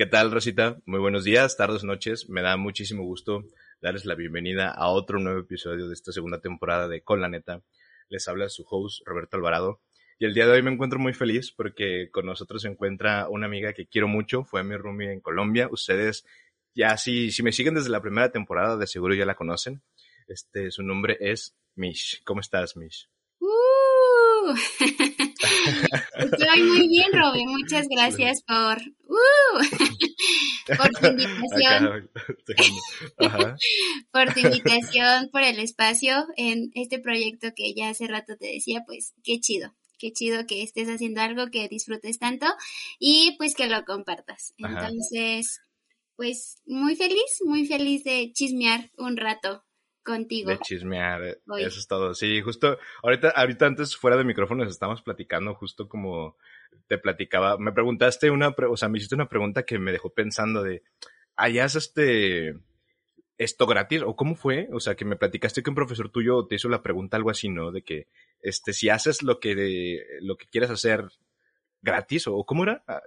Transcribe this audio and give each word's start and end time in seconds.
¿Qué 0.00 0.06
tal, 0.06 0.30
Rosita? 0.30 0.80
Muy 0.86 0.98
buenos 0.98 1.24
días, 1.24 1.58
tardes, 1.58 1.84
noches. 1.84 2.30
Me 2.30 2.40
da 2.40 2.56
muchísimo 2.56 3.04
gusto 3.04 3.44
darles 3.82 4.06
la 4.06 4.14
bienvenida 4.14 4.70
a 4.70 4.88
otro 4.88 5.18
nuevo 5.18 5.40
episodio 5.40 5.88
de 5.88 5.92
esta 5.92 6.10
segunda 6.10 6.40
temporada 6.40 6.88
de 6.88 7.02
Con 7.02 7.20
la 7.20 7.28
Neta. 7.28 7.60
Les 8.08 8.26
habla 8.26 8.48
su 8.48 8.64
host, 8.66 9.06
Roberto 9.06 9.36
Alvarado. 9.36 9.82
Y 10.18 10.24
el 10.24 10.32
día 10.32 10.46
de 10.46 10.52
hoy 10.52 10.62
me 10.62 10.72
encuentro 10.72 10.98
muy 10.98 11.12
feliz 11.12 11.52
porque 11.52 12.08
con 12.10 12.24
nosotros 12.24 12.62
se 12.62 12.68
encuentra 12.68 13.28
una 13.28 13.44
amiga 13.44 13.74
que 13.74 13.88
quiero 13.88 14.08
mucho, 14.08 14.42
fue 14.42 14.64
mi 14.64 14.74
roomie 14.74 15.12
en 15.12 15.20
Colombia. 15.20 15.68
Ustedes 15.70 16.24
ya 16.74 16.96
si, 16.96 17.30
si 17.30 17.42
me 17.42 17.52
siguen 17.52 17.74
desde 17.74 17.90
la 17.90 18.00
primera 18.00 18.32
temporada, 18.32 18.78
de 18.78 18.86
seguro 18.86 19.12
ya 19.12 19.26
la 19.26 19.34
conocen. 19.34 19.82
Este, 20.28 20.70
su 20.70 20.82
nombre 20.82 21.18
es 21.20 21.58
Mish. 21.74 22.22
¿Cómo 22.24 22.40
estás, 22.40 22.74
Mish? 22.74 23.10
Uh. 24.42 24.54
Estoy 26.18 26.62
muy 26.62 26.88
bien, 26.88 27.12
Robin. 27.12 27.48
Muchas 27.48 27.86
gracias 27.88 28.42
por, 28.42 28.78
uh, 28.78 29.58
por 30.76 30.90
tu 30.90 31.06
invitación. 31.06 32.10
por 34.12 34.34
tu 34.34 34.40
invitación, 34.40 35.28
por 35.30 35.42
el 35.42 35.58
espacio 35.58 36.26
en 36.36 36.70
este 36.74 36.98
proyecto 36.98 37.48
que 37.54 37.74
ya 37.74 37.90
hace 37.90 38.06
rato 38.06 38.36
te 38.36 38.46
decía, 38.46 38.82
pues 38.86 39.14
qué 39.22 39.40
chido. 39.40 39.74
Qué 39.98 40.12
chido 40.12 40.46
que 40.46 40.62
estés 40.62 40.88
haciendo 40.88 41.20
algo 41.20 41.50
que 41.50 41.68
disfrutes 41.68 42.18
tanto 42.18 42.46
y 42.98 43.34
pues 43.36 43.54
que 43.54 43.66
lo 43.66 43.84
compartas. 43.84 44.54
Entonces, 44.56 45.60
pues 46.16 46.58
muy 46.64 46.96
feliz, 46.96 47.40
muy 47.44 47.66
feliz 47.66 48.04
de 48.04 48.32
chismear 48.32 48.90
un 48.96 49.18
rato 49.18 49.62
contigo. 50.04 50.50
De 50.50 50.58
chismear, 50.58 51.22
eh, 51.22 51.38
eso 51.58 51.78
es 51.78 51.86
todo. 51.86 52.14
Sí, 52.14 52.40
justo 52.40 52.78
ahorita, 53.02 53.30
ahorita 53.30 53.66
antes 53.66 53.96
fuera 53.96 54.16
de 54.16 54.24
micrófonos 54.24 54.70
estábamos 54.70 55.02
platicando 55.02 55.54
justo 55.54 55.88
como 55.88 56.36
te 56.88 56.98
platicaba, 56.98 57.56
me 57.58 57.72
preguntaste 57.72 58.30
una, 58.30 58.48
o 58.48 58.76
sea, 58.76 58.88
me 58.88 58.98
hiciste 58.98 59.14
una 59.14 59.28
pregunta 59.28 59.62
que 59.64 59.78
me 59.78 59.92
dejó 59.92 60.10
pensando 60.10 60.62
de, 60.62 60.82
¿hayas 61.36 61.74
este, 61.76 62.56
esto 63.38 63.66
gratis? 63.66 64.02
¿O 64.04 64.16
cómo 64.16 64.34
fue? 64.34 64.68
O 64.72 64.80
sea, 64.80 64.94
que 64.94 65.04
me 65.04 65.16
platicaste 65.16 65.62
que 65.62 65.70
un 65.70 65.76
profesor 65.76 66.10
tuyo 66.10 66.46
te 66.46 66.56
hizo 66.56 66.68
la 66.68 66.82
pregunta 66.82 67.16
algo 67.16 67.30
así, 67.30 67.48
¿no? 67.48 67.70
De 67.70 67.82
que, 67.82 68.08
este, 68.42 68.72
si 68.72 68.88
haces 68.88 69.22
lo 69.22 69.40
que, 69.40 70.04
lo 70.20 70.36
que 70.36 70.46
quieres 70.46 70.70
hacer 70.70 71.06
gratis 71.82 72.26
o 72.26 72.44
cómo 72.44 72.64
era? 72.64 72.82
Ah, 72.86 73.00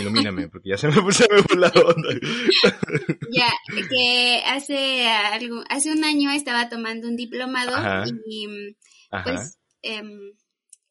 ilumíname, 0.00 0.48
porque 0.48 0.70
ya 0.70 0.76
se 0.76 0.88
me 0.88 0.94
puso 1.02 1.24
la 1.56 1.68
onda. 1.68 2.08
Ya, 3.32 3.50
que 3.88 4.42
hace 4.46 5.08
algo, 5.08 5.62
hace 5.68 5.90
un 5.90 6.04
año 6.04 6.30
estaba 6.30 6.68
tomando 6.68 7.08
un 7.08 7.16
diplomado 7.16 7.72
y 8.26 8.76
pues 9.24 9.58
em, 9.82 10.34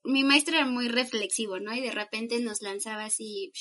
mi 0.04 0.24
maestro 0.24 0.56
era 0.56 0.66
muy 0.66 0.88
reflexivo, 0.88 1.60
¿no? 1.60 1.74
Y 1.74 1.82
de 1.82 1.92
repente 1.92 2.40
nos 2.40 2.62
lanzaba 2.62 3.06
así 3.06 3.52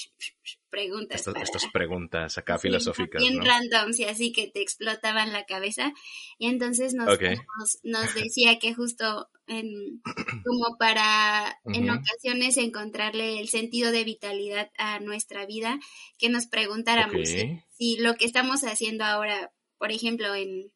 preguntas. 0.70 1.26
Estas, 1.26 1.66
preguntas 1.72 2.38
acá 2.38 2.58
filosóficas. 2.58 3.20
Bien 3.20 3.44
randoms 3.44 3.98
y 3.98 4.04
así 4.04 4.32
que 4.32 4.46
te 4.48 4.62
explotaban 4.62 5.32
la 5.32 5.44
cabeza. 5.44 5.92
Y 6.38 6.46
entonces 6.46 6.94
nos, 6.94 7.18
nos, 7.82 8.14
decía 8.14 8.58
que 8.58 8.74
justo 8.74 9.28
en, 9.46 10.00
como 10.44 10.78
para 10.78 11.58
en 11.64 11.90
ocasiones 11.90 12.56
encontrarle 12.56 13.40
el 13.40 13.48
sentido 13.48 13.92
de 13.92 14.04
vitalidad 14.04 14.70
a 14.78 15.00
nuestra 15.00 15.44
vida, 15.44 15.78
que 16.18 16.30
nos 16.30 16.46
preguntáramos 16.46 17.28
si, 17.68 17.96
lo 17.98 18.14
que 18.14 18.24
estamos 18.24 18.64
haciendo 18.64 19.04
ahora, 19.04 19.52
por 19.78 19.92
ejemplo, 19.92 20.34
en 20.34 20.72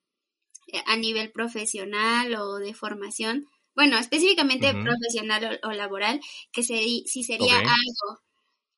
a 0.87 0.97
nivel 0.97 1.31
profesional 1.31 2.35
o 2.35 2.55
de 2.57 2.73
formación, 2.73 3.47
bueno, 3.75 3.99
específicamente 3.99 4.73
profesional 4.73 5.61
o, 5.63 5.73
laboral, 5.73 6.21
que 6.53 6.63
si 6.63 7.05
sería 7.23 7.59
algo 7.59 8.21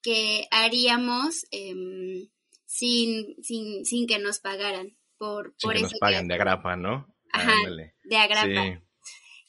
que 0.02 0.46
haríamos 0.50 1.46
em, 1.50 2.28
sin, 2.64 3.34
sin, 3.42 3.84
sin 3.84 4.06
que 4.06 4.18
nos 4.18 4.38
pagaran 4.38 4.96
por, 5.18 5.54
sin 5.56 5.68
por 5.68 5.72
que 5.72 5.78
eso. 5.78 5.90
Nos 5.90 5.98
paguen 5.98 6.28
de 6.28 6.34
agrapa, 6.34 6.76
¿no? 6.76 7.06
Ajá, 7.32 7.54
de 8.04 8.16
agrapa. 8.16 8.82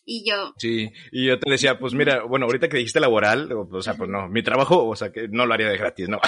Y 0.10 0.24
yo. 0.28 0.54
Sí, 0.58 0.90
y 1.12 1.28
yo 1.28 1.38
te 1.38 1.52
decía, 1.52 1.78
pues 1.78 1.94
mira, 1.94 2.24
bueno, 2.24 2.46
ahorita 2.46 2.70
que 2.70 2.78
dijiste 2.78 3.02
laboral, 3.02 3.52
o 3.52 3.82
sea, 3.82 3.96
pues 3.96 4.10
no, 4.10 4.30
mi 4.30 4.42
trabajo, 4.42 4.88
o 4.88 4.96
sea, 4.96 5.12
que 5.12 5.28
no 5.28 5.46
lo 5.46 5.54
haría 5.54 5.68
de 5.68 5.78
gratis, 5.78 6.08
¿no? 6.08 6.20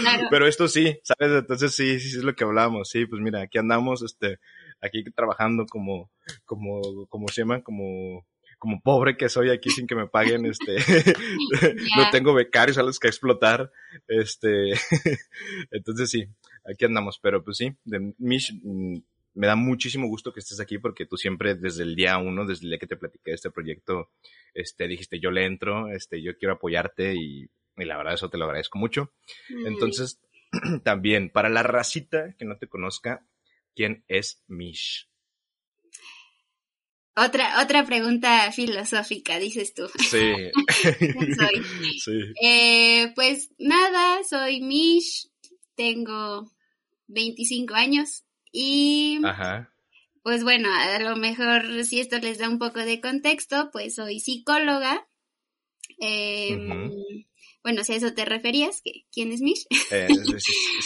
Claro. 0.00 0.28
Pero 0.30 0.46
esto 0.46 0.68
sí, 0.68 0.98
¿sabes? 1.04 1.38
Entonces 1.38 1.74
sí, 1.74 2.00
sí, 2.00 2.16
es 2.16 2.24
lo 2.24 2.34
que 2.34 2.44
hablábamos, 2.44 2.88
sí, 2.88 3.04
pues 3.04 3.20
mira, 3.20 3.42
aquí 3.42 3.58
andamos, 3.58 4.02
este, 4.02 4.38
aquí 4.80 5.04
trabajando 5.14 5.66
como, 5.66 6.10
como, 6.46 7.06
como 7.08 7.28
se 7.28 7.42
llama, 7.42 7.62
como 7.62 8.26
como 8.60 8.80
pobre 8.82 9.16
que 9.16 9.28
soy 9.28 9.50
aquí 9.50 9.70
sin 9.70 9.86
que 9.86 9.96
me 9.96 10.06
paguen, 10.06 10.44
este, 10.46 10.76
no 11.96 12.10
tengo 12.12 12.34
becarios 12.34 12.78
a 12.78 12.82
los 12.82 13.00
que 13.00 13.08
explotar, 13.08 13.72
este, 14.06 14.72
entonces 15.72 16.10
sí, 16.10 16.28
aquí 16.70 16.84
andamos, 16.84 17.18
pero 17.20 17.42
pues 17.42 17.56
sí, 17.56 17.74
de 17.84 18.14
Mish, 18.18 18.52
mm, 18.62 18.98
me 19.34 19.46
da 19.46 19.56
muchísimo 19.56 20.06
gusto 20.06 20.32
que 20.32 20.40
estés 20.40 20.60
aquí 20.60 20.78
porque 20.78 21.06
tú 21.06 21.16
siempre 21.16 21.54
desde 21.54 21.82
el 21.82 21.96
día 21.96 22.18
uno, 22.18 22.44
desde 22.44 22.64
el 22.64 22.70
día 22.70 22.78
que 22.78 22.86
te 22.86 22.96
platiqué 22.96 23.30
de 23.30 23.36
este 23.36 23.50
proyecto, 23.50 24.10
este, 24.52 24.86
dijiste 24.86 25.18
yo 25.20 25.30
le 25.30 25.46
entro, 25.46 25.88
este, 25.88 26.22
yo 26.22 26.36
quiero 26.36 26.54
apoyarte 26.54 27.14
y, 27.14 27.48
y 27.76 27.84
la 27.84 27.96
verdad 27.96 28.14
eso 28.14 28.28
te 28.28 28.36
lo 28.36 28.44
agradezco 28.44 28.78
mucho. 28.78 29.12
Entonces, 29.48 30.20
también, 30.84 31.30
para 31.30 31.48
la 31.48 31.62
racita 31.62 32.34
que 32.36 32.44
no 32.44 32.58
te 32.58 32.66
conozca, 32.66 33.24
¿quién 33.74 34.04
es 34.08 34.42
Mish? 34.48 35.09
Otra, 37.22 37.62
otra 37.62 37.84
pregunta 37.84 38.50
filosófica, 38.52 39.38
dices 39.38 39.74
tú. 39.74 39.88
Sí. 39.98 40.32
soy? 41.36 41.62
Sí. 41.98 42.32
Eh, 42.42 43.12
pues 43.14 43.50
nada, 43.58 44.24
soy 44.24 44.62
Mish, 44.62 45.28
tengo 45.74 46.50
25 47.08 47.74
años 47.74 48.24
y... 48.52 49.20
Ajá. 49.24 49.70
Pues 50.22 50.44
bueno, 50.44 50.68
a 50.72 50.98
lo 50.98 51.16
mejor 51.16 51.84
si 51.84 52.00
esto 52.00 52.18
les 52.18 52.38
da 52.38 52.48
un 52.48 52.58
poco 52.58 52.80
de 52.80 53.00
contexto, 53.00 53.70
pues 53.72 53.94
soy 53.94 54.20
psicóloga. 54.20 55.06
Eh, 56.00 57.26
bueno, 57.62 57.84
si 57.84 57.92
a 57.92 57.96
eso 57.96 58.14
te 58.14 58.24
referías, 58.24 58.82
¿quién 59.12 59.32
es 59.32 59.40
Mish? 59.40 59.66
Eh, 59.90 60.08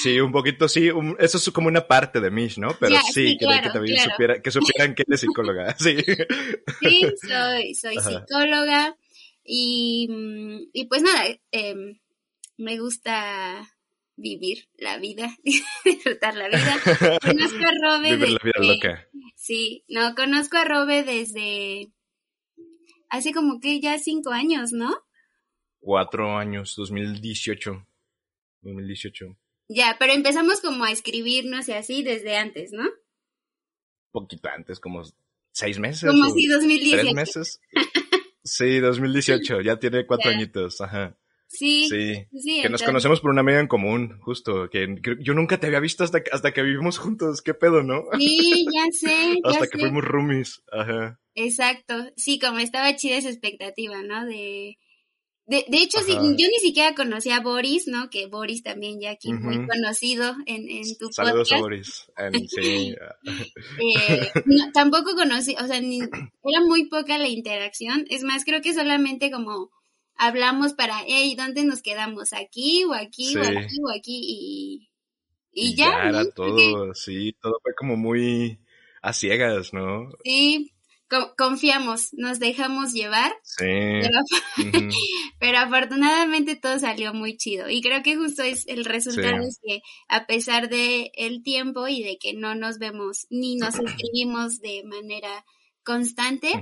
sí, 0.03 0.19
un 0.21 0.33
poquito 0.33 0.69
sí, 0.69 0.91
eso 1.19 1.39
es 1.39 1.51
como 1.51 1.69
una 1.69 1.87
parte 1.87 2.21
de 2.21 2.31
Mish, 2.31 2.59
¿no? 2.59 2.77
Pero 2.81 2.97
sí, 3.13 3.37
que 3.39 3.47
también 3.73 3.99
supiera, 3.99 4.41
que 4.43 4.51
supieran 4.51 4.95
que 4.95 5.05
eres 5.07 5.21
psicóloga, 5.21 5.75
sí. 5.79 5.97
Sí, 6.81 7.03
soy, 7.27 7.75
soy 7.75 7.97
psicóloga 7.99 8.97
y, 9.45 10.09
y 10.73 10.87
pues 10.87 11.03
nada, 11.03 11.25
eh, 11.53 11.75
me 12.57 12.79
gusta 12.79 13.69
vivir 14.17 14.69
la 14.77 14.99
vida, 14.99 15.37
disfrutar 15.85 16.37
la 16.37 16.49
vida. 16.49 16.81
Conozco 17.21 17.65
a 17.65 17.73
Robe 17.83 18.17
Vivir 18.17 18.31
la 18.31 18.41
vida 18.43 18.75
loca. 18.75 19.09
Sí, 19.37 19.85
no, 19.89 20.15
conozco 20.15 20.57
a 20.57 20.65
Robe 20.65 21.05
desde 21.05 21.93
hace 23.11 23.33
como 23.33 23.61
que 23.61 23.81
ya 23.81 23.99
cinco 23.99 24.31
años, 24.31 24.73
¿no? 24.73 25.04
Cuatro 25.85 26.37
años, 26.37 26.75
2018. 26.77 27.87
2018. 28.63 29.37
Ya, 29.69 29.97
pero 29.99 30.13
empezamos 30.13 30.61
como 30.61 30.85
a 30.85 30.91
escribirnos 30.91 31.69
y 31.69 31.73
así 31.73 32.03
desde 32.03 32.37
antes, 32.37 32.73
¿no? 32.73 32.85
Poquito 34.11 34.49
antes, 34.49 34.81
como 34.81 35.03
seis 35.53 35.79
meses. 35.79 36.11
Como 36.11 36.31
si 36.31 36.47
2018. 36.47 37.03
Tres 37.03 37.15
meses. 37.15 37.61
sí, 38.43 38.79
2018, 38.79 39.61
ya 39.61 39.79
tiene 39.79 40.07
cuatro 40.07 40.31
añitos, 40.31 40.81
ajá. 40.81 41.17
Sí, 41.47 41.89
sí, 41.89 42.27
que 42.63 42.69
nos 42.69 42.83
conocemos 42.83 43.21
por 43.21 43.31
una 43.31 43.43
amiga 43.43 43.61
en 43.61 43.69
común, 43.69 44.19
justo, 44.23 44.69
que 44.71 44.97
yo 45.21 45.35
nunca 45.35 45.61
te 45.61 45.69
había 45.69 45.79
visto 45.79 46.03
hasta, 46.03 46.21
hasta 46.33 46.53
que 46.53 46.63
vivimos 46.63 46.99
juntos, 46.99 47.43
qué 47.43 47.55
pedo, 47.55 47.85
¿no? 47.85 48.03
Sí, 48.19 48.67
ya 48.73 48.87
sé. 48.91 49.39
hasta 49.45 49.69
que 49.69 49.79
fuimos 49.79 50.03
roomies, 50.03 50.63
ajá. 50.73 51.21
Exacto, 51.37 51.95
sí, 52.17 52.41
como 52.41 52.59
estaba 52.59 52.97
chida 52.97 53.19
esa 53.19 53.29
expectativa, 53.29 54.03
¿no? 54.03 54.25
De, 54.27 54.79
de, 55.47 55.67
de 55.69 55.77
hecho, 55.79 55.99
yo 56.07 56.31
ni 56.31 56.59
siquiera 56.61 56.95
conocía 56.95 57.37
a 57.37 57.41
Boris, 57.41 57.87
¿no? 57.87 58.09
Que 58.09 58.27
Boris 58.27 58.63
también 58.63 58.99
ya 58.99 59.11
aquí 59.11 59.31
muy 59.33 59.67
conocido 59.67 60.35
en, 60.47 60.71
en 60.71 60.97
tu 60.97 61.13
Saludos 61.13 61.53
a 61.53 61.59
Boris. 61.59 62.07
sí. 62.49 62.95
eh, 63.99 64.33
tampoco 64.73 65.15
conocí, 65.15 65.55
o 65.61 65.67
sea, 65.67 65.77
era 65.77 66.61
muy 66.67 66.87
poca 66.87 67.19
la 67.19 67.29
interacción. 67.29 68.07
Es 68.09 68.23
más, 68.23 68.45
creo 68.45 68.63
que 68.63 68.73
solamente 68.73 69.31
como 69.31 69.71
hablamos 70.17 70.73
para, 70.73 70.97
hey, 71.07 71.35
¿dónde 71.37 71.65
nos 71.65 71.83
quedamos? 71.83 72.33
¿Aquí 72.33 72.85
o 72.85 72.95
aquí 72.95 73.37
o 73.37 73.43
aquí 73.43 73.79
o 73.83 73.91
aquí? 73.91 74.21
Y, 74.27 74.89
y, 75.53 75.75
ya. 75.75 75.91
ya 75.91 76.09
era 76.09 76.31
todo, 76.31 76.95
sí, 76.95 77.37
todo 77.41 77.59
fue 77.63 77.75
como 77.75 77.97
muy 77.97 78.59
a 79.03 79.13
ciegas, 79.13 79.75
¿no? 79.75 80.09
Sí, 80.25 80.74
confiamos, 81.37 82.11
nos 82.13 82.39
dejamos 82.39 82.93
llevar. 82.93 83.33
Sí. 83.43 83.65
Pero, 85.39 85.59
afortunadamente 85.59 86.57
todo 86.57 86.79
salió 86.79 87.13
muy 87.15 87.37
chido. 87.37 87.69
Y 87.69 87.81
creo 87.83 88.03
que 88.03 88.17
justo 88.17 88.43
es 88.43 88.67
el 88.67 88.85
resultado 88.85 89.43
es 89.43 89.59
que 89.63 89.81
a 90.09 90.27
pesar 90.27 90.69
de 90.69 91.13
el 91.15 91.43
tiempo 91.43 91.89
y 91.89 92.03
de 92.03 92.19
que 92.19 92.35
no 92.35 92.55
nos 92.55 92.79
vemos 92.79 93.27
ni 93.31 93.57
nos 93.57 93.79
escribimos 93.79 94.61
de 94.61 94.83
manera 94.85 95.45
constante, 95.83 96.53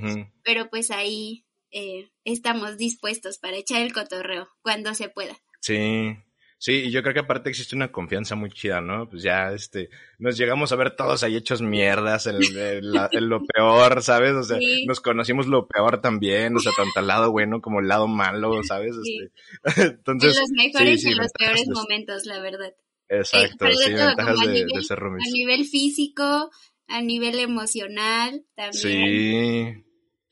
pero 0.42 0.68
pues 0.68 0.90
ahí 0.90 1.44
eh, 1.70 2.10
estamos 2.24 2.76
dispuestos 2.76 3.38
para 3.38 3.56
echar 3.56 3.82
el 3.82 3.92
cotorreo 3.92 4.48
cuando 4.62 4.94
se 4.94 5.08
pueda. 5.08 5.36
Sí, 5.60 6.16
Sí, 6.62 6.74
y 6.74 6.90
yo 6.92 7.02
creo 7.02 7.12
que 7.12 7.18
aparte 7.18 7.50
existe 7.50 7.74
una 7.74 7.90
confianza 7.90 8.36
muy 8.36 8.48
chida, 8.48 8.80
¿no? 8.80 9.08
Pues 9.10 9.24
ya, 9.24 9.50
este, 9.50 9.90
nos 10.20 10.38
llegamos 10.38 10.70
a 10.70 10.76
ver 10.76 10.94
todos 10.94 11.24
ahí 11.24 11.34
hechos 11.34 11.60
mierdas 11.60 12.28
en, 12.28 12.38
lo 12.38 13.44
peor, 13.44 14.00
¿sabes? 14.00 14.34
O 14.34 14.44
sea, 14.44 14.58
nos 14.86 15.00
conocimos 15.00 15.48
lo 15.48 15.66
peor 15.66 16.00
también, 16.00 16.54
o 16.54 16.60
sea, 16.60 16.70
tanto 16.76 17.00
el 17.00 17.08
lado 17.08 17.32
bueno 17.32 17.60
como 17.60 17.80
el 17.80 17.88
lado 17.88 18.06
malo, 18.06 18.62
¿sabes? 18.62 18.94
Este, 18.94 19.32
entonces, 19.82 20.36
en 20.36 20.40
los 20.40 20.50
mejores 20.50 21.04
y 21.04 21.08
en 21.08 21.18
los 21.18 21.32
peores 21.32 21.66
momentos, 21.66 22.26
la 22.26 22.38
verdad. 22.38 22.72
Exacto, 23.08 23.66
sí, 23.72 23.92
ventajas 23.92 24.38
de, 24.46 24.64
de, 24.64 24.82
ser 24.82 25.02
A 25.02 25.32
nivel 25.32 25.64
físico, 25.64 26.52
a 26.86 27.02
nivel 27.02 27.40
emocional 27.40 28.44
también. 28.54 29.84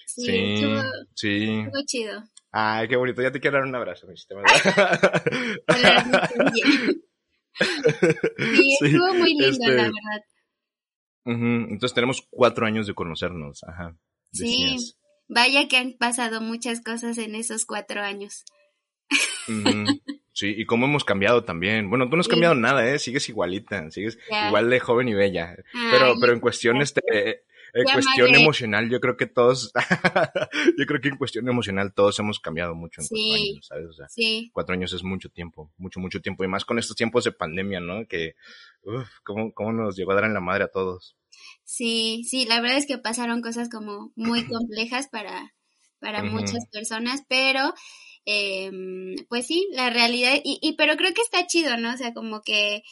Sí, 0.07 0.23
sí, 0.25 0.63
sí. 1.17 1.59
Estuvo 1.59 1.85
chido. 1.87 2.30
Ay, 2.53 2.89
qué 2.89 2.97
bonito. 2.97 3.23
Ya 3.23 3.31
te 3.31 3.41
quiero 3.41 3.59
dar 3.59 3.67
un 3.67 3.75
abrazo, 3.75 4.07
mi 4.07 4.17
sistema. 4.17 4.43
sí, 7.59 8.77
estuvo 8.81 9.15
muy 9.15 9.35
lindo, 9.35 9.47
la 9.47 9.51
este, 9.51 9.71
verdad. 9.71 9.93
Entonces 11.25 11.95
tenemos 11.95 12.27
cuatro 12.31 12.67
años 12.67 12.87
de 12.87 12.95
conocernos. 12.95 13.63
Ajá. 13.65 13.97
Sí. 14.33 14.77
Vaya 15.29 15.69
que 15.69 15.77
han 15.77 15.93
pasado 15.93 16.41
muchas 16.41 16.83
cosas 16.83 17.19
en 17.19 17.35
esos 17.37 17.65
cuatro 17.67 18.03
años. 18.03 18.45
Sí, 20.33 20.55
y 20.57 20.65
cómo 20.65 20.87
hemos 20.87 21.05
cambiado 21.05 21.45
también. 21.45 21.91
Bueno, 21.91 22.09
tú 22.09 22.17
no 22.17 22.21
has 22.21 22.29
cambiado 22.29 22.55
nada, 22.55 22.89
¿eh? 22.89 22.99
Sigues 22.99 23.29
igualita, 23.29 23.91
sigues 23.91 24.19
igual 24.47 24.71
de 24.71 24.81
joven 24.81 25.09
y 25.09 25.15
bella. 25.15 25.55
pero, 25.91 26.15
pero 26.21 26.33
en 26.33 26.41
cuestiones, 26.41 26.95
este, 26.95 27.45
en 27.73 27.85
cuestión 27.85 28.35
emocional, 28.35 28.91
yo 28.91 29.01
creo 29.01 29.17
que 29.17 29.27
todos, 29.27 29.73
yo 30.79 30.87
creo 30.87 31.01
que 31.01 31.09
en 31.09 31.17
cuestión 31.17 31.49
emocional 31.49 31.93
todos 31.95 32.19
hemos 32.19 32.41
cambiado 32.41 32.75
mucho 32.75 33.01
en 33.01 33.09
cuatro 33.09 33.35
años, 33.35 33.67
¿sabes? 33.67 33.87
O 33.87 33.93
sea, 33.93 34.07
cuatro 34.53 34.75
años 34.75 34.93
es 34.93 35.03
mucho 35.03 35.29
tiempo, 35.31 35.73
mucho, 35.77 36.01
mucho 36.01 36.21
tiempo. 36.21 36.45
Y 36.45 36.49
más 36.49 36.65
con 36.65 36.79
estos 36.79 36.97
tiempos 36.97 37.25
de 37.25 37.33
pandemia, 37.33 37.81
¿no? 37.81 38.07
Que, 38.07 38.35
uff, 38.83 39.09
¿cómo, 39.25 39.53
¿cómo 39.53 39.73
nos 39.73 39.97
llegó 39.97 40.13
a 40.13 40.17
dar 40.17 40.25
en 40.25 40.35
la 40.35 40.41
madre 40.41 40.65
a 40.65 40.69
todos? 40.69 41.17
Sí, 41.65 42.25
sí, 42.25 42.47
la 42.47 42.61
verdad 42.61 42.79
es 42.79 42.87
que 42.87 42.99
pasaron 42.99 43.43
cosas 43.43 43.69
como 43.69 44.13
muy 44.17 44.45
complejas 44.49 45.09
para, 45.09 45.55
para 45.99 46.23
muchas 46.23 46.67
personas, 46.73 47.23
pero 47.29 47.75
eh, 48.27 48.71
pues 49.29 49.47
sí, 49.47 49.69
la 49.73 49.91
realidad, 49.91 50.35
y, 50.45 50.59
y 50.61 50.75
pero 50.75 50.97
creo 50.97 51.15
que 51.15 51.23
está 51.23 51.47
chido, 51.47 51.77
¿no? 51.77 51.95
O 51.95 51.97
sea, 51.97 52.13
como 52.13 52.43
que 52.43 52.83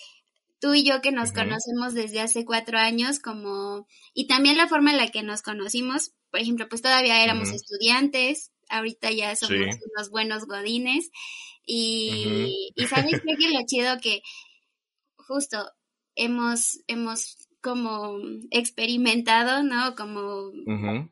tú 0.61 0.75
y 0.75 0.85
yo 0.85 1.01
que 1.01 1.13
nos 1.13 1.33
conocemos 1.33 1.95
desde 1.95 2.21
hace 2.21 2.45
cuatro 2.45 2.79
años, 2.79 3.19
como, 3.21 3.87
y 4.15 4.27
también 4.27 4.57
la 4.57 4.69
forma 4.69 4.91
en 4.91 4.97
la 4.99 5.09
que 5.09 5.23
nos 5.23 5.43
conocimos, 5.43 6.13
por 6.31 6.41
ejemplo, 6.41 6.69
pues 6.69 6.83
todavía 6.83 7.23
éramos 7.23 7.51
estudiantes, 7.51 8.53
ahorita 8.69 9.11
ya 9.11 9.35
somos 9.37 9.77
unos 9.97 10.11
buenos 10.11 10.47
godines, 10.47 11.11
y, 11.65 12.73
y 12.75 12.87
sabes 12.87 13.21
qué 13.27 13.37
que 13.37 13.51
lo 13.51 13.61
chido 13.67 13.99
que 14.03 14.23
justo 15.17 15.71
hemos, 16.15 16.79
hemos 16.87 17.37
como 17.61 18.19
experimentado, 18.51 19.63
¿no? 19.63 19.95
Como 19.95 20.53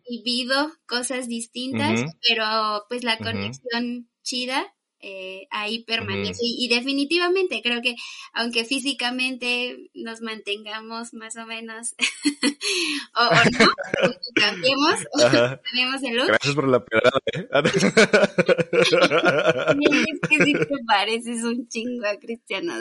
vivido 0.09 0.73
cosas 0.87 1.29
distintas, 1.29 2.05
pero 2.27 2.85
pues 2.89 3.05
la 3.05 3.19
conexión 3.19 4.09
chida 4.23 4.76
eh, 5.01 5.47
ahí 5.51 5.85
permanece. 5.85 6.41
y, 6.41 6.69
definitivamente 6.69 7.61
creo 7.63 7.83
que 7.83 7.97
aunque 8.33 8.65
físicamente 8.65 9.91
nos 9.95 10.23
mantengamos 10.23 11.13
más 11.13 11.37
o 11.37 11.47
menos 11.47 11.95
o, 13.15 13.25
no, 13.25 13.71
cambiemos 14.35 14.95
o 15.13 15.19
tenemos 15.71 16.03
el 16.03 16.17
look. 16.17 16.29
Gracias 16.29 16.55
por 16.55 16.69
la 16.69 16.85
pedrada, 16.85 17.21
¿eh? 17.33 17.47
es 20.09 20.29
que 20.29 20.45
si 20.45 20.53
te 20.55 20.67
pareces 20.87 21.45
un 21.45 21.69
chingo 21.69 22.07
a 22.07 22.17
Cristiano 22.17 22.75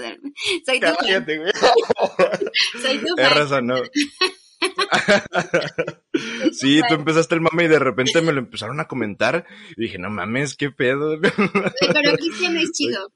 Soy 0.65 0.79
tu 0.79 0.88
Cállate, 0.97 1.38
güey. 1.38 1.51
Soy 2.81 3.00
tu 3.00 3.15
fan. 3.18 3.68
no. 3.68 3.75
Sí, 6.51 6.81
tú 6.88 6.95
empezaste 6.95 7.35
el 7.35 7.41
mame 7.41 7.65
y 7.65 7.67
de 7.67 7.79
repente 7.79 8.21
me 8.21 8.33
lo 8.33 8.39
empezaron 8.39 8.79
a 8.79 8.88
comentar 8.88 9.45
y 9.75 9.83
dije, 9.83 9.97
no 9.97 10.09
mames, 10.09 10.56
qué 10.56 10.71
pedo. 10.71 11.19
Pero 11.21 12.17
Cristian 12.17 12.57
es 12.57 12.71
chido, 12.73 13.12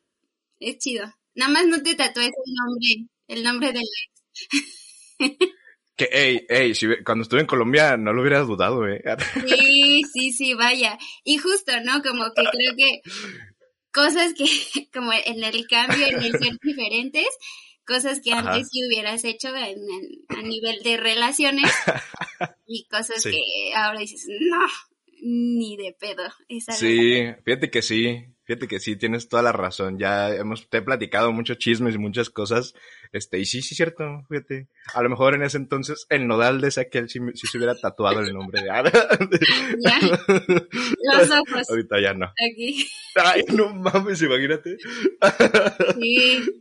es 0.60 0.78
chido. 0.78 1.14
Nada 1.36 1.52
más 1.52 1.68
no 1.68 1.82
te 1.82 1.96
tatúes 1.96 2.28
el 2.28 2.54
nombre, 2.54 3.10
el 3.28 3.44
nombre 3.44 3.72
del 3.72 3.84
ex. 3.84 5.50
Que, 6.00 6.08
ey, 6.14 6.46
ey, 6.48 6.76
si, 6.76 6.88
cuando 7.04 7.24
estuve 7.24 7.42
en 7.42 7.46
Colombia 7.46 7.98
no 7.98 8.14
lo 8.14 8.22
hubieras 8.22 8.48
dudado, 8.48 8.88
eh. 8.88 9.04
Sí, 9.46 10.02
sí, 10.14 10.32
sí, 10.32 10.54
vaya. 10.54 10.98
Y 11.26 11.40
justo, 11.40 11.74
¿no? 11.84 12.02
Como 12.02 12.24
que 12.34 12.42
creo 12.42 12.74
que 12.78 13.02
cosas 13.92 14.34
que, 14.34 14.46
como 14.94 15.12
en 15.14 15.44
el 15.44 15.68
cambio, 15.68 16.08
en 16.08 16.24
el 16.24 16.32
ser 16.32 16.58
diferentes, 16.62 17.28
cosas 17.90 18.22
que 18.22 18.32
antes 18.32 18.70
sí 18.70 18.86
hubieras 18.86 19.26
hecho 19.26 19.50
en, 19.56 19.80
a 20.30 20.42
nivel 20.44 20.82
de 20.84 20.98
relaciones 20.98 21.66
y 22.68 22.86
cosas 22.86 23.24
que 23.24 23.74
ahora 23.76 24.00
dices, 24.00 24.28
no, 24.28 24.68
ni 25.24 25.76
de 25.76 25.96
pedo. 26.00 26.24
sí, 26.48 27.34
fíjate 27.44 27.72
que 27.72 27.82
sí, 27.82 28.26
fíjate 28.44 28.68
que 28.68 28.80
sí, 28.80 28.96
tienes 28.96 29.28
toda 29.28 29.42
la 29.42 29.52
razón. 29.52 29.98
Ya 29.98 30.30
hemos, 30.36 30.70
te 30.70 30.78
he 30.78 30.82
platicado 30.84 31.34
muchos 31.34 31.58
chismes 31.58 31.96
y 31.96 31.98
muchas 31.98 32.30
cosas. 32.30 32.76
Este, 33.12 33.40
y 33.40 33.46
sí, 33.46 33.64
sí, 33.64 33.74
cierto, 33.74 34.24
fíjate. 34.30 34.68
A 34.94 35.02
lo 35.02 35.10
mejor 35.10 35.34
en 35.34 35.42
ese 35.42 35.58
entonces 35.58 36.06
el 36.10 36.28
nodal 36.28 36.62
de 36.62 36.68
ese 36.68 36.82
aquel 36.82 37.10
si, 37.10 37.20
si 37.34 37.48
se 37.48 37.58
hubiera 37.58 37.74
tatuado 37.76 38.20
el 38.20 38.34
nombre 38.34 38.62
de 38.62 38.70
Ada. 38.70 38.92
Ya. 39.80 40.00
Los 40.02 41.32
ojos. 41.32 41.70
Ahorita 41.70 42.02
ya 42.02 42.14
no. 42.14 42.26
Aquí. 42.28 42.88
Ay, 43.16 43.44
no 43.54 43.74
mames, 43.74 44.22
imagínate. 44.22 44.78
Sí. 46.00 46.60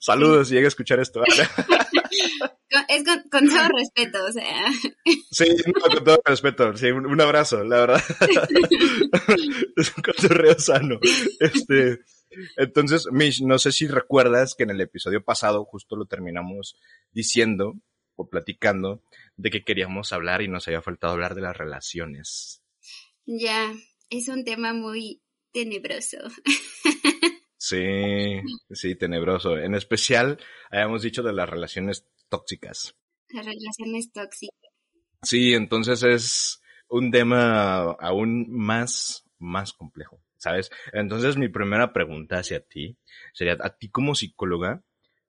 Saludos 0.00 0.48
si 0.48 0.54
llega 0.54 0.66
a 0.66 0.68
escuchar 0.68 1.00
esto. 1.00 1.22
es 1.24 3.04
con, 3.30 3.48
todo 3.48 3.68
respeto, 3.76 4.24
o 4.24 4.32
sea. 4.32 4.66
Sí, 5.30 5.46
con 5.72 6.04
todo 6.04 6.22
respeto. 6.24 6.76
Sí, 6.76 6.90
un, 6.90 7.20
abrazo, 7.20 7.64
la 7.64 7.80
verdad. 7.80 8.02
es 9.76 9.96
un 9.96 10.02
cotorreo 10.02 10.58
sano. 10.58 10.98
Este. 11.40 12.00
Entonces, 12.56 13.08
Mish, 13.10 13.42
no 13.42 13.58
sé 13.58 13.72
si 13.72 13.86
recuerdas 13.86 14.54
que 14.54 14.64
en 14.64 14.70
el 14.70 14.80
episodio 14.80 15.24
pasado 15.24 15.64
justo 15.64 15.96
lo 15.96 16.06
terminamos 16.06 16.76
diciendo 17.12 17.74
o 18.16 18.28
platicando 18.28 19.02
de 19.36 19.50
que 19.50 19.64
queríamos 19.64 20.12
hablar 20.12 20.42
y 20.42 20.48
nos 20.48 20.68
había 20.68 20.82
faltado 20.82 21.12
hablar 21.12 21.34
de 21.34 21.42
las 21.42 21.56
relaciones. 21.56 22.62
Ya, 23.24 23.72
es 24.08 24.28
un 24.28 24.44
tema 24.44 24.72
muy 24.72 25.22
tenebroso. 25.52 26.18
Sí, 27.62 28.40
sí, 28.70 28.94
tenebroso. 28.94 29.58
En 29.58 29.74
especial, 29.74 30.38
habíamos 30.70 31.02
dicho 31.02 31.22
de 31.22 31.34
las 31.34 31.46
relaciones 31.46 32.08
tóxicas. 32.30 32.96
Las 33.28 33.44
relaciones 33.44 34.10
tóxicas. 34.12 34.70
Sí, 35.22 35.52
entonces 35.52 36.02
es 36.02 36.62
un 36.88 37.10
tema 37.10 37.92
aún 38.00 38.46
más, 38.50 39.24
más 39.38 39.74
complejo, 39.74 40.22
¿sabes? 40.40 40.70
Entonces 40.92 41.36
mi 41.36 41.48
primera 41.48 41.92
pregunta 41.92 42.38
hacia 42.38 42.60
ti 42.60 42.96
sería, 43.32 43.56
a 43.60 43.76
ti 43.76 43.90
como 43.90 44.14
psicóloga, 44.14 44.82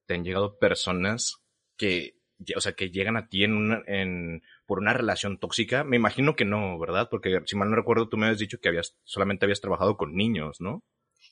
¿te 0.06 0.16
han 0.16 0.24
llegado 0.24 0.58
personas 0.58 1.38
que, 1.78 2.16
o 2.56 2.62
sea, 2.62 2.74
que 2.74 2.90
llegan 2.90 3.18
a 3.18 3.28
ti 3.28 3.44
en 3.44 3.54
una, 3.54 3.84
en, 3.86 4.42
por 4.66 4.80
una 4.80 4.94
relación 4.94 5.38
tóxica? 5.38 5.84
Me 5.84 5.98
imagino 5.98 6.36
que 6.36 6.46
no, 6.46 6.80
¿verdad? 6.80 7.10
Porque 7.12 7.42
si 7.46 7.56
mal 7.56 7.70
no 7.70 7.76
recuerdo, 7.76 8.08
tú 8.08 8.18
me 8.18 8.26
habías 8.26 8.40
dicho 8.40 8.60
que 8.60 8.70
habías, 8.70 8.96
solamente 9.04 9.46
habías 9.46 9.62
trabajado 9.62 9.98
con 9.98 10.16
niños, 10.16 10.62
¿no? 10.62 10.84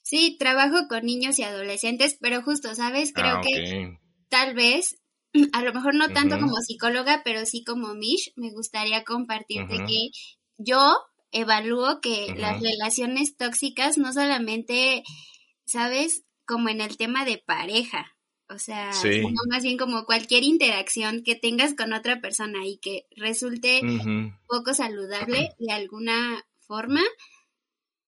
Sí, 0.04 0.38
trabajo 0.38 0.88
con 0.90 1.06
niños 1.06 1.40
y 1.40 1.44
adolescentes, 1.44 2.18
pero 2.20 2.42
justo, 2.42 2.76
¿sabes? 2.76 3.14
Creo 3.14 3.38
ah, 3.38 3.42
que 3.42 3.98
tal 4.30 4.56
vez 4.56 5.02
a 5.54 5.64
lo 5.64 5.74
mejor 5.74 5.96
no 5.96 6.10
tanto 6.10 6.38
como 6.38 6.58
psicóloga, 6.58 7.22
pero 7.24 7.46
sí 7.46 7.64
como 7.64 7.94
Mish, 7.96 8.34
me 8.36 8.52
gustaría 8.52 9.04
compartirte 9.04 9.78
que 9.88 10.10
yo 10.58 10.80
evalúo 11.32 12.02
que 12.02 12.34
las 12.38 12.62
relaciones 12.62 13.36
tóxicas 13.38 13.98
no 13.98 14.14
solamente, 14.14 15.04
¿sabes? 15.66 16.24
Como 16.46 16.70
en 16.70 16.82
el 16.82 16.98
tema 16.98 17.26
de 17.26 17.38
pareja, 17.38 18.16
o 18.52 18.58
sea, 18.58 18.92
más 19.48 19.62
bien 19.62 19.78
como 19.78 20.06
cualquier 20.06 20.44
interacción 20.44 21.22
que 21.24 21.36
tengas 21.36 21.76
con 21.76 21.94
otra 21.94 22.20
persona 22.20 22.66
y 22.66 22.80
que 22.80 23.06
resulte 23.16 23.82
poco 24.48 24.74
saludable 24.74 25.50
de 25.60 25.72
alguna 25.72 26.44
forma, 26.58 27.02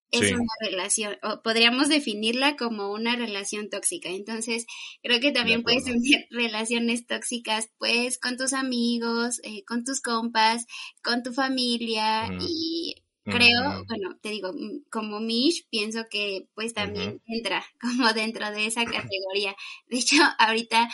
es 0.10 0.34
una 0.34 0.54
relación, 0.60 1.16
o 1.24 1.42
podríamos 1.42 1.88
definirla 1.90 2.58
como 2.58 2.92
una 2.92 3.16
relación 3.16 3.70
tóxica. 3.70 4.10
Entonces, 4.10 4.66
creo 5.01 5.20
que 5.20 5.32
también 5.32 5.63
puedes 5.63 5.86
tener 5.86 6.00
relaciones 6.32 7.06
tóxicas, 7.08 7.70
pues, 7.78 8.18
con 8.20 8.36
tus 8.36 8.54
amigos, 8.54 9.40
eh, 9.44 9.63
con 9.66 9.84
tus 9.84 10.01
compas, 10.01 10.66
con 11.01 11.24
tu 11.24 11.32
familia 11.34 12.28
y 12.42 12.96
creo, 13.24 13.84
bueno, 13.88 14.18
te 14.22 14.30
digo, 14.30 14.51
mm, 14.54 14.84
como 14.90 15.20
Mish, 15.20 15.68
pienso 15.70 16.06
que 16.10 16.48
pues 16.54 16.74
también 16.74 17.22
entra 17.25 17.63
como 17.82 18.13
dentro 18.13 18.50
de 18.51 18.66
esa 18.66 18.86
categoría. 18.86 19.56
De 19.88 19.98
hecho, 19.98 20.18
ahorita 20.40 20.90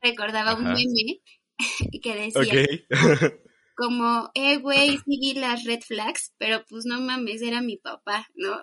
recordaba 0.00 0.54
un 0.54 0.64
meme 0.64 1.20
que 2.02 2.14
decía, 2.14 2.66
como, 3.74 4.30
eh, 4.34 4.58
güey, 4.58 4.98
sí 4.98 5.18
vi 5.20 5.34
las 5.34 5.64
red 5.64 5.80
flags, 5.80 6.32
pero 6.38 6.64
pues 6.68 6.84
no 6.84 7.00
mames, 7.00 7.42
era 7.42 7.60
mi 7.60 7.76
papá, 7.76 8.26
¿no? 8.34 8.62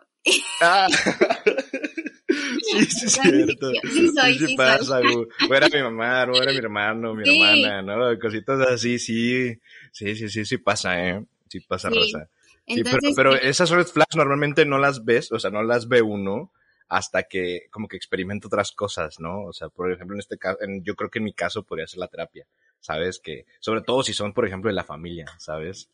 Ah. 0.61 0.87
Sí, 2.27 2.85
sí, 2.85 3.09
cierto. 3.09 3.71
Sí, 3.83 4.09
soy, 4.09 4.37
sí, 4.37 4.47
sí 4.47 4.55
pasa, 4.55 4.99
O 4.99 5.53
era 5.53 5.69
mi 5.69 5.81
mamá, 5.81 6.23
o 6.23 6.41
era 6.41 6.51
mi 6.51 6.57
hermano, 6.57 7.13
mi 7.13 7.29
hermana, 7.29 7.81
¿no? 7.81 8.19
Cositas 8.19 8.59
así, 8.61 8.97
sí. 8.99 9.55
Sí, 9.91 10.15
sí, 10.15 10.29
sí, 10.29 10.45
sí 10.45 10.57
pasa, 10.57 10.99
¿eh? 10.99 11.23
Sí 11.47 11.59
pasa, 11.61 11.89
Rosa. 11.89 12.29
Sí, 12.67 12.83
pero, 12.83 12.99
pero 13.15 13.35
esas 13.35 13.69
red 13.69 13.85
flags 13.85 14.15
normalmente 14.15 14.65
no 14.65 14.79
las 14.79 15.05
ves, 15.05 15.31
o 15.31 15.39
sea, 15.39 15.51
no 15.51 15.63
las 15.63 15.87
ve 15.87 16.01
uno 16.01 16.51
hasta 16.87 17.23
que 17.23 17.67
como 17.71 17.87
que 17.87 17.97
experimenta 17.97 18.47
otras 18.47 18.71
cosas, 18.71 19.19
¿no? 19.19 19.43
O 19.43 19.53
sea, 19.53 19.69
por 19.69 19.91
ejemplo, 19.91 20.15
en 20.15 20.19
este 20.19 20.37
caso, 20.37 20.59
yo 20.81 20.95
creo 20.95 21.09
que 21.09 21.19
en 21.19 21.25
mi 21.25 21.33
caso 21.33 21.63
podría 21.63 21.87
ser 21.87 21.99
la 21.99 22.07
terapia, 22.07 22.47
¿sabes? 22.79 23.19
Que, 23.19 23.45
sobre 23.59 23.81
todo 23.81 24.03
si 24.03 24.13
son, 24.13 24.33
por 24.33 24.47
ejemplo, 24.47 24.69
de 24.69 24.75
la 24.75 24.83
familia, 24.83 25.25
¿sabes? 25.39 25.89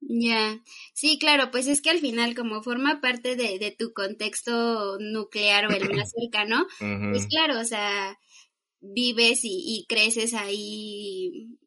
Ya, 0.00 0.60
sí, 0.92 1.18
claro, 1.18 1.50
pues 1.50 1.66
es 1.66 1.82
que 1.82 1.90
al 1.90 1.98
final 1.98 2.36
como 2.36 2.62
forma 2.62 3.00
parte 3.00 3.34
de, 3.34 3.58
de 3.58 3.74
tu 3.76 3.92
contexto 3.92 4.96
nuclear 5.00 5.66
o 5.66 5.70
el 5.70 5.92
más 5.94 6.12
cercano, 6.16 6.66
pues 6.78 7.26
claro, 7.26 7.60
o 7.60 7.64
sea, 7.64 8.16
vives 8.80 9.40
y, 9.44 9.62
y 9.66 9.86
creces 9.88 10.34
ahí 10.34 11.58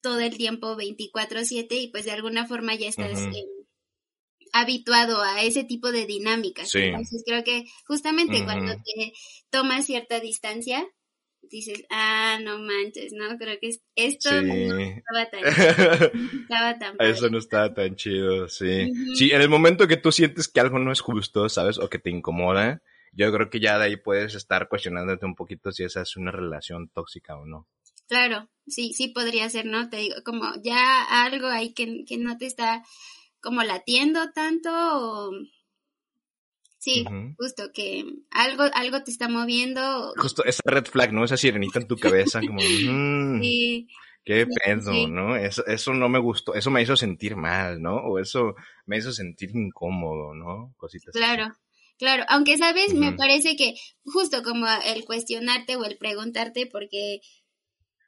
todo 0.00 0.20
el 0.20 0.36
tiempo 0.36 0.76
24/7 0.76 1.66
y 1.72 1.88
pues 1.88 2.04
de 2.04 2.12
alguna 2.12 2.46
forma 2.46 2.76
ya 2.76 2.86
estás 2.86 3.18
habituado 4.60 5.22
a 5.22 5.42
ese 5.42 5.64
tipo 5.64 5.92
de 5.92 6.06
dinámicas. 6.06 6.74
Entonces 6.74 7.22
creo 7.26 7.44
que 7.44 7.64
justamente 7.86 8.44
cuando 8.44 8.74
te 8.74 9.12
tomas 9.50 9.86
cierta 9.86 10.20
distancia, 10.20 10.86
dices, 11.50 11.84
ah, 11.90 12.38
no 12.42 12.58
manches, 12.58 13.12
¿no? 13.12 13.36
Creo 13.38 13.58
que 13.60 13.70
esto 13.94 14.42
no 14.42 14.78
estaba 14.78 15.30
tan, 15.30 15.40
estaba 16.42 16.78
tan 16.78 16.96
Eso 16.98 17.30
no 17.30 17.38
estaba 17.38 17.74
tan 17.74 17.96
chido, 17.96 18.48
sí. 18.48 18.92
Sí, 19.14 19.30
en 19.32 19.42
el 19.42 19.48
momento 19.48 19.86
que 19.86 19.96
tú 19.96 20.12
sientes 20.12 20.48
que 20.48 20.60
algo 20.60 20.78
no 20.78 20.92
es 20.92 21.00
justo, 21.00 21.48
¿sabes? 21.48 21.78
O 21.78 21.88
que 21.88 21.98
te 21.98 22.10
incomoda, 22.10 22.82
yo 23.12 23.32
creo 23.32 23.50
que 23.50 23.60
ya 23.60 23.78
de 23.78 23.84
ahí 23.84 23.96
puedes 23.96 24.34
estar 24.34 24.68
cuestionándote 24.68 25.26
un 25.26 25.34
poquito 25.34 25.72
si 25.72 25.84
esa 25.84 26.02
es 26.02 26.16
una 26.16 26.30
relación 26.30 26.88
tóxica 26.88 27.36
o 27.36 27.46
no. 27.46 27.66
Claro, 28.08 28.48
sí, 28.66 28.92
sí 28.92 29.08
podría 29.08 29.48
ser, 29.50 29.66
¿no? 29.66 29.88
Te 29.88 29.96
digo, 29.96 30.16
como 30.24 30.52
ya 30.62 31.24
algo 31.24 31.48
ahí 31.48 31.72
que, 31.72 32.04
que 32.04 32.18
no 32.18 32.36
te 32.38 32.46
está 32.46 32.84
como 33.46 33.62
latiendo 33.62 34.32
tanto 34.32 34.70
o 34.72 35.30
Sí, 36.78 37.04
justo 37.36 37.72
que 37.72 38.04
algo, 38.30 38.62
algo 38.74 39.02
te 39.02 39.10
está 39.10 39.28
moviendo. 39.28 40.12
Justo 40.16 40.44
esa 40.44 40.62
red 40.66 40.84
flag, 40.84 41.12
¿no? 41.12 41.24
Esa 41.24 41.36
sirenita 41.36 41.80
en 41.80 41.88
tu 41.88 41.96
cabeza, 41.96 42.40
como, 42.40 42.58
mm, 42.60 43.40
sí. 43.40 43.88
qué 44.24 44.46
pedo, 44.46 45.08
¿no? 45.08 45.34
Eso, 45.34 45.66
eso 45.66 45.94
no 45.94 46.08
me 46.08 46.20
gustó, 46.20 46.54
eso 46.54 46.70
me 46.70 46.82
hizo 46.82 46.96
sentir 46.96 47.34
mal, 47.34 47.82
¿no? 47.82 47.96
O 47.96 48.20
eso 48.20 48.54
me 48.84 48.98
hizo 48.98 49.12
sentir 49.12 49.50
incómodo, 49.52 50.32
¿no? 50.34 50.74
Cositas. 50.76 51.12
Claro, 51.12 51.56
claro. 51.98 52.24
Aunque, 52.28 52.56
¿sabes? 52.56 52.94
Me 52.94 53.12
parece 53.14 53.56
que 53.56 53.74
justo 54.04 54.44
como 54.44 54.68
el 54.84 55.04
cuestionarte 55.04 55.74
o 55.74 55.84
el 55.84 55.98
preguntarte, 55.98 56.66
porque, 56.66 57.20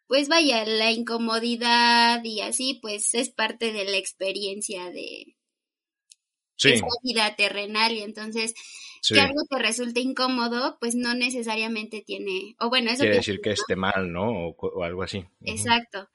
pues 0.08 0.28
vaya, 0.28 0.64
la 0.64 0.90
incomodidad 0.90 2.24
y 2.24 2.40
así, 2.40 2.78
pues 2.80 3.14
es 3.14 3.30
parte 3.30 3.72
de 3.72 3.84
la 3.84 3.98
experiencia 3.98 4.90
de, 4.90 5.36
sí. 6.56 6.70
esa 6.70 6.86
vida 7.02 7.36
terrenal 7.36 7.92
y 7.92 8.00
entonces 8.00 8.54
que 9.06 9.20
algo 9.20 9.42
te 9.48 9.58
resulte 9.58 10.00
incómodo, 10.00 10.76
pues 10.80 10.94
no 10.94 11.14
necesariamente 11.14 12.02
tiene, 12.04 12.56
o 12.58 12.68
bueno, 12.68 12.90
eso 12.90 13.02
quiere 13.02 13.16
decir 13.16 13.40
que 13.40 13.52
esté 13.52 13.76
mal, 13.76 14.12
¿no? 14.12 14.48
O, 14.48 14.82
algo 14.82 15.02
así. 15.02 15.24
Exacto, 15.42 16.08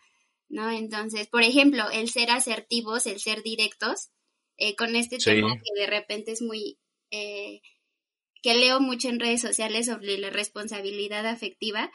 ¿no? 0.50 0.70
Entonces, 0.70 1.28
por 1.28 1.44
ejemplo, 1.44 1.90
el 1.92 2.10
ser 2.10 2.30
asertivos, 2.30 3.06
el 3.06 3.20
ser 3.20 3.42
directos, 3.42 4.10
eh, 4.58 4.76
con 4.76 4.96
este 4.96 5.18
tema 5.18 5.56
que 5.56 5.82
de 5.82 5.88
repente 5.88 6.34
es 6.34 6.42
muy, 6.42 6.78
eh, 7.10 7.62
que 8.42 8.54
leo 8.54 8.80
mucho 8.80 9.08
en 9.08 9.20
redes 9.20 9.42
sociales 9.42 9.86
sobre 9.86 10.18
la 10.18 10.30
responsabilidad 10.30 11.26
afectiva, 11.26 11.92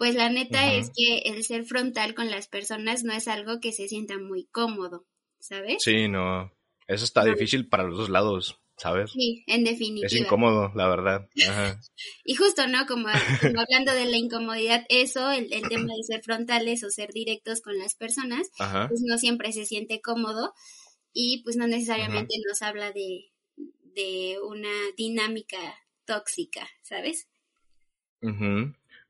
pues 0.00 0.14
la 0.14 0.30
neta 0.30 0.72
es 0.72 0.90
que 0.96 1.18
el 1.26 1.44
ser 1.44 1.66
frontal 1.66 2.14
con 2.14 2.30
las 2.30 2.48
personas 2.48 3.04
no 3.04 3.12
es 3.12 3.28
algo 3.28 3.60
que 3.60 3.70
se 3.70 3.86
sienta 3.86 4.16
muy 4.16 4.46
cómodo, 4.46 5.06
¿sabes? 5.40 5.82
Sí, 5.82 6.08
no. 6.08 6.50
Eso 6.86 7.04
está 7.04 7.22
difícil 7.22 7.68
para 7.68 7.82
los 7.82 7.98
dos 7.98 8.08
lados, 8.08 8.62
¿sabes? 8.78 9.10
Sí, 9.10 9.44
en 9.46 9.62
definitiva. 9.62 10.06
Es 10.06 10.16
incómodo, 10.16 10.72
la 10.74 10.88
verdad. 10.88 11.28
y 12.24 12.34
justo, 12.34 12.66
¿no? 12.66 12.86
Como, 12.88 13.08
hablando 13.08 13.92
de 13.92 14.06
la 14.06 14.16
incomodidad, 14.16 14.86
eso, 14.88 15.30
el, 15.32 15.50
tema 15.68 15.92
de 15.94 16.02
ser 16.02 16.22
frontales 16.22 16.82
o 16.82 16.88
ser 16.88 17.12
directos 17.12 17.60
con 17.60 17.76
las 17.76 17.94
personas, 17.94 18.48
pues 18.56 19.02
no 19.04 19.18
siempre 19.18 19.52
se 19.52 19.66
siente 19.66 20.00
cómodo 20.00 20.54
y 21.12 21.42
pues 21.42 21.56
no 21.56 21.66
necesariamente 21.66 22.36
nos 22.48 22.62
habla 22.62 22.90
de, 22.92 23.32
de 23.56 24.38
una 24.42 24.72
dinámica 24.96 25.58
tóxica, 26.06 26.66
¿sabes? 26.80 27.28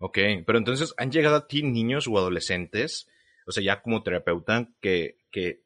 Ok, 0.00 0.18
pero 0.46 0.58
entonces, 0.58 0.94
¿han 0.96 1.12
llegado 1.12 1.36
a 1.36 1.46
ti 1.46 1.62
niños 1.62 2.08
o 2.08 2.18
adolescentes, 2.18 3.06
o 3.46 3.52
sea, 3.52 3.62
ya 3.62 3.82
como 3.82 4.02
terapeuta, 4.02 4.68
que, 4.80 5.18
que 5.30 5.62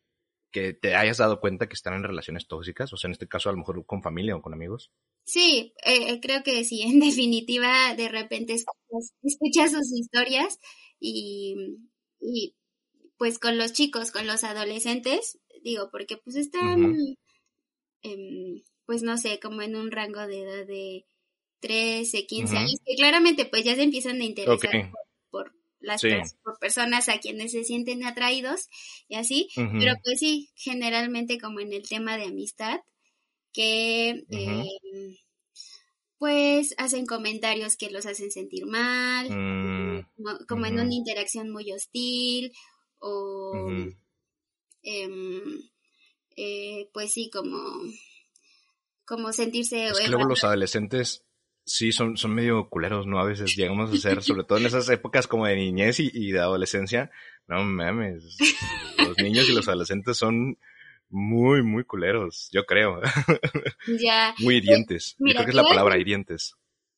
que 0.55 0.73
te 0.73 0.95
hayas 0.95 1.19
dado 1.19 1.41
cuenta 1.41 1.69
que 1.69 1.75
están 1.75 1.95
en 1.95 2.05
relaciones 2.05 2.47
tóxicas? 2.47 2.93
O 2.93 2.97
sea, 2.97 3.09
en 3.09 3.13
este 3.13 3.27
caso 3.27 3.49
a 3.49 3.53
lo 3.53 3.59
mejor 3.59 3.85
con 3.87 4.03
familia 4.05 4.37
o 4.37 4.41
con 4.41 4.55
amigos. 4.55 4.93
Sí, 5.25 5.75
eh, 5.85 6.21
creo 6.21 6.45
que 6.45 6.65
sí. 6.65 6.83
En 6.83 7.01
definitiva, 7.01 7.93
de 7.97 8.09
repente 8.09 8.55
escuchas, 8.55 9.73
sus 9.73 9.93
historias 9.93 10.61
y, 11.01 11.57
y, 12.21 12.55
pues 13.19 13.41
con 13.41 13.59
los 13.59 13.73
chicos, 13.73 14.13
con 14.13 14.29
los 14.29 14.45
adolescentes, 14.45 15.41
digo, 15.65 15.89
porque 15.91 16.19
pues 16.19 16.37
están, 16.37 16.95
pues 18.87 19.03
no 19.03 19.19
sé, 19.19 19.41
como 19.41 19.61
en 19.63 19.75
un 19.75 19.91
rango 19.91 20.25
de 20.29 20.43
edad 20.43 20.67
de 20.67 21.05
13, 21.65 22.27
15 22.27 22.57
años, 22.59 22.77
que 22.85 22.95
claramente 22.95 23.47
pues 23.47 23.65
ya 23.65 23.75
se 23.75 23.85
empiezan 23.85 24.21
a 24.21 24.25
interesar 24.25 24.93
las 25.81 26.03
por 26.43 26.59
personas 26.59 27.09
a 27.09 27.19
quienes 27.21 27.53
se 27.53 27.65
sienten 27.65 28.05
atraídos 28.05 28.69
y 29.09 29.17
así, 29.17 29.49
pero 29.55 29.95
pues 30.03 30.19
sí, 30.19 30.51
generalmente 30.57 31.39
como 31.39 31.61
en 31.61 31.73
el 31.73 31.89
tema 31.89 32.19
de 32.19 32.25
amistad, 32.25 32.81
que 33.53 34.27
em, 34.29 35.17
pues 36.19 36.75
hacen 36.77 37.07
comentarios 37.07 37.77
que 37.77 37.91
los 37.91 38.05
hacen 38.05 38.31
sentir 38.31 38.67
mal, 38.67 39.31
mm, 39.31 40.07
como, 40.47 40.67
en 40.67 40.75
una 40.75 40.95
interacción 40.95 41.51
muy 41.51 41.73
hostil, 41.73 42.53
o 42.99 43.53
em, 44.83 45.43
eh, 46.37 46.91
pues 46.93 47.13
sí, 47.13 47.31
como, 47.31 47.59
como 49.07 49.33
sentirse... 49.33 49.87
Es 49.87 50.01
que 50.01 50.09
luego 50.09 50.29
los 50.29 50.45
adolescentes 50.45 51.25
sí 51.65 51.93
son, 51.93 52.17
son 52.17 52.35
medio 52.35 52.69
culeros, 52.69 53.07
¿no? 53.07 53.19
A 53.19 53.25
veces 53.25 53.55
llegamos 53.57 53.93
a 53.93 53.97
ser, 53.97 54.23
sobre 54.23 54.45
todo 54.45 54.59
en 54.59 54.67
esas 54.67 54.89
épocas 54.89 55.27
como 55.27 55.47
de 55.47 55.57
niñez 55.57 56.01
y, 56.01 56.33
de 56.33 56.39
adolescencia, 56.39 57.11
no 57.47 57.63
mames, 57.63 58.37
los 58.99 59.19
niños 59.19 59.49
y 59.49 59.53
los 59.53 59.69
adolescentes 59.69 60.17
son 60.17 60.59
muy, 61.11 61.63
muy 61.63 61.85
culeros, 61.85 62.49
yo 62.53 62.65
creo. 62.65 63.01
Ya. 64.01 64.35
muy 64.39 64.57
hirientes. 64.57 65.15
yo 65.19 65.33
creo 65.33 65.45
que 65.45 65.51
es 65.51 65.57
la 65.57 65.63
palabra, 65.63 65.99
hirientes. 65.99 66.55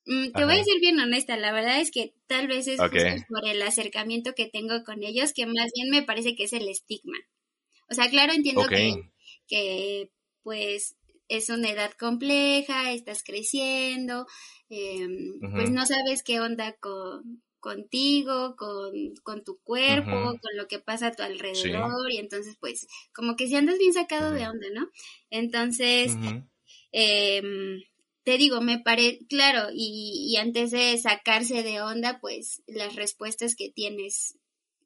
Mm, 0.06 0.30
te 0.30 0.44
voy 0.44 0.54
a 0.54 0.58
decir 0.58 0.80
bien 0.80 1.00
honesta, 1.00 1.37
la 1.37 1.52
verdad 1.52 1.80
es 1.80 1.90
que 1.90 2.14
tal 2.28 2.46
vez 2.46 2.68
es 2.68 2.78
por 2.78 3.46
el 3.46 3.61
acercamiento 3.62 4.35
que 4.35 4.46
tengo 4.46 4.85
con 4.85 5.02
ellos, 5.02 5.32
que 5.32 5.46
más 5.46 5.73
bien 5.75 5.90
me 5.90 6.02
parece 6.02 6.37
que 6.37 6.44
es 6.44 6.52
el 6.52 6.68
estigma. 6.68 7.18
O 7.90 7.94
sea, 7.94 8.08
claro, 8.08 8.32
entiendo 8.32 8.66
que, 8.68 9.11
que 9.49 10.11
pues 10.42 10.96
es 11.28 11.49
una 11.49 11.71
edad 11.71 11.92
compleja, 11.92 12.92
estás 12.92 13.23
creciendo, 13.23 14.26
Em, 14.68 15.38
pues 15.52 15.71
no 15.71 15.87
sabes 15.87 16.23
qué 16.25 16.40
onda 16.40 16.73
con, 16.78 17.42
contigo, 17.61 18.56
con, 18.56 19.14
con 19.23 19.45
tu 19.45 19.59
cuerpo, 19.61 20.11
con 20.11 20.56
lo 20.56 20.66
que 20.66 20.80
pasa 20.80 21.09
a 21.09 21.12
tu 21.12 21.23
alrededor, 21.23 22.11
y 22.11 22.18
entonces 22.18 22.56
pues 22.59 22.88
como 23.14 23.37
que 23.37 23.47
si 23.47 23.54
andas 23.54 23.78
bien 23.78 23.92
sacado 23.92 24.33
de 24.33 24.49
onda, 24.49 24.66
¿no? 24.75 24.90
Entonces, 25.30 26.16
em, 26.90 27.80
te 28.25 28.38
digo, 28.38 28.61
me 28.61 28.80
parece, 28.80 29.25
claro, 29.28 29.68
y, 29.73 30.33
y, 30.33 30.37
antes 30.37 30.73
de 30.73 30.99
sacarse 30.99 31.62
de 31.62 31.80
onda, 31.80 32.18
pues 32.21 32.62
las 32.66 32.97
respuestas 32.97 33.54
que 33.54 33.71
tienes 33.71 34.37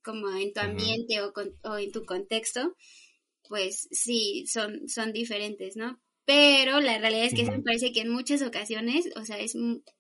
como 0.03 0.31
en 0.31 0.53
tu 0.53 0.61
ambiente 0.61 1.23
o, 1.23 1.33
o 1.65 1.79
en 1.79 1.91
tu 1.91 2.05
contexto, 2.05 2.77
pues 3.49 3.89
sí, 3.93 4.45
son, 4.47 4.89
son 4.89 5.13
diferentes, 5.13 5.77
¿no? 5.77 5.99
Pero 6.25 6.81
la 6.81 6.99
realidad 6.99 7.27
es 7.27 7.35
que 7.35 7.45
me 7.45 7.63
parece 7.63 7.93
que 7.93 8.01
en 8.01 8.11
muchas 8.11 8.43
ocasiones, 8.43 9.09
o 9.17 9.25
sea, 9.25 9.39
es, 9.39 9.57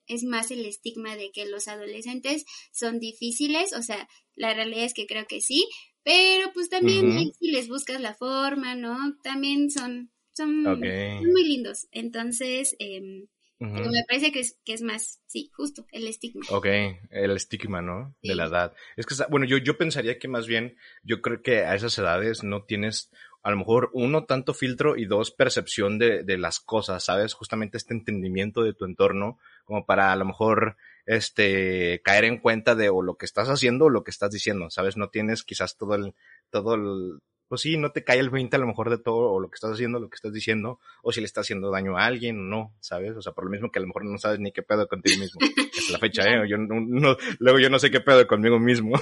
es 0.06 0.24
más 0.24 0.50
el 0.50 0.64
estigma 0.64 1.16
de 1.16 1.30
que 1.32 1.46
los 1.46 1.68
adolescentes 1.68 2.44
son 2.72 3.00
difíciles, 3.00 3.72
o 3.72 3.82
sea, 3.82 4.08
la 4.34 4.54
realidad 4.54 4.84
es 4.84 4.94
que 4.94 5.06
creo 5.06 5.26
que 5.26 5.40
sí, 5.40 5.68
pero 6.02 6.52
pues 6.52 6.68
también 6.68 7.32
si 7.38 7.50
les 7.50 7.68
buscas 7.68 8.00
la 8.00 8.14
forma, 8.14 8.74
¿no? 8.74 8.96
También 9.22 9.70
son, 9.70 10.10
son, 10.32 10.62
muy 10.62 11.44
lindos, 11.44 11.88
entonces... 11.92 12.76
Eh, 12.78 13.26
me 13.60 14.04
parece 14.08 14.32
que 14.32 14.40
es, 14.40 14.58
que 14.64 14.72
es 14.72 14.80
más, 14.80 15.20
sí, 15.26 15.50
justo, 15.54 15.86
el 15.92 16.06
estigma. 16.06 16.46
Ok, 16.48 16.66
el 17.10 17.30
estigma, 17.32 17.82
¿no? 17.82 18.16
De 18.22 18.34
la 18.34 18.46
edad. 18.46 18.74
Es 18.96 19.04
que, 19.04 19.14
bueno, 19.28 19.44
yo, 19.44 19.58
yo 19.58 19.76
pensaría 19.76 20.18
que 20.18 20.28
más 20.28 20.46
bien, 20.46 20.78
yo 21.02 21.20
creo 21.20 21.42
que 21.42 21.58
a 21.58 21.74
esas 21.74 21.98
edades 21.98 22.42
no 22.42 22.64
tienes 22.64 23.10
a 23.42 23.50
lo 23.50 23.56
mejor 23.56 23.90
uno, 23.92 24.24
tanto 24.24 24.54
filtro 24.54 24.96
y 24.96 25.06
dos, 25.06 25.30
percepción 25.30 25.98
de, 25.98 26.22
de 26.22 26.38
las 26.38 26.60
cosas, 26.60 27.04
¿sabes? 27.04 27.34
Justamente 27.34 27.78
este 27.78 27.94
entendimiento 27.94 28.62
de 28.62 28.74
tu 28.74 28.84
entorno, 28.84 29.38
como 29.64 29.86
para 29.86 30.12
a 30.12 30.16
lo 30.16 30.24
mejor 30.24 30.76
este, 31.06 32.00
caer 32.04 32.24
en 32.24 32.38
cuenta 32.38 32.74
de 32.74 32.88
o 32.88 33.02
lo 33.02 33.16
que 33.16 33.26
estás 33.26 33.48
haciendo 33.48 33.86
o 33.86 33.90
lo 33.90 34.04
que 34.04 34.10
estás 34.10 34.30
diciendo, 34.30 34.70
¿sabes? 34.70 34.96
No 34.96 35.08
tienes 35.08 35.42
quizás 35.42 35.76
todo 35.76 35.94
el, 35.94 36.14
todo 36.50 36.74
el, 36.74 37.20
pues 37.48 37.62
sí, 37.62 37.76
no 37.78 37.90
te 37.90 38.04
cae 38.04 38.20
el 38.20 38.30
20 38.30 38.54
a 38.54 38.58
lo 38.60 38.66
mejor 38.66 38.90
de 38.90 38.98
todo 38.98 39.32
o 39.32 39.40
lo 39.40 39.50
que 39.50 39.56
estás 39.56 39.72
haciendo, 39.72 39.98
lo 39.98 40.08
que 40.08 40.14
estás 40.14 40.32
diciendo, 40.32 40.78
o 41.02 41.10
si 41.10 41.20
le 41.20 41.26
estás 41.26 41.46
haciendo 41.46 41.70
daño 41.70 41.96
a 41.96 42.04
alguien 42.04 42.38
o 42.38 42.42
no, 42.42 42.74
¿sabes? 42.80 43.16
O 43.16 43.22
sea, 43.22 43.32
por 43.32 43.44
lo 43.44 43.50
mismo 43.50 43.72
que 43.72 43.78
a 43.78 43.82
lo 43.82 43.88
mejor 43.88 44.04
no 44.04 44.18
sabes 44.18 44.38
ni 44.38 44.52
qué 44.52 44.62
pedo 44.62 44.86
contigo 44.86 45.18
mismo. 45.18 45.40
Es 45.76 45.90
la 45.90 45.98
fecha, 45.98 46.22
¿eh? 46.24 46.48
Yo 46.48 46.58
no, 46.58 47.16
luego 47.38 47.58
yo 47.58 47.70
no 47.70 47.78
sé 47.78 47.90
qué 47.90 48.00
pedo 48.00 48.26
conmigo 48.26 48.60
mismo. 48.60 48.96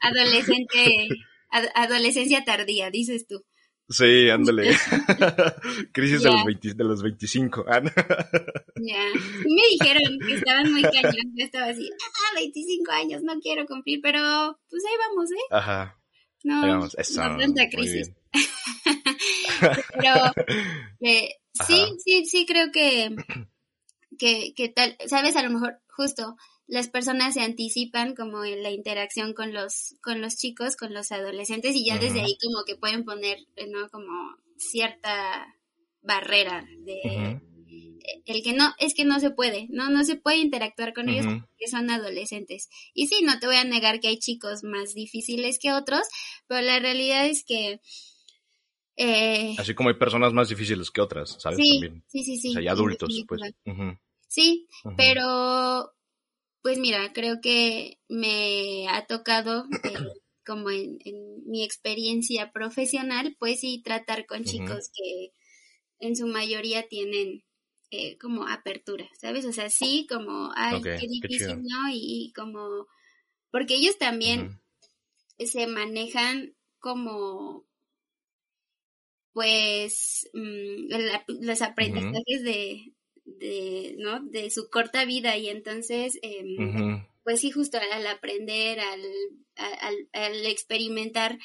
Adolescente, 0.00 1.08
adolescencia 1.74 2.44
tardía, 2.44 2.90
dices 2.90 3.26
tú. 3.26 3.44
Sí, 3.92 4.30
ándale. 4.30 4.70
Crisis 5.92 6.22
de, 6.22 6.30
los 6.30 6.44
20, 6.44 6.74
de 6.74 6.84
los 6.84 7.02
25. 7.02 7.64
ya. 7.66 7.82
Me 7.84 9.62
dijeron 9.70 10.18
que 10.26 10.34
estaban 10.34 10.72
muy 10.72 10.82
cañón. 10.82 11.32
Yo 11.34 11.44
estaba 11.44 11.66
así, 11.66 11.90
ah, 11.92 12.34
25 12.36 12.92
años, 12.92 13.22
no 13.22 13.38
quiero 13.40 13.66
cumplir, 13.66 14.00
pero 14.02 14.58
pues 14.70 14.82
ahí 14.88 14.96
vamos, 15.08 15.30
¿eh? 15.30 15.46
Ajá. 15.50 15.98
No, 16.44 16.60
vamos, 16.66 16.96
no 16.96 17.36
tanta 17.36 17.68
crisis. 17.68 18.10
pero 19.60 20.14
eh, 21.00 21.36
sí, 21.52 21.84
sí, 22.04 22.24
sí 22.24 22.46
creo 22.46 22.72
que, 22.72 23.14
que, 24.18 24.54
que 24.56 24.68
tal, 24.70 24.96
sabes, 25.06 25.36
a 25.36 25.42
lo 25.42 25.50
mejor 25.50 25.80
justo 25.88 26.36
las 26.66 26.88
personas 26.88 27.34
se 27.34 27.42
anticipan 27.42 28.14
como 28.14 28.44
en 28.44 28.62
la 28.62 28.70
interacción 28.70 29.34
con 29.34 29.52
los, 29.52 29.96
con 30.02 30.20
los 30.20 30.36
chicos, 30.36 30.76
con 30.76 30.94
los 30.94 31.12
adolescentes 31.12 31.74
y 31.74 31.84
ya 31.84 31.98
desde 31.98 32.20
ahí 32.20 32.36
como 32.42 32.64
que 32.64 32.76
pueden 32.76 33.04
poner, 33.04 33.38
¿no? 33.68 33.88
Como 33.90 34.36
cierta 34.56 35.54
barrera 36.02 36.66
de 36.78 37.00
eh, 37.04 38.22
el 38.26 38.42
que 38.42 38.52
no, 38.52 38.72
es 38.78 38.94
que 38.94 39.04
no 39.04 39.20
se 39.20 39.30
puede, 39.30 39.66
no, 39.70 39.90
no 39.90 40.04
se 40.04 40.16
puede 40.16 40.38
interactuar 40.38 40.92
con 40.92 41.08
ellos 41.08 41.26
porque 41.26 41.68
son 41.68 41.90
adolescentes. 41.90 42.68
Y 42.94 43.06
sí, 43.06 43.22
no 43.24 43.38
te 43.38 43.46
voy 43.46 43.56
a 43.56 43.64
negar 43.64 44.00
que 44.00 44.08
hay 44.08 44.18
chicos 44.18 44.64
más 44.64 44.94
difíciles 44.94 45.58
que 45.58 45.72
otros, 45.72 46.02
pero 46.46 46.62
la 46.62 46.78
realidad 46.78 47.26
es 47.26 47.44
que 47.44 47.80
eh, 48.96 49.54
Así 49.58 49.74
como 49.74 49.88
hay 49.88 49.96
personas 49.96 50.32
más 50.32 50.48
difíciles 50.48 50.90
que 50.90 51.00
otras, 51.00 51.36
¿sabes? 51.40 51.58
Sí, 51.58 51.80
sí, 52.08 52.24
sí, 52.24 52.38
sí. 52.38 52.48
O 52.50 52.52
sea, 52.52 52.60
hay 52.60 52.68
adultos, 52.68 53.24
pues. 53.26 53.40
Sí, 54.28 54.66
pero 54.96 55.92
pues 56.62 56.78
mira, 56.78 57.12
creo 57.12 57.40
que 57.40 57.98
me 58.08 58.88
ha 58.88 59.06
tocado, 59.06 59.66
eh, 59.84 59.92
como 60.46 60.70
en, 60.70 60.98
mi 61.44 61.64
experiencia 61.64 62.52
profesional, 62.52 63.36
pues 63.38 63.60
sí, 63.60 63.82
tratar 63.84 64.26
con 64.26 64.44
chicos 64.44 64.90
que 64.94 65.32
en 65.98 66.16
su 66.16 66.26
mayoría 66.26 66.88
tienen 66.88 67.44
eh, 67.90 68.16
como 68.18 68.46
apertura, 68.46 69.06
¿sabes? 69.20 69.44
O 69.44 69.52
sea, 69.52 69.68
sí, 69.68 70.06
como, 70.08 70.50
ay, 70.54 70.80
qué 70.82 71.06
difícil, 71.06 71.62
¿no? 71.62 71.90
Y, 71.92 72.32
como, 72.34 72.86
porque 73.50 73.74
ellos 73.74 73.98
también 73.98 74.60
se 75.38 75.66
manejan 75.66 76.54
como, 76.78 77.66
pues, 79.32 80.30
mm, 80.32 81.42
los 81.44 81.60
aprendizajes 81.60 82.42
de, 82.44 82.94
de, 83.24 83.94
¿no? 83.98 84.20
de 84.20 84.50
su 84.50 84.68
corta 84.70 85.04
vida 85.04 85.36
y 85.36 85.48
entonces, 85.48 86.18
em, 86.22 87.04
pues 87.24 87.40
sí, 87.40 87.50
justo 87.50 87.78
al 87.78 88.06
aprender, 88.06 88.80
al, 88.80 89.00
al, 89.56 90.08
al 90.12 90.46
experimentar 90.46 91.38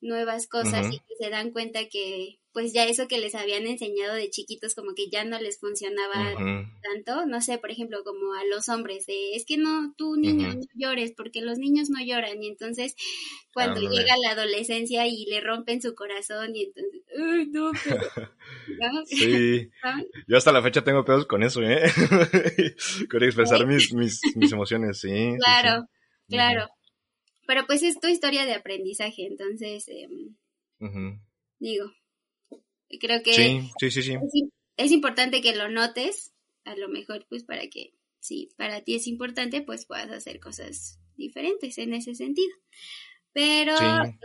nuevas 0.00 0.46
cosas 0.46 0.92
y 0.92 0.98
que 0.98 1.14
se 1.20 1.30
dan 1.30 1.50
cuenta 1.50 1.88
que 1.88 2.38
pues 2.58 2.72
ya 2.72 2.86
eso 2.86 3.06
que 3.06 3.20
les 3.20 3.36
habían 3.36 3.68
enseñado 3.68 4.14
de 4.14 4.30
chiquitos 4.30 4.74
como 4.74 4.92
que 4.96 5.08
ya 5.08 5.22
no 5.22 5.38
les 5.38 5.60
funcionaba 5.60 6.34
tanto, 6.82 7.24
no 7.24 7.40
sé, 7.40 7.58
por 7.58 7.70
ejemplo, 7.70 8.02
como 8.02 8.34
a 8.34 8.44
los 8.46 8.68
hombres, 8.68 9.06
de 9.06 9.36
es 9.36 9.44
que 9.44 9.58
no, 9.58 9.94
tú 9.96 10.16
niño 10.16 10.48
no 10.54 10.60
llores 10.74 11.12
porque 11.16 11.40
los 11.40 11.58
niños 11.58 11.88
no 11.88 12.04
lloran 12.04 12.42
y 12.42 12.48
entonces 12.48 12.96
cuando 13.52 13.80
llega 13.80 14.16
la 14.20 14.32
adolescencia 14.32 15.06
y 15.06 15.24
le 15.26 15.40
rompen 15.40 15.80
su 15.80 15.94
corazón 15.94 16.56
y 16.56 16.64
entonces, 16.64 17.02
ay, 17.16 17.46
no, 17.46 17.70
Sí, 19.06 19.70
yo 20.26 20.36
hasta 20.36 20.50
la 20.50 20.60
fecha 20.60 20.82
tengo 20.82 21.04
pedos 21.04 21.26
con 21.26 21.44
eso, 21.44 21.62
¿eh? 21.62 21.84
con 23.08 23.22
expresar 23.22 23.68
mis, 23.68 23.94
mis, 23.94 24.20
mis 24.34 24.50
emociones, 24.50 24.98
sí. 24.98 25.36
Claro, 25.38 25.86
claro. 26.28 26.66
Pero 27.46 27.66
pues 27.68 27.84
es 27.84 28.00
tu 28.00 28.08
historia 28.08 28.46
de 28.46 28.54
aprendizaje, 28.54 29.28
entonces, 29.28 29.86
em, 29.86 31.20
digo, 31.60 31.92
creo 32.98 33.22
que 33.22 33.32
sí, 33.32 33.90
sí, 33.90 34.02
sí, 34.02 34.16
Es, 34.76 34.92
importante 34.92 35.42
que 35.42 35.54
lo 35.54 35.68
notes, 35.68 36.32
a 36.64 36.74
lo 36.76 36.88
mejor 36.88 37.26
pues 37.28 37.44
para 37.44 37.68
que, 37.68 37.94
si 38.20 38.50
para 38.56 38.82
ti 38.82 38.94
es 38.94 39.06
importante, 39.06 39.62
pues 39.62 39.86
puedas 39.86 40.10
hacer 40.10 40.40
cosas 40.40 40.98
diferentes 41.16 41.78
en 41.78 41.94
ese 41.94 42.14
sentido. 42.14 42.54
Pero 43.32 43.74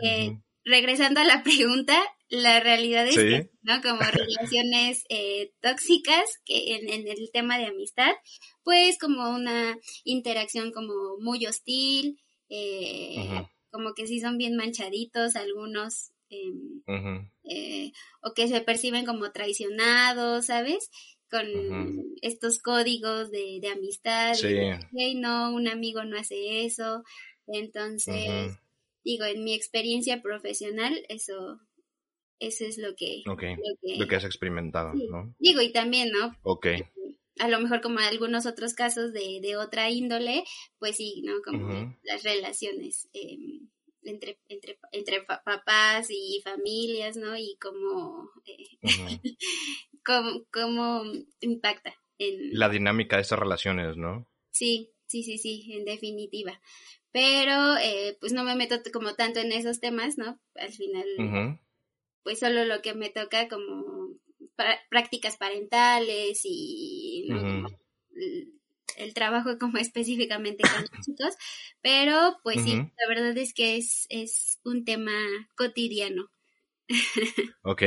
eh, 0.02 0.38
regresando 0.64 1.20
a 1.20 1.24
la 1.24 1.42
pregunta, 1.42 2.00
la 2.28 2.60
realidad 2.60 3.06
es 3.06 3.16
que, 3.16 3.50
¿no? 3.62 3.80
Como 3.82 4.00
relaciones 4.00 5.04
eh, 5.08 5.52
tóxicas, 5.60 6.38
que 6.44 6.76
en, 6.76 6.88
en, 6.88 7.06
el 7.06 7.30
tema 7.32 7.58
de 7.58 7.66
amistad, 7.66 8.12
pues 8.62 8.98
como 8.98 9.30
una 9.30 9.78
interacción 10.04 10.72
como 10.72 11.18
muy 11.20 11.46
hostil, 11.46 12.18
eh, 12.48 13.46
como 13.70 13.94
que 13.94 14.06
sí 14.06 14.20
son 14.20 14.38
bien 14.38 14.56
manchaditos 14.56 15.36
algunos, 15.36 16.12
eh, 17.44 17.92
o 18.22 18.32
que 18.34 18.48
se 18.48 18.60
perciben 18.60 19.04
como 19.04 19.32
traicionados, 19.32 20.46
¿sabes? 20.46 20.90
Con 21.30 21.46
estos 22.22 22.60
códigos 22.60 23.30
de, 23.30 23.60
amistad. 23.72 24.34
Sí. 24.34 25.14
no, 25.16 25.52
un 25.54 25.68
amigo 25.68 26.04
no 26.04 26.18
hace 26.18 26.64
eso. 26.64 27.02
Entonces, 27.46 28.56
digo, 29.04 29.24
en 29.24 29.44
mi 29.44 29.54
experiencia 29.54 30.22
profesional, 30.22 31.04
eso 31.08 31.60
eso 32.40 32.64
es 32.64 32.78
lo 32.78 32.94
que, 32.96 33.22
lo 33.24 33.36
que, 33.36 34.16
has 34.16 34.24
experimentado, 34.24 34.92
¿no? 34.92 35.34
Digo, 35.38 35.60
y 35.62 35.72
también, 35.72 36.10
¿no? 36.10 36.36
Ok 36.42 36.66
a 37.38 37.48
lo 37.48 37.60
mejor 37.60 37.80
como 37.80 37.98
algunos 37.98 38.46
otros 38.46 38.74
casos 38.74 39.12
de, 39.12 39.40
de 39.42 39.56
otra 39.56 39.90
índole, 39.90 40.44
pues 40.78 40.96
sí, 40.96 41.22
¿no? 41.24 41.34
Como 41.44 41.96
las 42.02 42.22
relaciones 42.22 43.08
em, 43.12 43.68
entre, 44.04 44.38
entre, 44.48 44.78
entre 44.92 45.22
papás 45.22 46.08
y 46.10 46.40
familias, 46.42 47.16
¿no? 47.16 47.36
Y 47.36 47.56
cómo, 47.60 48.30
eh, 48.46 48.78
cómo, 50.52 51.02
impacta 51.40 51.94
en... 52.18 52.58
La 52.58 52.68
dinámica 52.68 53.16
de 53.16 53.22
esas 53.22 53.38
relaciones, 53.38 53.96
¿no? 53.96 54.28
Sí, 54.50 54.92
sí, 55.06 55.22
sí, 55.22 55.38
sí, 55.38 55.72
en 55.72 55.84
definitiva. 55.84 56.60
Pero, 57.12 57.76
eh, 57.78 58.16
pues 58.20 58.32
no 58.32 58.44
me 58.44 58.56
meto 58.56 58.76
como 58.92 59.14
tanto 59.14 59.40
en 59.40 59.52
esos 59.52 59.80
temas, 59.80 60.18
¿no? 60.18 60.40
Al 60.56 60.72
final, 60.72 61.60
pues 62.22 62.40
solo 62.40 62.64
lo 62.64 62.82
que 62.82 62.94
me 62.94 63.10
toca 63.10 63.48
como 63.48 64.18
prácticas 64.88 65.36
parentales 65.36 66.40
y 66.44 67.28
el, 68.96 69.14
trabajo 69.14 69.58
como 69.60 69.78
específicamente 69.78 70.62
con 70.62 70.82
los 70.82 70.90
chicos, 71.04 71.34
pero 71.82 72.38
pues 72.42 72.62
sí, 72.62 72.76
la 72.76 73.08
verdad 73.08 73.36
es 73.36 73.54
que 73.54 73.76
es, 73.76 74.06
es 74.10 74.60
un 74.64 74.84
tema 74.84 75.12
cotidiano. 75.56 76.30
Ok, 77.62 77.82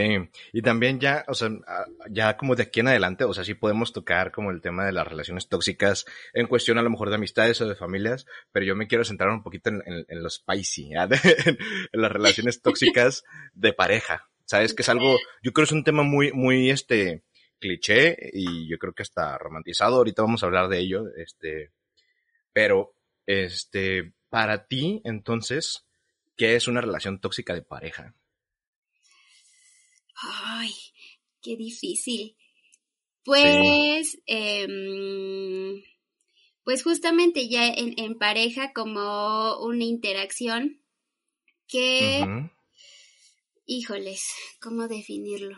y 0.54 0.62
también 0.64 1.00
ya, 1.00 1.24
o 1.28 1.36
sea, 1.36 1.50
ah, 1.68 1.86
ya 2.10 2.36
como 2.36 2.56
de 2.56 2.64
aquí 2.64 2.80
en 2.80 2.88
adelante, 2.88 3.26
o 3.26 3.34
sea, 3.34 3.44
sí 3.44 3.54
podemos 3.54 3.94
tocar 3.94 4.32
como 4.32 4.50
el 4.50 4.60
tema 4.60 4.86
de 4.86 4.92
las 4.92 5.08
relaciones 5.08 5.48
tóxicas 5.48 6.06
en 6.34 6.48
cuestión 6.48 6.80
a 6.80 6.82
lo 6.82 6.90
mejor 6.90 7.10
de 7.10 7.16
amistades 7.16 7.62
o 7.62 7.68
de 7.68 7.76
familias, 7.76 8.26
pero 8.52 8.66
yo 8.66 8.76
me 8.76 8.88
quiero 8.88 9.06
centrar 9.06 9.30
un 9.30 9.44
poquito 9.44 9.70
en, 9.70 9.84
en, 9.86 10.24
los 10.24 10.36
spicy, 10.38 10.94
en 10.94 11.58
las 11.92 12.12
relaciones 12.12 12.62
tóxicas 12.62 13.24
de 13.54 13.74
pareja, 13.74 14.28
¿Sabes? 14.46 14.74
Que 14.74 14.82
es 14.82 14.90
algo, 14.90 15.18
yo 15.44 15.52
creo 15.52 15.66
que 15.66 15.70
es 15.70 15.72
un 15.74 15.84
tema 15.84 16.04
muy, 16.04 16.32
muy, 16.32 16.70
este, 16.70 17.22
cliché 17.60 18.18
y 18.34 18.68
yo 18.70 18.78
creo 18.78 18.94
que 18.94 19.04
está 19.04 19.38
romantizado. 19.38 19.98
Ahorita 19.98 20.22
vamos 20.22 20.44
a 20.44 20.46
hablar 20.46 20.68
de 20.70 20.80
ello, 20.80 21.06
este, 21.16 21.72
pero, 22.54 22.94
este, 23.26 24.14
para 24.30 24.68
ti, 24.68 25.02
entonces, 25.04 25.86
¿qué 26.36 26.56
es 26.56 26.68
una 26.68 26.82
relación 26.82 27.20
tóxica 27.20 27.54
de 27.54 27.62
pareja? 27.62 28.16
Ay, 30.16 30.72
qué 31.42 31.56
difícil. 31.56 32.36
Pues, 33.24 34.18
em, 34.26 35.84
pues 36.64 36.84
justamente 36.84 37.50
ya 37.50 37.68
en, 37.68 38.18
pareja 38.18 38.72
como 38.74 39.58
una 39.60 39.84
interacción 39.84 40.82
que 41.68 42.50
Híjoles, 43.70 44.32
¿cómo 44.62 44.88
definirlo? 44.88 45.58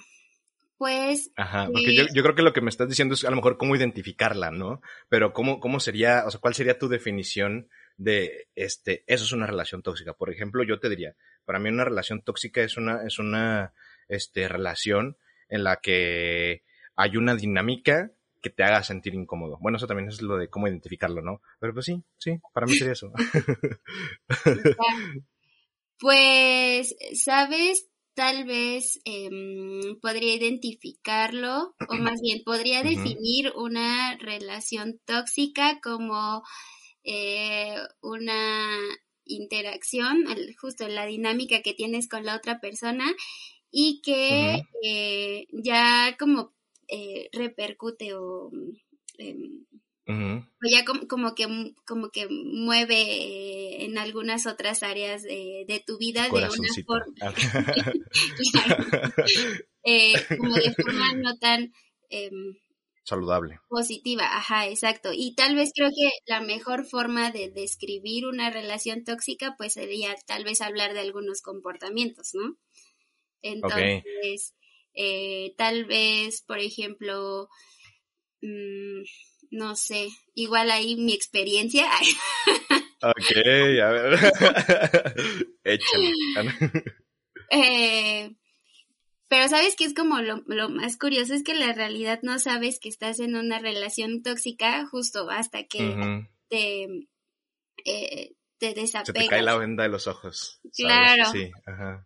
Pues. 0.80 1.30
Ajá, 1.36 1.66
porque 1.66 1.94
yo, 1.94 2.06
yo, 2.16 2.24
creo 2.24 2.36
que 2.36 2.42
lo 2.42 2.54
que 2.54 2.62
me 2.62 2.70
estás 2.70 2.88
diciendo 2.88 3.14
es 3.14 3.26
a 3.26 3.30
lo 3.30 3.36
mejor 3.36 3.58
cómo 3.58 3.76
identificarla, 3.76 4.50
¿no? 4.50 4.82
Pero 5.10 5.34
cómo, 5.34 5.60
cómo 5.60 5.82
sería, 5.82 6.24
o 6.26 6.32
sea, 6.32 6.40
cuál 6.40 6.54
sería 6.54 6.80
tu 6.80 6.88
definición 6.88 7.68
de 7.98 8.48
este, 8.56 9.04
eso 9.06 9.26
es 9.26 9.34
una 9.34 9.46
relación 9.46 9.84
tóxica. 9.84 10.14
Por 10.14 10.32
ejemplo, 10.32 10.64
yo 10.64 10.80
te 10.80 10.88
diría, 10.88 11.18
para 11.44 11.60
mí 11.60 11.68
una 11.68 11.84
relación 11.84 12.22
tóxica 12.22 12.62
es 12.62 12.78
una, 12.78 13.06
es 13.06 13.20
una, 13.20 13.74
este, 14.08 14.48
relación 14.48 15.18
en 15.50 15.66
la 15.66 15.82
que 15.82 16.64
hay 16.96 17.18
una 17.18 17.36
dinámica 17.36 18.14
que 18.42 18.50
te 18.50 18.64
haga 18.64 18.82
sentir 18.82 19.16
incómodo. 19.16 19.58
Bueno, 19.60 19.78
eso 19.78 19.88
también 19.88 20.08
es 20.08 20.22
lo 20.22 20.38
de 20.38 20.50
cómo 20.50 20.70
identificarlo, 20.70 21.22
¿no? 21.22 21.42
Pero 21.60 21.74
pues 21.74 21.88
sí, 21.88 22.02
sí, 22.18 22.40
para 22.54 22.68
mí 22.68 22.76
sería 22.76 22.94
eso. 22.94 23.12
pues, 26.00 26.96
¿sabes? 27.16 27.89
Tal 28.20 28.44
vez 28.44 29.00
em, 29.06 29.98
podría 30.02 30.36
identificarlo, 30.36 31.74
o 31.88 31.96
más 31.96 32.20
bien 32.22 32.44
podría 32.44 32.84
definir 32.84 33.54
una 33.56 34.18
relación 34.18 35.00
tóxica 35.06 35.80
como 35.82 36.44
eh, 37.06 37.78
una 38.02 38.78
interacción, 39.24 40.26
justo 40.60 40.86
la 40.90 41.06
dinámica 41.06 41.62
que 41.62 41.74
tienes 41.74 42.10
con 42.10 42.26
la 42.26 42.36
otra 42.36 42.60
persona 42.60 43.06
y 43.72 44.02
que 44.02 44.64
eh, 44.84 45.48
ya 45.54 46.18
como 46.20 46.54
eh, 46.90 47.30
repercute 47.32 48.16
o, 48.16 48.52
em, 50.10 50.46
ya 50.72 50.86
como, 50.86 51.36
que 51.36 51.74
como 51.86 52.10
que 52.10 52.28
mueve 52.30 52.96
eh, 52.96 53.86
en 53.86 53.98
algunas 53.98 54.48
otras 54.48 54.82
áreas 54.82 55.24
de, 55.24 55.84
tu 55.86 55.98
vida 55.98 56.24
de 56.24 56.30
una 56.30 56.50
forma 56.86 57.14
ah. 57.22 57.34
como 60.38 60.56
de 60.56 60.74
forma 60.74 61.14
no 61.14 61.38
tan 61.38 61.74
em, 62.10 62.58
saludable. 63.04 63.60
Positiva, 63.68 64.36
ajá, 64.36 64.68
exacto. 64.68 65.12
Y 65.14 65.36
tal 65.36 65.56
vez 65.56 65.72
creo 65.76 65.90
que 65.90 66.12
la 66.26 66.42
mejor 66.42 66.86
forma 66.86 67.32
de 67.32 67.50
describir 67.50 68.26
una 68.26 68.50
relación 68.50 69.04
tóxica 69.04 69.56
pues 69.58 69.74
sería 69.74 70.16
tal 70.28 70.44
vez 70.44 70.62
hablar 70.62 70.94
de 70.94 71.02
algunos 71.02 71.42
comportamientos, 71.42 72.32
¿no? 72.34 72.58
Entonces, 73.42 74.54
eh, 74.94 75.54
tal 75.58 75.86
vez, 75.86 76.42
por 76.42 76.60
ejemplo, 76.60 77.48
mm, 78.42 79.04
no 79.52 79.76
sé, 79.76 80.10
igual 80.34 80.72
ahí 80.72 80.96
mi 80.96 81.14
experiencia. 81.14 81.88
ok, 83.02 83.82
a 83.84 83.90
ver. 83.90 84.20
Échale. 85.64 86.14
eh, 87.52 88.36
pero 89.28 89.48
sabes 89.48 89.76
que 89.76 89.86
es 89.86 89.94
como 89.94 90.22
lo, 90.22 90.44
lo, 90.48 90.70
más 90.70 90.98
curioso, 90.98 91.34
es 91.34 91.44
que 91.44 91.54
la 91.54 91.72
realidad 91.74 92.20
no 92.24 92.40
sabes 92.40 92.80
que 92.80 92.90
estás 92.90 93.20
en 93.20 93.36
una 93.36 93.60
relación 93.60 94.24
tóxica 94.24 94.88
justo 94.88 95.30
hasta 95.30 95.66
que 95.66 96.26
te, 96.50 96.88
eh, 97.86 98.32
te 98.58 98.74
desapegas. 98.74 99.08
Se 99.08 99.14
te 99.14 99.28
cae 99.28 99.42
la 99.44 99.58
venda 99.58 99.84
de 99.84 99.90
los 99.90 100.08
ojos. 100.08 100.60
Claro. 100.76 101.26
Sí, 101.32 101.52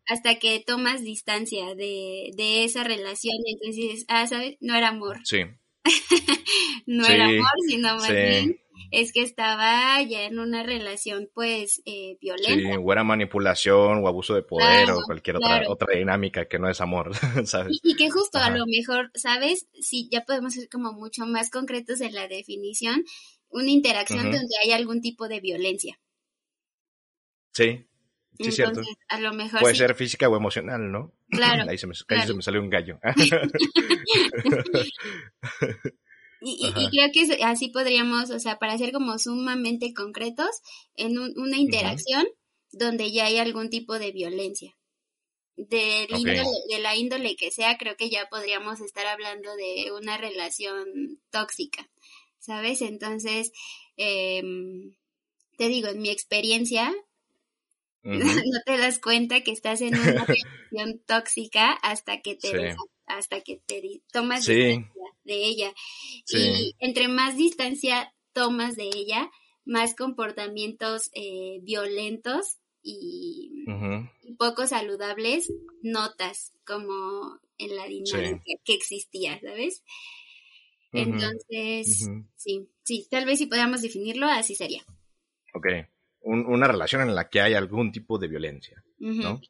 Hasta 0.08 0.36
que 0.36 0.64
tomas 0.66 1.02
distancia 1.02 1.76
de, 1.76 2.32
de 2.36 2.66
esa 2.66 2.84
relación 2.84 3.36
y 3.46 3.54
entonces 3.54 3.76
dices, 3.76 4.06
ah, 4.10 4.28
¿sabes? 4.28 4.58
No 4.60 4.76
era 4.76 4.90
amor. 4.90 5.20
Sí. 5.24 5.46
no 6.86 7.06
era 7.06 7.26
amor, 7.26 7.50
sino 7.68 7.96
más 7.96 8.10
bien 8.12 8.64
es 8.94 9.12
que 9.12 9.24
estaba 9.24 10.02
ya 10.04 10.26
en 10.26 10.38
una 10.38 10.62
relación 10.62 11.28
pues 11.34 11.82
eh, 11.86 12.18
violenta. 12.22 12.76
Sí, 12.76 12.80
o 12.80 12.94
era 12.94 13.04
manipulación 13.04 14.04
o 14.04 14.08
abuso 14.08 14.36
de 14.36 14.44
poder 14.44 14.92
o 14.92 15.02
cualquier 15.04 15.38
otra, 15.38 15.64
otra 15.68 15.98
dinámica 15.98 16.48
que 16.48 16.60
no 16.60 16.70
es 16.70 16.80
amor, 16.80 17.12
¿sabes? 17.46 17.80
Y, 17.82 17.96
que 17.96 18.12
justo 18.12 18.38
a 18.38 18.52
lo 18.52 18.66
mejor, 18.68 19.10
¿sabes? 19.16 19.68
Si 19.82 20.10
ya 20.10 20.22
podemos 20.22 20.54
ser 20.54 20.70
como 20.70 20.94
mucho 20.94 21.26
más 21.26 21.50
concretos 21.50 22.02
en 22.02 22.14
la 22.14 22.28
definición, 22.28 23.04
una 23.50 23.72
interacción 23.72 24.26
donde 24.32 24.56
hay 24.64 24.72
algún 24.72 25.02
tipo 25.02 25.28
de 25.28 25.40
violencia. 25.40 26.00
Sí, 27.52 27.88
sí, 28.38 28.50
es 28.50 28.56
cierto. 28.56 28.82
A 29.10 29.20
lo 29.20 29.34
mejor 29.34 29.62
Puede 29.62 29.76
ser 29.76 29.96
física 29.96 30.30
o 30.30 30.36
emocional, 30.36 30.92
¿no? 30.92 31.14
Claro. 31.30 31.64
Ahí 31.70 31.78
se 31.78 31.88
me, 31.88 31.96
se 31.96 32.34
me 32.34 32.42
salió 32.42 32.62
un 32.62 32.70
gallo. 32.70 33.00
Y, 36.46 36.90
creo 36.90 37.10
que 37.14 37.44
así 37.44 37.70
podríamos, 37.70 38.30
o 38.30 38.40
sea, 38.40 38.60
para 38.60 38.78
ser 38.78 38.92
como 38.92 39.18
sumamente 39.18 39.94
concretos, 39.94 40.50
en 40.96 41.18
una 41.18 41.58
interacción 41.58 42.28
donde 42.72 43.14
ya 43.14 43.28
hay 43.28 43.38
algún 43.38 43.70
tipo 43.70 43.98
de 43.98 44.12
violencia. 44.12 44.76
De, 45.56 46.08
de 46.08 46.80
la 46.80 46.96
índole 46.96 47.36
que 47.36 47.52
sea, 47.52 47.78
creo 47.78 47.96
que 47.96 48.10
ya 48.10 48.28
podríamos 48.28 48.82
estar 48.82 49.06
hablando 49.06 49.56
de 49.56 49.92
una 49.92 50.18
relación 50.18 51.22
tóxica, 51.30 51.88
¿sabes? 52.40 52.82
Entonces, 52.82 53.52
em, 53.96 54.96
te 55.58 55.68
digo, 55.68 55.90
en 55.90 56.02
mi 56.02 56.10
experiencia, 56.10 56.92
no 58.52 58.60
te 58.66 58.78
das 58.78 59.00
cuenta 59.00 59.42
que 59.42 59.52
estás 59.52 59.82
en 59.82 59.98
una 59.98 60.26
relación 60.26 61.02
tóxica 61.06 61.72
hasta 61.72 62.22
que 62.22 62.36
te 62.36 62.76
hasta 63.06 63.42
que 63.42 63.62
te 63.66 64.02
tomas 64.12 64.46
distancia 64.46 65.04
de 65.24 65.34
ella. 65.36 65.74
Y 66.28 66.76
entre 66.80 67.08
más 67.08 67.38
distancia 67.38 68.14
tomas 68.34 68.76
de 68.76 68.90
ella, 68.94 69.30
más 69.66 69.96
comportamientos 69.96 71.10
eh, 71.14 71.60
violentos 71.62 72.58
y, 72.82 73.66
poco 74.38 74.68
saludables 74.68 75.54
notas 75.82 76.52
como 76.66 77.40
en 77.58 77.76
la 77.76 77.86
dinámica 77.88 78.44
que 78.66 78.74
existía, 78.74 79.40
¿sabes? 79.40 79.84
Entonces, 80.92 82.10
sí, 82.36 82.68
sí, 82.84 83.08
tal 83.10 83.26
vez 83.26 83.40
si 83.40 83.46
podamos 83.46 83.82
definirlo, 83.82 84.28
así 84.28 84.56
sería. 84.56 84.84
Ok, 85.54 85.68
una 86.24 86.68
relación 86.68 87.02
en 87.02 87.16
la 87.16 87.30
que 87.30 87.42
hay 87.42 87.54
algún 87.54 87.92
tipo 87.92 88.18
de 88.18 88.28
violencia, 88.28 88.84
¿no? 88.98 89.42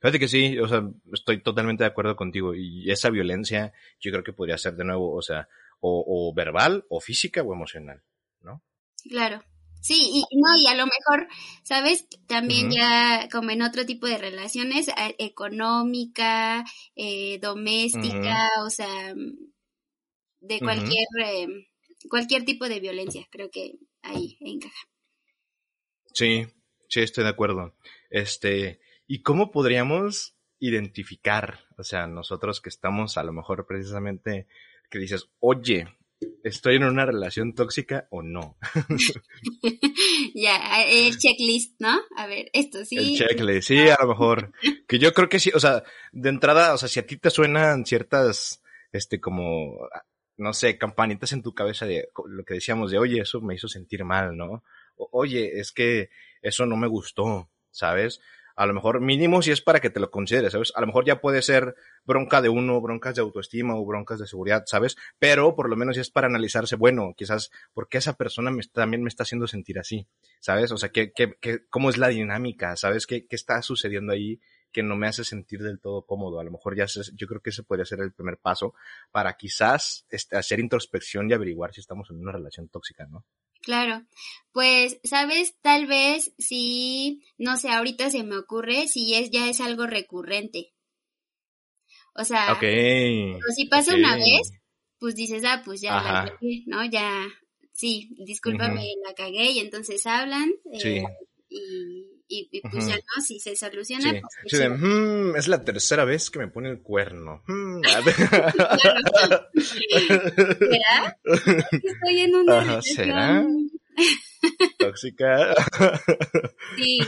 Fíjate 0.00 0.18
que 0.18 0.28
sí, 0.28 0.58
o 0.58 0.68
sea, 0.68 0.82
estoy 1.12 1.42
totalmente 1.42 1.84
de 1.84 1.88
acuerdo 1.88 2.16
contigo. 2.16 2.54
Y 2.54 2.90
esa 2.90 3.10
violencia, 3.10 3.72
yo 4.00 4.10
creo 4.10 4.22
que 4.22 4.32
podría 4.32 4.58
ser 4.58 4.74
de 4.76 4.84
nuevo, 4.84 5.14
o 5.14 5.22
sea, 5.22 5.48
o, 5.80 6.32
verbal, 6.34 6.84
o 6.88 7.00
física, 7.00 7.42
o 7.42 7.52
emocional, 7.52 8.02
¿no? 8.40 8.62
Claro. 9.08 9.42
Sí, 9.80 10.24
y 10.30 10.36
no, 10.36 10.56
y 10.56 10.66
a 10.66 10.74
lo 10.74 10.84
mejor, 10.84 11.28
¿sabes? 11.62 12.08
También 12.26 12.70
ya 12.70 13.28
como 13.30 13.50
en 13.50 13.62
otro 13.62 13.86
tipo 13.86 14.06
de 14.06 14.18
relaciones, 14.18 14.90
económica, 15.18 16.64
eh, 16.96 17.38
doméstica, 17.40 18.48
o 18.64 18.70
sea, 18.70 19.14
de 20.40 20.60
cualquier, 20.60 21.06
em, 21.24 21.66
cualquier 22.10 22.44
tipo 22.44 22.68
de 22.68 22.80
violencia, 22.80 23.26
creo 23.30 23.50
que 23.50 23.78
ahí 24.02 24.36
encaja. 24.40 24.88
Sí, 26.16 26.46
sí, 26.88 27.02
estoy 27.02 27.24
de 27.24 27.30
acuerdo. 27.30 27.74
Este, 28.08 28.80
¿Y 29.06 29.20
cómo 29.20 29.50
podríamos 29.50 30.34
identificar, 30.58 31.66
o 31.76 31.84
sea, 31.84 32.06
nosotros 32.06 32.62
que 32.62 32.70
estamos 32.70 33.18
a 33.18 33.22
lo 33.22 33.34
mejor 33.34 33.66
precisamente, 33.66 34.46
que 34.88 34.98
dices, 34.98 35.28
oye, 35.40 35.88
¿estoy 36.42 36.76
en 36.76 36.84
una 36.84 37.04
relación 37.04 37.54
tóxica 37.54 38.08
o 38.10 38.22
no? 38.22 38.56
ya, 40.34 40.84
el 40.86 41.18
checklist, 41.18 41.78
¿no? 41.80 42.00
A 42.16 42.26
ver, 42.26 42.48
esto 42.54 42.82
sí. 42.86 42.96
El 42.96 43.18
checklist, 43.18 43.68
sí, 43.68 43.80
a 43.80 43.98
lo 44.00 44.08
mejor. 44.08 44.52
Que 44.88 44.98
yo 44.98 45.12
creo 45.12 45.28
que 45.28 45.38
sí, 45.38 45.50
o 45.54 45.60
sea, 45.60 45.84
de 46.12 46.30
entrada, 46.30 46.72
o 46.72 46.78
sea, 46.78 46.88
si 46.88 46.98
a 46.98 47.06
ti 47.06 47.18
te 47.18 47.28
suenan 47.28 47.84
ciertas, 47.84 48.62
este, 48.90 49.20
como, 49.20 49.86
no 50.38 50.54
sé, 50.54 50.78
campanitas 50.78 51.34
en 51.34 51.42
tu 51.42 51.52
cabeza 51.52 51.84
de 51.84 52.08
lo 52.26 52.42
que 52.46 52.54
decíamos 52.54 52.90
de, 52.90 52.98
oye, 52.98 53.20
eso 53.20 53.42
me 53.42 53.54
hizo 53.54 53.68
sentir 53.68 54.02
mal, 54.02 54.34
¿no? 54.34 54.64
Oye, 54.96 55.60
es 55.60 55.72
que 55.72 56.10
eso 56.42 56.66
no 56.66 56.76
me 56.76 56.86
gustó, 56.86 57.50
¿sabes? 57.70 58.20
a 58.56 58.64
lo 58.64 58.72
mejor 58.72 59.00
mínimo 59.02 59.42
si 59.42 59.50
es 59.50 59.60
para 59.60 59.80
que 59.80 59.90
te 59.90 60.00
lo 60.00 60.10
consideres, 60.10 60.52
¿sabes? 60.52 60.72
A 60.74 60.80
lo 60.80 60.86
mejor 60.86 61.04
ya 61.04 61.20
puede 61.20 61.42
ser 61.42 61.76
bronca 62.04 62.40
de 62.40 62.48
uno, 62.48 62.80
broncas 62.80 63.14
de 63.14 63.20
autoestima 63.20 63.76
o 63.76 63.84
broncas 63.84 64.18
de 64.18 64.26
seguridad, 64.26 64.64
¿sabes? 64.66 64.96
Pero 65.18 65.54
por 65.54 65.68
lo 65.68 65.76
menos 65.76 65.94
ya 65.94 66.02
es 66.02 66.10
para 66.10 66.26
analizarse, 66.26 66.74
bueno, 66.74 67.12
quizás, 67.16 67.50
¿por 67.74 67.88
qué 67.88 67.98
esa 67.98 68.14
persona 68.14 68.50
también 68.72 69.02
me 69.02 69.08
está 69.08 69.24
haciendo 69.24 69.46
sentir 69.46 69.78
así? 69.78 70.08
¿Sabes? 70.40 70.72
O 70.72 70.78
sea, 70.78 70.88
¿qué, 70.88 71.12
qué, 71.12 71.34
qué, 71.38 71.66
¿cómo 71.68 71.90
es 71.90 71.98
la 71.98 72.08
dinámica? 72.08 72.74
¿Sabes? 72.76 73.06
¿Qué, 73.06 73.26
¿Qué 73.26 73.36
está 73.36 73.60
sucediendo 73.62 74.12
ahí? 74.12 74.40
que 74.72 74.82
no 74.82 74.94
me 74.94 75.06
hace 75.06 75.24
sentir 75.24 75.62
del 75.62 75.80
todo 75.80 76.04
cómodo. 76.04 76.38
A 76.38 76.44
lo 76.44 76.50
mejor 76.50 76.76
ya 76.76 76.84
yo 77.14 77.26
creo 77.26 77.40
que 77.40 77.48
ese 77.48 77.62
podría 77.62 77.86
ser 77.86 78.00
el 78.00 78.12
primer 78.12 78.36
paso 78.36 78.74
para 79.10 79.34
quizás 79.34 80.04
este, 80.10 80.36
hacer 80.36 80.60
introspección 80.60 81.30
y 81.30 81.32
averiguar 81.32 81.72
si 81.72 81.80
estamos 81.80 82.10
en 82.10 82.18
una 82.18 82.32
relación 82.32 82.68
tóxica, 82.68 83.06
¿no? 83.06 83.24
Claro, 83.66 84.06
pues, 84.52 85.00
sabes, 85.02 85.56
tal 85.60 85.88
vez 85.88 86.32
si, 86.38 87.24
no 87.36 87.56
sé, 87.56 87.68
ahorita 87.68 88.10
se 88.10 88.22
me 88.22 88.38
ocurre 88.38 88.86
si 88.86 89.12
es, 89.14 89.32
ya 89.32 89.50
es 89.50 89.60
algo 89.60 89.88
recurrente. 89.88 90.72
O 92.14 92.22
sea, 92.22 92.56
si 93.56 93.66
pasa 93.66 93.96
una 93.96 94.14
vez, 94.14 94.52
pues 95.00 95.16
dices, 95.16 95.42
ah, 95.44 95.62
pues 95.64 95.80
ya 95.80 95.96
la 95.96 96.30
cagué, 96.30 96.62
¿no? 96.66 96.84
Ya, 96.84 97.26
sí, 97.72 98.14
discúlpame, 98.24 98.86
la 99.04 99.14
cagué, 99.14 99.50
y 99.50 99.58
entonces 99.58 100.06
hablan, 100.06 100.48
eh, 100.72 101.02
y 101.48 102.15
y, 102.28 102.60
pues 102.60 102.86
ya 102.88 102.96
no, 102.96 103.22
si 103.22 103.38
se 103.40 103.56
soluciona. 103.56 104.20
Pues, 104.42 104.70
mm, 104.78 105.36
es 105.36 105.48
la 105.48 105.64
tercera 105.64 106.04
vez 106.04 106.30
que 106.30 106.38
me 106.38 106.48
pone 106.48 106.70
el 106.70 106.82
cuerno. 106.82 107.42
Mm, 107.46 107.82
¿Será? 110.58 111.18
Estoy 111.24 112.20
en 112.20 112.34
una 112.34 112.58
Ajá, 112.58 112.82
¿Será? 112.82 113.46
Tóxica. 114.78 115.54
sí. 116.76 116.98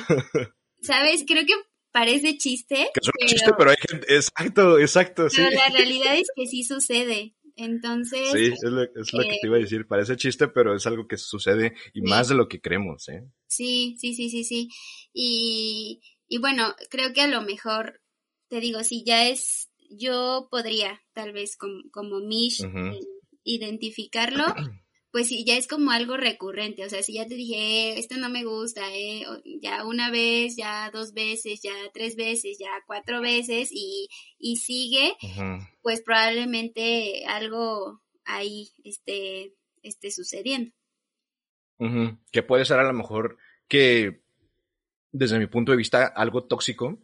¿Sabes? 0.81 1.24
Creo 1.26 1.44
que 1.44 1.54
parece 1.92 2.38
chiste. 2.38 2.90
Que 2.94 3.00
es 3.02 3.09
un 3.09 3.26
chiste, 3.26 3.50
pero 3.57 3.70
hay 3.70 3.76
gente, 3.88 4.14
exacto, 4.14 4.78
exacto, 4.78 5.26
pero 5.35 5.50
la 5.50 5.68
realidad 5.70 6.16
es 6.16 6.28
que 6.35 6.46
sí 6.46 6.62
sucede. 6.64 7.35
Entonces. 7.59 8.31
Sí, 8.33 8.47
es 8.55 8.62
lo, 8.62 8.83
es 8.83 9.12
lo 9.12 9.23
que 9.25 9.38
te 9.40 9.47
iba 9.49 9.57
a 9.57 9.61
decir. 9.61 9.87
Parece 9.87 10.16
chiste, 10.16 10.47
pero 10.47 10.77
es 10.77 10.87
algo 10.87 11.09
que 11.09 11.16
sucede 11.16 11.75
y 11.92 12.03
más 12.03 12.29
de 12.29 12.37
lo 12.37 12.49
que 12.49 12.61
creemos, 12.61 13.09
¿eh? 13.09 13.25
Sí, 13.49 13.97
sí, 13.99 14.14
sí, 14.14 14.31
sí, 14.31 14.44
sí. 14.44 14.68
Y, 15.12 16.01
y 16.29 16.38
bueno, 16.38 16.77
creo 16.88 17.12
que 17.12 17.23
a 17.23 17.27
lo 17.27 17.42
mejor, 17.42 18.01
te 18.49 18.61
digo, 18.61 18.85
si 18.85 19.03
ya 19.05 19.29
es, 19.29 19.71
yo 19.90 20.47
podría, 20.53 21.03
tal 21.12 21.33
vez 21.33 21.57
como, 21.57 21.83
como 21.90 22.21
Mish, 22.21 22.62
eh, 22.62 23.01
identificarlo 23.42 24.44
pues 25.11 25.29
sí, 25.29 25.44
ya 25.44 25.57
es 25.57 25.66
como 25.66 25.90
algo 25.90 26.16
recurrente, 26.16 26.85
o 26.85 26.88
sea, 26.88 27.03
si 27.03 27.14
ya 27.14 27.27
te 27.27 27.35
dije, 27.35 27.57
eh, 27.57 27.99
esto 27.99 28.16
no 28.18 28.29
me 28.29 28.44
gusta, 28.44 28.83
eh, 28.94 29.25
ya 29.61 29.85
una 29.87 30.11
vez, 30.11 30.57
ya 30.57 30.90
dos 30.90 31.14
veces, 31.14 31.61
ya 31.62 31.73
tres 31.94 32.14
veces, 32.14 32.59
ya 32.59 32.71
cuatro 32.87 33.21
veces 33.21 33.71
y, 33.73 34.09
y 34.38 34.57
sigue, 34.57 35.16
pues 35.83 36.03
probablemente 36.03 37.25
algo 37.27 38.03
ahí 38.25 38.68
esté, 38.85 39.55
esté 39.83 40.11
sucediendo. 40.11 40.73
Que 42.31 42.42
puede 42.42 42.64
ser 42.64 42.79
a 42.79 42.87
lo 42.87 42.92
mejor 42.92 43.38
que, 43.66 44.23
desde 45.12 45.38
mi 45.38 45.47
punto 45.47 45.73
de 45.73 45.79
vista, 45.79 46.07
algo 46.07 46.44
tóxico 46.44 46.99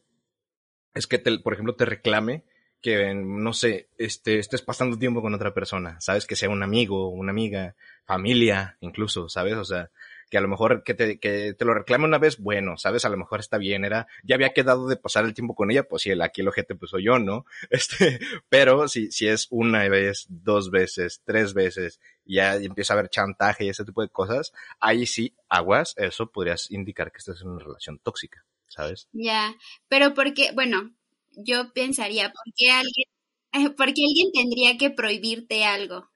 es 0.94 1.06
que, 1.06 1.18
te, 1.18 1.38
por 1.38 1.54
ejemplo, 1.54 1.74
te 1.74 1.86
reclame 1.86 2.44
que, 2.84 3.14
no 3.14 3.54
sé, 3.54 3.88
este, 3.96 4.38
estés 4.38 4.60
pasando 4.60 4.98
tiempo 4.98 5.22
con 5.22 5.32
otra 5.32 5.54
persona, 5.54 5.98
¿sabes? 6.02 6.26
Que 6.26 6.36
sea 6.36 6.50
un 6.50 6.62
amigo, 6.62 7.08
una 7.08 7.30
amiga, 7.30 7.76
familia, 8.04 8.76
incluso, 8.80 9.30
¿sabes? 9.30 9.54
O 9.54 9.64
sea, 9.64 9.90
que 10.28 10.36
a 10.36 10.42
lo 10.42 10.48
mejor 10.48 10.82
que 10.84 10.92
te, 10.92 11.18
que 11.18 11.54
te 11.54 11.64
lo 11.64 11.72
reclame 11.72 12.04
una 12.04 12.18
vez, 12.18 12.36
bueno, 12.38 12.76
¿sabes? 12.76 13.06
A 13.06 13.08
lo 13.08 13.16
mejor 13.16 13.40
está 13.40 13.56
bien, 13.56 13.86
era, 13.86 14.06
ya 14.22 14.34
había 14.34 14.52
quedado 14.52 14.86
de 14.86 14.98
pasar 14.98 15.24
el 15.24 15.32
tiempo 15.32 15.54
con 15.54 15.70
ella, 15.70 15.84
pues 15.84 16.02
sí, 16.02 16.10
el, 16.10 16.20
aquí 16.20 16.42
el 16.42 16.48
ojete 16.48 16.74
pues 16.74 16.90
soy 16.90 17.04
yo, 17.04 17.18
¿no? 17.18 17.46
Este, 17.70 18.20
pero 18.50 18.86
si, 18.86 19.10
si 19.10 19.28
es 19.28 19.46
una 19.48 19.88
vez, 19.88 20.26
dos 20.28 20.70
veces, 20.70 21.22
tres 21.24 21.54
veces, 21.54 22.00
ya 22.26 22.56
empieza 22.56 22.92
a 22.92 22.98
haber 22.98 23.08
chantaje 23.08 23.64
y 23.64 23.70
ese 23.70 23.86
tipo 23.86 24.02
de 24.02 24.10
cosas, 24.10 24.52
ahí 24.78 25.06
sí, 25.06 25.34
aguas, 25.48 25.94
eso 25.96 26.30
podrías 26.30 26.70
indicar 26.70 27.12
que 27.12 27.18
estás 27.18 27.40
en 27.40 27.48
una 27.48 27.64
relación 27.64 27.98
tóxica, 27.98 28.44
¿sabes? 28.68 29.08
Ya, 29.14 29.54
pero 29.88 30.12
porque, 30.12 30.50
bueno, 30.52 30.92
yo 31.36 31.72
pensaría, 31.72 32.32
¿por 32.32 32.54
qué 32.56 32.70
alguien, 32.70 33.74
¿por 33.76 33.88
alguien 33.88 34.32
tendría 34.32 34.76
que 34.78 34.90
prohibirte 34.90 35.64
algo? 35.64 36.08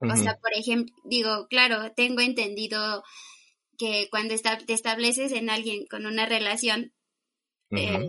O 0.00 0.16
sea, 0.16 0.38
por 0.38 0.52
ejemplo, 0.54 0.94
digo, 1.04 1.48
claro, 1.48 1.92
tengo 1.96 2.20
entendido 2.20 3.02
que 3.76 4.08
cuando 4.10 4.34
te 4.36 4.72
estableces 4.72 5.32
en 5.32 5.50
alguien 5.50 5.86
con 5.86 6.06
una 6.06 6.24
relación, 6.24 6.92
eh, 7.70 8.08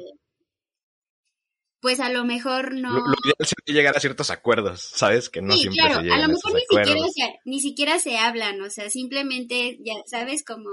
pues 1.82 2.00
a 2.00 2.10
lo 2.10 2.26
mejor 2.26 2.74
no. 2.74 2.92
Lo, 2.92 3.16
ideal 3.24 3.36
sería 3.40 3.80
llegar 3.80 3.98
a 3.98 4.00
ciertos 4.00 4.30
acuerdos, 4.30 4.82
¿sabes? 4.82 5.30
Que 5.30 5.42
no 5.42 5.54
sí, 5.54 5.62
siempre 5.62 5.82
claro, 5.82 5.96
se 5.96 6.04
llegan 6.04 6.20
a 6.20 6.28
lo 6.28 6.34
mejor 6.34 6.54
ni 6.54 6.62
siquiera, 6.62 7.34
ni 7.46 7.60
siquiera 7.60 8.00
se 8.00 8.18
hablan, 8.18 8.62
o 8.62 8.70
sea, 8.70 8.90
simplemente, 8.90 9.80
ya 9.82 9.96
sabes, 10.06 10.44
como. 10.44 10.70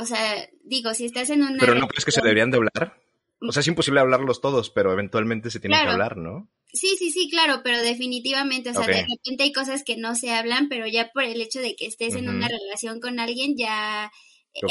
O 0.00 0.06
sea, 0.06 0.48
digo, 0.64 0.94
si 0.94 1.04
estás 1.04 1.30
en 1.30 1.42
una. 1.42 1.58
Pero 1.58 1.74
no 1.74 1.86
crees 1.86 2.04
que 2.04 2.12
se 2.12 2.22
deberían 2.22 2.50
de 2.50 2.56
hablar? 2.56 3.00
O 3.40 3.52
sea, 3.52 3.60
es 3.60 3.68
imposible 3.68 4.00
hablarlos 4.00 4.40
todos, 4.40 4.70
pero 4.70 4.92
eventualmente 4.92 5.50
se 5.50 5.60
tienen 5.60 5.80
que 5.80 5.90
hablar, 5.90 6.16
¿no? 6.16 6.50
Sí, 6.72 6.96
sí, 6.98 7.10
sí, 7.10 7.30
claro, 7.30 7.60
pero 7.62 7.78
definitivamente, 7.80 8.70
o 8.70 8.74
sea, 8.74 8.86
de 8.86 9.06
repente 9.08 9.44
hay 9.44 9.52
cosas 9.52 9.84
que 9.84 9.96
no 9.96 10.14
se 10.14 10.32
hablan, 10.32 10.68
pero 10.68 10.86
ya 10.86 11.10
por 11.12 11.22
el 11.22 11.40
hecho 11.40 11.60
de 11.60 11.76
que 11.76 11.86
estés 11.86 12.14
en 12.14 12.28
una 12.28 12.48
relación 12.48 13.00
con 13.00 13.20
alguien, 13.20 13.56
ya 13.56 14.10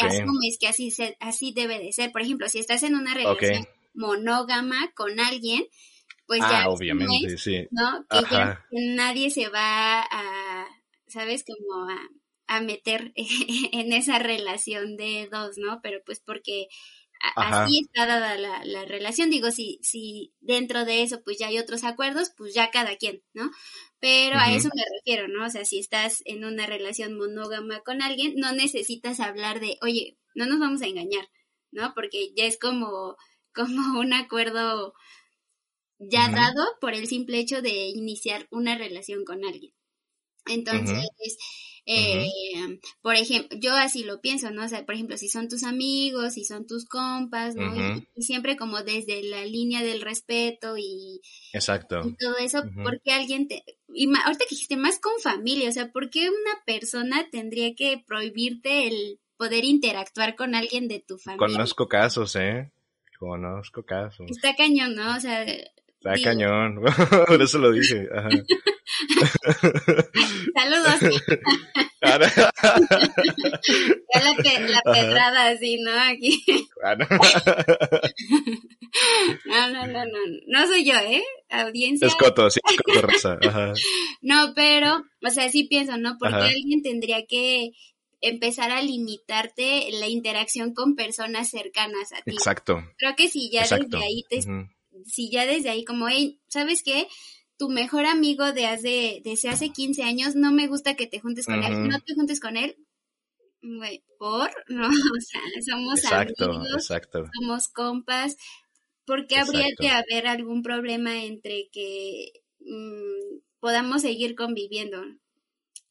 asumes 0.01 0.57
que 0.59 0.67
así, 0.67 0.91
se, 0.91 1.17
así 1.19 1.53
debe 1.53 1.79
de 1.79 1.93
ser. 1.93 2.11
Por 2.11 2.21
ejemplo, 2.21 2.49
si 2.49 2.59
estás 2.59 2.83
en 2.83 2.95
una 2.95 3.13
relación 3.13 3.67
monógama 3.93 4.91
con 4.95 5.19
alguien, 5.19 5.65
pues 6.27 6.41
ah, 6.43 6.63
ya 6.63 6.69
obviamente, 6.69 7.37
sí. 7.37 7.67
¿no? 7.71 8.05
Que 8.09 8.21
ya 8.29 8.65
nadie 8.71 9.29
se 9.29 9.47
va 9.49 10.01
a, 10.01 10.67
¿sabes? 11.07 11.45
Como 11.45 11.89
a, 11.89 11.97
a 12.47 12.61
meter 12.61 13.13
en 13.15 13.93
esa 13.93 14.19
relación 14.19 14.97
de 14.97 15.29
dos, 15.31 15.57
¿no? 15.57 15.79
Pero 15.81 16.01
pues 16.05 16.19
porque 16.19 16.67
así 17.35 17.79
está 17.79 18.05
dada 18.05 18.37
la, 18.37 18.63
la, 18.65 18.85
relación. 18.85 19.29
Digo, 19.29 19.51
si, 19.51 19.79
si 19.81 20.33
dentro 20.39 20.85
de 20.85 21.03
eso 21.03 21.21
pues 21.23 21.37
ya 21.37 21.47
hay 21.47 21.59
otros 21.59 21.83
acuerdos, 21.83 22.31
pues 22.37 22.53
ya 22.53 22.71
cada 22.71 22.95
quien, 22.97 23.23
¿no? 23.33 23.49
Pero 23.99 24.37
a 24.37 24.51
eso 24.53 24.69
me 24.75 24.83
refiero, 24.97 25.27
¿no? 25.27 25.45
O 25.45 25.49
sea, 25.49 25.65
si 25.65 25.79
estás 25.79 26.21
en 26.25 26.45
una 26.45 26.65
relación 26.65 27.17
monógama 27.17 27.81
con 27.81 28.01
alguien, 28.01 28.35
no 28.35 28.51
necesitas 28.51 29.19
hablar 29.19 29.59
de, 29.59 29.77
oye, 29.81 30.17
no 30.35 30.45
nos 30.45 30.59
vamos 30.59 30.81
a 30.81 30.87
engañar, 30.87 31.29
¿no? 31.71 31.93
Porque 31.95 32.31
ya 32.35 32.45
es 32.45 32.59
como, 32.59 33.15
como 33.53 33.67
un 33.99 34.13
acuerdo 34.13 34.93
ya 35.99 36.29
dado 36.29 36.63
por 36.79 36.93
el 36.93 37.07
simple 37.07 37.39
hecho 37.39 37.61
de 37.61 37.87
iniciar 37.87 38.47
una 38.51 38.77
relación 38.77 39.25
con 39.25 39.43
alguien. 39.45 39.73
Entonces, 40.45 41.07
eh, 41.87 42.29
Por 43.01 43.15
ejemplo, 43.15 43.57
yo 43.59 43.73
así 43.73 44.03
lo 44.03 44.19
pienso, 44.19 44.51
¿no? 44.51 44.65
O 44.65 44.67
sea, 44.67 44.85
por 44.85 44.95
ejemplo, 44.95 45.17
si 45.17 45.29
son 45.29 45.47
tus 45.47 45.63
amigos, 45.63 46.33
si 46.33 46.43
son 46.43 46.67
tus 46.67 46.85
compas, 46.85 47.55
¿no? 47.55 47.73
y, 48.15 48.21
siempre 48.21 48.57
como 48.57 48.83
desde 48.83 49.23
la 49.23 49.45
línea 49.45 49.81
del 49.81 50.01
respeto 50.01 50.75
y, 50.77 51.21
Exacto. 51.53 52.01
y 52.05 52.13
todo 52.15 52.37
eso, 52.37 52.63
porque 52.83 53.13
alguien 53.13 53.47
te... 53.47 53.63
Y 53.87 54.07
ahorita 54.07 54.45
que 54.45 54.55
dijiste 54.55 54.75
más 54.75 54.99
con 54.99 55.13
familia, 55.21 55.69
o 55.69 55.71
sea, 55.71 55.91
¿por 55.91 56.09
qué 56.09 56.29
una 56.29 56.63
persona 56.65 57.25
tendría 57.31 57.73
que 57.73 58.03
prohibirte 58.05 58.87
el 58.87 59.19
poder 59.37 59.63
interactuar 59.63 60.35
con 60.35 60.55
alguien 60.55 60.89
de 60.89 60.99
tu 60.99 61.17
familia? 61.17 61.47
Conozco 61.47 61.87
casos, 61.87 62.35
¿eh? 62.35 62.71
Conozco 63.17 63.83
casos. 63.83 64.29
Está 64.29 64.55
cañón, 64.55 64.95
¿no? 64.95 65.15
O 65.15 65.19
sea... 65.19 65.45
Está 65.99 66.13
cañón, 66.23 66.81
por 67.27 67.41
eso 67.41 67.57
lo 67.57 67.71
dije. 67.71 68.07
Ajá. 68.13 68.29
Saludos. 70.55 70.99
ya 72.01 72.17
la, 72.17 72.29
la 74.59 74.81
pedrada 74.93 75.47
así, 75.49 75.77
¿no? 75.81 75.91
Aquí. 75.91 76.43
no, 79.45 79.69
no, 79.71 79.87
no, 79.87 80.05
no. 80.05 80.19
No 80.47 80.67
soy 80.67 80.85
yo, 80.85 80.93
¿eh? 80.95 81.23
Audiencia. 81.49 82.07
Es 82.07 82.15
coto, 82.15 82.49
sí, 82.49 82.59
es 82.69 82.77
coto 82.77 83.01
rosa. 83.01 83.39
No, 84.21 84.53
pero, 84.55 85.03
o 85.25 85.29
sea, 85.29 85.49
sí 85.49 85.63
pienso, 85.63 85.97
¿no? 85.97 86.17
Porque 86.19 86.35
alguien 86.35 86.83
tendría 86.83 87.25
que 87.25 87.71
empezar 88.21 88.71
a 88.71 88.81
limitarte 88.81 89.89
la 89.91 90.07
interacción 90.07 90.73
con 90.73 90.95
personas 90.95 91.49
cercanas 91.49 92.13
a 92.13 92.21
ti. 92.21 92.31
Exacto. 92.31 92.83
Creo 92.97 93.15
que 93.15 93.27
si 93.27 93.49
ya 93.51 93.61
desde 93.61 93.97
ahí 93.97 94.23
te, 94.29 94.41
si 95.05 95.29
ya 95.29 95.45
desde 95.45 95.69
ahí 95.69 95.85
como, 95.85 96.07
hey, 96.07 96.39
¿sabes 96.47 96.83
qué? 96.83 97.07
tu 97.57 97.69
mejor 97.69 98.05
amigo 98.05 98.53
de 98.53 98.67
hace, 98.67 99.21
de 99.23 99.49
hace 99.49 99.69
15 99.71 100.03
años, 100.03 100.35
no 100.35 100.51
me 100.51 100.67
gusta 100.67 100.95
que 100.95 101.07
te 101.07 101.19
juntes 101.19 101.45
con 101.45 101.63
él, 101.63 101.87
no 101.87 101.99
te 101.99 102.13
juntes 102.13 102.39
con 102.39 102.55
él, 102.55 102.77
¿por? 104.19 104.51
No, 104.69 104.87
o 104.87 105.21
sea, 105.21 105.41
somos 105.65 106.05
amigos, 106.05 106.87
somos 107.39 107.67
compas, 107.69 108.37
¿por 109.05 109.27
qué 109.27 109.37
habría 109.37 109.67
que 109.79 109.89
haber 109.89 110.27
algún 110.27 110.61
problema 110.61 111.23
entre 111.23 111.69
que 111.71 112.31
mm, 112.59 113.39
podamos 113.59 114.03
seguir 114.03 114.35
conviviendo? 114.35 115.01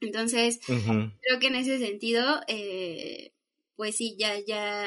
Entonces, 0.00 0.60
creo 0.66 1.40
que 1.40 1.46
en 1.48 1.56
ese 1.56 1.78
sentido, 1.78 2.40
eh, 2.46 3.32
pues 3.76 3.96
sí, 3.96 4.16
ya, 4.18 4.38
ya, 4.46 4.86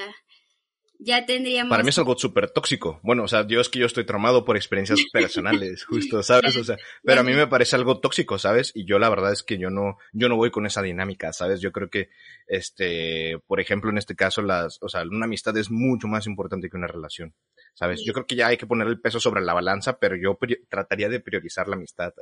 ya 1.01 1.25
tendríamos... 1.25 1.69
Para 1.69 1.81
mí 1.81 1.89
es 1.89 1.97
algo 1.97 2.17
súper 2.17 2.51
tóxico. 2.51 2.99
Bueno, 3.03 3.23
o 3.23 3.27
sea, 3.27 3.47
yo 3.47 3.62
es 3.62 3.69
que 3.69 3.79
yo 3.79 3.85
estoy 3.85 4.05
traumado 4.05 4.43
por 4.43 4.57
experiencias 4.57 4.99
personales, 5.13 5.85
justo, 5.85 6.21
¿sabes? 6.21 6.57
O 6.57 6.63
sea, 6.63 6.75
pero 7.03 7.21
a 7.21 7.23
mí 7.23 7.33
me 7.33 7.47
parece 7.47 7.77
algo 7.77 7.99
tóxico, 7.99 8.38
¿sabes? 8.38 8.73
Y 8.75 8.85
yo 8.85 8.99
la 8.99 9.09
verdad 9.09 9.31
es 9.31 9.41
que 9.41 9.57
yo 9.57 9.69
no, 9.69 9.97
yo 10.12 10.27
no 10.27 10.35
voy 10.35 10.51
con 10.51 10.65
esa 10.65 10.81
dinámica, 10.81 11.31
¿sabes? 11.31 11.62
Yo 11.62 11.71
creo 11.71 11.89
que, 11.89 12.09
este, 12.47 13.39
por 13.47 13.62
ejemplo, 13.62 13.89
en 13.89 13.97
este 13.97 14.15
caso, 14.15 14.41
las, 14.41 14.77
o 14.81 14.89
sea, 14.89 15.03
una 15.03 15.25
amistad 15.25 15.55
es 15.57 15.71
mucho 15.71 16.07
más 16.07 16.27
importante 16.27 16.69
que 16.69 16.75
una 16.75 16.88
relación, 16.88 17.33
¿sabes? 17.73 18.03
Yo 18.05 18.12
creo 18.12 18.27
que 18.27 18.35
ya 18.35 18.47
hay 18.47 18.57
que 18.57 18.67
poner 18.67 18.88
el 18.88 18.99
peso 18.99 19.21
sobre 19.21 19.41
la 19.41 19.53
balanza, 19.53 19.99
pero 19.99 20.17
yo 20.17 20.38
trataría 20.67 21.07
de 21.07 21.21
priorizar 21.21 21.69
la 21.69 21.77
amistad 21.77 22.13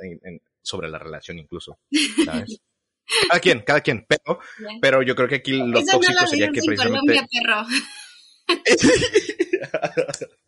sobre 0.62 0.88
la 0.88 0.98
relación 0.98 1.38
incluso, 1.38 1.80
¿sabes? 2.24 2.60
Cada 3.28 3.40
quien, 3.40 3.60
cada 3.60 3.80
quien, 3.80 4.04
pero, 4.06 4.38
pero 4.82 5.02
yo 5.02 5.16
creo 5.16 5.28
que 5.28 5.36
aquí 5.36 5.52
lo 5.52 5.82
tóxico 5.82 6.26
sería 6.26 6.50
que 6.50 6.60
precisamente... 6.60 7.26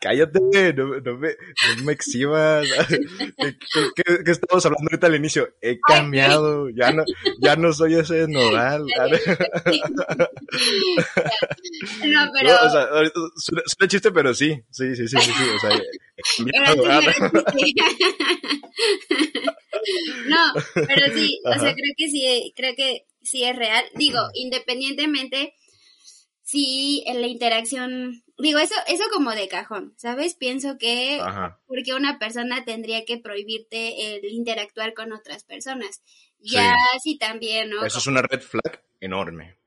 Cállate, 0.00 0.74
no, 0.74 1.00
no, 1.00 1.16
me, 1.16 1.30
no 1.78 1.84
me 1.84 1.92
exhibas. 1.92 2.68
¿Qué, 3.38 3.56
qué, 4.24 4.30
estamos 4.30 4.66
hablando 4.66 4.88
ahorita 4.90 5.06
al 5.06 5.16
inicio? 5.16 5.48
He 5.62 5.78
cambiado, 5.80 6.68
ya 6.70 6.92
no, 6.92 7.04
ya 7.40 7.56
no 7.56 7.72
soy 7.72 7.94
ese 7.94 8.26
nodal. 8.28 8.84
No, 12.04 12.30
pero. 12.32 12.48
No, 12.48 12.56
o 12.66 12.70
sea, 12.70 12.86
suena, 13.36 13.88
chiste, 13.88 14.10
pero 14.10 14.34
sí, 14.34 14.60
sí, 14.70 14.96
sí, 14.96 15.08
sí, 15.08 15.16
sí, 15.20 15.32
sí 15.32 15.44
o 15.54 15.58
sea, 15.58 15.76
he 15.76 15.82
cambiado. 16.66 16.84
No, 20.26 20.52
pero 20.74 21.14
sí, 21.14 21.40
o 21.44 21.52
sea, 21.52 21.74
creo 21.74 21.94
que 21.96 22.08
sí, 22.08 22.52
creo 22.56 22.74
que 22.74 23.06
sí 23.22 23.44
es 23.44 23.56
real. 23.56 23.84
Digo, 23.94 24.18
independientemente 24.34 25.54
sí, 26.48 27.04
en 27.06 27.20
la 27.20 27.26
interacción, 27.26 28.24
digo, 28.38 28.58
eso, 28.58 28.74
eso 28.86 29.04
como 29.12 29.32
de 29.32 29.48
cajón, 29.48 29.92
¿sabes? 29.98 30.34
Pienso 30.34 30.78
que 30.78 31.20
porque 31.66 31.92
una 31.92 32.18
persona 32.18 32.64
tendría 32.64 33.04
que 33.04 33.18
prohibirte 33.18 34.16
el 34.16 34.24
interactuar 34.32 34.94
con 34.94 35.12
otras 35.12 35.44
personas. 35.44 36.02
Ya 36.40 36.74
sí, 37.02 37.18
también, 37.18 37.68
¿no? 37.68 37.84
Eso 37.84 37.98
es 37.98 38.06
una 38.06 38.22
red 38.22 38.40
flag 38.40 38.82
enorme. 38.98 39.58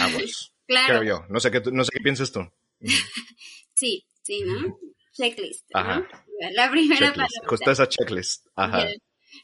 Aguas. 0.00 0.54
claro. 0.66 1.02
yo. 1.02 1.26
No 1.28 1.38
sé 1.38 1.50
qué, 1.50 1.60
no 1.70 1.84
sé 1.84 1.90
qué 1.92 2.02
piensas 2.02 2.32
tú. 2.32 2.50
sí, 3.74 4.06
sí, 4.22 4.42
¿no? 4.42 4.78
Checklist. 5.12 5.68
Ajá. 5.74 6.08
La 6.54 6.70
primera 6.70 7.12
palabra. 7.12 7.28
Justo 7.46 7.70
esa 7.70 7.86
checklist. 7.86 8.46
Ajá. 8.56 8.88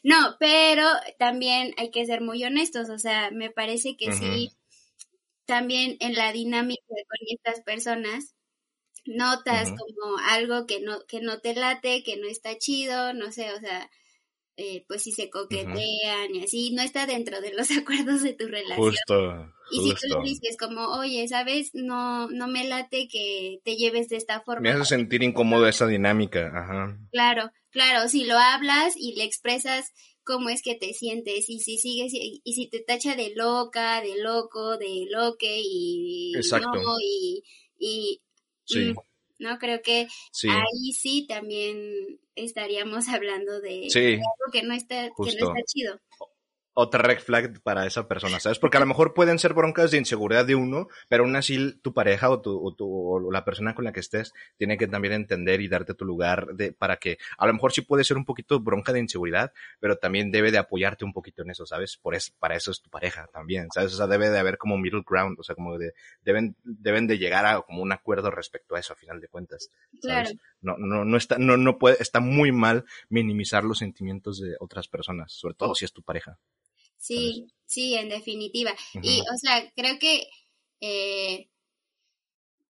No, 0.03 0.37
pero 0.41 0.87
también 1.19 1.75
hay 1.77 1.91
que 1.91 2.07
ser 2.07 2.23
muy 2.23 2.43
honestos, 2.45 2.89
o 2.89 2.99
sea, 2.99 3.31
me 3.31 3.51
parece 3.51 3.97
que 3.99 4.13
sí 4.13 4.53
también 5.49 5.97
en 6.01 6.15
la 6.15 6.31
dinámica 6.31 6.83
con 6.87 7.27
estas 7.27 7.63
personas 7.63 8.37
notas 9.07 9.71
como 9.71 10.19
algo 10.29 10.67
que 10.67 10.81
no, 10.81 11.01
que 11.07 11.23
no 11.23 11.41
te 11.41 11.55
late, 11.55 12.03
que 12.05 12.19
no 12.19 12.29
está 12.29 12.59
chido, 12.59 13.15
no 13.15 13.33
sé, 13.33 13.51
o 13.55 13.59
sea, 13.59 13.91
eh, 14.59 14.85
pues 14.87 15.03
si 15.03 15.13
se 15.13 15.31
coquetean 15.31 16.35
y 16.35 16.45
así, 16.45 16.73
no 16.73 16.83
está 16.83 17.07
dentro 17.07 17.41
de 17.41 17.55
los 17.55 17.71
acuerdos 17.79 18.23
de 18.23 18.35
tu 18.35 18.47
relación. 18.47 18.77
Justo, 18.77 19.55
y 19.71 19.81
si 19.81 19.95
tú 19.95 20.19
le 20.19 20.29
dices 20.29 20.57
como, 20.59 20.83
oye, 20.99 21.27
¿sabes? 21.29 21.71
No, 21.73 22.29
no 22.29 22.47
me 22.47 22.69
late 22.69 23.09
que 23.09 23.61
te 23.65 23.77
lleves 23.77 24.11
de 24.11 24.17
esta 24.17 24.41
forma. 24.43 24.61
Me 24.61 24.71
hace 24.71 24.97
sentir 24.97 25.23
incómodo 25.23 25.67
esa 25.67 25.87
dinámica, 25.87 26.49
ajá. 26.55 26.99
Claro, 27.11 27.51
claro, 27.71 28.09
si 28.09 28.25
lo 28.25 28.37
hablas 28.37 28.95
y 28.99 29.15
le 29.15 29.25
expresas 29.25 29.95
cómo 30.29 30.51
es 30.51 30.61
que 30.61 30.75
te 30.75 30.93
sientes 30.93 31.49
y 31.49 31.59
si 31.59 31.79
sigues 31.79 32.13
y, 32.13 32.43
si 32.45 32.69
te 32.69 32.81
tacha 32.81 33.17
de 33.17 33.33
loca, 33.35 34.03
de 34.03 34.23
loco, 34.23 34.77
de 34.77 35.07
loque 35.09 35.59
y 35.63 36.35
no 36.35 36.97
y, 37.03 37.43
y 37.79 38.21
sí. 38.67 38.93
Mm, 38.93 38.97
no 39.39 39.59
creo 39.59 39.81
que 39.81 40.07
ahí 40.51 40.93
sí 40.93 41.25
también 41.27 42.21
estaríamos 42.35 43.09
hablando 43.09 43.63
de, 43.63 43.89
algo 43.95 44.53
que 44.53 44.63
no 44.63 44.75
está 44.75 45.09
que 45.09 45.33
no 45.41 45.49
está 45.49 45.63
chido 45.67 45.99
otra 46.81 47.03
red 47.03 47.19
flag 47.19 47.61
para 47.63 47.87
esa 47.87 48.07
persona, 48.07 48.39
¿sabes? 48.39 48.61
Porque 48.61 48.77
a 48.77 48.81
lo 48.81 48.87
mejor 48.87 49.13
pueden 49.13 49.41
ser 49.41 49.53
broncas 49.53 49.91
de 49.91 49.99
inseguridad 49.99 50.47
de 50.47 50.55
uno, 50.55 50.87
pero 51.09 51.25
aún 51.25 51.35
así 51.35 51.77
tu 51.83 51.93
pareja 51.93 52.31
o, 52.31 52.41
tu, 52.41 52.57
o, 52.57 52.73
tu, 52.73 52.87
o 52.89 53.33
la 53.33 53.45
persona 53.45 53.75
con 53.75 53.85
la 53.85 53.91
que 53.91 53.99
estés 53.99 54.33
tiene 54.59 54.79
que 54.79 54.87
también 54.87 55.13
entender 55.13 55.61
y 55.61 55.67
darte 55.67 55.95
tu 55.95 56.05
lugar 56.05 56.55
de, 56.55 56.73
para 56.73 56.99
que 56.99 57.19
a 57.37 57.49
lo 57.49 57.53
mejor 57.53 57.73
sí 57.73 57.81
puede 57.81 58.05
ser 58.05 58.17
un 58.17 58.25
poquito 58.25 58.61
bronca 58.61 58.93
de 58.93 59.01
inseguridad, 59.01 59.53
pero 59.81 59.97
también 59.97 60.31
debe 60.31 60.53
de 60.53 60.59
apoyarte 60.59 61.05
un 61.05 61.13
poquito 61.13 61.43
en 61.43 61.51
eso, 61.51 61.67
¿sabes? 61.67 61.97
Por 61.97 62.15
eso, 62.15 62.33
para 62.39 62.55
eso 62.55 62.71
es 62.71 62.81
tu 62.81 62.91
pareja 62.91 63.27
también, 63.33 63.67
¿sabes? 63.75 63.95
O 63.95 63.97
sea, 63.97 64.07
debe 64.07 64.31
de 64.31 64.39
haber 64.39 64.57
como 64.57 64.79
middle 64.79 65.03
ground, 65.05 65.37
o 65.41 65.43
sea, 65.43 65.57
como 65.57 65.79
de, 65.79 65.95
deben, 66.23 66.55
deben 66.63 67.09
de 67.09 67.19
llegar 67.19 67.45
a 67.45 67.61
como 67.63 67.83
un 67.83 67.91
acuerdo 67.91 68.31
respecto 68.31 68.77
a 68.77 68.79
eso 68.79 68.93
a 68.93 68.97
final 68.97 69.21
de 69.21 69.27
cuentas. 69.27 69.69
¿sabes? 70.01 70.29
Claro. 70.29 70.31
No, 70.61 70.77
no, 70.79 71.05
no 71.05 71.17
está, 71.17 71.39
no, 71.39 71.57
no 71.57 71.77
puede, 71.77 71.97
está 72.01 72.21
muy 72.21 72.53
mal 72.53 72.85
minimizar 73.09 73.65
los 73.65 73.79
sentimientos 73.79 74.41
de 74.41 74.55
otras 74.61 74.87
personas, 74.87 75.33
sobre 75.33 75.55
todo 75.55 75.75
si 75.75 75.85
es 75.85 75.93
tu 75.93 76.03
pareja. 76.03 76.39
Sí, 76.99 77.47
sí, 77.67 77.95
en 77.95 78.09
definitiva. 78.09 78.75
Y, 79.03 79.21
o 79.21 79.37
sea, 79.41 79.73
creo 79.75 79.99
que, 79.99 80.29
eh, 80.81 81.49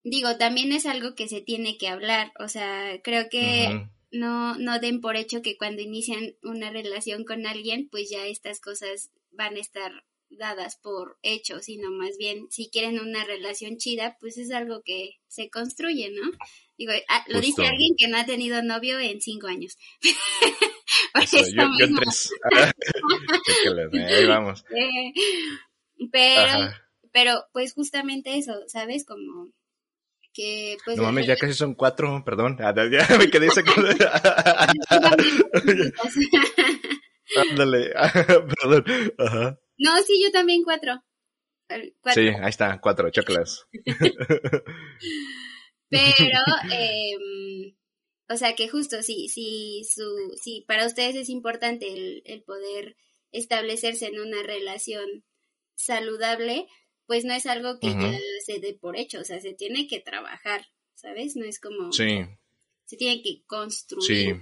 digo, 0.05 0.37
también 0.37 0.73
es 0.73 0.87
algo 0.87 1.15
que 1.15 1.29
se 1.29 1.41
tiene 1.41 1.79
que 1.79 1.89
hablar. 1.89 2.33
O 2.39 2.49
sea, 2.49 3.01
creo 3.03 3.29
que 3.29 3.89
no, 4.13 4.57
no 4.57 4.79
den 4.79 5.01
por 5.01 5.17
hecho 5.17 5.43
que 5.43 5.57
cuando 5.57 5.83
inician 5.83 6.37
una 6.43 6.71
relación 6.71 7.25
con 7.25 7.47
alguien, 7.47 7.89
pues 7.91 8.11
ya 8.11 8.27
estas 8.27 8.61
cosas 8.61 9.11
van 9.31 9.57
a 9.57 9.61
estar 9.61 10.05
dadas 10.31 10.79
por 10.83 11.19
hecho, 11.23 11.61
sino 11.61 11.91
más 11.91 12.17
bien 12.19 12.47
si 12.51 12.69
quieren 12.71 13.01
una 13.01 13.25
relación 13.25 13.77
chida, 13.77 14.17
pues 14.21 14.39
es 14.39 14.51
algo 14.51 14.83
que 14.85 15.19
se 15.27 15.49
construye, 15.51 16.11
¿no? 16.11 16.31
Digo, 16.77 16.93
ah, 17.09 17.25
lo 17.29 17.41
dice 17.41 17.67
alguien 17.67 17.95
que 17.97 18.09
no 18.09 18.19
ha 18.19 18.27
tenido 18.27 18.63
novio 18.63 18.99
en 19.01 19.21
cinco 19.21 19.49
años. 19.49 19.77
yo, 21.55 21.65
en 21.81 21.95
tres. 21.97 22.31
ahí 24.09 24.27
vamos. 24.27 24.65
Eh, 26.01 26.07
pero, 26.13 26.71
pero, 27.13 27.45
pues 27.53 27.73
justamente 27.75 28.39
eso, 28.39 28.53
¿sabes? 28.69 29.05
Como 29.05 29.51
que 30.33 30.77
pues... 30.85 30.97
No 30.97 31.03
mames, 31.03 31.27
ya 31.27 31.35
casi 31.35 31.55
son 31.55 31.75
cuatro, 31.75 32.23
perdón. 32.25 32.57
Ah, 32.61 32.73
ya 32.73 33.19
me 33.19 33.29
quedé 33.29 33.49
ese... 33.49 33.65
Ándale, 37.51 37.93
perdón. 38.63 38.85
Ajá. 39.19 39.59
No, 39.79 39.97
sí, 40.03 40.21
yo 40.23 40.31
también 40.31 40.65
cuatro. 40.65 41.03
Sí, 42.15 42.29
ahí 42.29 42.49
está, 42.49 42.81
cuatro, 42.81 43.11
choclas. 43.11 43.67
Pero, 45.91 46.41
eh, 46.73 47.75
o 48.29 48.37
sea 48.37 48.55
que 48.55 48.69
justo 48.69 49.03
si, 49.03 49.29
si, 49.29 49.85
su, 49.85 50.05
si 50.41 50.65
para 50.67 50.87
ustedes 50.87 51.17
es 51.17 51.29
importante 51.29 51.93
el, 51.93 52.23
el 52.25 52.43
poder 52.43 52.97
establecerse 53.33 54.07
en 54.07 54.21
una 54.21 54.43
relación 54.43 55.25
saludable, 55.75 56.67
pues 57.07 57.25
no 57.25 57.35
es 57.35 57.47
algo 57.47 57.79
que 57.79 57.89
ya 57.89 58.19
se 58.45 58.61
dé 58.61 58.75
por 58.75 58.97
hecho, 58.97 59.21
o 59.21 59.25
sea, 59.25 59.41
se 59.41 59.55
tiene 59.55 59.87
que 59.87 60.01
trabajar, 60.01 60.67
¿sabes? 60.95 61.37
No 61.37 61.45
es 61.45 61.61
como... 61.61 61.93
Sí. 61.93 62.21
Se 62.85 62.97
tiene 62.97 63.23
que 63.23 63.43
construir. 63.47 64.07
Sí 64.07 64.35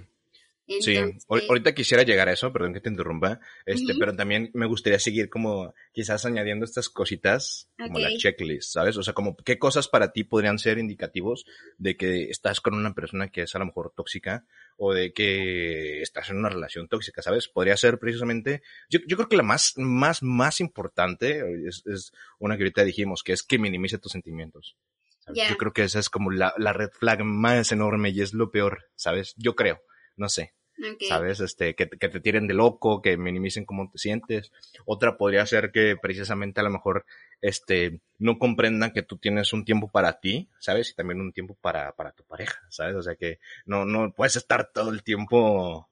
sí, 0.81 0.97
ahorita 1.27 1.73
quisiera 1.73 2.03
llegar 2.03 2.27
a 2.27 2.33
eso, 2.33 2.51
perdón 2.51 2.73
que 2.73 2.81
te 2.81 2.89
interrumpa, 2.89 3.39
este, 3.65 3.95
pero 3.97 4.15
también 4.15 4.51
me 4.53 4.65
gustaría 4.65 4.99
seguir 4.99 5.29
como 5.29 5.73
quizás 5.91 6.25
añadiendo 6.25 6.65
estas 6.65 6.89
cositas 6.89 7.69
como 7.77 7.99
la 7.99 8.09
checklist, 8.17 8.73
¿sabes? 8.73 8.97
O 8.97 9.03
sea, 9.03 9.13
como 9.13 9.35
qué 9.37 9.57
cosas 9.57 9.87
para 9.87 10.11
ti 10.11 10.23
podrían 10.23 10.59
ser 10.59 10.77
indicativos 10.77 11.45
de 11.77 11.95
que 11.95 12.29
estás 12.29 12.59
con 12.59 12.73
una 12.73 12.93
persona 12.93 13.29
que 13.29 13.43
es 13.43 13.55
a 13.55 13.59
lo 13.59 13.65
mejor 13.65 13.93
tóxica 13.95 14.45
o 14.77 14.93
de 14.93 15.13
que 15.13 16.01
estás 16.01 16.29
en 16.29 16.37
una 16.37 16.49
relación 16.49 16.87
tóxica, 16.87 17.21
¿sabes? 17.21 17.47
Podría 17.47 17.77
ser 17.77 17.97
precisamente, 17.97 18.61
yo, 18.89 18.99
yo 19.07 19.15
creo 19.15 19.29
que 19.29 19.37
la 19.37 19.43
más, 19.43 19.73
más, 19.77 20.21
más 20.21 20.59
importante 20.59 21.43
es, 21.67 21.83
es, 21.85 22.11
una 22.39 22.57
que 22.57 22.63
ahorita 22.63 22.83
dijimos, 22.83 23.23
que 23.23 23.33
es 23.33 23.43
que 23.43 23.57
minimice 23.57 23.97
tus 23.97 24.11
sentimientos. 24.11 24.75
Yo 25.33 25.57
creo 25.57 25.73
que 25.73 25.83
esa 25.83 25.99
es 25.99 26.09
como 26.09 26.31
la, 26.31 26.53
la 26.57 26.71
red 26.71 26.89
flag 26.91 27.23
más 27.23 27.71
enorme 27.71 28.11
y 28.11 28.21
es 28.21 28.33
lo 28.33 28.49
peor, 28.49 28.89
¿sabes? 28.95 29.33
Yo 29.37 29.55
creo, 29.55 29.81
no 30.15 30.29
sé. 30.29 30.53
¿Sabes? 31.07 31.39
Este, 31.39 31.75
que, 31.75 31.89
que, 31.89 32.09
te 32.09 32.19
tiren 32.19 32.47
de 32.47 32.53
loco, 32.53 33.01
que 33.01 33.17
minimicen 33.17 33.65
cómo 33.65 33.89
te 33.91 33.97
sientes. 33.97 34.51
Otra 34.85 35.17
podría 35.17 35.45
ser 35.45 35.71
que 35.71 35.95
precisamente 35.99 36.59
a 36.59 36.63
lo 36.63 36.69
mejor, 36.69 37.05
este, 37.41 38.01
no 38.19 38.37
comprendan 38.37 38.91
que 38.91 39.03
tú 39.03 39.17
tienes 39.17 39.53
un 39.53 39.65
tiempo 39.65 39.89
para 39.89 40.19
ti, 40.19 40.49
¿sabes? 40.59 40.91
Y 40.91 40.95
también 40.95 41.21
un 41.21 41.33
tiempo 41.33 41.57
para, 41.59 41.93
para 41.93 42.11
tu 42.11 42.23
pareja, 42.25 42.59
¿sabes? 42.69 42.95
O 42.95 43.01
sea 43.01 43.15
que 43.15 43.39
no, 43.65 43.85
no 43.85 44.13
puedes 44.13 44.35
estar 44.35 44.71
todo 44.71 44.91
el 44.91 45.03
tiempo 45.03 45.89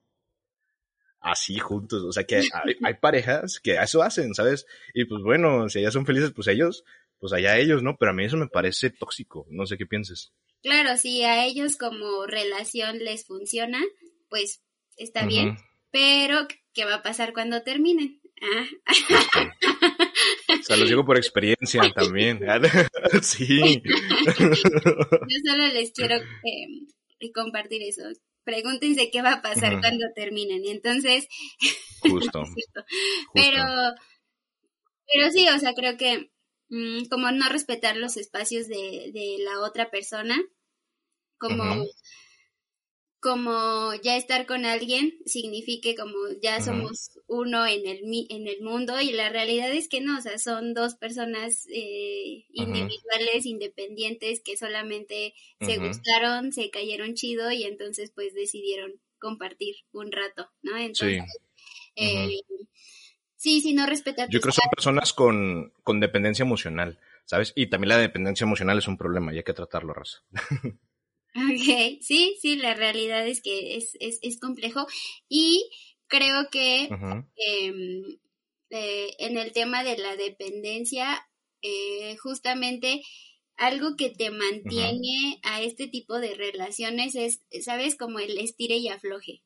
así 1.20 1.58
juntos. 1.58 2.04
O 2.04 2.12
sea 2.12 2.24
que 2.24 2.36
hay, 2.36 2.48
hay 2.84 2.94
parejas 2.94 3.60
que 3.60 3.74
eso 3.74 4.02
hacen, 4.02 4.34
¿sabes? 4.34 4.66
Y 4.94 5.04
pues 5.04 5.22
bueno, 5.22 5.68
si 5.68 5.80
ellas 5.80 5.92
son 5.92 6.06
felices, 6.06 6.32
pues 6.34 6.48
ellos, 6.48 6.84
pues 7.18 7.32
allá 7.32 7.58
ellos, 7.58 7.82
¿no? 7.82 7.96
Pero 7.96 8.12
a 8.12 8.14
mí 8.14 8.24
eso 8.24 8.36
me 8.36 8.48
parece 8.48 8.90
tóxico. 8.90 9.46
No 9.50 9.66
sé 9.66 9.76
qué 9.76 9.86
pienses. 9.86 10.32
Claro, 10.62 10.96
si 10.96 11.22
a 11.22 11.44
ellos 11.44 11.76
como 11.76 12.26
relación 12.26 12.98
les 12.98 13.26
funciona, 13.26 13.80
pues 14.28 14.62
está 14.96 15.26
bien, 15.26 15.56
pero 15.90 16.46
¿qué 16.72 16.84
va 16.84 16.96
a 16.96 17.02
pasar 17.02 17.32
cuando 17.32 17.62
terminen? 17.62 18.20
Ah. 18.40 18.66
O 20.60 20.62
sea, 20.62 20.76
los 20.76 20.88
digo 20.88 21.04
por 21.04 21.16
experiencia 21.16 21.82
también. 21.94 22.40
sí. 23.22 23.82
Yo 24.38 25.38
solo 25.44 25.66
les 25.72 25.92
quiero 25.92 26.16
eh, 26.16 27.32
compartir 27.34 27.82
eso. 27.82 28.02
Pregúntense 28.44 29.10
qué 29.10 29.22
va 29.22 29.34
a 29.34 29.42
pasar 29.42 29.80
cuando 29.80 30.06
terminen. 30.14 30.62
Entonces. 30.66 31.26
Justo. 32.00 32.44
Pero, 33.34 33.64
pero 35.12 35.30
sí, 35.32 35.48
o 35.48 35.58
sea, 35.58 35.74
creo 35.74 35.96
que 35.96 36.30
mm, 36.68 37.06
como 37.10 37.30
no 37.32 37.48
respetar 37.48 37.96
los 37.96 38.16
espacios 38.16 38.68
de, 38.68 39.10
de 39.12 39.36
la 39.40 39.60
otra 39.60 39.90
persona, 39.90 40.40
como 41.38 41.86
como 43.20 43.94
ya 44.02 44.16
estar 44.16 44.46
con 44.46 44.64
alguien 44.66 45.14
signifique 45.24 45.94
como 45.94 46.16
ya 46.42 46.60
somos 46.60 47.18
uno 47.26 47.66
en 47.66 47.86
el, 47.86 48.00
en 48.28 48.46
el 48.46 48.60
mundo 48.62 49.00
y 49.00 49.12
la 49.12 49.30
realidad 49.30 49.72
es 49.72 49.88
que 49.88 50.00
no, 50.00 50.18
o 50.18 50.20
sea, 50.20 50.38
son 50.38 50.74
dos 50.74 50.94
personas 50.94 51.66
eh, 51.72 52.44
individuales, 52.52 53.46
independientes 53.46 54.40
que 54.40 54.56
solamente 54.56 55.34
se 55.60 55.78
gustaron, 55.78 56.52
se 56.52 56.70
cayeron 56.70 57.14
chido 57.14 57.50
y 57.50 57.64
entonces 57.64 58.12
pues 58.14 58.34
decidieron 58.34 58.92
compartir 59.18 59.76
un 59.92 60.12
rato, 60.12 60.50
¿no? 60.62 60.76
Entonces, 60.76 61.22
sí. 61.22 61.38
Eh, 61.96 62.40
sí, 63.36 63.60
sí, 63.60 63.72
no 63.72 63.86
respetar. 63.86 64.28
Yo 64.28 64.40
creo 64.40 64.52
que 64.52 64.60
son 64.60 64.70
personas 64.70 65.12
con, 65.14 65.72
con 65.82 66.00
dependencia 66.00 66.42
emocional, 66.42 67.00
¿sabes? 67.24 67.52
Y 67.56 67.68
también 67.68 67.88
la 67.88 67.98
dependencia 67.98 68.44
emocional 68.44 68.78
es 68.78 68.88
un 68.88 68.98
problema 68.98 69.32
y 69.32 69.38
hay 69.38 69.44
que 69.44 69.54
tratarlo, 69.54 69.94
Rosa. 69.94 70.22
Ok, 71.36 72.00
sí, 72.00 72.36
sí, 72.40 72.56
la 72.56 72.74
realidad 72.74 73.26
es 73.28 73.42
que 73.42 73.76
es, 73.76 73.96
es, 74.00 74.18
es 74.22 74.40
complejo 74.40 74.86
y 75.28 75.68
creo 76.06 76.48
que 76.50 76.84
em, 76.84 78.18
eh, 78.70 79.14
en 79.18 79.38
el 79.38 79.52
tema 79.52 79.84
de 79.84 79.98
la 79.98 80.16
dependencia, 80.16 81.28
eh, 81.62 82.16
justamente 82.16 83.02
algo 83.56 83.96
que 83.96 84.10
te 84.10 84.30
mantiene 84.30 85.40
a 85.42 85.62
este 85.62 85.88
tipo 85.88 86.18
de 86.18 86.34
relaciones 86.34 87.14
es, 87.14 87.42
¿sabes? 87.64 87.96
Como 87.96 88.18
el 88.18 88.38
estire 88.38 88.76
y 88.76 88.88
afloje. 88.88 89.42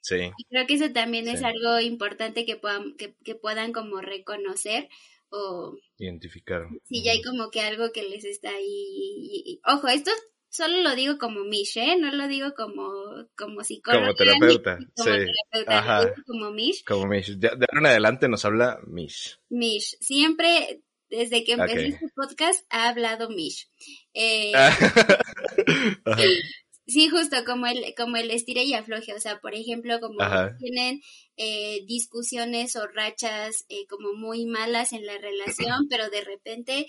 Sí. 0.00 0.30
Y 0.36 0.44
creo 0.44 0.66
que 0.66 0.74
eso 0.74 0.90
también 0.92 1.28
es 1.28 1.42
algo 1.42 1.80
importante 1.80 2.46
que 2.46 2.56
puedan, 2.56 2.96
que, 2.96 3.34
puedan 3.34 3.72
como 3.72 4.00
reconocer 4.00 4.88
o 5.28 5.76
identificar. 5.98 6.66
Si 6.84 7.02
ya 7.02 7.12
hay 7.12 7.22
como 7.22 7.50
que 7.50 7.60
algo 7.60 7.92
que 7.92 8.04
les 8.04 8.24
está 8.24 8.50
ahí. 8.50 9.60
ojo, 9.66 9.88
esto 9.88 10.10
solo 10.48 10.82
lo 10.82 10.94
digo 10.94 11.18
como 11.18 11.44
Mish, 11.44 11.76
¿eh? 11.76 11.96
No 11.98 12.12
lo 12.12 12.28
digo 12.28 12.54
como, 12.54 12.90
como 13.36 13.62
psicóloga. 13.62 14.06
Como 14.06 14.16
terapeuta, 14.16 14.76
como 14.76 14.88
sí. 14.96 15.26
Terapeuta, 15.50 15.78
Ajá. 15.78 16.14
Como 16.26 16.50
Mish. 16.50 16.84
Como 16.84 17.06
Mish. 17.06 17.36
De, 17.38 17.48
ahora 17.48 17.80
en 17.80 17.86
adelante 17.86 18.28
nos 18.28 18.44
habla 18.44 18.80
Mish. 18.86 19.38
Mish. 19.48 19.96
Siempre, 20.00 20.82
desde 21.08 21.44
que 21.44 21.52
empecé 21.52 21.88
este 21.88 22.08
podcast, 22.14 22.64
ha 22.70 22.88
hablado 22.88 23.30
Mish. 23.30 23.68
Eh, 24.14 24.52
Sí, 26.88 27.10
justo 27.10 27.36
como 27.44 27.66
el, 27.66 27.94
como 27.98 28.16
el 28.16 28.30
estire 28.30 28.64
y 28.64 28.72
afloje, 28.72 29.12
o 29.12 29.20
sea, 29.20 29.40
por 29.40 29.54
ejemplo, 29.54 30.00
como 30.00 30.16
tienen 30.58 31.02
eh, 31.36 31.84
discusiones 31.86 32.76
o 32.76 32.86
rachas 32.86 33.66
eh, 33.68 33.86
como 33.90 34.14
muy 34.14 34.46
malas 34.46 34.94
en 34.94 35.04
la 35.04 35.18
relación, 35.18 35.86
pero 35.90 36.08
de 36.08 36.22
repente, 36.22 36.86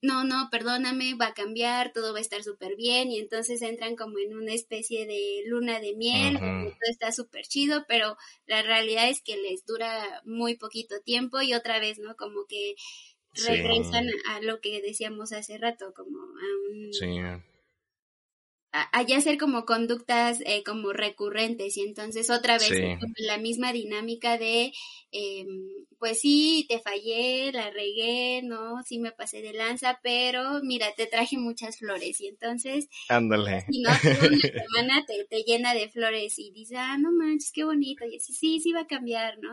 no, 0.00 0.24
no, 0.24 0.48
perdóname, 0.50 1.14
va 1.14 1.28
a 1.28 1.34
cambiar, 1.34 1.92
todo 1.92 2.12
va 2.12 2.18
a 2.18 2.22
estar 2.22 2.42
súper 2.42 2.76
bien, 2.76 3.10
y 3.10 3.18
entonces 3.18 3.62
entran 3.62 3.96
como 3.96 4.18
en 4.18 4.36
una 4.36 4.52
especie 4.52 5.06
de 5.06 5.42
luna 5.46 5.80
de 5.80 5.94
miel, 5.96 6.38
todo 6.38 6.90
está 6.90 7.12
súper 7.12 7.46
chido, 7.46 7.84
pero 7.88 8.16
la 8.46 8.62
realidad 8.62 9.08
es 9.08 9.22
que 9.22 9.36
les 9.36 9.64
dura 9.64 10.22
muy 10.24 10.56
poquito 10.56 11.00
tiempo 11.00 11.40
y 11.40 11.54
otra 11.54 11.80
vez, 11.80 11.98
¿no? 11.98 12.16
Como 12.16 12.46
que 12.46 12.74
regresan 13.46 14.06
a 14.28 14.40
lo 14.40 14.60
que 14.60 14.80
decíamos 14.82 15.32
hace 15.32 15.58
rato, 15.58 15.92
como 15.94 16.18
a 16.18 16.70
un... 16.70 16.92
Sí 16.92 17.20
allá 18.70 19.16
hacer 19.16 19.38
como 19.38 19.64
conductas 19.64 20.40
eh, 20.44 20.62
como 20.62 20.92
recurrentes 20.92 21.76
y 21.76 21.82
entonces 21.82 22.28
otra 22.28 22.58
vez 22.58 22.70
la 23.16 23.38
misma 23.38 23.72
dinámica 23.72 24.36
de 24.36 24.72
eh, 25.10 25.46
pues 25.98 26.20
sí 26.20 26.66
te 26.68 26.78
fallé 26.78 27.50
la 27.52 27.70
regué 27.70 28.42
no 28.42 28.82
sí 28.84 28.98
me 28.98 29.12
pasé 29.12 29.40
de 29.40 29.54
lanza 29.54 30.00
pero 30.02 30.60
mira 30.62 30.88
te 30.96 31.06
traje 31.06 31.38
muchas 31.38 31.78
flores 31.78 32.20
y 32.20 32.26
entonces 32.26 32.88
ándale. 33.08 33.64
y 33.70 33.80
no 33.80 33.90
una 33.90 33.98
semana 34.40 35.04
te, 35.06 35.24
te, 35.24 35.42
llena 35.44 35.72
de 35.72 35.88
flores 35.88 36.38
y 36.38 36.50
dices 36.52 36.76
ah 36.78 36.98
no 36.98 37.10
manches 37.10 37.52
qué 37.52 37.64
bonito 37.64 38.04
y 38.04 38.16
así 38.16 38.34
sí 38.34 38.60
sí 38.60 38.72
va 38.72 38.80
a 38.80 38.86
cambiar 38.86 39.38
no 39.38 39.50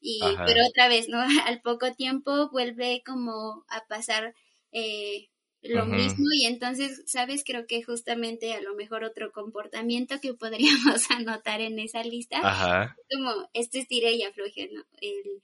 y 0.00 0.20
pero 0.46 0.64
otra 0.68 0.86
vez 0.86 1.08
no 1.08 1.18
al 1.46 1.60
poco 1.60 1.92
tiempo 1.92 2.50
vuelve 2.50 3.02
como 3.04 3.64
a 3.68 3.84
pasar 3.88 4.32
eh, 4.70 5.28
lo 5.64 5.86
mismo 5.86 6.26
y 6.32 6.46
entonces, 6.46 7.02
¿sabes? 7.06 7.42
Creo 7.44 7.66
que 7.66 7.82
justamente 7.82 8.52
a 8.52 8.60
lo 8.60 8.74
mejor 8.74 9.04
otro 9.04 9.32
comportamiento 9.32 10.20
que 10.20 10.34
podríamos 10.34 11.10
anotar 11.10 11.60
en 11.60 11.78
esa 11.78 12.02
lista, 12.02 12.38
Ajá. 12.42 12.96
como 13.10 13.48
este 13.52 13.80
estire 13.80 14.12
y 14.12 14.22
afloje, 14.22 14.70
¿no? 14.72 14.84
El... 15.00 15.42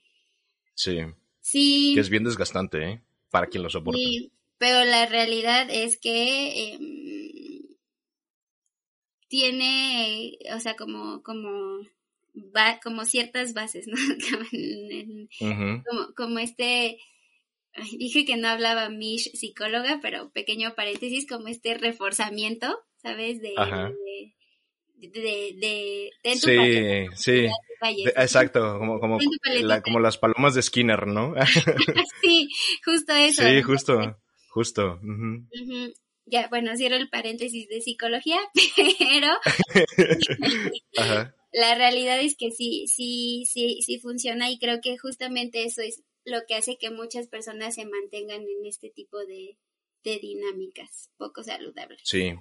Sí. 0.75 0.99
Sí. 1.41 1.91
Que 1.95 2.01
es 2.01 2.09
bien 2.09 2.23
desgastante, 2.23 2.83
¿eh? 2.83 3.01
Para 3.29 3.47
quien 3.47 3.63
lo 3.63 3.69
soporta. 3.69 3.97
Sí, 3.97 4.31
pero 4.57 4.83
la 4.85 5.07
realidad 5.07 5.67
es 5.71 5.97
que 5.97 6.73
em, 6.73 7.31
tiene, 9.27 10.37
o 10.53 10.59
sea, 10.59 10.75
como, 10.75 11.23
como, 11.23 11.79
va, 12.55 12.79
como 12.83 13.05
ciertas 13.05 13.53
bases, 13.53 13.87
¿no? 13.87 13.95
como, 15.89 16.13
como 16.15 16.39
este 16.39 16.99
dije 17.97 18.25
que 18.25 18.37
no 18.37 18.47
hablaba 18.47 18.89
Mish 18.89 19.31
psicóloga, 19.33 19.99
pero 20.01 20.31
pequeño 20.31 20.75
paréntesis, 20.75 21.27
como 21.27 21.47
este 21.47 21.73
reforzamiento, 21.75 22.79
¿sabes? 22.97 23.41
De, 23.41 23.53
de, 25.09 26.09
de, 26.23 26.35
sí, 26.35 27.07
sí, 27.15 27.47
exacto, 28.15 28.77
como, 28.77 28.99
como, 28.99 29.17
como 29.83 29.99
las 29.99 30.17
palomas 30.17 30.53
de 30.53 30.61
Skinner, 30.61 31.07
¿no? 31.07 31.33
sí, 32.21 32.49
justo 32.85 33.13
eso. 33.13 33.43
Sí, 33.43 33.61
justo, 33.61 34.17
justo. 34.49 34.99
Ya, 36.25 36.47
bueno, 36.49 36.75
cierro 36.77 36.95
el 36.95 37.09
paréntesis 37.09 37.67
de 37.67 37.81
psicología, 37.81 38.39
pero 39.09 39.27
la 41.51 41.75
realidad 41.75 42.21
es 42.21 42.37
que 42.37 42.51
sí, 42.51 42.85
sí, 42.87 43.45
sí, 43.51 43.81
sí 43.81 43.99
funciona 43.99 44.49
y 44.49 44.59
creo 44.59 44.79
que 44.81 44.97
justamente 44.97 45.63
eso 45.65 45.81
es 45.81 46.03
lo 46.25 46.39
que 46.47 46.55
hace 46.55 46.77
que 46.77 46.89
muchas 46.91 47.27
personas 47.27 47.75
se 47.75 47.85
mantengan 47.85 48.41
en 48.41 48.65
este 48.65 48.89
tipo 48.89 49.19
de, 49.25 49.57
dinámicas 50.03 51.11
poco 51.17 51.43
saludables. 51.43 52.01
Sí, 52.03 52.35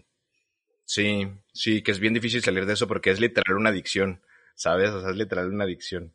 sí, 0.85 1.29
sí, 1.53 1.83
que 1.83 1.91
es 1.91 2.01
bien 2.01 2.15
difícil 2.15 2.43
salir 2.43 2.67
de 2.67 2.73
eso 2.73 2.87
porque 2.87 3.11
es 3.11 3.21
literal 3.21 3.57
una 3.57 3.71
adicción, 3.71 4.23
¿sabes? 4.55 4.91
O 4.91 5.01
sea, 5.01 5.11
es 5.11 5.17
literal 5.17 5.53
una 5.53 5.65
adicción. 5.65 6.15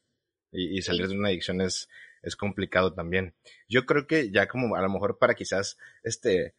Y, 0.52 0.78
y 0.78 0.82
salir 0.82 1.08
de 1.08 1.18
una 1.18 1.30
adicción 1.30 1.62
es, 1.62 1.90
es 2.22 2.36
complicado 2.36 2.94
también. 2.94 3.36
Yo 3.70 3.86
creo 3.86 4.08
que 4.08 4.32
ya 4.32 4.48
como 4.48 4.76
a 4.76 4.82
lo 4.82 4.90
mejor 4.90 5.18
para 5.20 5.36
quizás, 5.36 5.78
este, 6.04 6.56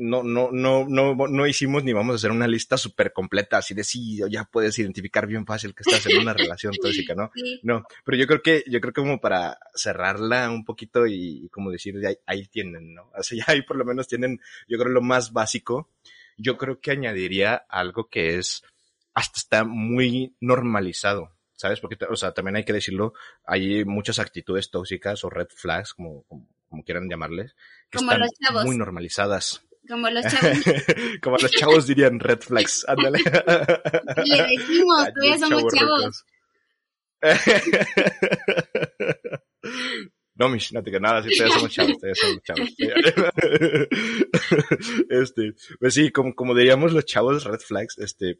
no, 0.00 0.22
no, 0.22 0.50
no, 0.52 0.86
no, 0.88 1.14
no 1.14 1.46
hicimos 1.46 1.82
ni 1.82 1.92
vamos 1.92 2.12
a 2.12 2.16
hacer 2.16 2.30
una 2.30 2.46
lista 2.46 2.76
súper 2.76 3.12
completa, 3.12 3.58
así 3.58 3.74
de 3.74 3.82
sí, 3.82 4.20
ya 4.30 4.44
puedes 4.44 4.78
identificar 4.78 5.26
bien 5.26 5.44
fácil 5.44 5.74
que 5.74 5.82
estás 5.84 6.06
en 6.06 6.20
una 6.20 6.32
relación 6.34 6.72
tóxica, 6.80 7.16
¿no? 7.16 7.32
No, 7.64 7.84
pero 8.04 8.16
yo 8.16 8.26
creo 8.28 8.40
que, 8.40 8.62
yo 8.68 8.80
creo 8.80 8.92
que 8.92 9.00
como 9.00 9.20
para 9.20 9.58
cerrarla 9.74 10.50
un 10.50 10.64
poquito 10.64 11.04
y, 11.06 11.48
como 11.50 11.72
decir, 11.72 11.96
ahí, 12.06 12.16
ahí, 12.26 12.46
tienen, 12.46 12.94
¿no? 12.94 13.10
O 13.18 13.22
sea, 13.24 13.38
ya 13.38 13.44
ahí 13.48 13.62
por 13.62 13.76
lo 13.76 13.84
menos 13.84 14.06
tienen, 14.06 14.40
yo 14.68 14.78
creo 14.78 14.92
lo 14.92 15.02
más 15.02 15.32
básico, 15.32 15.90
yo 16.36 16.56
creo 16.56 16.80
que 16.80 16.92
añadiría 16.92 17.56
algo 17.68 18.08
que 18.08 18.38
es, 18.38 18.62
hasta 19.14 19.38
está 19.40 19.64
muy 19.64 20.36
normalizado, 20.40 21.32
¿sabes? 21.56 21.80
Porque, 21.80 21.98
o 22.08 22.14
sea, 22.14 22.32
también 22.32 22.54
hay 22.54 22.64
que 22.64 22.72
decirlo, 22.72 23.14
hay 23.44 23.84
muchas 23.84 24.20
actitudes 24.20 24.70
tóxicas 24.70 25.24
o 25.24 25.30
red 25.30 25.48
flags, 25.48 25.94
como, 25.94 26.22
como, 26.22 26.84
quieran 26.84 27.08
llamarles, 27.08 27.56
que 27.90 27.98
están 27.98 28.20
muy 28.64 28.76
normalizadas. 28.76 29.67
Como 29.88 30.10
los 30.10 30.24
chavos. 30.30 30.58
Como 31.22 31.38
los 31.38 31.50
chavos 31.50 31.86
dirían 31.86 32.20
red 32.20 32.40
flags. 32.40 32.84
Ándale. 32.86 33.20
Le 34.24 34.58
decimos, 34.58 35.08
todavía 35.14 35.38
somos 35.38 35.64
chavos. 35.74 36.26
No, 40.38 40.48
Mish, 40.48 40.72
no 40.72 40.82
te 40.84 40.90
digo 40.90 41.00
nada, 41.00 41.20
sí, 41.20 41.36
todavía 41.36 41.56
somos 41.56 41.72
chavos, 41.72 41.98
todavía 41.98 42.14
somos 42.14 42.40
chavos. 42.44 42.70
este, 45.10 45.54
pues 45.80 45.94
sí, 45.94 46.12
como, 46.12 46.36
como 46.36 46.54
diríamos 46.54 46.92
los 46.92 47.06
chavos 47.06 47.42
red 47.42 47.58
flags, 47.58 47.98
este, 47.98 48.38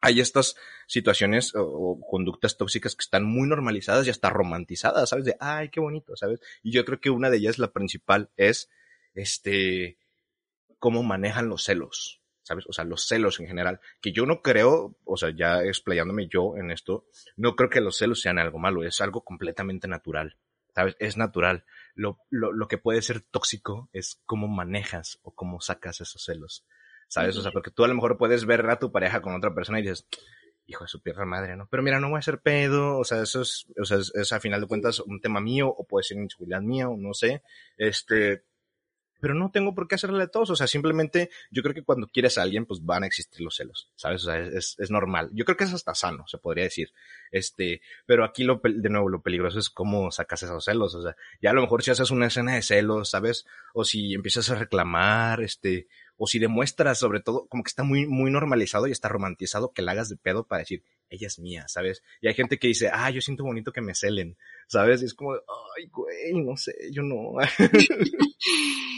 hay 0.00 0.18
estas 0.18 0.56
situaciones 0.88 1.54
o, 1.54 1.62
o, 1.62 2.00
conductas 2.00 2.56
tóxicas 2.56 2.96
que 2.96 3.02
están 3.02 3.24
muy 3.24 3.48
normalizadas 3.48 4.08
y 4.08 4.10
hasta 4.10 4.28
romantizadas, 4.28 5.08
¿sabes? 5.08 5.24
De, 5.24 5.36
ay, 5.38 5.68
qué 5.68 5.78
bonito, 5.78 6.16
¿sabes? 6.16 6.40
Y 6.64 6.72
yo 6.72 6.84
creo 6.84 6.98
que 6.98 7.10
una 7.10 7.30
de 7.30 7.36
ellas, 7.36 7.60
la 7.60 7.70
principal, 7.70 8.30
es, 8.36 8.68
este, 9.14 9.98
cómo 10.80 11.04
manejan 11.04 11.48
los 11.48 11.62
celos, 11.62 12.20
¿sabes? 12.42 12.64
O 12.66 12.72
sea, 12.72 12.84
los 12.84 13.06
celos 13.06 13.38
en 13.38 13.46
general, 13.46 13.80
que 14.00 14.10
yo 14.10 14.26
no 14.26 14.42
creo, 14.42 14.96
o 15.04 15.16
sea, 15.16 15.30
ya 15.30 15.62
explayándome 15.62 16.26
yo 16.26 16.56
en 16.56 16.72
esto, 16.72 17.06
no 17.36 17.54
creo 17.54 17.70
que 17.70 17.80
los 17.80 17.96
celos 17.96 18.20
sean 18.20 18.38
algo 18.40 18.58
malo, 18.58 18.82
es 18.82 19.00
algo 19.00 19.22
completamente 19.22 19.86
natural, 19.86 20.36
¿sabes? 20.74 20.96
Es 20.98 21.16
natural. 21.16 21.64
Lo, 21.94 22.18
lo, 22.30 22.52
lo 22.52 22.66
que 22.66 22.78
puede 22.78 23.02
ser 23.02 23.20
tóxico 23.20 23.88
es 23.92 24.20
cómo 24.24 24.48
manejas 24.48 25.20
o 25.22 25.34
cómo 25.34 25.60
sacas 25.60 26.00
esos 26.00 26.24
celos, 26.24 26.66
¿sabes? 27.06 27.36
O 27.36 27.42
sea, 27.42 27.52
porque 27.52 27.70
tú 27.70 27.84
a 27.84 27.88
lo 27.88 27.94
mejor 27.94 28.18
puedes 28.18 28.46
ver 28.46 28.68
a 28.68 28.78
tu 28.78 28.90
pareja 28.90 29.20
con 29.20 29.34
otra 29.34 29.54
persona 29.54 29.78
y 29.78 29.82
dices, 29.82 30.08
hijo 30.66 30.84
de 30.84 30.88
su 30.88 31.02
pierna 31.02 31.24
madre, 31.26 31.56
¿no? 31.56 31.68
Pero 31.70 31.82
mira, 31.82 32.00
no 32.00 32.08
voy 32.08 32.18
a 32.18 32.22
ser 32.22 32.40
pedo, 32.40 32.98
o 32.98 33.04
sea, 33.04 33.22
eso 33.22 33.42
es, 33.42 33.66
o 33.78 33.84
sea, 33.84 33.98
es, 33.98 34.12
es 34.14 34.32
a 34.32 34.40
final 34.40 34.60
de 34.60 34.66
cuentas 34.66 35.00
un 35.00 35.20
tema 35.20 35.40
mío, 35.40 35.68
o 35.68 35.86
puede 35.86 36.04
ser 36.04 36.16
inseguridad 36.18 36.62
mía, 36.62 36.88
o 36.88 36.96
no 36.96 37.12
sé, 37.12 37.42
este, 37.76 38.44
pero 39.20 39.34
no 39.34 39.50
tengo 39.50 39.74
por 39.74 39.86
qué 39.86 39.94
hacerle 39.94 40.24
a 40.24 40.28
todos. 40.28 40.50
O 40.50 40.56
sea, 40.56 40.66
simplemente 40.66 41.30
yo 41.50 41.62
creo 41.62 41.74
que 41.74 41.82
cuando 41.82 42.08
quieres 42.08 42.38
a 42.38 42.42
alguien, 42.42 42.66
pues 42.66 42.84
van 42.84 43.02
a 43.04 43.06
existir 43.06 43.40
los 43.40 43.56
celos, 43.56 43.90
¿sabes? 43.96 44.22
O 44.24 44.30
sea, 44.30 44.38
es, 44.38 44.76
es 44.78 44.90
normal. 44.90 45.30
Yo 45.32 45.44
creo 45.44 45.56
que 45.56 45.64
es 45.64 45.72
hasta 45.72 45.94
sano, 45.94 46.26
se 46.26 46.38
podría 46.38 46.64
decir. 46.64 46.92
Este, 47.30 47.80
pero 48.06 48.24
aquí 48.24 48.44
lo, 48.44 48.60
de 48.64 48.88
nuevo, 48.88 49.08
lo 49.08 49.22
peligroso 49.22 49.58
es 49.58 49.70
cómo 49.70 50.10
sacas 50.10 50.42
esos 50.42 50.64
celos. 50.64 50.94
O 50.94 51.02
sea, 51.02 51.16
ya 51.40 51.50
a 51.50 51.54
lo 51.54 51.62
mejor 51.62 51.82
si 51.82 51.90
haces 51.90 52.10
una 52.10 52.26
escena 52.26 52.54
de 52.54 52.62
celos, 52.62 53.10
¿sabes? 53.10 53.46
O 53.74 53.84
si 53.84 54.14
empiezas 54.14 54.50
a 54.50 54.56
reclamar, 54.56 55.42
este, 55.42 55.86
o 56.16 56.26
si 56.26 56.38
demuestras 56.38 56.98
sobre 56.98 57.20
todo, 57.20 57.46
como 57.46 57.62
que 57.62 57.68
está 57.68 57.82
muy, 57.82 58.06
muy 58.06 58.30
normalizado 58.30 58.86
y 58.86 58.92
está 58.92 59.08
romantizado 59.08 59.72
que 59.72 59.82
la 59.82 59.92
hagas 59.92 60.08
de 60.08 60.16
pedo 60.16 60.46
para 60.46 60.60
decir, 60.60 60.84
ella 61.08 61.26
es 61.26 61.38
mía, 61.38 61.66
¿sabes? 61.66 62.02
Y 62.20 62.28
hay 62.28 62.34
gente 62.34 62.58
que 62.58 62.68
dice, 62.68 62.90
ah, 62.92 63.10
yo 63.10 63.20
siento 63.20 63.42
bonito 63.42 63.72
que 63.72 63.80
me 63.80 63.94
celen, 63.94 64.36
¿sabes? 64.68 65.02
Y 65.02 65.06
es 65.06 65.14
como, 65.14 65.32
ay, 65.34 65.88
güey, 65.90 66.34
no 66.34 66.56
sé, 66.56 66.74
yo 66.92 67.02
no. 67.02 67.32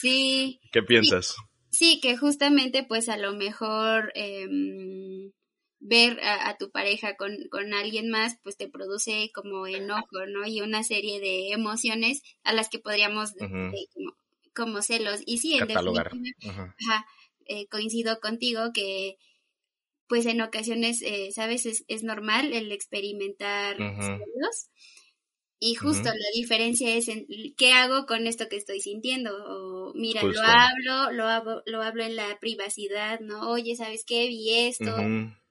Sí. 0.00 0.60
¿Qué 0.72 0.82
piensas? 0.82 1.34
Sí, 1.70 2.00
que 2.00 2.16
justamente 2.16 2.84
pues 2.84 3.08
a 3.08 3.16
lo 3.16 3.34
mejor 3.34 4.12
em, 4.14 5.32
ver 5.78 6.18
a, 6.22 6.56
tu 6.56 6.70
pareja 6.70 7.16
con, 7.16 7.36
con, 7.50 7.74
alguien 7.74 8.08
más 8.10 8.38
pues 8.42 8.56
te 8.56 8.68
produce 8.68 9.30
como 9.34 9.66
enojo, 9.66 10.26
¿no? 10.26 10.46
Y 10.46 10.60
una 10.60 10.82
serie 10.82 11.20
de 11.20 11.50
emociones 11.52 12.22
a 12.44 12.52
las 12.52 12.68
que 12.68 12.78
podríamos 12.78 13.32
como 14.54 14.82
celos. 14.82 15.20
Y 15.26 15.38
sí, 15.38 15.54
en 15.54 15.68
definitiva, 15.68 16.10
eh, 17.46 17.66
coincido 17.68 18.20
contigo 18.20 18.72
que 18.72 19.16
pues 20.08 20.24
en 20.26 20.40
ocasiones, 20.40 21.02
eh, 21.02 21.30
¿sabes? 21.32 21.66
Es, 21.66 21.84
es, 21.88 22.04
normal 22.04 22.52
el 22.52 22.70
experimentar 22.70 23.76
celos. 23.76 24.70
Y 25.58 25.74
justo 25.74 26.04
la 26.04 26.30
diferencia 26.34 26.94
es 26.94 27.08
en 27.08 27.26
qué 27.56 27.72
hago 27.72 28.04
con 28.04 28.26
esto 28.26 28.48
que 28.48 28.56
estoy 28.56 28.80
sintiendo. 28.80 29.30
O, 29.46 29.94
mira, 29.94 30.22
lo 30.22 30.40
hablo, 30.42 31.12
lo 31.12 31.24
hablo, 31.24 31.62
lo 31.64 31.82
hablo 31.82 32.04
en 32.04 32.14
la 32.14 32.38
privacidad, 32.40 33.20
¿no? 33.20 33.50
Oye, 33.50 33.74
¿sabes 33.74 34.04
qué? 34.06 34.28
Vi 34.28 34.50
esto 34.52 34.94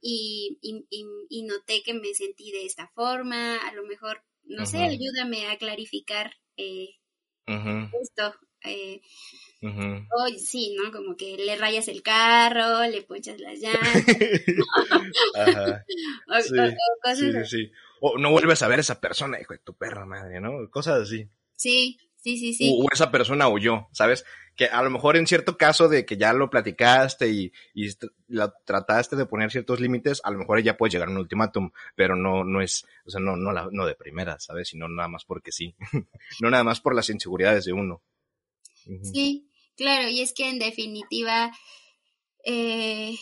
y, 0.02 0.60
y, 0.62 0.86
y, 1.30 1.44
noté 1.44 1.82
que 1.84 1.96
me 1.96 2.14
sentí 2.14 2.52
de 2.52 2.66
esta 2.66 2.88
forma. 2.94 3.58
A 3.58 3.74
lo 3.74 3.84
mejor, 3.84 4.24
no 4.44 4.68
sé, 4.68 4.78
ayúdame 4.78 5.48
a 5.48 5.58
clarificar 5.58 6.36
eh, 6.58 6.90
esto. 7.48 8.36
Eh, 8.64 9.02
sí, 10.38 10.76
¿no? 10.76 10.92
Como 10.92 11.16
que 11.16 11.38
le 11.38 11.56
rayas 11.56 11.88
el 11.88 12.04
carro, 12.04 12.86
le 12.88 13.02
ponchas 13.02 13.40
las 13.40 13.60
llantas. 13.60 14.06
Ajá. 15.36 15.86
o, 16.28 16.42
sí, 16.42 16.56
cosas 17.04 17.50
sí, 17.50 17.58
sí, 17.58 17.72
O 18.08 18.20
no 18.20 18.30
vuelves 18.30 18.62
a 18.62 18.68
ver 18.68 18.78
a 18.78 18.82
esa 18.82 19.02
persona, 19.02 19.42
hijo 19.42 19.54
de 19.54 19.60
tu 19.60 19.74
perra 19.74 20.06
madre, 20.06 20.40
¿no? 20.40 20.70
Cosas 20.70 21.02
así. 21.02 21.28
Sí, 21.56 21.98
sí, 22.18 22.38
sí, 22.38 22.54
sí. 22.54 22.72
O, 22.72 22.86
esa 22.94 23.10
persona 23.10 23.48
huyó, 23.48 23.88
¿sabes? 23.94 24.24
Que 24.56 24.66
a 24.66 24.84
lo 24.84 24.92
mejor 24.92 25.18
en 25.18 25.26
cierto 25.26 25.58
caso 25.58 25.90
de 25.90 26.06
que 26.06 26.16
ya 26.16 26.32
lo 26.32 26.52
platicaste 26.52 27.30
y, 27.30 27.52
y 27.74 27.90
la, 28.28 28.54
trataste 28.64 29.16
de 29.16 29.26
poner 29.26 29.50
ciertos 29.50 29.80
límites, 29.80 30.22
a 30.24 30.30
lo 30.30 30.38
mejor 30.38 30.62
ya 30.62 30.78
puede 30.78 30.92
llegar 30.92 31.08
a 31.08 31.12
un 31.12 31.18
ultimátum, 31.18 31.72
pero 31.96 32.16
no, 32.16 32.44
no 32.44 32.62
es, 32.62 32.86
o 33.08 33.10
sea, 33.10 33.20
no, 33.20 33.38
no, 33.38 33.52
la, 33.52 33.70
no 33.72 33.88
de 33.88 33.96
primera, 33.96 34.40
¿sabes? 34.40 34.68
Sino 34.68 34.88
nada 34.88 35.08
más 35.08 35.26
porque 35.26 35.52
sí. 35.52 35.76
no 36.42 36.52
nada 36.52 36.64
más 36.64 36.82
por 36.82 36.94
las 36.94 37.10
inseguridades 37.10 37.66
de 37.66 37.74
uno. 37.74 38.04
Sí, 39.02 39.50
claro, 39.76 40.10
y 40.10 40.22
es 40.22 40.32
que 40.32 40.48
en 40.48 40.60
definitiva, 40.60 41.52
eh, 42.46 43.16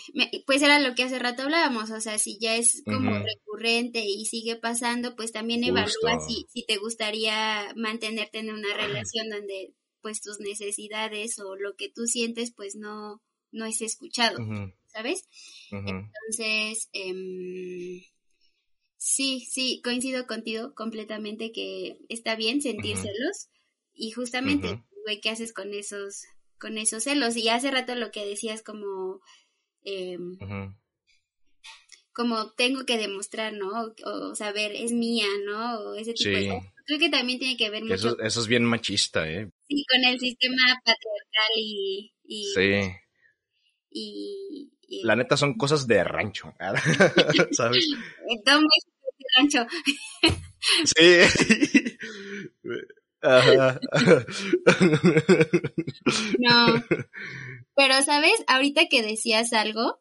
pues 0.45 0.61
era 0.61 0.79
lo 0.79 0.95
que 0.95 1.03
hace 1.03 1.17
rato 1.17 1.43
hablábamos, 1.43 1.89
o 1.91 1.99
sea, 1.99 2.17
si 2.17 2.37
ya 2.39 2.55
es 2.55 2.83
como 2.85 3.11
recurrente 3.17 4.03
y 4.05 4.25
sigue 4.25 4.55
pasando, 4.55 5.15
pues 5.15 5.31
también 5.31 5.63
evalúa 5.63 6.19
si, 6.27 6.45
si 6.53 6.65
te 6.65 6.77
gustaría 6.77 7.73
mantenerte 7.75 8.39
en 8.39 8.51
una 8.51 8.73
relación 8.75 9.29
donde 9.29 9.73
pues 10.01 10.21
tus 10.21 10.39
necesidades 10.39 11.39
o 11.39 11.55
lo 11.55 11.75
que 11.75 11.89
tú 11.89 12.05
sientes 12.05 12.53
pues 12.53 12.75
no, 12.75 13.21
no 13.51 13.65
es 13.65 13.81
escuchado, 13.81 14.37
¿sabes? 14.87 15.27
Entonces, 15.71 16.89
eh, 16.91 18.05
sí, 18.97 19.39
sí, 19.49 19.81
coincido 19.83 20.27
contigo 20.27 20.75
completamente 20.75 21.51
que 21.51 21.97
está 22.09 22.35
bien 22.35 22.61
sentírselos 22.61 23.47
y 23.93 24.11
justamente 24.11 24.83
güey, 25.03 25.21
¿qué 25.21 25.29
haces 25.29 25.53
con 25.53 25.73
esos, 25.73 26.23
con 26.63 26.77
esos 26.77 27.03
celos? 27.03 27.35
Y 27.35 27.49
hace 27.49 27.69
rato 27.71 27.93
lo 27.93 28.09
que 28.09 28.25
decías 28.25 28.63
como, 28.63 29.19
eh, 29.83 30.17
como 32.13 32.53
tengo 32.53 32.85
que 32.85 32.97
demostrar, 32.97 33.51
¿no? 33.51 33.93
O, 34.05 34.33
saber, 34.33 34.71
es 34.73 34.93
mía, 34.93 35.27
¿no? 35.45 35.79
O 35.79 35.95
ese 35.95 36.13
tipo 36.13 36.29
de 36.29 36.47
cosas. 36.47 36.73
Creo 36.85 36.99
que 36.99 37.09
también 37.09 37.37
tiene 37.39 37.57
que 37.57 37.69
ver 37.69 37.83
mucho. 37.83 37.95
Eso, 37.95 38.19
eso, 38.19 38.41
es 38.41 38.47
bien 38.47 38.63
machista, 38.63 39.29
¿eh? 39.29 39.49
Sí, 39.67 39.85
con 39.89 40.03
el 40.05 40.19
sistema 40.19 40.81
patriarcal 40.85 41.51
y... 41.57 42.13
y 42.23 42.45
sí. 42.53 42.93
Y, 43.95 44.71
La 45.03 45.15
neta 45.17 45.35
son 45.35 45.55
cosas 45.55 45.85
de 45.85 46.03
rancho, 46.03 46.53
¿sabes? 47.51 47.89
de 48.45 48.61
rancho. 49.37 49.67
sí. 50.85 51.19
no. 56.39 56.83
Pero, 57.75 58.01
¿sabes? 58.03 58.43
Ahorita 58.47 58.87
que 58.87 59.01
decías 59.01 59.53
algo, 59.53 59.99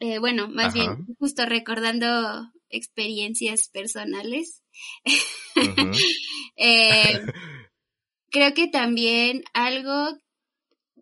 eh, 0.00 0.18
bueno, 0.18 0.48
más 0.48 0.74
bien, 0.74 1.06
justo 1.18 1.46
recordando 1.46 2.50
experiencias 2.68 3.68
personales, 3.68 4.62
eh, 6.56 7.22
creo 8.30 8.52
que 8.52 8.66
también 8.68 9.44
algo, 9.54 10.18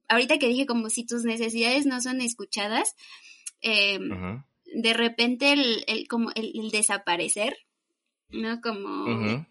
ahorita 0.08 0.38
que 0.38 0.48
dije 0.48 0.66
como 0.66 0.90
si 0.90 1.04
tus 1.06 1.24
necesidades 1.24 1.86
no 1.86 2.00
son 2.00 2.20
escuchadas, 2.20 2.94
eh, 3.62 3.98
de 4.74 4.92
repente 4.92 5.52
el, 5.52 5.84
el 5.86 6.06
como 6.06 6.30
el, 6.34 6.70
desaparecer, 6.70 7.56
¿no? 8.28 8.60
Como 8.60 9.46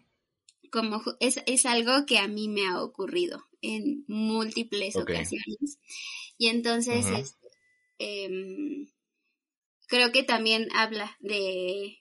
como 0.72 1.02
es, 1.20 1.40
es 1.46 1.66
algo 1.66 2.06
que 2.06 2.18
a 2.18 2.26
mí 2.26 2.48
me 2.48 2.66
ha 2.66 2.82
ocurrido 2.82 3.44
en 3.60 4.04
múltiples 4.08 4.96
ocasiones. 4.96 5.78
Y 6.38 6.48
entonces, 6.48 7.06
este, 7.06 7.48
em, 7.98 8.88
creo 9.86 10.10
que 10.10 10.22
también 10.22 10.68
habla 10.74 11.16
de, 11.20 11.98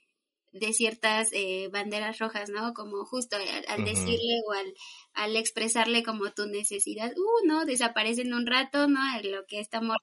de 0.53 0.73
ciertas 0.73 1.29
eh, 1.33 1.67
banderas 1.71 2.17
rojas, 2.17 2.49
¿no? 2.49 2.73
Como 2.73 3.05
justo 3.05 3.35
al, 3.35 3.85
decirle 3.85 4.41
o 4.47 4.53
al, 4.53 4.73
al, 5.13 5.35
expresarle 5.35 6.01
como 6.01 6.31
tu 6.31 6.45
necesidad, 6.47 7.11
uh, 7.15 7.47
no, 7.47 7.65
desaparecen 7.65 8.33
un 8.33 8.47
rato, 8.47 8.87
¿no? 8.87 8.99
Lo 9.23 9.45
que 9.47 9.59
estamos 9.59 9.97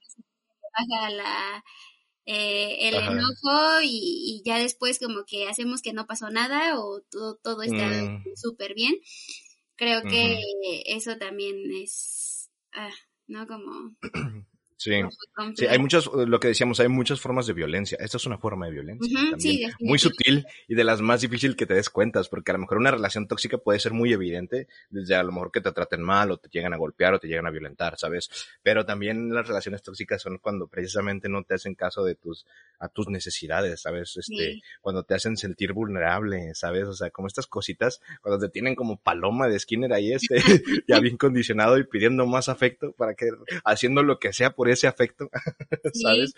baja 0.73 1.11
la, 1.11 1.65
eh, 2.31 2.89
el 2.89 2.95
enojo 2.95 3.81
y, 3.83 4.43
ya 4.45 4.59
después 4.59 4.99
como 4.99 5.25
que 5.25 5.49
hacemos 5.49 5.81
que 5.81 5.95
no 5.95 6.07
pasó 6.07 6.29
nada 6.29 6.79
o 6.79 7.01
todo, 7.11 7.37
todo 7.37 7.63
está 7.63 7.89
mm. 7.89 8.37
súper 8.37 8.75
bien. 8.75 8.97
Creo 9.77 10.03
que 10.03 10.39
eso 10.85 11.17
también 11.17 11.57
es, 11.73 12.51
ah, 12.75 12.91
¿no? 13.29 13.47
Como 13.47 13.97
Sí. 14.79 14.93
sí, 15.57 15.67
hay 15.67 15.79
muchas, 15.79 16.07
lo 16.07 16.39
que 16.39 16.49
decíamos, 16.49 16.79
hay 16.79 16.87
muchas 16.87 17.21
formas 17.21 17.49
de 17.49 17.53
violencia. 17.53 17.99
Esta 18.01 18.17
es 18.17 18.27
una 18.27 18.39
forma 18.39 18.67
de 18.67 18.73
violencia. 18.73 19.31
también. 19.31 19.73
muy 19.81 19.99
sutil 19.99 20.47
y 20.69 20.75
de 20.77 20.85
las 20.85 21.01
más 21.01 21.21
difíciles 21.21 21.57
que 21.57 21.67
te 21.67 21.75
des 21.75 21.91
cuentas, 21.91 22.29
porque 22.29 22.53
a 22.53 22.55
lo 22.55 22.61
mejor 22.61 22.79
una 22.79 22.93
relación 22.93 23.27
tóxica 23.27 23.59
puede 23.59 23.81
ser 23.81 23.93
muy 23.93 24.13
evidente, 24.13 24.69
desde 24.89 25.17
a 25.17 25.23
lo 25.25 25.33
mejor 25.33 25.51
que 25.51 25.61
te 25.61 25.73
traten 25.73 26.01
mal 26.01 26.31
o 26.31 26.39
te 26.39 26.49
llegan 26.49 26.73
a 26.73 26.77
golpear 26.77 27.15
o 27.15 27.19
te 27.19 27.27
llegan 27.27 27.47
a 27.47 27.51
violentar, 27.51 27.99
¿sabes? 27.99 28.31
Pero 28.63 28.87
también 28.87 29.35
las 29.35 29.49
relaciones 29.49 29.83
tóxicas 29.83 30.23
son 30.23 30.39
cuando 30.39 30.69
precisamente 30.69 31.29
no 31.29 31.43
te 31.43 31.55
hacen 31.55 31.75
caso 31.75 32.05
de 32.05 32.15
tus, 32.15 32.47
a 32.79 32.89
tus 32.89 33.09
necesidades, 33.09 33.83
¿sabes? 33.83 34.17
Este, 34.17 34.61
cuando 34.81 35.03
te 35.03 35.15
hacen 35.15 35.37
sentir 35.37 35.73
vulnerable, 35.73 36.55
¿sabes? 36.55 36.85
O 36.85 36.93
sea, 36.93 37.11
como 37.11 37.27
estas 37.27 37.49
cositas, 37.49 38.01
cuando 38.23 38.39
te 38.39 38.49
tienen 38.49 38.77
como 38.77 38.97
paloma 39.01 39.49
de 39.49 39.59
Skinner 39.59 39.93
ahí, 39.93 40.13
este, 40.13 40.37
ya 40.89 41.01
bien 41.01 41.17
condicionado 41.17 41.79
y 41.79 41.85
pidiendo 41.85 42.27
más 42.27 42.49
afecto 42.49 42.93
para 42.93 43.15
que, 43.15 43.29
haciendo 43.65 44.03
lo 44.03 44.19
que 44.19 44.33
sea 44.33 44.51
por 44.55 44.68
ese 44.73 44.87
afecto, 44.87 45.31
¿sabes? 45.95 46.35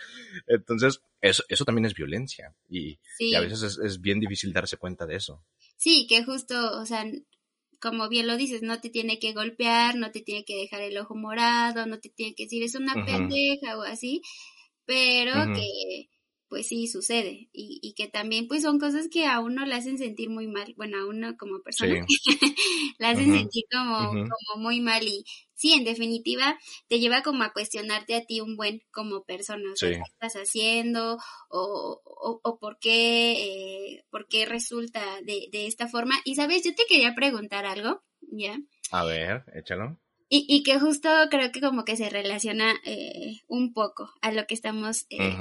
Entonces, 0.47 1.03
eso, 1.21 1.43
eso 1.49 1.65
también 1.65 1.87
es 1.87 1.95
violencia 1.95 2.55
y, 2.69 2.99
a 3.37 3.41
veces 3.41 3.79
es, 3.83 4.01
bien 4.01 4.21
difícil 4.21 4.53
darse 4.53 4.77
cuenta 4.77 5.07
de 5.07 5.17
eso. 5.17 5.45
Sí, 5.77 6.07
que 6.09 6.25
justo, 6.25 6.79
o 6.79 6.87
sea, 6.87 7.05
como 7.81 8.09
bien 8.09 8.27
lo 8.27 8.37
dices, 8.37 8.63
no 8.63 8.81
te 8.81 8.91
tiene 8.91 9.19
que 9.19 9.33
golpear, 9.33 9.97
no 9.97 10.11
te 10.11 10.21
tiene 10.21 10.45
que 10.45 10.57
dejar 10.57 10.83
el 10.83 10.99
ojo 10.99 11.15
morado, 11.15 11.87
no 11.87 11.99
te 11.99 12.11
tiene 12.11 12.35
que 12.35 12.45
decir 12.45 12.63
es 12.63 12.75
una 12.75 12.95
pendeja 13.05 13.79
o 13.79 13.83
así, 13.83 14.23
pero 14.85 15.33
que 15.55 16.09
pues 16.51 16.67
sí 16.67 16.89
sucede 16.89 17.49
y, 17.53 17.79
y, 17.81 17.95
que 17.95 18.09
también 18.09 18.49
pues 18.49 18.63
son 18.63 18.81
cosas 18.81 19.07
que 19.09 19.25
a 19.25 19.39
uno 19.39 19.65
le 19.65 19.75
hacen 19.77 19.99
sentir 19.99 20.31
muy 20.31 20.49
mal, 20.49 20.75
bueno, 20.77 20.99
a 20.99 21.07
uno 21.07 21.37
como 21.39 21.63
persona 21.63 22.05
le 22.99 23.07
hacen 23.07 23.33
sentir 23.33 23.65
como, 23.71 24.09
como 24.11 24.63
muy 24.63 24.81
mal 24.81 25.07
y 25.07 25.25
sí, 25.61 25.75
en 25.75 25.85
definitiva 25.85 26.59
te 26.89 26.99
lleva 26.99 27.23
como 27.23 27.45
a 27.45 27.53
cuestionarte 27.53 28.15
a 28.15 28.25
ti 28.25 28.41
un 28.41 28.57
buen 28.57 28.81
como 28.91 29.25
persona, 29.25 29.75
qué 29.79 30.01
estás 30.07 30.35
haciendo 30.35 31.19
o, 31.51 32.01
o, 32.05 32.41
o 32.43 32.59
por 32.59 32.79
qué, 32.79 33.33
eh, 33.33 34.05
por 34.11 34.27
qué 34.27 34.47
resulta 34.47 35.03
de, 35.23 35.49
de 35.53 35.67
esta 35.67 35.87
forma. 35.87 36.15
Y 36.25 36.35
sabes, 36.35 36.65
yo 36.65 36.75
te 36.75 36.85
quería 36.89 37.15
preguntar 37.15 37.67
algo, 37.67 38.03
¿ya? 38.23 38.57
A 38.91 39.05
ver, 39.05 39.45
échalo. 39.55 39.99
Y, 40.31 40.47
y 40.49 40.63
que 40.63 40.79
justo 40.79 41.09
creo 41.31 41.51
que 41.53 41.61
como 41.61 41.85
que 41.85 41.97
se 41.97 42.09
relaciona 42.09 42.73
eh, 42.85 43.41
un 43.49 43.73
poco 43.73 44.11
a 44.23 44.31
lo 44.31 44.47
que 44.47 44.55
estamos 44.55 45.07
eh, 45.11 45.37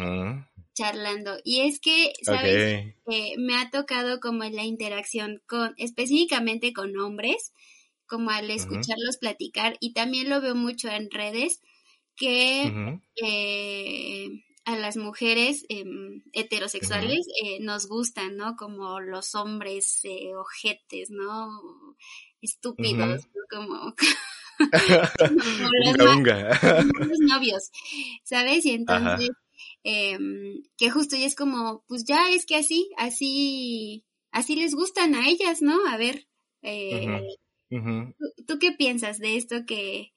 charlando. 0.74 1.38
Y 1.44 1.62
es 1.62 1.80
que, 1.80 2.12
¿sabes? 2.24 2.96
Eh, 3.12 3.36
me 3.38 3.56
ha 3.56 3.70
tocado 3.70 4.20
como 4.20 4.44
en 4.44 4.56
la 4.56 4.64
interacción 4.64 5.44
con, 5.46 5.76
específicamente 5.78 6.74
con 6.74 6.98
hombres, 6.98 7.54
como 8.10 8.30
al 8.32 8.50
escucharlos 8.50 9.18
platicar, 9.20 9.78
y 9.80 9.94
también 9.94 10.30
lo 10.30 10.42
veo 10.42 10.56
mucho 10.56 10.90
en 10.90 11.10
redes, 11.10 11.62
que 12.16 13.00
eh, 13.24 14.30
a 14.66 14.76
las 14.76 14.98
mujeres 14.98 15.66
em, 15.70 16.24
heterosexuales 16.34 17.26
eh, 17.44 17.60
nos 17.62 17.88
gustan, 17.88 18.36
¿no? 18.36 18.56
Como 18.58 19.00
los 19.00 19.36
hombres 19.36 20.02
ojetes, 20.38 21.10
¿no? 21.10 21.50
Estúpidos, 22.42 23.28
como... 23.50 23.96
como 25.18 25.40
los, 26.20 27.20
novios, 27.20 27.72
¿sabes? 28.26 28.66
Y 28.66 28.72
entonces 28.72 29.30
Em, 29.84 30.64
que 30.78 30.90
justo 30.90 31.16
ya 31.16 31.26
es 31.26 31.36
como, 31.36 31.84
pues 31.88 32.04
ya 32.06 32.32
es 32.32 32.46
que 32.46 32.56
así, 32.56 32.90
así, 32.98 34.06
así 34.32 34.56
les 34.56 34.76
gustan 34.76 35.16
a 35.16 35.28
ellas, 35.28 35.62
¿no? 35.62 35.88
A 35.88 35.98
ver, 35.98 36.28
eh, 36.62 37.22
¿tú, 37.70 38.60
qué 38.60 38.72
piensas 38.72 39.20
de 39.20 39.38
esto 39.38 39.66
que, 39.66 40.12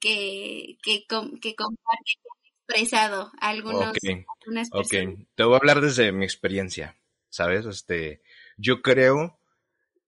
que, 0.00 0.78
que, 0.82 1.06
que 1.06 1.54
comparte, 1.54 2.12
que 2.22 2.28
han 2.28 2.84
expresado 2.84 3.32
algunos, 3.40 3.94
algunas 4.04 4.70
personas. 4.70 5.16
Ok, 5.16 5.26
te 5.34 5.44
voy 5.44 5.54
a 5.54 5.58
hablar 5.58 5.80
desde 5.80 6.12
mi 6.12 6.24
experiencia, 6.24 6.96
¿sabes? 7.28 7.66
Este, 7.66 8.20
yo 8.56 8.82
creo 8.82 9.38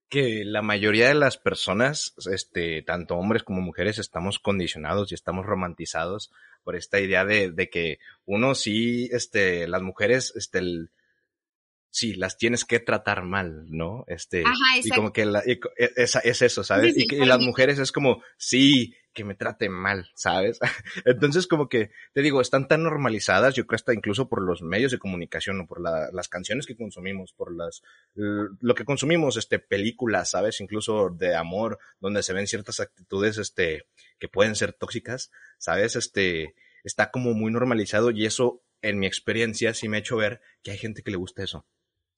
que 0.09 0.43
la 0.43 0.61
mayoría 0.61 1.07
de 1.07 1.15
las 1.15 1.37
personas, 1.37 2.13
este, 2.29 2.81
tanto 2.81 3.15
hombres 3.15 3.43
como 3.43 3.61
mujeres, 3.61 3.97
estamos 3.97 4.39
condicionados 4.39 5.11
y 5.11 5.15
estamos 5.15 5.45
romantizados 5.45 6.33
por 6.63 6.75
esta 6.75 6.99
idea 6.99 7.23
de, 7.23 7.49
de 7.49 7.69
que 7.69 7.99
uno 8.25 8.53
sí, 8.53 9.07
este, 9.13 9.69
las 9.69 9.81
mujeres, 9.81 10.33
este, 10.35 10.59
el, 10.59 10.91
sí, 11.91 12.15
las 12.15 12.37
tienes 12.37 12.65
que 12.65 12.79
tratar 12.79 13.23
mal, 13.23 13.65
¿no? 13.69 14.05
Este, 14.07 14.43
y 14.81 14.89
como 14.89 15.13
que 15.13 15.25
la, 15.25 15.41
e, 15.41 15.59
es, 15.77 16.15
es, 16.23 16.41
eso, 16.41 16.63
¿sabes? 16.63 16.97
y, 16.97 17.03
y, 17.13 17.25
las 17.25 17.39
mujeres 17.39 17.77
es 17.79 17.91
como, 17.91 18.23
sí, 18.37 18.95
que 19.13 19.25
me 19.25 19.35
trate 19.35 19.67
mal, 19.69 20.09
¿sabes? 20.15 20.59
Entonces, 21.05 21.47
como 21.47 21.67
que, 21.67 21.91
te 22.13 22.21
digo, 22.21 22.41
están 22.41 22.67
tan 22.67 22.83
normalizadas, 22.83 23.55
yo 23.55 23.67
creo 23.67 23.75
hasta 23.75 23.93
incluso 23.93 24.29
por 24.29 24.41
los 24.41 24.61
medios 24.61 24.91
de 24.91 24.99
comunicación 24.99 25.59
o 25.59 25.67
por 25.67 25.81
la, 25.81 26.09
las 26.13 26.29
canciones 26.29 26.65
que 26.65 26.77
consumimos, 26.77 27.33
por 27.33 27.53
las, 27.53 27.81
lo 28.15 28.73
que 28.73 28.85
consumimos, 28.85 29.37
este, 29.37 29.59
películas, 29.59 30.31
¿sabes? 30.31 30.61
Incluso 30.61 31.09
de 31.09 31.35
amor, 31.35 31.77
donde 31.99 32.23
se 32.23 32.33
ven 32.33 32.47
ciertas 32.47 32.79
actitudes, 32.79 33.37
este, 33.37 33.85
que 34.17 34.29
pueden 34.29 34.55
ser 34.55 34.73
tóxicas, 34.73 35.31
¿sabes? 35.57 35.95
Este, 35.97 36.55
está 36.83 37.11
como 37.11 37.33
muy 37.33 37.51
normalizado 37.51 38.11
y 38.11 38.25
eso, 38.25 38.63
en 38.81 38.97
mi 38.97 39.07
experiencia, 39.07 39.73
sí 39.73 39.89
me 39.89 39.97
ha 39.97 39.99
hecho 39.99 40.15
ver 40.15 40.41
que 40.63 40.71
hay 40.71 40.77
gente 40.77 41.03
que 41.03 41.11
le 41.11 41.17
gusta 41.17 41.43
eso. 41.43 41.65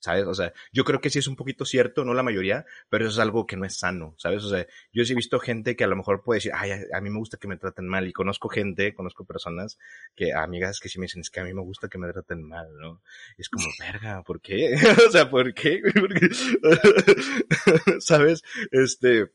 ¿Sabes? 0.03 0.25
O 0.25 0.33
sea, 0.33 0.51
yo 0.73 0.83
creo 0.83 0.99
que 0.99 1.09
sí 1.09 1.19
es 1.19 1.27
un 1.27 1.37
poquito 1.37 1.63
cierto, 1.63 2.03
no 2.03 2.13
la 2.13 2.23
mayoría, 2.23 2.65
pero 2.89 3.05
eso 3.05 3.13
es 3.13 3.19
algo 3.19 3.47
que 3.47 3.55
no 3.55 3.63
es 3.63 3.77
sano, 3.77 4.15
¿sabes? 4.17 4.43
O 4.43 4.49
sea, 4.49 4.67
yo 4.91 5.05
sí 5.05 5.13
he 5.13 5.15
visto 5.15 5.39
gente 5.39 5.77
que 5.77 5.85
a 5.85 5.87
lo 5.87 5.95
mejor 5.95 6.23
puede 6.23 6.39
decir, 6.39 6.51
ay, 6.53 6.71
a 6.93 6.99
mí 6.99 7.09
me 7.09 7.19
gusta 7.19 7.37
que 7.37 7.47
me 7.47 7.55
traten 7.55 7.87
mal, 7.87 8.05
y 8.05 8.11
conozco 8.11 8.49
gente, 8.49 8.93
conozco 8.93 9.23
personas 9.23 9.79
que, 10.13 10.33
amigas 10.33 10.81
que 10.81 10.89
sí 10.89 10.99
me 10.99 11.05
dicen, 11.05 11.21
es 11.21 11.29
que 11.29 11.39
a 11.39 11.45
mí 11.45 11.53
me 11.53 11.61
gusta 11.61 11.87
que 11.87 11.97
me 11.97 12.11
traten 12.11 12.43
mal, 12.43 12.67
¿no? 12.77 13.01
Y 13.37 13.43
es 13.43 13.49
como, 13.49 13.65
verga, 13.79 14.21
¿por 14.23 14.41
qué? 14.41 14.75
o 15.07 15.11
sea, 15.11 15.29
¿por 15.29 15.53
qué? 15.53 15.81
¿Sabes? 17.99 18.43
Este, 18.71 19.31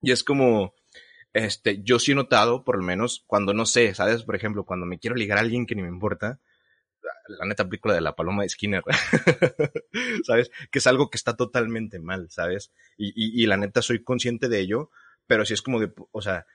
y 0.00 0.10
es 0.10 0.24
como, 0.24 0.74
este, 1.32 1.80
yo 1.84 2.00
sí 2.00 2.10
he 2.10 2.16
notado, 2.16 2.64
por 2.64 2.76
lo 2.76 2.82
menos, 2.82 3.22
cuando 3.28 3.54
no 3.54 3.66
sé, 3.66 3.94
¿sabes? 3.94 4.24
Por 4.24 4.34
ejemplo, 4.34 4.64
cuando 4.64 4.84
me 4.84 4.98
quiero 4.98 5.14
ligar 5.14 5.38
a 5.38 5.42
alguien 5.42 5.64
que 5.64 5.76
ni 5.76 5.82
me 5.82 5.88
importa, 5.88 6.40
la 7.28 7.46
neta 7.46 7.64
película 7.64 7.94
de 7.94 8.00
la 8.00 8.14
paloma 8.14 8.42
de 8.42 8.48
Skinner, 8.48 8.82
¿sabes? 10.24 10.50
Que 10.70 10.78
es 10.78 10.86
algo 10.86 11.10
que 11.10 11.16
está 11.16 11.36
totalmente 11.36 11.98
mal, 11.98 12.30
¿sabes? 12.30 12.72
Y, 12.96 13.12
y, 13.14 13.46
la 13.46 13.56
neta 13.56 13.82
soy 13.82 14.02
consciente 14.02 14.48
de 14.48 14.60
ello, 14.60 14.90
pero 15.26 15.44
si 15.44 15.54
es 15.54 15.62
como 15.62 15.80
de, 15.80 15.92
o 16.10 16.22
sea, 16.22 16.46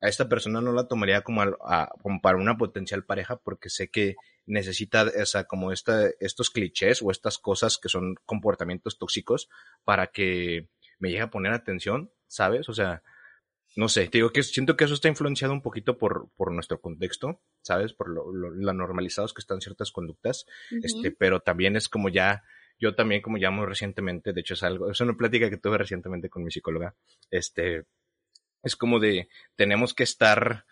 a 0.00 0.08
esta 0.08 0.28
persona 0.28 0.60
no 0.60 0.72
la 0.72 0.86
tomaría 0.86 1.22
como, 1.22 1.42
a, 1.42 1.92
para 2.22 2.36
una 2.36 2.56
potencial 2.56 3.04
pareja 3.04 3.36
porque 3.36 3.70
sé 3.70 3.88
que 3.88 4.16
necesita 4.46 5.02
esa, 5.02 5.44
como 5.44 5.72
esta, 5.72 6.10
estos 6.20 6.50
clichés 6.50 7.00
o 7.02 7.10
estas 7.10 7.38
cosas 7.38 7.78
que 7.78 7.88
son 7.88 8.16
comportamientos 8.26 8.98
tóxicos 8.98 9.48
para 9.84 10.08
que 10.08 10.68
me 10.98 11.08
llegue 11.08 11.22
a 11.22 11.30
poner 11.30 11.52
atención, 11.52 12.12
¿sabes? 12.26 12.68
O 12.68 12.74
sea, 12.74 13.02
no 13.76 13.88
sé, 13.88 14.08
te 14.08 14.18
digo 14.18 14.30
que 14.30 14.42
siento 14.42 14.76
que 14.76 14.84
eso 14.84 14.94
está 14.94 15.08
influenciado 15.08 15.52
un 15.52 15.62
poquito 15.62 15.98
por, 15.98 16.30
por 16.36 16.52
nuestro 16.52 16.80
contexto, 16.80 17.40
¿sabes? 17.62 17.92
Por 17.92 18.08
lo, 18.08 18.30
lo, 18.32 18.72
normalizados 18.72 19.34
que 19.34 19.40
están 19.40 19.60
ciertas 19.60 19.90
conductas, 19.90 20.46
este, 20.82 21.10
pero 21.10 21.40
también 21.40 21.76
es 21.76 21.88
como 21.88 22.08
ya, 22.08 22.44
yo 22.78 22.94
también 22.94 23.20
como 23.20 23.36
llamo 23.36 23.66
recientemente, 23.66 24.32
de 24.32 24.40
hecho 24.40 24.54
es 24.54 24.62
algo, 24.62 24.90
es 24.90 25.00
una 25.00 25.14
plática 25.16 25.50
que 25.50 25.56
tuve 25.56 25.78
recientemente 25.78 26.28
con 26.28 26.44
mi 26.44 26.52
psicóloga, 26.52 26.94
este, 27.30 27.84
es 28.62 28.76
como 28.76 29.00
de, 29.00 29.28
tenemos 29.56 29.92
que 29.92 30.04
estar 30.04 30.64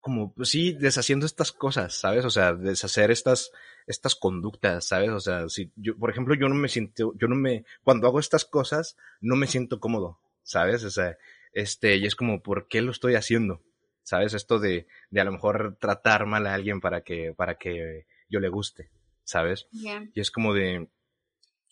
como, 0.00 0.32
pues 0.32 0.48
sí, 0.48 0.72
deshaciendo 0.72 1.26
estas 1.26 1.52
cosas, 1.52 1.94
¿sabes? 1.94 2.24
O 2.24 2.30
sea, 2.30 2.54
deshacer 2.54 3.10
estas, 3.10 3.52
estas 3.86 4.14
conductas, 4.14 4.86
¿sabes? 4.86 5.10
O 5.10 5.20
sea, 5.20 5.48
si 5.50 5.70
yo, 5.76 5.96
por 5.98 6.10
ejemplo, 6.10 6.34
yo 6.34 6.48
no 6.48 6.54
me 6.54 6.68
siento, 6.68 7.12
yo 7.16 7.28
no 7.28 7.36
me, 7.36 7.64
cuando 7.84 8.06
hago 8.06 8.18
estas 8.18 8.46
cosas, 8.46 8.96
no 9.20 9.36
me 9.36 9.46
siento 9.46 9.78
cómodo, 9.78 10.18
¿sabes? 10.42 10.84
O 10.84 10.90
sea, 10.90 11.16
este, 11.52 11.96
y 11.96 12.06
es 12.06 12.14
como, 12.14 12.42
¿por 12.42 12.68
qué 12.68 12.82
lo 12.82 12.90
estoy 12.90 13.14
haciendo? 13.14 13.62
¿Sabes? 14.02 14.34
Esto 14.34 14.58
de, 14.58 14.86
de 15.10 15.20
a 15.20 15.24
lo 15.24 15.32
mejor 15.32 15.76
tratar 15.80 16.26
mal 16.26 16.46
a 16.46 16.54
alguien 16.54 16.80
para 16.80 17.02
que, 17.02 17.32
para 17.36 17.56
que 17.56 18.06
yo 18.28 18.40
le 18.40 18.48
guste, 18.48 18.90
¿sabes? 19.24 19.68
Y 20.14 20.20
es 20.20 20.30
como 20.30 20.54
de, 20.54 20.88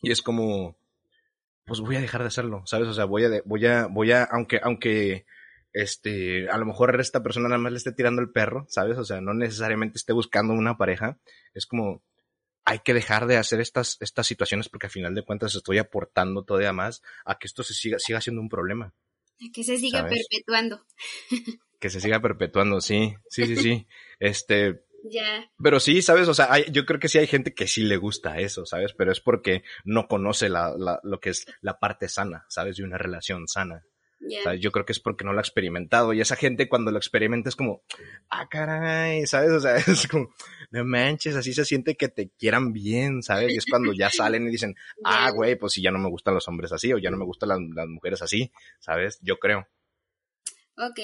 y 0.02 0.10
es 0.10 0.22
como, 0.22 0.76
pues 1.64 1.80
voy 1.80 1.96
a 1.96 2.00
dejar 2.00 2.22
de 2.22 2.28
hacerlo, 2.28 2.62
¿sabes? 2.66 2.88
O 2.88 2.94
sea, 2.94 3.04
voy 3.04 3.24
a, 3.24 3.42
voy 3.44 3.66
a, 3.66 3.86
voy 3.86 4.12
a, 4.12 4.24
aunque, 4.24 4.60
aunque, 4.62 5.26
este, 5.72 6.48
a 6.48 6.56
lo 6.56 6.66
mejor 6.66 6.98
esta 7.00 7.22
persona 7.22 7.48
nada 7.48 7.60
más 7.60 7.72
le 7.72 7.78
esté 7.78 7.92
tirando 7.92 8.22
el 8.22 8.30
perro, 8.30 8.66
¿sabes? 8.68 8.98
O 8.98 9.04
sea, 9.04 9.20
no 9.20 9.34
necesariamente 9.34 9.98
esté 9.98 10.12
buscando 10.12 10.52
una 10.54 10.76
pareja, 10.76 11.18
es 11.54 11.66
como, 11.66 12.02
hay 12.68 12.80
que 12.80 12.92
dejar 12.92 13.26
de 13.26 13.38
hacer 13.38 13.60
estas, 13.60 13.96
estas 14.00 14.26
situaciones 14.26 14.68
porque 14.68 14.86
al 14.86 14.92
final 14.92 15.14
de 15.14 15.24
cuentas 15.24 15.54
estoy 15.54 15.78
aportando 15.78 16.44
todavía 16.44 16.74
más 16.74 17.02
a 17.24 17.38
que 17.38 17.46
esto 17.46 17.62
se 17.62 17.72
siga, 17.72 17.98
siga 17.98 18.20
siendo 18.20 18.42
un 18.42 18.50
problema. 18.50 18.92
Que 19.54 19.64
se 19.64 19.78
siga 19.78 20.06
perpetuando. 20.06 20.84
Que 21.80 21.88
se 21.88 22.00
siga 22.00 22.20
perpetuando, 22.20 22.80
sí, 22.82 23.14
sí, 23.30 23.46
sí, 23.46 23.56
sí. 23.56 23.86
Este, 24.18 24.82
ya. 25.10 25.50
Pero 25.62 25.80
sí, 25.80 26.02
¿sabes? 26.02 26.28
O 26.28 26.34
sea, 26.34 26.52
hay, 26.52 26.66
yo 26.70 26.84
creo 26.84 27.00
que 27.00 27.08
sí 27.08 27.16
hay 27.16 27.26
gente 27.26 27.54
que 27.54 27.66
sí 27.66 27.84
le 27.84 27.96
gusta 27.96 28.38
eso, 28.38 28.66
¿sabes? 28.66 28.92
Pero 28.92 29.12
es 29.12 29.20
porque 29.20 29.62
no 29.84 30.06
conoce 30.06 30.50
la, 30.50 30.74
la, 30.76 31.00
lo 31.04 31.20
que 31.20 31.30
es 31.30 31.46
la 31.62 31.78
parte 31.78 32.08
sana, 32.08 32.44
¿sabes? 32.48 32.76
De 32.76 32.84
una 32.84 32.98
relación 32.98 33.48
sana 33.48 33.82
yo 34.58 34.72
creo 34.72 34.84
que 34.84 34.92
es 34.92 35.00
porque 35.00 35.24
no 35.24 35.32
lo 35.32 35.38
ha 35.38 35.42
experimentado. 35.42 36.12
Y 36.12 36.20
esa 36.20 36.36
gente 36.36 36.68
cuando 36.68 36.90
lo 36.90 36.98
experimenta 36.98 37.48
es 37.48 37.56
como, 37.56 37.82
ah, 38.28 38.48
caray, 38.48 39.26
¿sabes? 39.26 39.50
O 39.50 39.60
sea, 39.60 39.76
es 39.86 40.06
como, 40.08 40.30
no 40.70 40.84
manches, 40.84 41.36
así 41.36 41.52
se 41.52 41.64
siente 41.64 41.96
que 41.96 42.08
te 42.08 42.30
quieran 42.30 42.72
bien, 42.72 43.22
¿sabes? 43.22 43.52
Y 43.52 43.56
es 43.56 43.66
cuando 43.66 43.92
ya 43.92 44.10
salen 44.10 44.46
y 44.48 44.50
dicen, 44.50 44.74
ah, 45.04 45.30
güey, 45.30 45.56
pues 45.56 45.74
si 45.74 45.82
ya 45.82 45.90
no 45.90 45.98
me 45.98 46.08
gustan 46.08 46.34
los 46.34 46.46
hombres 46.48 46.72
así 46.72 46.92
o 46.92 46.98
ya 46.98 47.10
no 47.10 47.16
me 47.16 47.24
gustan 47.24 47.48
las, 47.48 47.88
mujeres 47.88 48.22
así, 48.22 48.52
¿sabes? 48.78 49.18
Yo 49.22 49.38
creo. 49.38 49.66
Ok. 50.76 51.00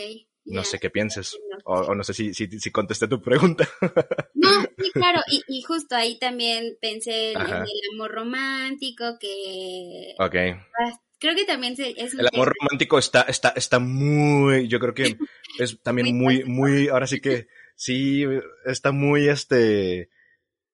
No 0.46 0.62
sé 0.62 0.78
qué 0.78 0.90
pienses, 0.90 1.38
o, 1.64 1.94
no 1.94 2.04
sé 2.04 2.12
si, 2.12 2.34
si, 2.34 2.46
si, 2.60 2.70
contesté 2.70 3.08
tu 3.08 3.22
pregunta. 3.22 3.66
No, 4.34 4.50
sí, 4.76 4.90
claro, 4.92 5.22
y, 5.30 5.40
y 5.48 5.62
justo 5.62 5.96
ahí 5.96 6.18
también 6.18 6.76
pensé 6.78 7.32
en, 7.32 7.40
el 7.40 7.94
amor 7.94 8.12
romántico, 8.12 9.16
que... 9.18 10.14
Ok. 10.18 10.34
Creo 11.24 11.36
que 11.36 11.46
también 11.46 11.72
es 11.78 12.12
el 12.12 12.28
amor 12.34 12.52
romántico 12.60 12.98
está 12.98 13.22
está 13.22 13.54
está 13.56 13.78
muy 13.78 14.68
yo 14.68 14.78
creo 14.78 14.92
que 14.92 15.16
es 15.58 15.80
también 15.80 16.14
muy 16.14 16.44
muy 16.44 16.88
ahora 16.88 17.06
sí 17.06 17.18
que 17.18 17.46
sí 17.76 18.26
está 18.66 18.92
muy 18.92 19.28
este 19.28 20.10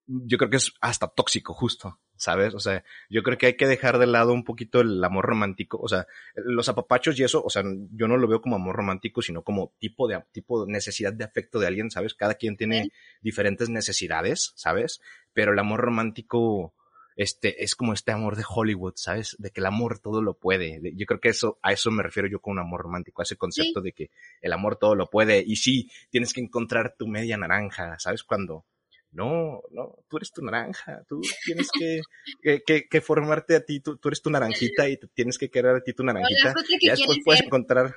yo 0.08 0.38
creo 0.38 0.50
que 0.50 0.56
es 0.56 0.72
hasta 0.80 1.06
tóxico 1.06 1.54
justo 1.54 2.00
sabes 2.16 2.52
o 2.54 2.58
sea 2.58 2.82
yo 3.08 3.22
creo 3.22 3.38
que 3.38 3.46
hay 3.46 3.56
que 3.56 3.68
dejar 3.68 3.98
de 3.98 4.08
lado 4.08 4.32
un 4.32 4.42
poquito 4.42 4.80
el 4.80 5.04
amor 5.04 5.24
romántico 5.24 5.78
o 5.80 5.86
sea 5.86 6.08
los 6.34 6.68
apapachos 6.68 7.16
y 7.20 7.22
eso 7.22 7.40
o 7.44 7.48
sea 7.48 7.62
yo 7.92 8.08
no 8.08 8.16
lo 8.16 8.26
veo 8.26 8.40
como 8.40 8.56
amor 8.56 8.74
romántico 8.74 9.22
sino 9.22 9.44
como 9.44 9.76
tipo 9.78 10.08
de 10.08 10.20
tipo 10.32 10.66
de 10.66 10.72
necesidad 10.72 11.12
de 11.12 11.22
afecto 11.22 11.60
de 11.60 11.68
alguien 11.68 11.92
sabes 11.92 12.14
cada 12.14 12.34
quien 12.34 12.56
tiene 12.56 12.90
diferentes 13.22 13.68
necesidades 13.68 14.52
sabes 14.56 15.00
pero 15.32 15.52
el 15.52 15.60
amor 15.60 15.78
romántico 15.78 16.74
este, 17.20 17.62
es 17.62 17.74
como 17.74 17.92
este 17.92 18.12
amor 18.12 18.34
de 18.34 18.44
Hollywood, 18.48 18.94
¿sabes? 18.96 19.36
De 19.38 19.50
que 19.50 19.60
el 19.60 19.66
amor 19.66 19.98
todo 19.98 20.22
lo 20.22 20.38
puede. 20.38 20.80
Yo 20.94 21.04
creo 21.04 21.20
que 21.20 21.28
eso, 21.28 21.58
a 21.60 21.70
eso 21.70 21.90
me 21.90 22.02
refiero 22.02 22.26
yo 22.30 22.40
con 22.40 22.52
un 22.52 22.60
amor 22.60 22.80
romántico, 22.80 23.20
a 23.20 23.24
ese 23.24 23.36
concepto 23.36 23.82
de 23.82 23.92
que 23.92 24.10
el 24.40 24.54
amor 24.54 24.78
todo 24.78 24.94
lo 24.94 25.10
puede. 25.10 25.44
Y 25.46 25.56
sí, 25.56 25.90
tienes 26.08 26.32
que 26.32 26.40
encontrar 26.40 26.94
tu 26.96 27.06
media 27.06 27.36
naranja, 27.36 27.98
¿sabes? 27.98 28.24
Cuando, 28.24 28.64
no, 29.12 29.60
no, 29.70 29.98
tú 30.08 30.16
eres 30.16 30.32
tu 30.32 30.40
naranja, 30.40 31.04
tú 31.06 31.20
tienes 31.44 31.68
que, 31.78 32.00
que, 32.66 32.88
que, 32.88 33.00
formarte 33.02 33.54
a 33.54 33.66
ti, 33.66 33.80
tú, 33.80 33.98
tú, 33.98 34.08
eres 34.08 34.22
tu 34.22 34.30
naranjita 34.30 34.88
y 34.88 34.96
tienes 35.12 35.36
que 35.36 35.50
querer 35.50 35.76
a 35.76 35.82
ti 35.82 35.92
tu 35.92 36.02
naranjita. 36.02 36.54
Y 36.80 36.88
después 36.88 37.18
puedes 37.22 37.42
encontrar. 37.42 37.96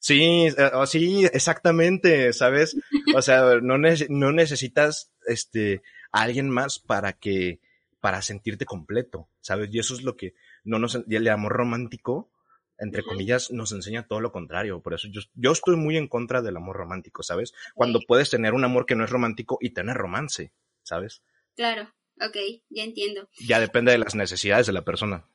Sí, 0.00 0.48
eh, 0.48 0.70
oh, 0.72 0.86
sí, 0.86 1.24
exactamente, 1.32 2.32
¿sabes? 2.32 2.76
O 3.14 3.22
sea, 3.22 3.60
no, 3.62 3.78
no 3.78 4.32
necesitas, 4.32 5.12
este, 5.28 5.82
a 6.10 6.22
alguien 6.22 6.50
más 6.50 6.80
para 6.80 7.12
que, 7.12 7.60
para 8.04 8.20
sentirte 8.20 8.66
completo, 8.66 9.30
¿sabes? 9.40 9.70
Y 9.72 9.78
eso 9.78 9.94
es 9.94 10.02
lo 10.02 10.14
que 10.14 10.34
no 10.62 10.78
nos, 10.78 11.00
y 11.08 11.16
el 11.16 11.26
amor 11.28 11.54
romántico, 11.54 12.30
entre 12.76 13.02
comillas, 13.02 13.50
nos 13.50 13.72
enseña 13.72 14.06
todo 14.06 14.20
lo 14.20 14.30
contrario. 14.30 14.82
Por 14.82 14.92
eso 14.92 15.08
yo, 15.10 15.22
yo 15.32 15.52
estoy 15.52 15.76
muy 15.76 15.96
en 15.96 16.06
contra 16.06 16.42
del 16.42 16.58
amor 16.58 16.76
romántico, 16.76 17.22
¿sabes? 17.22 17.54
Cuando 17.74 18.00
puedes 18.06 18.28
tener 18.28 18.52
un 18.52 18.62
amor 18.62 18.84
que 18.84 18.94
no 18.94 19.04
es 19.04 19.10
romántico 19.10 19.56
y 19.58 19.70
tener 19.70 19.96
romance, 19.96 20.52
¿sabes? 20.82 21.22
Claro, 21.56 21.94
ok, 22.20 22.36
ya 22.68 22.84
entiendo. 22.84 23.26
Ya 23.40 23.58
depende 23.58 23.92
de 23.92 23.96
las 23.96 24.14
necesidades 24.14 24.66
de 24.66 24.74
la 24.74 24.84
persona. 24.84 25.26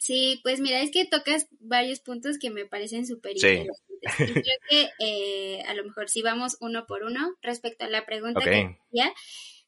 Sí, 0.00 0.40
pues 0.42 0.58
mira, 0.58 0.82
es 0.82 0.90
que 0.90 1.04
tocas 1.04 1.46
varios 1.60 2.00
puntos 2.00 2.36
que 2.40 2.50
me 2.50 2.66
parecen 2.66 3.06
súper 3.06 3.36
interesantes. 3.36 3.80
creo 4.16 4.58
que 4.68 4.90
eh, 4.98 5.62
a 5.68 5.74
lo 5.74 5.84
mejor 5.84 6.08
si 6.08 6.20
vamos 6.20 6.56
uno 6.58 6.84
por 6.88 7.04
uno 7.04 7.36
respecto 7.42 7.84
a 7.84 7.88
la 7.88 8.04
pregunta 8.04 8.40
que 8.40 8.76
decía, 8.90 9.12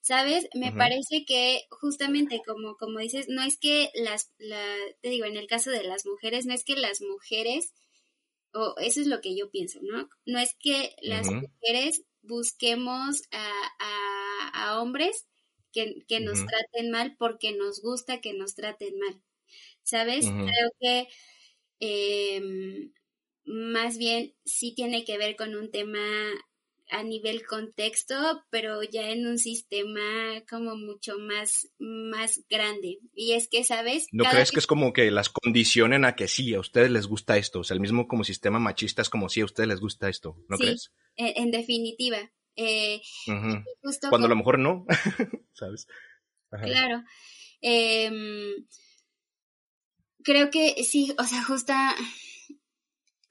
¿sabes? 0.05 0.47
Me 0.55 0.71
parece 0.71 1.25
que 1.27 1.63
justamente 1.71 2.43
como, 2.47 2.77
como 2.77 2.99
dices, 2.99 3.27
no 3.31 3.43
es 3.43 3.57
que 3.57 3.91
las, 3.95 4.31
la, 4.37 4.63
te 5.01 5.09
digo, 5.09 5.25
en 5.25 5.39
el 5.39 5.47
caso 5.47 5.71
de 5.71 5.83
las 5.83 6.05
mujeres, 6.05 6.45
no 6.45 6.53
es 6.53 6.63
que 6.63 6.77
las 6.77 7.01
mujeres, 7.01 7.73
o 8.53 8.75
eso 8.77 9.01
es 9.01 9.07
lo 9.07 9.23
que 9.23 9.35
yo 9.35 9.51
pienso, 9.51 9.79
¿no? 9.81 10.11
No 10.27 10.39
es 10.39 10.57
que 10.61 10.95
las 11.01 11.27
mujeres 11.31 12.05
busquemos 12.21 13.23
a, 13.33 14.79
hombres 14.79 15.27
que, 15.73 16.05
nos 16.21 16.45
traten 16.45 16.91
mal 16.91 17.17
porque 17.19 17.53
nos 17.53 17.81
gusta 17.81 18.21
que 18.21 18.35
nos 18.35 18.55
traten 18.55 18.99
mal, 18.99 19.23
¿sabes? 19.85 20.27
Creo 20.27 20.71
que 20.81 21.09
em, 21.81 22.93
más 23.47 23.97
bien 23.97 24.35
sí 24.45 24.75
tiene 24.75 25.07
que 25.07 25.17
ver 25.17 25.35
con 25.35 25.55
un 25.55 25.71
tema 25.71 26.05
a 26.95 27.03
nivel 27.03 27.45
contexto, 27.45 28.45
pero 28.51 28.83
ya 28.85 29.11
en 29.11 29.27
un 29.27 29.39
sistema 29.39 30.01
como 30.49 30.77
mucho 30.77 31.19
más, 31.19 31.69
más 31.79 32.41
grande. 32.49 33.01
Y 33.15 33.33
es 33.33 33.49
que, 33.49 33.65
¿sabes? 33.65 34.07
¿No 34.13 34.25
crees 34.25 34.53
que 34.53 34.61
es 34.61 34.67
como 34.67 34.93
que 34.93 35.11
las 35.11 35.29
condicionen 35.29 36.05
a 36.05 36.15
que 36.15 36.29
sí, 36.29 36.55
a 36.55 36.61
ustedes 36.61 36.93
les 36.93 37.09
gusta 37.09 37.37
esto? 37.37 37.61
O 37.61 37.65
sea, 37.65 37.75
el 37.75 37.81
mismo 37.81 38.07
como 38.07 38.23
sistema 38.23 38.61
machista 38.61 39.03
es 39.03 39.11
como 39.11 39.29
sí, 39.29 39.41
a 39.41 39.45
ustedes 39.45 39.69
les 39.69 39.81
gusta 39.81 40.09
esto, 40.09 40.37
¿no 40.49 40.57
crees? 40.57 40.93
En, 41.17 41.51
definitiva. 41.51 42.31
Eh, 42.55 43.03
Cuando 44.09 44.27
a 44.27 44.31
lo 44.31 44.37
mejor 44.37 44.61
no, 44.61 44.87
¿sabes? 45.53 45.89
Claro. 46.51 47.03
Em, 47.61 48.67
creo 50.23 50.51
que 50.51 50.85
sí, 50.85 51.13
o 51.19 51.25
sea, 51.25 51.43
justa 51.43 51.97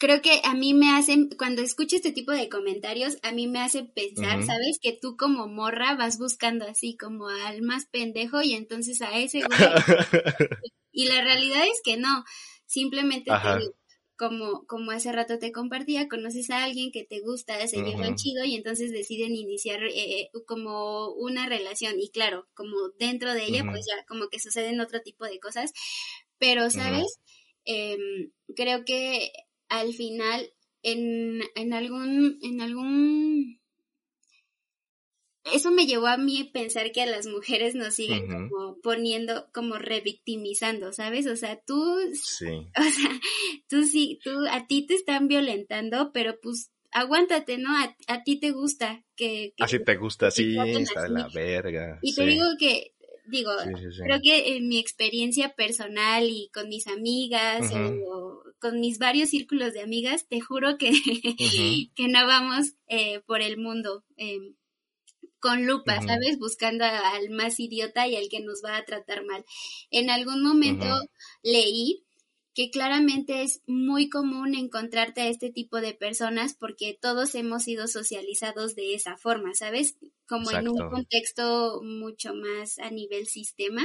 creo 0.03 0.21
que 0.21 0.41
a 0.43 0.53
mí 0.53 0.73
me 0.73 0.91
hacen, 0.91 1.29
cuando 1.37 1.61
escucho 1.61 1.95
este 1.95 2.11
tipo 2.11 2.33
de 2.33 2.49
comentarios, 2.49 3.19
a 3.21 3.31
mí 3.31 3.47
me 3.47 3.61
hace 3.61 3.85
pensar, 3.85 4.43
¿sabes? 4.43 4.77
Que 4.81 4.91
tú 4.91 5.15
como 5.15 5.47
morra 5.47 5.95
vas 5.95 6.17
buscando 6.17 6.65
así 6.65 6.97
como 6.97 7.29
al 7.29 7.61
más 7.61 7.85
pendejo 7.85 8.41
y 8.41 8.53
entonces 8.53 9.01
a 9.01 9.17
ese 9.17 9.43
güey. 9.43 9.47
y 10.91 11.05
la 11.05 11.21
realidad 11.23 11.63
es 11.65 11.79
que 11.81 11.95
no, 11.95 12.25
simplemente 12.65 13.31
como, 14.17 14.65
como 14.67 14.91
hace 14.91 15.13
rato 15.13 15.39
te 15.39 15.53
compartía, 15.53 16.09
conoces 16.09 16.49
a 16.49 16.65
alguien 16.65 16.91
que 16.91 17.05
te 17.05 17.21
gusta, 17.21 17.65
se 17.65 17.81
llevan 17.81 18.15
chido 18.17 18.43
y 18.43 18.55
entonces 18.55 18.91
deciden 18.91 19.33
iniciar 19.33 19.85
eh, 19.85 20.31
como 20.45 21.13
una 21.13 21.47
relación 21.47 21.97
y 21.97 22.09
claro, 22.09 22.49
como 22.55 22.89
dentro 22.99 23.33
de 23.33 23.45
ella 23.45 23.63
pues 23.63 23.85
ya 23.87 24.03
como 24.05 24.27
que 24.27 24.41
suceden 24.41 24.81
otro 24.81 24.99
tipo 25.01 25.23
de 25.23 25.39
cosas, 25.39 25.71
pero 26.39 26.69
sabes, 26.69 27.21
em, 27.63 28.33
creo 28.53 28.83
que 28.83 29.31
al 29.73 29.93
final 29.93 30.53
en, 30.83 31.41
en 31.55 31.73
algún, 31.73 32.37
en 32.43 32.61
algún 32.61 33.59
eso 35.51 35.71
me 35.71 35.85
llevó 35.85 36.07
a 36.07 36.17
mí 36.17 36.49
pensar 36.53 36.91
que 36.91 37.01
a 37.01 37.05
las 37.05 37.27
mujeres 37.27 37.75
nos 37.75 37.95
siguen 37.95 38.27
como 38.27 38.77
poniendo, 38.81 39.49
como 39.53 39.77
revictimizando, 39.77 40.93
¿sabes? 40.93 41.27
O 41.27 41.35
sea, 41.35 41.59
tú, 41.65 41.99
sí. 42.13 42.45
o 42.77 42.83
sea, 42.83 43.19
tú 43.67 43.83
sí, 43.83 44.19
tú, 44.23 44.31
a 44.49 44.67
ti 44.67 44.85
te 44.85 44.93
están 44.93 45.27
violentando, 45.27 46.11
pero 46.13 46.39
pues 46.41 46.71
aguántate, 46.91 47.57
¿no? 47.57 47.69
A, 48.07 48.23
ti 48.23 48.39
te 48.39 48.51
gusta 48.51 49.03
que... 49.17 49.53
así 49.59 49.83
te 49.83 49.97
gusta, 49.97 50.31
sí, 50.31 50.55
está 50.57 51.03
de 51.03 51.09
la 51.09 51.27
verga. 51.27 51.99
Y 52.01 52.15
te 52.15 52.25
digo 52.25 52.45
que 52.57 52.93
digo, 53.25 53.51
creo 54.03 54.21
que 54.21 54.55
en 54.55 54.67
mi 54.67 54.79
experiencia 54.79 55.55
personal 55.55 56.25
y 56.29 56.49
con 56.53 56.69
mis 56.69 56.87
amigas 56.87 57.71
o 57.73 58.43
con 58.63 58.79
mis 58.79 58.97
varios 58.97 59.29
círculos 59.29 59.73
de 59.73 59.81
amigas, 59.81 60.25
te 60.29 60.39
juro 60.39 60.77
que, 60.77 60.89
que 61.95 62.07
no 62.07 62.25
vamos 62.25 62.75
eh, 62.87 63.19
por 63.27 63.41
el 63.41 63.57
mundo 63.57 64.05
eh, 64.15 64.39
con 65.41 65.67
lupa, 65.67 66.01
¿sabes? 66.01 66.39
Buscando 66.39 66.85
al 66.85 67.29
más 67.29 67.59
idiota 67.59 68.07
y 68.07 68.15
al 68.15 68.29
que 68.29 68.39
nos 68.39 68.61
va 68.63 68.77
a 68.77 68.85
tratar 68.85 69.25
mal. 69.25 69.43
En 69.91 70.09
algún 70.09 70.41
momento 70.41 70.87
leí 71.43 72.05
que 72.53 72.69
claramente 72.69 73.43
es 73.43 73.61
muy 73.67 74.07
común 74.07 74.55
encontrarte 74.55 75.19
a 75.19 75.27
este 75.27 75.49
tipo 75.51 75.81
de 75.81 75.93
personas 75.93 76.55
porque 76.57 76.97
todos 77.01 77.35
hemos 77.35 77.63
sido 77.63 77.87
socializados 77.87 78.75
de 78.75 78.93
esa 78.93 79.17
forma, 79.17 79.53
¿sabes? 79.55 79.97
Como 80.25 80.51
en 80.51 80.69
un 80.69 80.89
contexto 80.89 81.81
mucho 81.83 82.33
más 82.33 82.79
a 82.79 82.91
nivel 82.91 83.27
sistema, 83.27 83.83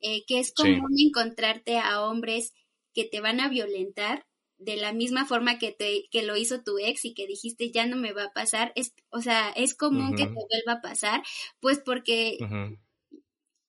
eh, 0.00 0.24
que 0.26 0.40
es 0.40 0.52
común 0.52 0.96
encontrarte 0.98 1.78
a 1.78 2.02
hombres 2.02 2.52
que 2.94 3.04
te 3.04 3.20
van 3.20 3.40
a 3.40 3.48
violentar 3.48 4.26
de 4.58 4.76
la 4.76 4.92
misma 4.92 5.24
forma 5.24 5.58
que 5.58 5.72
te 5.72 6.08
que 6.10 6.22
lo 6.22 6.36
hizo 6.36 6.62
tu 6.62 6.78
ex 6.78 7.04
y 7.04 7.14
que 7.14 7.26
dijiste 7.26 7.70
ya 7.70 7.86
no 7.86 7.96
me 7.96 8.12
va 8.12 8.24
a 8.24 8.32
pasar, 8.32 8.72
es, 8.74 8.92
o 9.10 9.20
sea, 9.20 9.50
es 9.50 9.74
común 9.74 10.16
que 10.16 10.26
te 10.26 10.32
vuelva 10.32 10.72
a 10.72 10.82
pasar, 10.82 11.22
pues 11.60 11.78
porque 11.78 12.38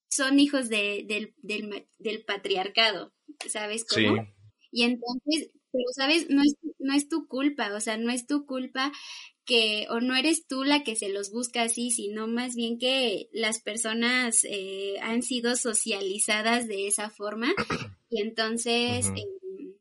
son 0.09 0.39
hijos 0.39 0.69
de, 0.69 1.05
del, 1.07 1.33
del, 1.37 1.87
del 1.99 2.25
patriarcado, 2.25 3.13
¿sabes 3.47 3.85
cómo? 3.85 4.15
Sí. 4.15 4.29
Y 4.71 4.83
entonces, 4.83 5.51
pero 5.71 5.85
sabes, 5.95 6.29
no 6.29 6.41
es, 6.41 6.55
no 6.79 6.93
es 6.93 7.07
tu 7.07 7.27
culpa, 7.27 7.73
o 7.75 7.79
sea, 7.79 7.97
no 7.97 8.11
es 8.11 8.25
tu 8.25 8.45
culpa 8.45 8.91
que, 9.45 9.87
o 9.89 9.99
no 9.99 10.15
eres 10.15 10.47
tú 10.47 10.63
la 10.63 10.83
que 10.83 10.95
se 10.95 11.09
los 11.09 11.31
busca 11.31 11.63
así, 11.63 11.91
sino 11.91 12.27
más 12.27 12.55
bien 12.55 12.77
que 12.77 13.29
las 13.31 13.61
personas 13.61 14.43
eh, 14.43 14.95
han 15.01 15.21
sido 15.21 15.55
socializadas 15.55 16.67
de 16.67 16.87
esa 16.87 17.09
forma 17.09 17.53
y 18.09 18.21
entonces, 18.21 19.07
em, 19.07 19.73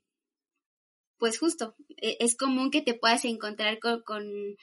pues 1.18 1.38
justo, 1.38 1.74
e, 1.96 2.16
es 2.20 2.36
común 2.36 2.70
que 2.70 2.82
te 2.82 2.94
puedas 2.94 3.24
encontrar 3.24 3.78
con, 3.78 4.02
con, 4.02 4.56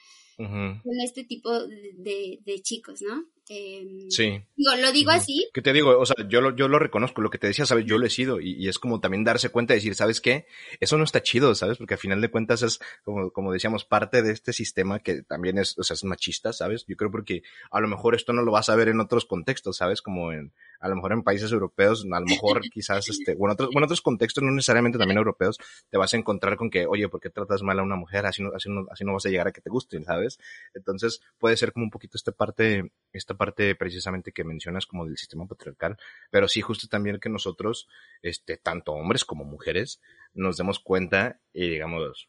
este 1.04 1.24
tipo 1.24 1.50
de, 1.66 2.40
de 2.44 2.62
chicos, 2.62 3.02
¿no? 3.02 3.24
Em, 3.48 4.10
sí. 4.10 4.42
Digo, 4.56 4.74
lo 4.76 4.90
digo 4.90 5.12
así. 5.12 5.48
¿Qué 5.54 5.62
te 5.62 5.72
digo? 5.72 5.96
O 5.98 6.04
sea, 6.04 6.16
yo 6.28 6.40
lo, 6.40 6.56
yo 6.56 6.66
lo 6.66 6.80
reconozco, 6.80 7.20
lo 7.20 7.30
que 7.30 7.38
te 7.38 7.46
decía, 7.46 7.64
¿sabes? 7.64 7.84
Yo 7.86 7.96
lo 7.96 8.06
he 8.06 8.10
sido 8.10 8.40
y, 8.40 8.68
es 8.68 8.78
como 8.78 9.00
también 9.00 9.22
darse 9.22 9.50
cuenta 9.50 9.74
y 9.74 9.76
decir, 9.76 9.94
¿sabes 9.94 10.20
qué? 10.20 10.46
Eso 10.80 10.98
no 10.98 11.04
está 11.04 11.22
chido, 11.22 11.54
¿sabes? 11.54 11.78
Porque 11.78 11.94
al 11.94 12.00
final 12.00 12.20
de 12.20 12.30
cuentas 12.30 12.62
es, 12.62 12.80
como, 13.04 13.30
como 13.30 13.52
decíamos, 13.52 13.84
parte 13.84 14.22
de 14.22 14.32
este 14.32 14.52
sistema 14.52 14.98
que 14.98 15.22
también 15.22 15.58
es, 15.58 15.78
o 15.78 15.84
sea, 15.84 15.94
es 15.94 16.02
machista, 16.04 16.52
¿sabes? 16.52 16.84
Yo 16.88 16.96
creo 16.96 17.10
porque 17.10 17.42
a 17.70 17.80
lo 17.80 17.86
mejor 17.86 18.16
esto 18.16 18.32
no 18.32 18.42
lo 18.42 18.50
vas 18.50 18.68
a 18.68 18.76
ver 18.76 18.88
en 18.88 19.00
otros 19.00 19.26
contextos, 19.26 19.76
¿sabes? 19.76 20.02
Como 20.02 20.32
en, 20.32 20.52
a 20.80 20.88
lo 20.88 20.96
mejor 20.96 21.12
en 21.12 21.22
países 21.22 21.52
europeos, 21.52 22.06
a 22.10 22.20
lo 22.20 22.26
mejor 22.26 22.60
quizás, 22.72 23.08
este, 23.08 23.34
bueno, 23.34 23.54
otros, 23.54 23.70
bueno, 23.72 23.86
otros 23.86 24.00
contextos, 24.00 24.42
no 24.42 24.50
necesariamente 24.50 24.98
también 24.98 25.18
europeos, 25.18 25.58
te 25.90 25.98
vas 25.98 26.12
a 26.14 26.16
encontrar 26.16 26.56
con 26.56 26.70
que, 26.70 26.86
oye, 26.86 27.08
¿por 27.08 27.20
qué 27.20 27.30
tratas 27.30 27.62
mal 27.62 27.78
a 27.78 27.82
una 27.82 27.96
mujer? 27.96 28.26
Así 28.26 28.42
no, 28.42 28.50
así 28.54 28.70
no, 28.70 28.86
así 28.90 29.04
no 29.04 29.12
vas 29.12 29.26
a 29.26 29.28
llegar 29.28 29.48
a 29.48 29.52
que 29.52 29.60
te 29.60 29.70
gusten, 29.70 30.04
¿sabes? 30.04 30.38
Entonces 30.74 31.20
puede 31.38 31.56
ser 31.56 31.72
como 31.72 31.84
un 31.84 31.90
poquito 31.90 32.16
esta 32.16 32.32
parte, 32.32 32.92
esta 33.12 33.34
parte 33.34 33.74
precisamente 33.74 34.32
que 34.32 34.44
mencionas 34.44 34.86
como 34.86 35.06
del 35.06 35.16
sistema 35.16 35.46
patriarcal, 35.46 35.96
pero 36.30 36.48
sí 36.48 36.60
justo 36.60 36.88
también 36.88 37.18
que 37.18 37.28
nosotros, 37.28 37.88
este, 38.22 38.56
tanto 38.56 38.92
hombres 38.92 39.24
como 39.24 39.44
mujeres, 39.44 40.00
nos 40.34 40.56
demos 40.56 40.78
cuenta 40.78 41.40
y 41.52 41.70
digamos, 41.70 42.28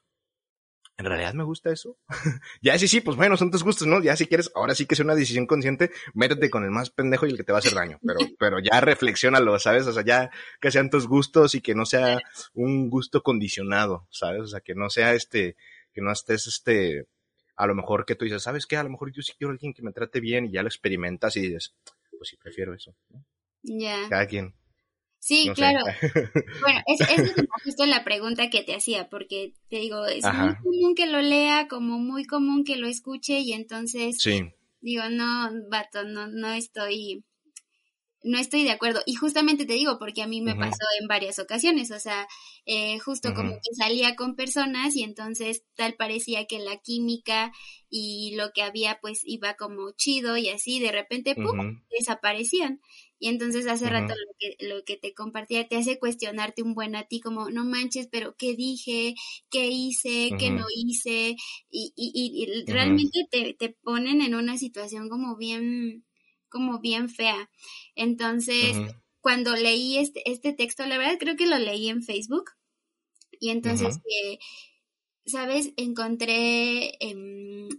¿en 0.97 1.05
realidad 1.05 1.33
me 1.33 1.43
gusta 1.43 1.71
eso? 1.71 1.97
ya 2.61 2.77
sí, 2.77 2.87
sí, 2.87 3.01
pues 3.01 3.15
bueno, 3.17 3.37
son 3.37 3.51
tus 3.51 3.63
gustos, 3.63 3.87
¿no? 3.87 4.01
Ya 4.01 4.15
si 4.15 4.27
quieres, 4.27 4.51
ahora 4.55 4.73
sí 4.75 4.85
que 4.85 4.95
sea 4.95 5.05
una 5.05 5.15
decisión 5.15 5.45
consciente, 5.45 5.91
métete 6.13 6.49
con 6.49 6.63
el 6.63 6.71
más 6.71 6.89
pendejo 6.89 7.25
y 7.25 7.31
el 7.31 7.37
que 7.37 7.43
te 7.43 7.51
va 7.51 7.59
a 7.59 7.59
hacer 7.59 7.73
daño, 7.73 7.99
pero, 8.05 8.19
pero 8.39 8.59
ya 8.59 8.81
reflexiónalo, 8.81 9.57
¿sabes? 9.59 9.85
O 9.87 9.93
sea, 9.93 10.03
ya 10.03 10.31
que 10.59 10.71
sean 10.71 10.89
tus 10.89 11.07
gustos 11.07 11.55
y 11.55 11.61
que 11.61 11.75
no 11.75 11.85
sea 11.85 12.19
un 12.53 12.89
gusto 12.89 13.21
condicionado, 13.21 14.07
¿sabes? 14.09 14.41
O 14.41 14.47
sea, 14.47 14.61
que 14.61 14.75
no 14.75 14.89
sea 14.89 15.13
este, 15.13 15.55
que 15.93 16.01
no 16.01 16.11
estés 16.11 16.47
este, 16.47 17.07
a 17.55 17.67
lo 17.67 17.75
mejor 17.75 18.05
que 18.05 18.15
tú 18.15 18.25
dices, 18.25 18.43
¿sabes 18.43 18.65
qué? 18.65 18.77
A 18.77 18.83
lo 18.83 18.89
mejor 18.89 19.11
yo 19.11 19.21
sí 19.21 19.33
quiero 19.37 19.51
a 19.51 19.53
alguien 19.53 19.73
que 19.73 19.83
me 19.83 19.91
trate 19.91 20.19
bien 20.19 20.45
y 20.45 20.51
ya 20.51 20.63
lo 20.63 20.67
experimentas 20.67 21.35
y 21.37 21.41
dices, 21.41 21.75
pues 22.17 22.29
sí, 22.29 22.37
prefiero 22.37 22.73
eso. 22.73 22.95
Ya. 23.61 24.07
Cada 24.09 24.27
quien. 24.27 24.53
Sí, 25.19 25.49
claro. 25.53 25.79
bueno, 26.61 26.81
es, 26.85 27.01
es 27.01 27.33
justo 27.63 27.85
la 27.85 28.03
pregunta 28.03 28.49
que 28.49 28.63
te 28.63 28.75
hacía, 28.75 29.09
porque 29.09 29.53
te 29.69 29.77
digo, 29.77 30.05
es 30.05 30.23
muy 30.23 30.55
común 30.55 30.95
que 30.95 31.07
lo 31.07 31.21
lea, 31.21 31.67
como 31.67 31.99
muy 31.99 32.25
común 32.25 32.63
que 32.63 32.77
lo 32.77 32.87
escuche 32.87 33.39
y 33.39 33.53
entonces 33.53 34.17
sí. 34.19 34.53
digo, 34.79 35.03
no, 35.09 35.49
vato, 35.69 36.03
no, 36.03 36.27
no 36.27 36.53
estoy 36.53 37.23
no 38.27 38.37
estoy 38.37 38.63
de 38.63 38.71
acuerdo. 38.71 39.01
Y 39.05 39.15
justamente 39.15 39.65
te 39.65 39.73
digo, 39.73 39.97
porque 39.99 40.21
a 40.21 40.27
mí 40.27 40.41
me 40.41 40.55
pasó 40.55 40.83
en 40.99 41.07
varias 41.07 41.39
ocasiones, 41.39 41.91
o 41.91 41.99
sea, 41.99 42.27
eh, 42.65 42.99
justo 42.99 43.33
como 43.33 43.53
que 43.53 43.75
salía 43.75 44.15
con 44.15 44.35
personas 44.35 44.95
y 44.95 45.03
entonces 45.03 45.63
tal 45.75 45.93
parecía 45.95 46.45
que 46.45 46.59
la 46.59 46.77
química 46.77 47.51
y 47.89 48.35
lo 48.35 48.51
que 48.51 48.63
había 48.63 48.99
pues 49.01 49.21
iba 49.23 49.55
como 49.55 49.91
chido 49.91 50.37
y 50.37 50.49
así, 50.49 50.79
de 50.79 50.91
repente, 50.91 51.35
¡pum!, 51.35 51.81
desaparecían. 51.89 52.81
Y 53.19 53.29
entonces 53.29 53.67
hace 53.67 53.89
rato 53.89 54.13
lo 54.13 54.33
que, 54.37 54.67
lo 54.67 54.83
que 54.83 54.97
te 54.97 55.13
compartía 55.13 55.67
te 55.67 55.75
hace 55.75 55.99
cuestionarte 55.99 56.61
un 56.61 56.73
buen 56.73 56.95
a 56.95 57.03
ti, 57.03 57.19
como, 57.19 57.49
no 57.49 57.65
manches, 57.65 58.07
pero 58.11 58.35
¿qué 58.37 58.55
dije? 58.55 59.15
¿Qué 59.49 59.67
hice? 59.67 60.31
¿Qué 60.37 60.51
no 60.51 60.65
hice? 60.75 61.35
Y, 61.69 61.93
y, 61.95 62.11
y, 62.13 62.71
realmente 62.71 63.27
te, 63.31 63.53
te 63.53 63.69
ponen 63.69 64.21
en 64.21 64.35
una 64.35 64.57
situación 64.57 65.09
como 65.09 65.35
bien 65.35 66.05
como 66.49 66.79
bien 66.79 67.09
fea. 67.09 67.49
Entonces, 67.95 68.75
cuando 69.21 69.55
leí 69.55 69.97
este, 69.97 70.29
este 70.29 70.53
texto, 70.53 70.85
la 70.85 70.97
verdad 70.97 71.17
creo 71.19 71.35
que 71.35 71.47
lo 71.47 71.57
leí 71.57 71.89
en 71.89 72.03
Facebook. 72.03 72.51
Y 73.39 73.49
entonces, 73.49 73.97
eh, 73.97 74.39
¿sabes? 75.25 75.73
Encontré 75.77 76.97
em, 77.03 77.69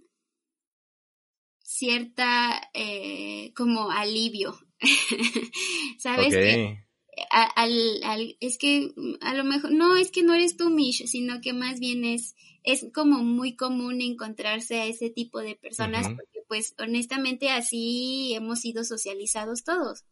cierta 1.62 2.70
eh, 2.74 3.52
como 3.56 3.90
alivio. 3.90 4.58
¿Sabes? 5.98 6.34
Que, 6.34 6.84
al, 7.30 8.02
al, 8.04 8.36
es 8.40 8.58
que 8.58 8.92
a 9.20 9.34
lo 9.34 9.44
mejor, 9.44 9.72
no 9.72 9.96
es 9.96 10.10
que 10.10 10.22
no 10.22 10.34
eres 10.34 10.56
tú, 10.56 10.70
Mish, 10.70 11.06
sino 11.06 11.40
que 11.40 11.52
más 11.52 11.80
bien 11.80 12.04
es, 12.04 12.36
es 12.62 12.86
como 12.92 13.22
muy 13.22 13.56
común 13.56 14.00
encontrarse 14.00 14.80
a 14.80 14.86
ese 14.86 15.10
tipo 15.10 15.40
de 15.40 15.56
personas, 15.56 16.06
porque 16.08 16.42
pues 16.46 16.74
honestamente 16.78 17.50
así 17.50 18.32
hemos 18.34 18.60
sido 18.60 18.84
socializados 18.84 19.64
todos. 19.64 20.04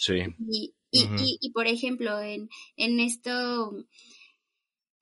Sí. 0.00 0.20
Y, 0.38 0.74
y, 0.90 1.38
y, 1.40 1.50
por 1.52 1.66
ejemplo, 1.66 2.20
en, 2.20 2.48
en 2.76 3.00
esto, 3.00 3.72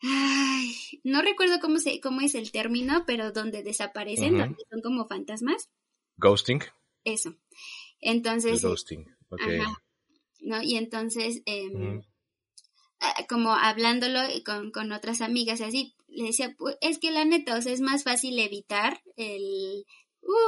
ay, 0.00 0.72
no 1.04 1.22
recuerdo 1.22 1.60
cómo, 1.60 1.78
se, 1.78 2.00
cómo 2.00 2.22
es 2.22 2.34
el 2.34 2.50
término, 2.50 3.04
pero 3.06 3.32
donde 3.32 3.62
desaparecen, 3.62 4.38
donde 4.38 4.64
son 4.70 4.80
como 4.82 5.06
fantasmas. 5.06 5.70
Ghosting. 6.16 6.62
Eso. 7.04 7.36
Entonces. 8.00 8.62
ghosting, 8.62 9.06
¿no? 10.40 10.62
Y 10.62 10.76
entonces, 10.76 11.42
em, 11.46 12.02
como 13.28 13.52
hablándolo 13.52 14.20
con, 14.44 14.70
con 14.70 14.92
otras 14.92 15.20
amigas 15.20 15.60
así, 15.60 15.94
le 16.08 16.24
decía, 16.24 16.54
pues, 16.56 16.76
es 16.80 16.98
que 16.98 17.10
la 17.10 17.24
neta, 17.24 17.56
o 17.56 17.62
sea, 17.62 17.72
es 17.72 17.80
más 17.80 18.04
fácil 18.04 18.38
evitar 18.38 19.02
el, 19.16 19.84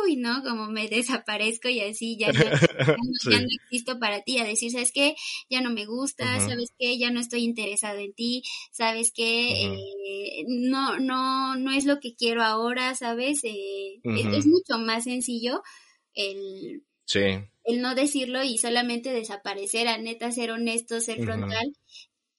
uy, 0.05 0.17
¿no? 0.17 0.43
Como 0.43 0.69
me 0.69 0.89
desaparezco 1.25 1.69
y 1.69 1.81
así 1.81 2.17
ya, 2.19 2.33
ya, 2.33 2.51
no, 2.51 3.39
existo 3.65 3.99
para 3.99 4.23
ti, 4.23 4.39
a 4.39 4.45
decir, 4.45 4.71
¿sabes 4.71 4.93
qué? 4.93 5.15
Ya 5.51 5.61
no 5.61 5.71
me 5.71 5.87
gusta, 5.87 6.41
¿sabes 6.41 6.73
qué? 6.79 6.99
Ya 6.99 7.11
no 7.11 7.21
estoy 7.21 7.45
interesado 7.45 7.99
en 7.99 8.13
ti, 8.13 8.43
¿sabes 8.73 9.13
qué? 9.13 9.65
Eh, 9.65 10.45
no, 10.47 10.99
no, 10.99 11.57
no 11.57 11.73
es 11.73 11.85
lo 11.85 12.01
que 12.01 12.15
quiero 12.15 12.43
ahora, 12.43 12.95
¿sabes? 12.95 13.41
Eh, 13.45 14.01
es, 14.05 14.47
mucho 14.47 14.79
más 14.79 15.05
sencillo 15.05 15.63
el, 16.15 16.83
sí. 17.09 17.21
el 17.65 17.81
no 17.81 17.95
decirlo 17.95 18.45
y 18.45 18.59
solamente 18.59 19.13
desaparecer, 19.13 19.89
a 19.89 19.99
neta, 19.99 20.31
ser 20.31 20.53
honesto, 20.53 21.01
ser 21.01 21.23
frontal, 21.23 21.73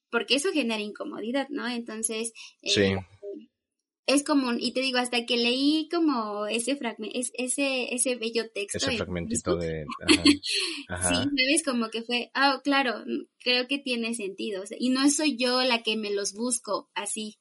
porque 0.09 0.35
eso 0.35 0.51
genera 0.53 0.81
incomodidad, 0.81 1.47
¿no? 1.49 1.67
Entonces, 1.67 2.31
eh, 2.61 2.69
sí 2.69 2.95
es 4.09 4.23
común, 4.23 4.57
y 4.59 4.73
te 4.73 4.81
digo, 4.81 4.97
hasta 4.97 5.25
que 5.27 5.37
leí 5.37 5.87
como 5.89 6.47
ese 6.47 6.75
fragmento, 6.75 7.15
ese, 7.15 7.93
ese 7.93 8.15
bello 8.15 8.49
texto. 8.51 8.79
Ese 8.79 8.97
fragmentito 8.97 9.55
de... 9.55 9.85
sí, 10.41 10.41
sabes, 10.89 11.63
como 11.63 11.89
que 11.89 12.01
fue, 12.01 12.31
ah, 12.33 12.59
claro, 12.63 13.03
creo 13.37 13.67
que 13.67 13.77
tiene 13.77 14.15
sentido, 14.15 14.63
y 14.79 14.89
no 14.89 15.07
soy 15.11 15.37
yo 15.37 15.61
la 15.61 15.83
que 15.83 15.95
me 15.95 16.11
los 16.11 16.33
busco 16.33 16.89
así. 16.95 17.37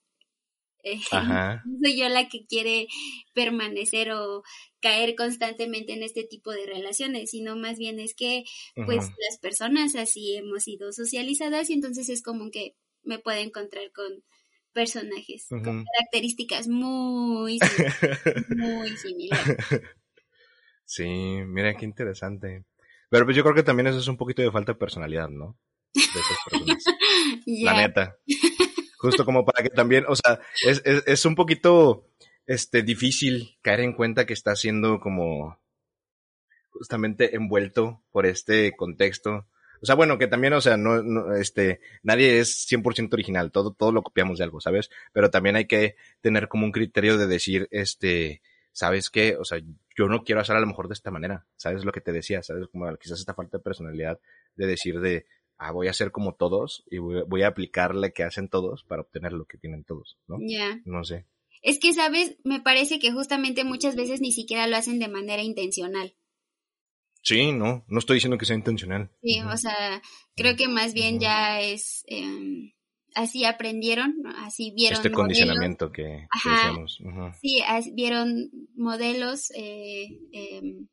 No 0.85 1.79
soy 1.83 1.99
yo 1.99 2.09
la 2.09 2.29
que 2.29 2.47
quiere 2.47 2.87
permanecer 3.35 4.12
o 4.12 4.43
caer 4.81 5.14
constantemente 5.16 5.93
en 5.93 6.03
este 6.03 6.24
tipo 6.24 6.53
de 6.53 6.66
relaciones, 6.66 7.31
sino 7.31 7.57
más 7.57 7.79
bien 7.79 7.99
es 7.99 8.14
que, 8.14 8.45
pues, 8.87 9.11
las 9.29 9.39
personas 9.41 9.95
así 9.97 10.37
hemos 10.37 10.64
sido 10.64 10.93
socializadas 10.93 11.70
y 11.70 11.74
entonces 11.74 12.09
es 12.09 12.22
común 12.22 12.51
que 12.51 12.76
me 13.03 13.18
pueda 13.18 13.41
encontrar 13.41 13.91
con 13.93 14.22
personajes 14.72 15.47
con 15.49 15.85
características 15.85 16.68
muy, 16.68 17.59
muy 18.57 18.97
similares. 18.97 19.57
Sí, 20.91 21.05
mira 21.05 21.76
qué 21.76 21.85
interesante. 21.85 22.64
Pero 23.11 23.26
pues 23.26 23.37
yo 23.37 23.43
creo 23.43 23.55
que 23.55 23.62
también 23.62 23.89
eso 23.89 23.99
es 23.99 24.09
un 24.09 24.16
poquito 24.16 24.41
de 24.41 24.51
falta 24.51 24.72
de 24.72 24.79
personalidad, 24.79 25.29
¿no? 25.29 25.59
De 25.93 26.01
esas 26.01 26.39
personas. 26.49 26.85
La 27.45 27.74
neta. 27.74 28.16
Justo 28.99 29.24
como 29.24 29.44
para 29.44 29.62
que 29.62 29.70
también, 29.70 30.05
o 30.09 30.16
sea, 30.16 30.40
es, 30.66 30.82
es, 30.84 31.05
es 31.07 31.24
un 31.24 31.34
poquito 31.34 32.07
este, 32.46 32.82
difícil 32.82 33.57
caer 33.62 33.80
en 33.80 33.94
cuenta 33.94 34.26
que 34.26 34.34
está 34.34 34.55
siendo 34.57 35.01
como 35.01 35.59
justamente 36.70 37.34
envuelto 37.34 38.03
por 38.12 38.26
este 38.26 38.76
contexto 38.76 39.46
o 39.80 39.86
sea, 39.86 39.94
bueno, 39.94 40.18
que 40.18 40.26
también, 40.26 40.53
o 40.55 40.61
sea, 40.61 40.76
no, 40.76 41.34
este, 41.34 41.80
nadie 42.03 42.40
es 42.40 42.66
100% 42.68 43.12
original, 43.12 43.53
todo, 43.53 43.72
todo 43.72 43.92
lo 43.92 44.03
copiamos 44.03 44.38
de 44.38 44.44
algo, 44.44 44.61
¿sabes? 44.61 44.90
Pero 45.12 45.30
también 45.30 45.57
hay 45.57 45.66
que 45.66 45.96
tener 46.20 46.49
como 46.49 46.64
un 46.64 46.72
criterio 46.72 47.16
de 47.16 47.26
decir, 47.26 47.68
este, 47.70 48.42
¿sabes 48.72 49.11
qué? 49.11 49.36
O 49.36 49.44
sea, 49.44 49.61
yo 49.96 50.09
no 50.09 50.24
quiero 50.24 50.40
hacer 50.40 50.57
a 50.57 50.61
lo 50.61 50.66
mejor 50.66 50.88
de 50.88 50.94
esta 50.94 51.11
manera, 51.11 51.46
¿sabes 51.57 51.84
lo 51.84 51.92
que 51.92 52.01
te 52.01 52.12
decía? 52.12 52.42
¿Sabes? 52.42 52.66
Como 52.68 52.94
quizás 52.96 53.20
esta 53.20 53.34
falta 53.34 53.59
de 53.59 53.64
personalidad 53.64 54.18
de 54.57 54.66
decir 54.66 55.01
de, 55.01 55.26
ah, 55.59 55.72
voy 55.72 55.88
a 55.88 55.90
hacer 55.90 56.12
como 56.12 56.34
todos 56.34 56.84
y 56.90 56.98
voy, 56.98 57.22
voy 57.26 57.42
a 57.42 57.48
aplicarle 57.48 58.12
que 58.12 58.24
hacen 58.24 58.48
todos 58.48 58.84
para 58.84 59.02
obtener 59.02 59.32
lo 59.32 59.44
que 59.44 59.59
tienen 59.59 59.84
todos, 59.84 60.18
¿no? 60.26 60.38
Ya. 60.40 60.80
No 60.84 61.04
sé. 61.04 61.26
Es 61.62 61.78
que, 61.78 61.92
¿sabes? 61.92 62.36
Me 62.44 62.61
parece 62.61 62.98
que 62.98 63.12
justamente 63.12 63.64
muchas 63.64 63.96
veces 63.96 64.20
ni 64.20 64.32
siquiera 64.32 64.66
lo 64.66 64.76
hacen 64.76 64.98
de 64.98 65.09
manera 65.09 65.42
intencional. 65.42 66.14
Sí, 67.22 67.52
no, 67.52 67.84
no 67.88 67.98
estoy 67.98 68.14
diciendo 68.14 68.38
que 68.38 68.46
sea 68.46 68.56
intencional. 68.56 69.11
Sí, 69.22 69.40
o 69.40 69.56
sea, 69.56 70.00
creo 70.36 70.56
que 70.56 70.68
más 70.68 70.94
bien 70.94 71.18
ya 71.18 71.61
es, 71.61 72.04
eh, 72.06 72.74
así 73.14 73.44
aprendieron, 73.44 74.14
así 74.36 74.72
vieron. 74.74 74.96
Este 74.96 75.11
condicionamiento 75.11 75.90
que, 75.90 76.26
decíamos. 76.32 77.02
Sí, 77.40 77.62
vieron 77.92 78.50
modelos 78.76 79.50
eh, 79.56 80.09
em, 80.32 80.88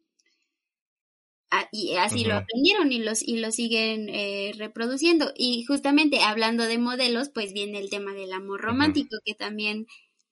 y 1.71 1.95
así 1.95 2.23
lo 2.23 2.35
aprendieron 2.35 2.91
y 2.91 2.99
los, 2.99 3.21
y 3.21 3.37
lo 3.37 3.51
siguen 3.51 4.09
eh, 4.09 4.53
reproduciendo. 4.57 5.31
Y 5.35 5.63
justamente 5.63 6.21
hablando 6.21 6.63
de 6.65 6.77
modelos, 6.77 7.29
pues 7.29 7.53
viene 7.53 7.79
el 7.79 7.89
tema 7.89 8.13
del 8.13 8.33
amor 8.33 8.61
romántico, 8.61 9.17
que 9.23 9.35
también 9.35 9.87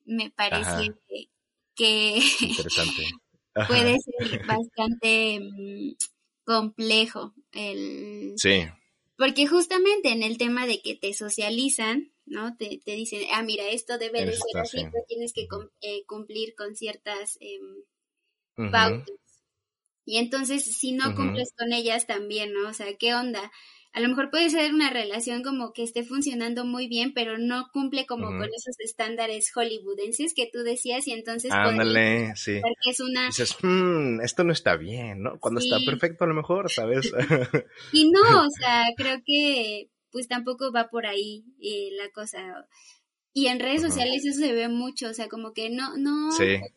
me 0.06 0.32
parece 0.32 0.94
que... 1.76 2.20
Interesante. 2.42 3.04
puede 3.68 3.98
ser 4.00 4.46
bastante 4.46 5.40
mm, 5.40 5.96
complejo. 6.46 7.34
El... 7.52 8.34
Sí. 8.38 8.66
Porque 9.18 9.48
justamente 9.48 10.10
en 10.10 10.24
el 10.24 10.38
tema 10.38 10.66
de 10.66 10.82
que 10.82 10.96
te 10.96 11.14
socializan, 11.14 12.12
¿no? 12.26 12.56
Te, 12.58 12.82
te 12.84 12.94
dicen, 12.94 13.22
ah, 13.32 13.44
mira, 13.44 13.70
esto 13.70 13.98
debe 13.98 14.26
de 14.26 14.34
ser 14.34 14.62
así, 14.62 14.78
tienes 15.08 15.34
que 15.34 15.48
eh, 15.82 16.04
cumplir 16.06 16.56
con 16.56 16.76
ciertas 16.76 17.38
eh, 17.40 17.60
pautas. 18.56 19.08
Y 20.06 20.18
entonces, 20.18 20.64
si 20.64 20.92
no 20.92 21.16
cumples 21.16 21.54
con 21.58 21.74
ellas 21.74 22.08
también, 22.08 22.54
¿no? 22.54 22.70
O 22.70 22.74
sea, 22.74 22.88
¿qué 22.98 23.14
onda? 23.14 23.52
a 23.94 24.00
lo 24.00 24.10
mejor 24.10 24.32
puede 24.32 24.50
ser 24.50 24.74
una 24.74 24.90
relación 24.90 25.44
como 25.44 25.72
que 25.72 25.84
esté 25.84 26.04
funcionando 26.04 26.66
muy 26.66 26.88
bien, 26.88 27.14
pero 27.14 27.38
no 27.38 27.68
cumple 27.72 28.08
como 28.08 28.26
con 28.26 28.46
esos 28.46 28.80
estándares 28.80 29.52
hollywoodenses 29.54 30.34
que 30.34 30.50
tú 30.52 30.64
decías 30.64 31.08
y 31.08 31.12
entonces 31.12 31.52
Ándale, 31.52 32.36
sí. 32.36 32.60
Que 32.84 32.90
es 32.90 33.00
una 33.00 33.28
dices, 33.28 33.56
mmm, 33.62 34.20
esto 34.22 34.44
no 34.44 34.52
está 34.52 34.78
bien, 34.78 35.22
¿no? 35.22 35.40
Cuando 35.40 35.60
está 35.60 35.78
perfecto 35.86 36.24
a 36.24 36.28
lo 36.28 36.34
mejor, 36.34 36.72
¿sabes? 36.72 37.14
y 37.94 38.10
no, 38.10 38.48
o 38.48 38.50
sea, 38.60 38.86
creo 38.98 39.22
que 39.24 39.92
pues 40.12 40.28
tampoco 40.28 40.72
va 40.72 40.90
por 40.90 41.06
ahí 41.06 41.46
eh, 41.62 41.90
la 41.96 42.10
cosa. 42.10 42.68
Y 43.36 43.48
en 43.48 43.60
redes 43.60 43.82
sociales 43.82 44.24
eso 44.24 44.40
se 44.40 44.54
ve 44.54 44.70
mucho, 44.70 45.10
o 45.10 45.14
sea, 45.14 45.28
como 45.28 45.54
que 45.54 45.72
no, 45.72 45.98
no, 45.98 46.30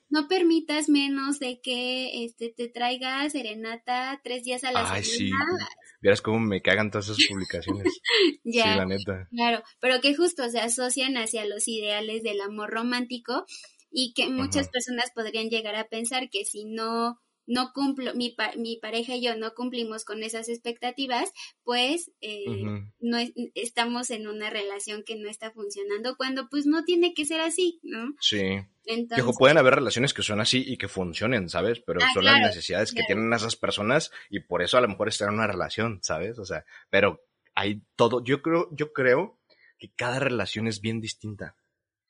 no 0.09 0.27
permitas 0.27 0.89
menos 0.89 1.39
de 1.39 1.61
que 1.61 2.25
este 2.25 2.49
te 2.49 2.69
traiga 2.69 3.29
serenata 3.29 4.19
tres 4.25 4.43
días 4.43 4.65
a 4.65 4.73
la 4.73 4.91
Ay, 4.91 5.05
semana. 5.05 5.69
Sí. 5.69 5.87
Vieras 6.01 6.23
cómo 6.23 6.41
me 6.41 6.63
cagan 6.63 6.91
todas 6.91 7.11
esas 7.11 7.27
publicaciones. 7.29 8.01
ya, 8.45 8.63
sí, 8.63 8.79
la 8.79 8.87
neta. 8.87 9.29
Claro, 9.31 9.63
pero 9.81 10.01
que 10.01 10.15
justo 10.15 10.49
se 10.49 10.59
asocian 10.59 11.19
hacia 11.19 11.45
los 11.45 11.69
ideales 11.69 12.23
del 12.23 12.41
amor 12.41 12.71
romántico 12.71 13.45
y 13.91 14.15
que 14.15 14.31
muchas 14.31 14.71
personas 14.71 15.11
podrían 15.15 15.51
llegar 15.51 15.77
a 15.77 15.89
pensar 15.89 16.31
que 16.31 16.47
si 16.47 16.65
no 16.65 17.21
no 17.47 17.73
cumplo, 17.73 18.15
mi, 18.15 18.35
mi 18.57 18.77
pareja 18.77 19.15
y 19.15 19.23
yo 19.23 19.37
no 19.37 19.55
cumplimos 19.55 20.05
con 20.05 20.23
esas 20.23 20.49
expectativas, 20.49 21.33
pues 21.63 22.11
eh, 22.21 22.65
no 23.01 23.19
estamos 23.55 24.11
en 24.11 24.29
una 24.29 24.51
relación 24.51 25.03
que 25.05 25.17
no 25.17 25.29
está 25.29 25.51
funcionando 25.53 26.17
cuando 26.17 26.49
pues 26.49 26.67
no 26.67 26.85
tiene 26.85 27.15
que 27.15 27.25
ser 27.25 27.41
así, 27.41 27.81
¿no? 27.83 28.15
Sí. 28.21 28.61
Entonces, 28.85 29.37
pueden 29.37 29.59
haber 29.59 29.75
relaciones 29.75 30.15
que 30.15 30.23
son 30.23 30.41
así 30.41 30.65
y 30.67 30.77
que 30.77 30.89
funcionen, 30.89 31.49
¿sabes? 31.49 31.81
Pero 31.81 32.01
ah, 32.03 32.11
son 32.15 32.25
las 32.25 32.41
necesidades 32.41 32.93
que 32.93 33.03
tienen 33.03 33.33
esas 33.33 33.57
personas 33.57 34.13
y 34.31 34.41
por 34.41 34.63
eso 34.63 34.79
a 34.79 34.81
lo 34.81 34.89
mejor 34.89 35.09
están 35.09 35.29
en 35.29 35.35
una 35.35 35.47
relación, 35.49 35.99
¿sabes? 36.03 36.39
O 36.39 36.45
sea, 36.45 36.65
pero 36.89 37.25
hay 37.55 37.83
todo, 37.97 38.23
yo 38.23 38.43
creo, 38.43 38.69
yo 38.73 38.93
creo 38.93 39.39
que 39.79 39.91
cada 39.91 40.21
relación 40.21 40.69
es 40.69 40.81
bien 40.81 41.01
distinta. 41.01 41.57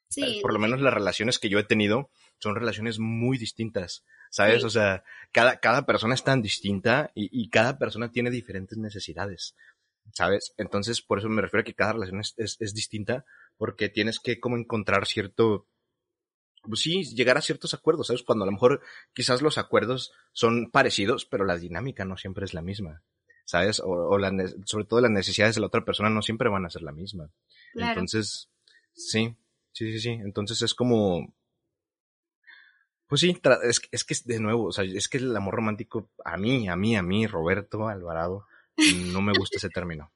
Sí. 0.08 0.38
Por 0.42 0.52
lo 0.52 0.58
menos 0.58 0.80
las 0.80 0.94
relaciones 0.94 1.38
que 1.38 1.48
yo 1.48 1.58
he 1.58 1.64
tenido 1.64 2.10
son 2.38 2.54
relaciones 2.54 2.98
muy 2.98 3.38
distintas. 3.38 4.04
¿Sabes? 4.36 4.64
O 4.64 4.70
sea, 4.70 5.02
cada, 5.32 5.58
cada 5.60 5.86
persona 5.86 6.14
es 6.14 6.22
tan 6.22 6.42
distinta 6.42 7.10
y, 7.14 7.30
y, 7.32 7.48
cada 7.48 7.78
persona 7.78 8.12
tiene 8.12 8.30
diferentes 8.30 8.76
necesidades, 8.76 9.56
¿sabes? 10.12 10.52
Entonces, 10.58 11.00
por 11.00 11.18
eso 11.18 11.30
me 11.30 11.40
refiero 11.40 11.62
a 11.62 11.64
que 11.64 11.74
cada 11.74 11.94
relación 11.94 12.20
es, 12.20 12.34
es, 12.36 12.74
distinta, 12.74 13.24
porque 13.56 13.88
tienes 13.88 14.20
que 14.20 14.38
como 14.38 14.58
encontrar 14.58 15.06
cierto, 15.06 15.66
pues 16.60 16.80
sí, 16.80 17.04
llegar 17.14 17.38
a 17.38 17.40
ciertos 17.40 17.72
acuerdos, 17.72 18.08
¿sabes? 18.08 18.24
Cuando 18.24 18.44
a 18.44 18.46
lo 18.46 18.52
mejor 18.52 18.82
quizás 19.14 19.40
los 19.40 19.56
acuerdos 19.56 20.12
son 20.32 20.70
parecidos, 20.70 21.24
pero 21.24 21.46
la 21.46 21.56
dinámica 21.56 22.04
no 22.04 22.18
siempre 22.18 22.44
es 22.44 22.52
la 22.52 22.60
misma. 22.60 23.02
¿Sabes? 23.46 23.80
O, 23.80 23.88
o 23.88 24.18
la, 24.18 24.32
sobre 24.66 24.84
todo 24.84 25.00
las 25.00 25.10
necesidades 25.10 25.54
de 25.54 25.60
la 25.62 25.68
otra 25.68 25.84
persona 25.84 26.10
no 26.10 26.20
siempre 26.20 26.50
van 26.50 26.66
a 26.66 26.70
ser 26.70 26.82
la 26.82 26.90
misma. 26.92 27.30
Entonces, 27.74 28.50
sí, 28.92 29.34
sí, 29.72 29.92
sí, 29.92 30.00
sí. 30.00 30.10
Entonces 30.10 30.60
es 30.62 30.74
como, 30.74 31.32
pues 33.06 33.20
sí, 33.20 33.40
es, 33.62 33.80
es 33.90 34.04
que 34.04 34.14
de 34.24 34.40
nuevo, 34.40 34.66
o 34.66 34.72
sea, 34.72 34.84
es 34.84 35.08
que 35.08 35.18
el 35.18 35.36
amor 35.36 35.54
romántico, 35.54 36.10
a 36.24 36.36
mí, 36.36 36.68
a 36.68 36.76
mí, 36.76 36.96
a 36.96 37.02
mí, 37.02 37.26
Roberto 37.26 37.88
Alvarado, 37.88 38.46
no 39.12 39.20
me 39.20 39.32
gusta 39.32 39.56
ese 39.56 39.68
término. 39.68 40.10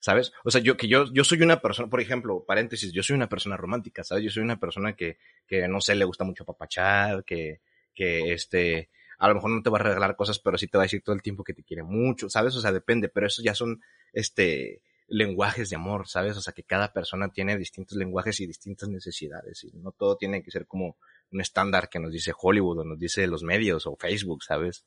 ¿sabes? 0.00 0.32
O 0.44 0.50
sea, 0.50 0.60
yo 0.60 0.76
que 0.76 0.88
yo, 0.88 1.12
yo 1.12 1.24
soy 1.24 1.42
una 1.42 1.60
persona, 1.60 1.88
por 1.88 2.00
ejemplo, 2.00 2.44
paréntesis, 2.46 2.92
yo 2.92 3.02
soy 3.02 3.16
una 3.16 3.28
persona 3.28 3.56
romántica, 3.56 4.04
¿sabes? 4.04 4.24
Yo 4.24 4.30
soy 4.30 4.42
una 4.42 4.60
persona 4.60 4.94
que, 4.94 5.18
que 5.46 5.66
no 5.68 5.80
sé, 5.80 5.94
le 5.94 6.04
gusta 6.04 6.24
mucho 6.24 6.44
papachar, 6.44 7.24
que, 7.24 7.60
que 7.94 8.32
este, 8.32 8.90
a 9.18 9.28
lo 9.28 9.34
mejor 9.34 9.50
no 9.50 9.62
te 9.62 9.70
va 9.70 9.78
a 9.78 9.82
regalar 9.82 10.16
cosas, 10.16 10.38
pero 10.38 10.56
sí 10.56 10.68
te 10.68 10.78
va 10.78 10.84
a 10.84 10.86
decir 10.86 11.02
todo 11.02 11.14
el 11.14 11.22
tiempo 11.22 11.44
que 11.44 11.54
te 11.54 11.64
quiere 11.64 11.82
mucho, 11.82 12.30
¿sabes? 12.30 12.54
O 12.54 12.60
sea, 12.60 12.72
depende, 12.72 13.08
pero 13.08 13.26
eso 13.26 13.42
ya 13.42 13.54
son, 13.54 13.82
este, 14.12 14.82
lenguajes 15.08 15.70
de 15.70 15.76
amor, 15.76 16.06
¿sabes? 16.06 16.36
O 16.36 16.40
sea, 16.40 16.52
que 16.52 16.62
cada 16.62 16.92
persona 16.92 17.30
tiene 17.30 17.56
distintos 17.56 17.96
lenguajes 17.96 18.40
y 18.40 18.46
distintas 18.46 18.88
necesidades 18.88 19.64
y 19.64 19.72
no 19.72 19.92
todo 19.92 20.16
tiene 20.16 20.42
que 20.42 20.50
ser 20.50 20.66
como 20.66 20.96
un 21.30 21.40
estándar 21.40 21.88
que 21.88 21.98
nos 21.98 22.12
dice 22.12 22.32
Hollywood 22.36 22.80
o 22.80 22.84
nos 22.84 22.98
dice 22.98 23.26
los 23.26 23.42
medios 23.42 23.86
o 23.86 23.96
Facebook, 23.96 24.42
¿sabes? 24.44 24.84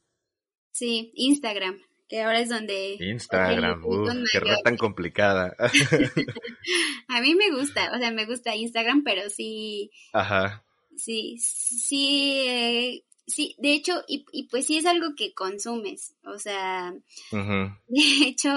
Sí, 0.71 1.11
Instagram 1.15 1.79
que 2.11 2.21
ahora 2.21 2.41
es 2.41 2.49
donde... 2.49 2.97
Instagram, 2.99 3.85
uff, 3.85 4.09
qué 4.33 4.41
red 4.41 4.57
tan 4.65 4.75
complicada. 4.75 5.55
a 7.07 7.21
mí 7.21 7.35
me 7.35 7.51
gusta, 7.51 7.89
o 7.95 7.97
sea, 7.97 8.11
me 8.11 8.25
gusta 8.25 8.53
Instagram, 8.53 9.01
pero 9.05 9.29
sí... 9.29 9.91
Ajá. 10.11 10.65
Sí, 10.97 11.37
sí, 11.39 12.43
eh, 12.45 13.05
sí, 13.25 13.55
de 13.59 13.71
hecho, 13.71 14.03
y, 14.09 14.25
y, 14.33 14.49
pues 14.49 14.65
sí 14.65 14.77
es 14.77 14.85
algo 14.85 15.15
que 15.15 15.33
consumes, 15.33 16.13
o 16.25 16.37
sea, 16.37 16.93
de 17.31 18.27
hecho, 18.27 18.49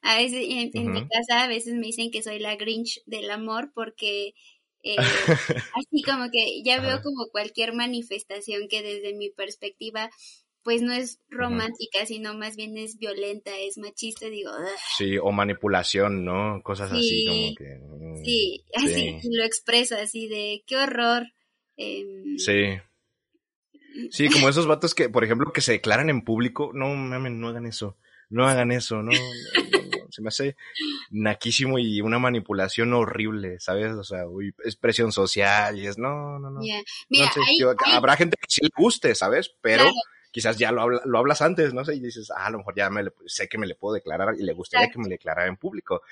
a 0.00 0.16
veces 0.16 0.46
en, 0.48 0.92
mi 0.92 1.06
casa 1.06 1.42
a 1.42 1.48
veces 1.48 1.74
me 1.74 1.88
dicen 1.88 2.10
que 2.10 2.22
soy 2.22 2.38
la 2.38 2.56
Grinch 2.56 3.02
del 3.04 3.30
amor 3.30 3.72
porque... 3.74 4.32
Eh, 4.82 4.96
así 5.76 6.02
como 6.04 6.30
que 6.30 6.62
ya 6.64 6.80
veo 6.80 7.02
como 7.02 7.28
cualquier 7.30 7.72
manifestación 7.72 8.68
que 8.68 8.82
desde 8.82 9.14
mi 9.14 9.30
perspectiva 9.30 10.10
pues 10.62 10.80
no 10.80 10.92
es 10.92 11.20
romántica, 11.28 12.06
sino 12.06 12.34
más 12.34 12.56
bien 12.56 12.78
es 12.78 12.98
violenta, 12.98 13.50
es 13.58 13.78
machista, 13.78 14.26
digo. 14.28 14.52
Sí, 14.96 15.18
o 15.18 15.32
manipulación, 15.32 16.24
¿no? 16.24 16.62
Cosas 16.62 16.92
así 16.92 17.26
como 17.26 17.54
que... 17.56 17.78
Mm, 17.80 18.16
sí, 18.24 18.64
así 18.74 19.18
lo 19.30 19.44
expreso, 19.44 19.96
así 19.96 20.28
de 20.28 20.62
qué 20.66 20.76
horror. 20.76 21.26
Em, 21.76 22.38
sí. 22.38 22.78
Sí, 24.10 24.28
como 24.28 24.48
esos 24.48 24.66
vatos 24.66 24.94
que, 24.94 25.08
por 25.08 25.24
ejemplo, 25.24 25.52
que 25.52 25.60
se 25.60 25.72
declaran 25.72 26.10
en 26.10 26.22
público, 26.22 26.70
no 26.74 26.94
mames, 26.94 27.32
no 27.32 27.48
hagan 27.48 27.66
eso, 27.66 27.98
no 28.30 28.46
hagan 28.46 28.70
eso, 28.70 29.02
no, 29.02 29.12
se 30.12 30.20
me 30.20 30.28
hace 30.28 30.56
naquísimo 31.10 31.78
y 31.78 32.02
una 32.02 32.18
manipulación 32.18 32.92
horrible, 32.92 33.58
¿sabes? 33.60 33.92
O 33.92 34.04
sea, 34.04 34.26
uy, 34.26 34.54
es 34.62 34.76
presión 34.76 35.10
social 35.10 35.78
y 35.78 35.86
es, 35.86 35.96
no, 35.96 36.38
no, 36.38 36.50
no. 36.50 36.60
Mira, 37.08 37.30
Habrá 37.86 38.16
gente 38.16 38.36
que 38.36 38.46
sí 38.48 38.60
le 38.62 38.70
guste, 38.76 39.14
¿sabes? 39.14 39.50
Pero 39.62 39.84
quizás 40.30 40.58
ya 40.58 40.70
lo, 40.70 40.88
lo 40.88 41.18
hablas 41.18 41.40
antes, 41.40 41.72
no 41.72 41.84
sé, 41.84 41.94
y 41.94 42.00
dices, 42.00 42.30
ah, 42.30 42.46
a 42.46 42.50
lo 42.50 42.58
mejor 42.58 42.74
ya 42.76 42.90
me 42.90 43.04
sé 43.26 43.48
que 43.48 43.58
me 43.58 43.66
le 43.66 43.74
puedo 43.74 43.94
declarar 43.94 44.34
y 44.38 44.42
le 44.42 44.52
gustaría 44.52 44.90
que 44.90 44.98
me 44.98 45.04
le 45.04 45.14
declarara 45.14 45.48
en 45.48 45.56
público, 45.56 46.02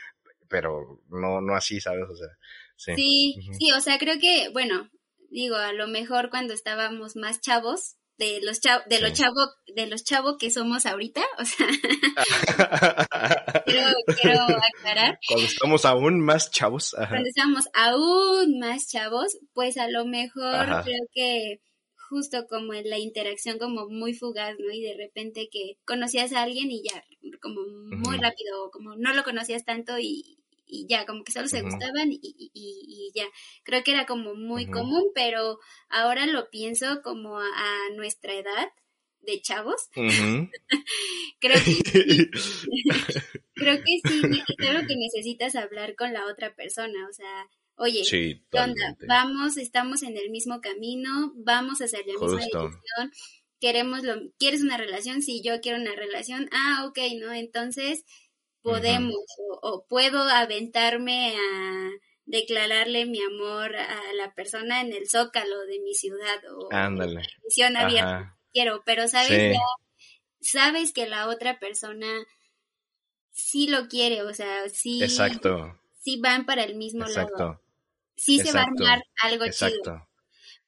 pero 0.49 1.03
no, 1.11 1.41
no 1.43 1.55
así, 1.55 1.81
¿sabes? 1.81 2.09
O 2.09 2.17
sea, 2.17 2.29
sí. 2.77 2.95
Sí, 2.97 3.51
sí, 3.59 3.73
o 3.73 3.81
sea, 3.81 3.99
creo 3.99 4.19
que, 4.19 4.49
bueno, 4.53 4.91
digo, 5.31 5.57
a 5.57 5.75
lo 5.75 5.89
mejor 5.89 6.31
cuando 6.31 6.55
estábamos 6.55 7.17
más 7.17 7.41
chavos, 7.41 7.97
de 8.21 8.41
los 8.43 8.61
chavos, 8.61 8.85
de 8.87 9.01
los 9.01 9.15
chavos, 9.15 9.49
de 9.75 9.87
los 9.87 10.05
chavos 10.05 10.37
que 10.39 10.51
somos 10.51 10.85
ahorita, 10.85 11.23
o 11.39 11.45
sea, 11.47 11.67
quiero, 13.65 14.43
aclarar. 14.43 15.19
Cuando 15.27 15.47
estamos 15.47 15.87
aún 15.87 16.21
más 16.21 16.51
chavos. 16.51 16.95
Cuando 16.95 17.27
estamos 17.27 17.65
aún 17.73 18.59
más 18.59 18.89
chavos, 18.89 19.39
pues 19.55 19.79
a 19.79 19.89
lo 19.89 20.05
mejor 20.05 20.83
creo 20.85 21.07
que 21.15 21.63
justo 22.11 22.47
como 22.47 22.75
en 22.75 22.91
la 22.91 22.99
interacción 22.99 23.59
como 23.59 23.89
muy 23.89 24.13
fugaz, 24.13 24.55
¿no? 24.59 24.71
Y 24.71 24.83
de 24.83 24.97
repente 24.99 25.49
que 25.51 25.79
conocías 25.87 26.35
a 26.35 26.43
alguien 26.43 26.71
y 26.71 26.83
ya, 26.83 27.03
como 27.41 27.63
muy 27.63 28.19
rápido, 28.19 28.71
como 28.71 28.97
no 28.97 29.15
lo 29.15 29.25
conocías 29.25 29.65
tanto 29.65 29.99
y, 29.99 30.40
ya, 30.89 31.07
como 31.07 31.25
que 31.25 31.33
solo 31.33 31.49
se 31.49 31.63
gustaban 31.63 32.13
y, 32.13 32.21
y, 32.23 33.13
ya. 33.15 33.25
Creo 33.65 33.83
que 33.83 33.93
era 33.93 34.07
como 34.07 34.35
muy 34.35 34.67
común, 34.67 35.05
pero 35.15 35.59
ahora 35.89 36.27
lo 36.27 36.51
pienso 36.51 37.03
como 37.03 37.39
a, 37.39 37.91
nuestra 37.97 38.35
edad 38.35 38.69
de 39.21 39.41
chavos. 39.41 39.89
creo 39.95 41.59
que 41.65 42.31
creo 43.55 43.77
que 43.79 44.01
sí, 44.09 44.23
algo 44.69 44.87
que 44.87 44.97
necesitas 44.97 45.55
hablar 45.57 45.95
con 45.97 46.13
la 46.13 46.27
otra 46.27 46.55
persona, 46.55 47.07
o 47.09 47.13
sea, 47.13 47.49
oye, 47.77 48.05
sí, 48.05 48.43
Vamos, 49.07 49.57
estamos 49.57 50.03
en 50.03 50.17
el 50.17 50.31
mismo 50.31 50.61
camino, 50.61 51.33
vamos 51.37 51.81
a 51.81 51.85
hacer 51.85 52.05
la 52.07 52.15
misma 52.15 52.41
dirección, 52.41 53.13
queremos 53.61 54.03
lo, 54.03 54.15
¿quieres 54.39 54.63
una 54.63 54.79
relación? 54.79 55.23
Sí, 55.23 55.43
yo 55.45 55.61
quiero 55.61 55.79
una 55.79 55.95
relación, 55.95 56.49
ah, 56.53 56.87
ok, 56.87 56.99
¿no? 57.21 57.33
Entonces 57.33 58.05
podemos 58.63 59.15
o, 59.63 59.87
puedo 59.89 60.23
aventarme 60.23 61.37
a 61.37 61.91
declararle 62.27 63.07
mi 63.07 63.21
amor 63.23 63.75
a 63.77 64.13
la 64.15 64.33
persona 64.35 64.81
en 64.81 64.93
el 64.93 65.09
zócalo 65.09 65.61
de 65.67 65.81
mi 65.81 65.95
ciudad 65.95 66.39
o 66.55 66.69
Ándale. 66.71 67.23
en 67.57 67.77
abierta, 67.77 68.39
quiero, 68.53 68.83
pero 68.85 69.09
sabes, 69.09 69.57
sabes 70.41 70.93
que 70.93 71.07
la 71.07 71.29
otra 71.29 71.59
persona 71.59 72.07
sí 73.33 73.67
lo 73.67 73.89
quiere, 73.89 74.23
o 74.23 74.33
sea, 74.33 74.69
sí. 74.69 75.03
Exacto. 75.03 75.81
Sí 76.03 76.19
van 76.21 76.47
para 76.47 76.65
el 76.65 76.77
mismo 76.77 77.05
lado 77.07 77.61
sí 78.21 78.39
se 78.39 78.53
va 78.53 78.61
a 78.61 78.65
armar 78.65 79.03
algo 79.23 79.45
chido. 79.51 80.09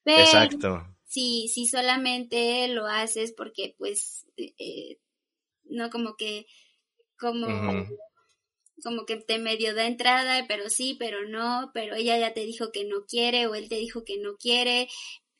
Pero 0.02 0.22
Exacto. 0.22 0.96
Si, 1.04 1.48
si 1.48 1.66
solamente 1.66 2.66
lo 2.68 2.86
haces 2.86 3.32
porque 3.32 3.74
pues 3.76 4.26
eh, 4.36 4.98
no 5.64 5.90
como 5.90 6.16
que 6.16 6.46
como 7.22 7.86
como 8.82 9.06
que 9.06 9.16
te 9.16 9.38
medio 9.38 9.76
da 9.76 9.86
entrada, 9.86 10.44
pero 10.48 10.68
sí, 10.68 10.96
pero 10.98 11.28
no, 11.28 11.70
pero 11.72 11.94
ella 11.94 12.18
ya 12.18 12.34
te 12.34 12.40
dijo 12.40 12.72
que 12.72 12.84
no 12.84 13.04
quiere 13.06 13.46
o 13.46 13.54
él 13.54 13.68
te 13.68 13.76
dijo 13.76 14.02
que 14.04 14.18
no 14.18 14.36
quiere 14.36 14.88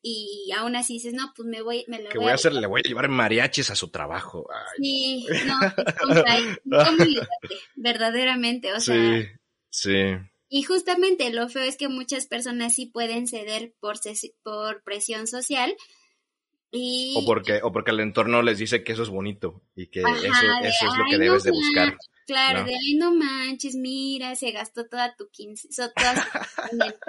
y 0.04 0.50
aún 0.56 0.74
así 0.74 0.94
dices, 0.94 1.14
no, 1.14 1.32
pues 1.36 1.46
me 1.48 1.62
voy, 1.62 1.84
me 1.86 2.02
la 2.02 2.10
¿Qué 2.10 2.18
voy, 2.18 2.30
a 2.30 2.34
hacer? 2.34 2.52
Le 2.52 2.66
voy 2.66 2.82
a 2.84 2.88
llevar 2.88 3.08
mariachis 3.08 3.70
a 3.70 3.76
su 3.76 3.88
trabajo. 3.90 4.48
Sí, 4.76 5.24
no, 5.46 5.54
pues, 6.96 7.08
verdaderamente, 7.76 8.72
o 8.72 8.80
sea. 8.80 8.96
Sí, 8.96 9.28
sí. 9.70 10.16
Y 10.48 10.64
justamente 10.64 11.32
lo 11.32 11.48
feo 11.48 11.62
es 11.62 11.76
que 11.76 11.88
muchas 11.88 12.26
personas 12.26 12.74
sí 12.74 12.86
pueden 12.86 13.28
ceder 13.28 13.74
por, 13.78 13.96
por 14.42 14.82
presión 14.82 15.28
social. 15.28 15.74
Y... 16.74 17.14
O 17.18 17.26
porque, 17.26 17.60
o 17.62 17.70
porque 17.70 17.90
el 17.90 18.00
entorno 18.00 18.42
les 18.42 18.56
dice 18.56 18.82
que 18.82 18.92
eso 18.92 19.02
es 19.02 19.10
bonito 19.10 19.62
y 19.76 19.88
que 19.88 20.00
eso, 20.00 20.10
eso 20.10 20.86
es 20.88 20.96
lo 20.96 21.04
que 21.08 21.18
debes 21.18 21.42
de 21.42 21.50
buscar. 21.50 21.96
Claro, 22.26 22.64
de 22.64 22.74
ay 22.74 22.94
no 22.94 23.14
manches, 23.14 23.74
mira, 23.74 24.34
se 24.36 24.52
gastó 24.52 24.86
toda 24.88 25.14
tu 25.14 25.28
quince, 25.30 25.68
toda 25.68 26.26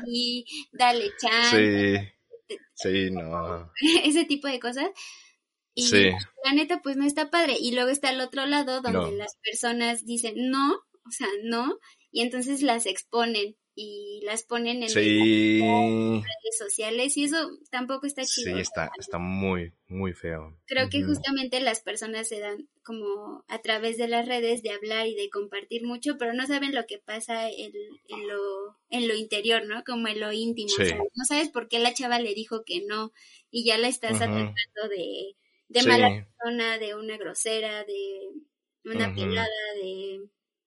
ti, 0.05 0.45
dale 0.74 1.11
chance. 1.18 2.14
Sí, 2.47 2.57
sí, 2.74 3.11
no. 3.11 3.72
Ese 4.03 4.26
tipo 4.26 4.47
de 4.47 4.59
cosas. 4.59 4.89
Y 5.76 5.88
sí. 5.88 6.09
la 6.43 6.53
neta, 6.53 6.82
pues 6.82 6.97
no 6.97 7.05
está 7.05 7.32
padre. 7.32 7.55
Y 7.59 7.74
luego 7.74 7.89
está 7.89 8.09
el 8.09 8.20
otro 8.20 8.45
lado 8.45 8.82
donde 8.82 9.16
las 9.16 9.38
personas 9.38 10.05
dicen 10.05 10.34
no, 10.51 10.74
o 10.74 11.11
sea, 11.11 11.28
no, 11.43 11.80
y 12.11 12.22
entonces 12.22 12.61
las 12.61 12.86
exponen 12.86 13.55
y 13.76 14.22
las 14.24 14.44
ponen 14.44 14.84
en 14.84 14.90
redes 14.94 16.58
sociales 16.58 17.18
y 17.18 17.24
eso 17.24 17.50
tampoco 17.72 18.06
está 18.06 18.24
chido. 18.24 18.56
Sí, 18.56 18.62
está, 18.62 18.92
está 19.00 19.18
muy, 19.18 19.74
muy 19.88 20.14
feo. 20.14 20.56
Creo 20.68 20.90
que 20.90 21.04
justamente 21.04 21.60
las 21.60 21.82
personas 21.82 22.28
se 22.28 22.40
dan 22.40 22.70
como 22.84 23.44
a 23.48 23.60
través 23.60 23.98
de 23.98 24.08
las 24.08 24.28
redes 24.28 24.62
de 24.62 24.72
hablar 24.72 25.08
y 25.08 25.16
de 25.16 25.30
compartir 25.30 25.86
mucho, 25.86 26.18
pero 26.20 26.34
no 26.34 26.46
saben 26.46 26.76
lo 26.76 26.86
que 26.86 27.00
pasa 27.00 27.50
en, 27.50 27.72
en 28.10 28.28
lo, 28.28 28.78
en 28.90 29.08
lo 29.08 29.16
interior, 29.16 29.66
¿no? 29.66 29.84
Como 29.84 30.08
en 30.08 30.20
lo 30.20 30.32
íntimo. 30.32 30.70
no 30.78 31.26
sabes 31.26 31.50
por 31.50 31.68
qué 31.68 31.80
la 31.80 31.94
chava 31.94 32.20
le 32.20 32.36
dijo 32.36 32.64
que 32.64 32.86
no 32.86 33.12
y 33.50 33.66
ya 33.66 33.78
la 33.78 33.88
estás 33.88 34.16
atacando 34.16 34.54
de, 34.90 35.36
de 35.70 35.84
mala 35.84 36.10
persona, 36.10 36.78
de 36.78 36.96
una 36.96 37.18
grosera, 37.18 37.84
de 37.86 38.30
una 38.86 39.14
pelada, 39.16 39.48
de 39.82 40.22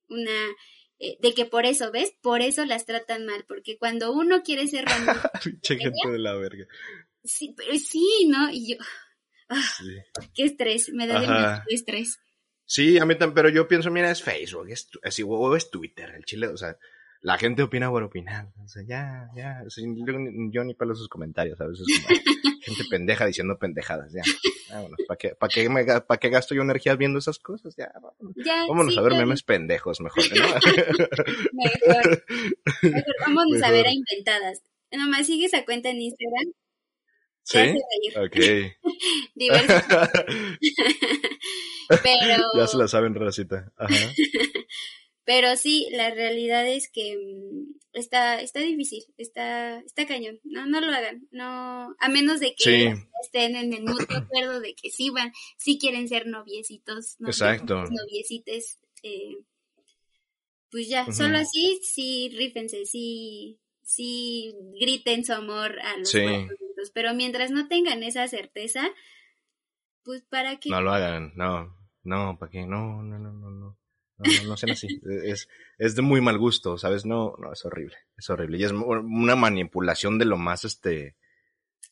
una 0.08 0.56
eh, 0.98 1.16
de 1.20 1.34
que 1.34 1.44
por 1.44 1.66
eso, 1.66 1.90
¿ves? 1.92 2.14
Por 2.22 2.40
eso 2.40 2.64
las 2.64 2.86
tratan 2.86 3.26
mal, 3.26 3.44
porque 3.46 3.76
cuando 3.78 4.12
uno 4.12 4.42
quiere 4.42 4.66
ser 4.66 4.86
romántico... 4.86 5.30
Che 5.62 5.76
gente 5.76 6.10
de 6.10 6.18
la 6.18 6.34
verga. 6.34 6.66
Sí, 7.24 7.54
pero 7.56 7.76
sí, 7.78 8.26
¿no? 8.28 8.50
Y 8.50 8.72
yo... 8.72 8.76
Ah, 9.48 9.62
qué 10.34 10.42
estrés, 10.42 10.92
me 10.92 11.06
da 11.06 11.20
demasiado 11.20 11.62
estrés. 11.68 12.18
Sí, 12.64 12.98
a 12.98 13.04
mí 13.04 13.14
también, 13.14 13.34
pero 13.34 13.48
yo 13.48 13.68
pienso, 13.68 13.92
mira, 13.92 14.10
es 14.10 14.20
Facebook, 14.20 14.68
es, 14.70 14.88
es, 15.00 15.22
o 15.24 15.54
es 15.54 15.70
Twitter, 15.70 16.10
el 16.16 16.24
chile, 16.24 16.48
o 16.48 16.56
sea, 16.56 16.76
la 17.20 17.38
gente 17.38 17.62
opina 17.62 17.88
por 17.88 18.02
opinar, 18.02 18.48
o 18.64 18.66
sea, 18.66 18.82
ya, 18.84 19.28
ya, 19.36 19.62
yo, 19.68 20.64
ni 20.64 20.74
pelo 20.74 20.96
sus 20.96 21.08
comentarios, 21.08 21.60
a 21.60 21.66
veces 21.68 21.86
gente 22.62 22.84
pendeja 22.90 23.24
diciendo 23.24 23.56
pendejadas, 23.56 24.12
ya. 24.12 24.22
Vámonos, 24.70 24.98
¿para 25.06 25.18
qué, 25.18 25.34
para 25.34 25.52
qué, 25.52 25.68
para 26.06 26.20
qué 26.20 26.28
gasto 26.28 26.54
yo 26.54 26.62
energía 26.62 26.94
viendo 26.96 27.18
esas 27.18 27.38
cosas? 27.38 27.74
Ya, 27.76 27.92
vámonos. 28.68 28.96
a 28.96 29.02
ver 29.02 29.12
memes 29.12 29.42
pendejos, 29.42 30.00
mejor, 30.00 30.24
¿no? 30.34 30.46
mejor. 31.52 32.24
mejor. 32.82 33.14
Vámonos 33.26 33.62
a 33.62 33.70
ver 33.70 33.86
a 33.86 33.92
inventadas. 33.92 34.62
Nomás 34.90 35.26
sigue 35.26 35.46
esa 35.46 35.64
cuenta 35.64 35.90
en 35.90 36.00
Instagram. 36.00 36.52
Sí. 37.46 37.58
Ok. 38.16 38.36
Pero. 42.02 42.42
ya 42.56 42.66
se 42.66 42.76
la 42.76 42.88
saben, 42.88 43.14
racita. 43.14 43.72
Ajá. 43.76 43.94
Pero 45.26 45.56
sí, 45.56 45.88
la 45.90 46.10
realidad 46.10 46.66
es 46.68 46.88
que 46.88 47.18
mm, 47.18 47.74
está, 47.92 48.40
está 48.40 48.60
difícil, 48.60 49.02
está, 49.18 49.80
está 49.80 50.06
cañón. 50.06 50.38
No, 50.44 50.66
no 50.66 50.80
lo 50.80 50.92
hagan. 50.92 51.26
No, 51.32 51.96
a 51.98 52.08
menos 52.08 52.38
de 52.38 52.54
que 52.54 52.94
estén 53.24 53.56
en 53.56 53.74
el 53.74 53.82
mutuo 53.82 54.06
acuerdo 54.16 54.60
de 54.60 54.74
que 54.74 54.90
sí 54.90 55.10
van, 55.10 55.32
sí 55.58 55.78
quieren 55.80 56.08
ser 56.08 56.28
noviecitos, 56.28 57.16
Exacto. 57.26 57.84
noviecites, 57.90 58.78
eh, 59.02 59.36
pues 60.70 60.88
ya, 60.88 61.12
solo 61.12 61.38
así, 61.38 61.80
sí, 61.82 62.30
rífense, 62.32 62.86
sí, 62.86 63.58
sí 63.82 64.54
griten 64.80 65.24
su 65.24 65.32
amor 65.32 65.80
a 65.80 65.96
los 65.96 66.08
sí. 66.08 66.24
Pero 66.94 67.14
mientras 67.14 67.50
no 67.50 67.66
tengan 67.66 68.04
esa 68.04 68.28
certeza, 68.28 68.88
pues 70.04 70.22
para 70.22 70.60
qué. 70.60 70.70
No 70.70 70.80
lo 70.80 70.92
hagan, 70.92 71.32
no, 71.34 71.76
no, 72.04 72.38
para 72.38 72.50
qué, 72.50 72.64
no, 72.64 73.02
no, 73.02 73.18
no, 73.18 73.32
no, 73.32 73.50
no. 73.50 73.78
No, 74.18 74.48
no, 74.48 74.56
sean 74.56 74.72
así. 74.72 74.88
Es, 75.24 75.48
es 75.78 75.94
de 75.94 76.02
muy 76.02 76.20
mal 76.20 76.38
gusto, 76.38 76.78
¿sabes? 76.78 77.04
No, 77.04 77.34
no, 77.38 77.52
es 77.52 77.64
horrible. 77.64 77.96
Es 78.16 78.30
horrible. 78.30 78.58
Y 78.58 78.64
es 78.64 78.72
una 78.72 79.36
manipulación 79.36 80.18
de 80.18 80.24
lo 80.24 80.36
más, 80.36 80.64
este, 80.64 81.16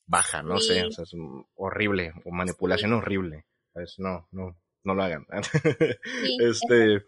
baja, 0.07 0.43
no 0.43 0.59
sé. 0.59 0.85
O 0.85 0.91
sea, 0.91 1.05
es 1.05 1.13
horrible. 1.55 2.13
O 2.25 2.31
manipulación 2.31 2.93
horrible. 2.93 3.47
¿Sabes? 3.73 3.97
No, 3.99 4.29
no, 4.31 4.57
no 4.85 4.95
lo 4.95 5.03
hagan. 5.03 5.27
este, 6.41 7.05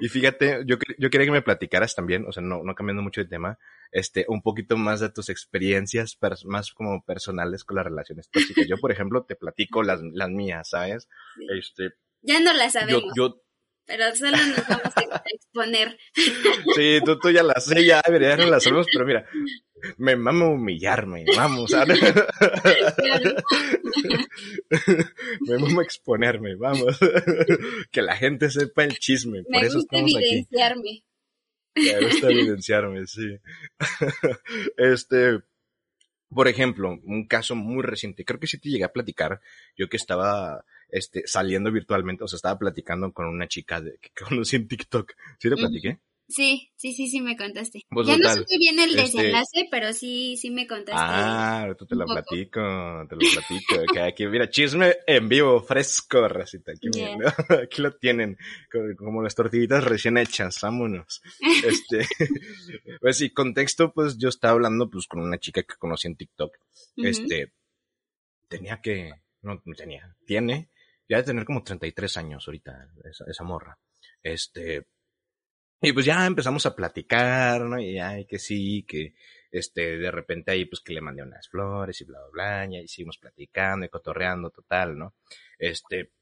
y 0.00 0.08
fíjate, 0.08 0.62
yo, 0.64 0.76
yo 0.98 1.10
quería 1.10 1.26
que 1.26 1.32
me 1.32 1.42
platicaras 1.42 1.94
también, 1.94 2.24
o 2.26 2.32
sea, 2.32 2.42
no, 2.42 2.62
no 2.62 2.74
cambiando 2.74 3.02
mucho 3.02 3.20
de 3.20 3.28
tema, 3.28 3.58
este, 3.90 4.24
un 4.28 4.42
poquito 4.42 4.76
más 4.76 5.00
de 5.00 5.10
tus 5.10 5.28
experiencias 5.28 6.18
más 6.44 6.72
como 6.72 7.04
personales 7.04 7.64
con 7.64 7.76
las 7.76 7.84
relaciones 7.84 8.30
tóxicas. 8.30 8.66
Yo, 8.68 8.78
por 8.78 8.92
ejemplo, 8.92 9.24
te 9.24 9.36
platico 9.36 9.82
las, 9.82 10.00
las 10.12 10.30
mías, 10.30 10.70
¿sabes? 10.70 11.08
Este, 11.56 11.90
ya 12.22 12.40
no 12.40 12.52
las 12.52 12.72
sabemos. 12.72 13.04
yo, 13.16 13.42
pero 13.86 14.14
solo 14.14 14.36
nos 14.36 14.68
vamos 14.68 14.92
a 14.96 15.22
exponer. 15.32 15.98
Sí, 16.74 17.00
tú, 17.04 17.18
tú 17.18 17.30
ya 17.30 17.42
la 17.42 17.58
sé, 17.60 17.84
ya, 17.84 18.02
ya 18.06 18.36
no 18.36 18.46
la 18.46 18.60
sabemos, 18.60 18.86
pero 18.92 19.04
mira, 19.06 19.26
me 19.96 20.16
mama 20.16 20.48
humillarme, 20.48 21.24
vamos. 21.36 21.72
a 21.74 21.84
me 21.86 21.96
mama 25.58 25.82
exponerme, 25.82 26.54
vamos. 26.56 26.98
que 27.90 28.02
la 28.02 28.16
gente 28.16 28.50
sepa 28.50 28.84
el 28.84 28.98
chisme, 28.98 29.42
por 29.44 29.60
me 29.60 29.66
eso 29.66 29.78
gusta 29.78 29.96
estamos 29.96 30.14
evidenciarme. 30.14 30.90
aquí. 30.90 31.04
Me 31.76 32.00
gusta 32.06 32.30
evidenciarme, 32.30 33.06
sí. 33.06 33.38
Este, 34.76 35.40
por 36.28 36.48
ejemplo, 36.48 36.98
un 37.04 37.26
caso 37.26 37.54
muy 37.54 37.82
reciente, 37.82 38.24
creo 38.24 38.40
que 38.40 38.46
sí 38.46 38.58
te 38.58 38.68
llegué 38.68 38.84
a 38.84 38.92
platicar, 38.92 39.40
yo 39.76 39.88
que 39.88 39.96
estaba 39.96 40.64
este, 40.88 41.22
saliendo 41.26 41.72
virtualmente, 41.72 42.24
o 42.24 42.28
sea, 42.28 42.36
estaba 42.36 42.58
platicando 42.58 43.12
con 43.12 43.26
una 43.26 43.48
chica 43.48 43.80
de, 43.80 43.98
que 43.98 44.10
conocí 44.24 44.56
en 44.56 44.68
TikTok. 44.68 45.12
¿Sí 45.38 45.48
te 45.48 45.56
platiqué? 45.56 46.00
Sí, 46.28 46.72
sí, 46.74 46.92
sí, 46.92 47.06
sí 47.06 47.20
me 47.20 47.36
contaste. 47.36 47.82
Pues 47.88 48.08
ya 48.08 48.18
no 48.18 48.28
sé 48.28 48.58
bien 48.58 48.80
el 48.80 48.98
este 48.98 49.18
desenlace, 49.18 49.68
pero 49.70 49.92
sí, 49.92 50.36
sí 50.36 50.50
me 50.50 50.66
contaste. 50.66 51.00
Ah, 51.00 51.72
tú 51.78 51.86
te 51.86 51.94
lo 51.94 52.04
platico, 52.04 52.60
te 53.08 53.14
lo 53.14 53.20
platico. 53.32 53.92
que 53.92 54.00
aquí, 54.00 54.26
mira, 54.26 54.50
chisme 54.50 54.96
en 55.06 55.28
vivo, 55.28 55.62
fresco, 55.62 56.26
racita. 56.26 56.72
Aquí, 56.72 56.88
aquí 57.62 57.80
lo 57.80 57.92
tienen, 57.92 58.36
como, 58.96 59.22
las 59.22 59.36
tortillitas 59.36 59.84
recién 59.84 60.18
hechas, 60.18 60.58
vámonos. 60.60 61.22
este, 61.64 62.08
pues 63.00 63.18
sí, 63.18 63.30
contexto, 63.30 63.92
pues 63.92 64.18
yo 64.18 64.28
estaba 64.28 64.54
hablando 64.54 64.90
pues 64.90 65.06
con 65.06 65.20
una 65.20 65.38
chica 65.38 65.62
que 65.62 65.76
conocí 65.76 66.08
en 66.08 66.16
TikTok. 66.16 66.56
Este, 66.96 67.52
tenía 68.48 68.80
que, 68.80 69.12
no, 69.42 69.62
no 69.64 69.74
tenía, 69.76 70.16
tiene 70.26 70.70
ya 71.08 71.18
de 71.18 71.22
tener 71.22 71.44
como 71.44 71.62
33 71.62 72.16
años 72.16 72.46
ahorita, 72.46 72.88
esa, 73.26 73.44
morra. 73.44 73.78
Este, 74.22 74.86
y 75.80 75.92
pues 75.92 76.06
ya 76.06 76.26
empezamos 76.26 76.66
a 76.66 76.74
platicar, 76.74 77.62
¿no? 77.62 77.80
Y 77.80 77.98
ay, 77.98 78.26
que 78.26 78.38
sí, 78.38 78.84
que 78.86 79.14
este, 79.50 79.98
de 79.98 80.10
repente 80.10 80.50
ahí 80.50 80.64
pues 80.64 80.80
que 80.80 80.92
le 80.92 81.00
mandé 81.00 81.22
unas 81.22 81.48
flores 81.48 82.00
y 82.00 82.04
bla, 82.04 82.18
bla, 82.32 82.66
bla, 82.66 82.80
y 82.80 82.88
seguimos 82.88 83.18
platicando 83.18 83.86
y 83.86 83.88
cotorreando 83.88 84.50
total, 84.50 84.98
¿no? 84.98 85.14
Este, 85.58 86.12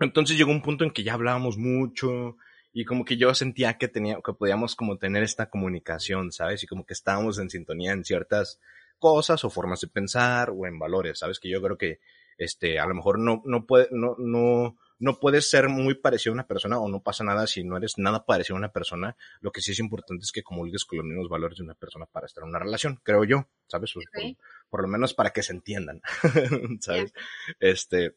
entonces 0.00 0.36
llegó 0.36 0.50
un 0.50 0.62
punto 0.62 0.84
en 0.84 0.90
que 0.90 1.02
ya 1.02 1.14
hablábamos 1.14 1.56
mucho 1.56 2.36
y 2.72 2.84
como 2.84 3.04
que 3.04 3.16
yo 3.16 3.34
sentía 3.34 3.78
que 3.78 3.88
tenía, 3.88 4.18
que 4.24 4.32
podíamos 4.32 4.74
como 4.74 4.98
tener 4.98 5.22
esta 5.22 5.50
comunicación, 5.50 6.32
¿sabes? 6.32 6.62
Y 6.64 6.66
como 6.66 6.86
que 6.86 6.94
estábamos 6.94 7.38
en 7.38 7.50
sintonía 7.50 7.92
en 7.92 8.04
ciertas 8.04 8.58
cosas 8.98 9.44
o 9.44 9.50
formas 9.50 9.80
de 9.80 9.88
pensar 9.88 10.50
o 10.50 10.66
en 10.66 10.78
valores, 10.78 11.18
¿sabes? 11.18 11.38
Que 11.38 11.50
yo 11.50 11.60
creo 11.60 11.76
que 11.76 12.00
este, 12.44 12.78
a 12.78 12.86
lo 12.86 12.94
mejor 12.94 13.18
no, 13.18 13.42
no 13.44 13.66
puede, 13.66 13.88
no, 13.90 14.16
no, 14.18 14.76
no 14.98 15.18
puedes 15.18 15.50
ser 15.50 15.68
muy 15.68 15.94
parecido 15.94 16.32
a 16.32 16.34
una 16.34 16.46
persona 16.46 16.78
o 16.78 16.88
no 16.88 17.02
pasa 17.02 17.24
nada 17.24 17.46
si 17.46 17.64
no 17.64 17.76
eres 17.76 17.98
nada 17.98 18.24
parecido 18.24 18.56
a 18.56 18.58
una 18.58 18.72
persona. 18.72 19.16
Lo 19.40 19.50
que 19.50 19.60
sí 19.60 19.72
es 19.72 19.78
importante 19.80 20.22
es 20.22 20.32
que 20.32 20.42
comulgues 20.42 20.84
con 20.84 20.98
los 20.98 21.06
mismos 21.06 21.28
valores 21.28 21.58
de 21.58 21.64
una 21.64 21.74
persona 21.74 22.06
para 22.06 22.26
estar 22.26 22.44
en 22.44 22.50
una 22.50 22.58
relación, 22.58 23.00
creo 23.02 23.24
yo, 23.24 23.48
¿sabes? 23.66 23.92
Por, 24.70 24.82
lo 24.82 24.88
menos 24.88 25.12
para 25.12 25.30
que 25.30 25.42
se 25.42 25.52
entiendan, 25.52 26.00
¿sabes? 26.80 27.12
Este, 27.58 28.16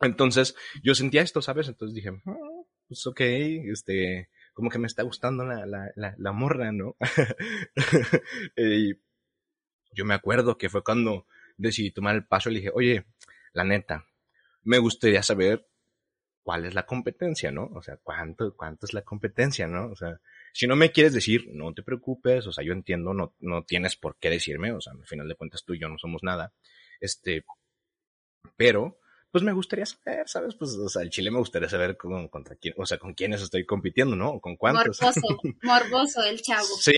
entonces, 0.00 0.54
yo 0.82 0.94
sentía 0.94 1.22
esto, 1.22 1.40
¿sabes? 1.40 1.68
Entonces 1.68 1.94
dije, 1.94 2.10
ah, 2.26 2.62
pues 2.86 3.06
ok, 3.06 3.20
este, 3.20 4.28
como 4.52 4.68
que 4.68 4.78
me 4.78 4.86
está 4.86 5.02
gustando 5.02 5.44
la, 5.44 5.64
la, 5.64 5.90
la, 5.96 6.14
la 6.18 6.32
morra, 6.32 6.70
¿no? 6.70 6.96
y 8.56 8.92
yo 9.92 10.04
me 10.04 10.14
acuerdo 10.14 10.58
que 10.58 10.68
fue 10.68 10.84
cuando 10.84 11.26
decidí 11.56 11.90
tomar 11.92 12.14
el 12.14 12.26
paso 12.26 12.50
y 12.50 12.54
le 12.54 12.58
dije, 12.60 12.72
oye, 12.74 13.06
la 13.54 13.64
neta, 13.64 14.06
me 14.62 14.78
gustaría 14.78 15.22
saber 15.22 15.66
cuál 16.42 16.66
es 16.66 16.74
la 16.74 16.84
competencia, 16.84 17.50
¿no? 17.50 17.70
O 17.74 17.82
sea, 17.82 17.96
cuánto, 18.02 18.54
cuánto 18.54 18.84
es 18.84 18.92
la 18.92 19.02
competencia, 19.02 19.66
¿no? 19.66 19.90
O 19.90 19.96
sea, 19.96 20.20
si 20.52 20.66
no 20.66 20.76
me 20.76 20.92
quieres 20.92 21.14
decir, 21.14 21.48
no 21.52 21.72
te 21.72 21.82
preocupes, 21.82 22.46
o 22.46 22.52
sea, 22.52 22.62
yo 22.64 22.72
entiendo, 22.72 23.14
no, 23.14 23.34
no 23.38 23.64
tienes 23.64 23.96
por 23.96 24.18
qué 24.18 24.28
decirme, 24.28 24.72
o 24.72 24.80
sea, 24.80 24.92
al 24.92 25.06
final 25.06 25.26
de 25.26 25.36
cuentas 25.36 25.64
tú 25.64 25.72
y 25.72 25.80
yo 25.80 25.88
no 25.88 25.96
somos 25.96 26.22
nada, 26.22 26.52
este, 27.00 27.44
pero 28.56 28.98
pues 29.34 29.42
me 29.42 29.52
gustaría 29.52 29.84
saber, 29.84 30.28
¿sabes? 30.28 30.54
Pues, 30.54 30.76
o 30.76 30.88
sea, 30.88 31.02
el 31.02 31.10
Chile 31.10 31.28
me 31.28 31.40
gustaría 31.40 31.68
saber 31.68 31.96
con, 31.96 32.28
contra 32.28 32.54
quién, 32.54 32.72
o 32.76 32.86
sea, 32.86 32.98
con 32.98 33.14
quiénes 33.14 33.42
estoy 33.42 33.66
compitiendo, 33.66 34.14
¿no? 34.14 34.38
con 34.38 34.54
cuántos. 34.54 35.02
Morboso, 35.02 35.40
morboso 35.62 36.22
el 36.22 36.40
chavo. 36.40 36.68
Sí, 36.80 36.94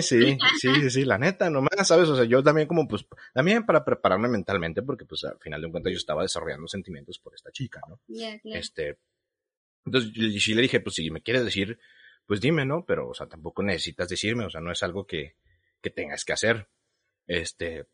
sí, 0.00 0.38
sí, 0.60 0.88
sí, 0.88 1.04
la 1.04 1.18
neta, 1.18 1.50
nomás, 1.50 1.88
¿sabes? 1.88 2.08
O 2.08 2.14
sea, 2.14 2.26
yo 2.26 2.44
también 2.44 2.68
como, 2.68 2.86
pues, 2.86 3.04
también 3.34 3.66
para 3.66 3.84
prepararme 3.84 4.28
mentalmente, 4.28 4.82
porque, 4.82 5.04
pues, 5.04 5.24
al 5.24 5.40
final 5.40 5.62
de 5.62 5.68
cuentas 5.68 5.92
yo 5.92 5.96
estaba 5.96 6.22
desarrollando 6.22 6.68
sentimientos 6.68 7.18
por 7.18 7.34
esta 7.34 7.50
chica, 7.50 7.80
¿no? 7.88 7.98
Este, 8.44 9.00
entonces, 9.84 10.12
sí 10.40 10.54
le 10.54 10.62
dije, 10.62 10.78
pues, 10.78 10.94
si 10.94 11.10
me 11.10 11.22
quieres 11.22 11.44
decir, 11.44 11.76
pues 12.24 12.40
dime, 12.40 12.64
¿no? 12.64 12.84
Pero, 12.86 13.08
o 13.08 13.14
sea, 13.14 13.26
tampoco 13.26 13.64
necesitas 13.64 14.08
decirme, 14.08 14.44
o 14.44 14.50
sea, 14.50 14.60
no 14.60 14.70
es 14.70 14.80
algo 14.84 15.08
que, 15.08 15.34
que 15.82 15.90
tengas 15.90 16.24
que 16.24 16.34
hacer. 16.34 16.68
Este, 17.26 17.88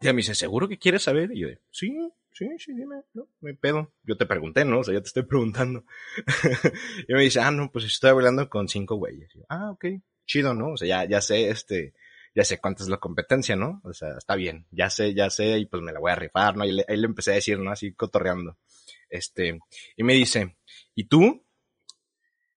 ya 0.00 0.12
me 0.12 0.18
dice, 0.18 0.34
¿seguro 0.34 0.68
que 0.68 0.76
quieres 0.76 1.04
saber? 1.04 1.32
Y 1.32 1.40
yo 1.40 1.48
sí, 1.70 1.96
sí, 2.36 2.46
sí, 2.58 2.74
dime, 2.74 2.96
no, 3.14 3.28
me 3.40 3.54
pedo. 3.54 3.92
Yo 4.02 4.16
te 4.16 4.26
pregunté, 4.26 4.64
¿no? 4.64 4.80
O 4.80 4.84
sea, 4.84 4.94
ya 4.94 5.00
te 5.00 5.06
estoy 5.06 5.22
preguntando. 5.24 5.84
y 7.08 7.14
me 7.14 7.22
dice, 7.22 7.40
ah, 7.40 7.50
no, 7.50 7.72
pues 7.72 7.86
estoy 7.86 8.10
hablando 8.10 8.48
con 8.50 8.68
cinco 8.68 8.96
güeyes. 8.96 9.32
Yo, 9.34 9.42
ah, 9.48 9.70
ok, 9.70 9.86
chido, 10.26 10.52
¿no? 10.52 10.72
O 10.72 10.76
sea, 10.76 10.86
ya, 10.86 11.08
ya 11.08 11.20
sé, 11.22 11.48
este, 11.48 11.94
ya 12.34 12.44
sé 12.44 12.58
cuánta 12.58 12.82
es 12.82 12.90
la 12.90 12.98
competencia, 12.98 13.56
¿no? 13.56 13.80
O 13.84 13.94
sea, 13.94 14.18
está 14.18 14.36
bien, 14.36 14.66
ya 14.70 14.90
sé, 14.90 15.14
ya 15.14 15.30
sé, 15.30 15.58
y 15.58 15.66
pues 15.66 15.82
me 15.82 15.92
la 15.92 16.00
voy 16.00 16.12
a 16.12 16.16
rifar, 16.16 16.56
¿no? 16.56 16.66
Y 16.66 16.78
ahí 16.86 16.96
le 16.96 17.06
empecé 17.06 17.32
a 17.32 17.36
decir, 17.36 17.58
¿no? 17.58 17.70
Así 17.70 17.94
cotorreando. 17.94 18.58
Este, 19.08 19.58
y 19.96 20.04
me 20.04 20.12
dice, 20.12 20.58
¿y 20.94 21.04
tú? 21.04 21.42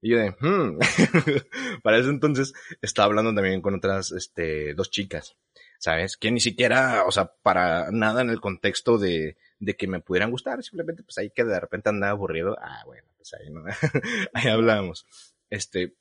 Y 0.02 0.10
yo 0.12 0.18
de, 0.18 0.32
hmm. 0.32 0.80
Para 1.84 1.98
eso 1.98 2.10
entonces 2.10 2.54
estaba 2.82 3.06
hablando 3.06 3.34
también 3.34 3.62
con 3.62 3.76
otras, 3.76 4.12
este, 4.12 4.74
dos 4.74 4.92
chicas, 4.92 5.38
¿sabes? 5.78 6.18
Que 6.18 6.32
ni 6.32 6.42
siquiera, 6.42 7.06
o 7.06 7.12
sea, 7.12 7.32
para 7.42 7.92
nada 7.92 8.22
en 8.22 8.30
el 8.30 8.42
contexto 8.42 8.98
de, 8.98 9.38
de 9.60 9.76
que 9.76 9.88
me 9.88 10.00
pudieran 10.00 10.32
gustar, 10.32 10.64
simplemente 10.64 11.04
pues 11.04 11.18
ahí 11.18 11.30
que 11.30 11.44
de 11.44 11.60
repente 11.60 11.90
andaba 11.90 12.12
aburrido, 12.12 12.58
ah, 12.62 12.82
bueno, 12.86 13.08
pues 13.18 13.34
ahí 13.34 13.50
no, 13.50 13.64
ahí 14.34 14.48
hablamos. 14.48 15.06
Este, 15.50 15.96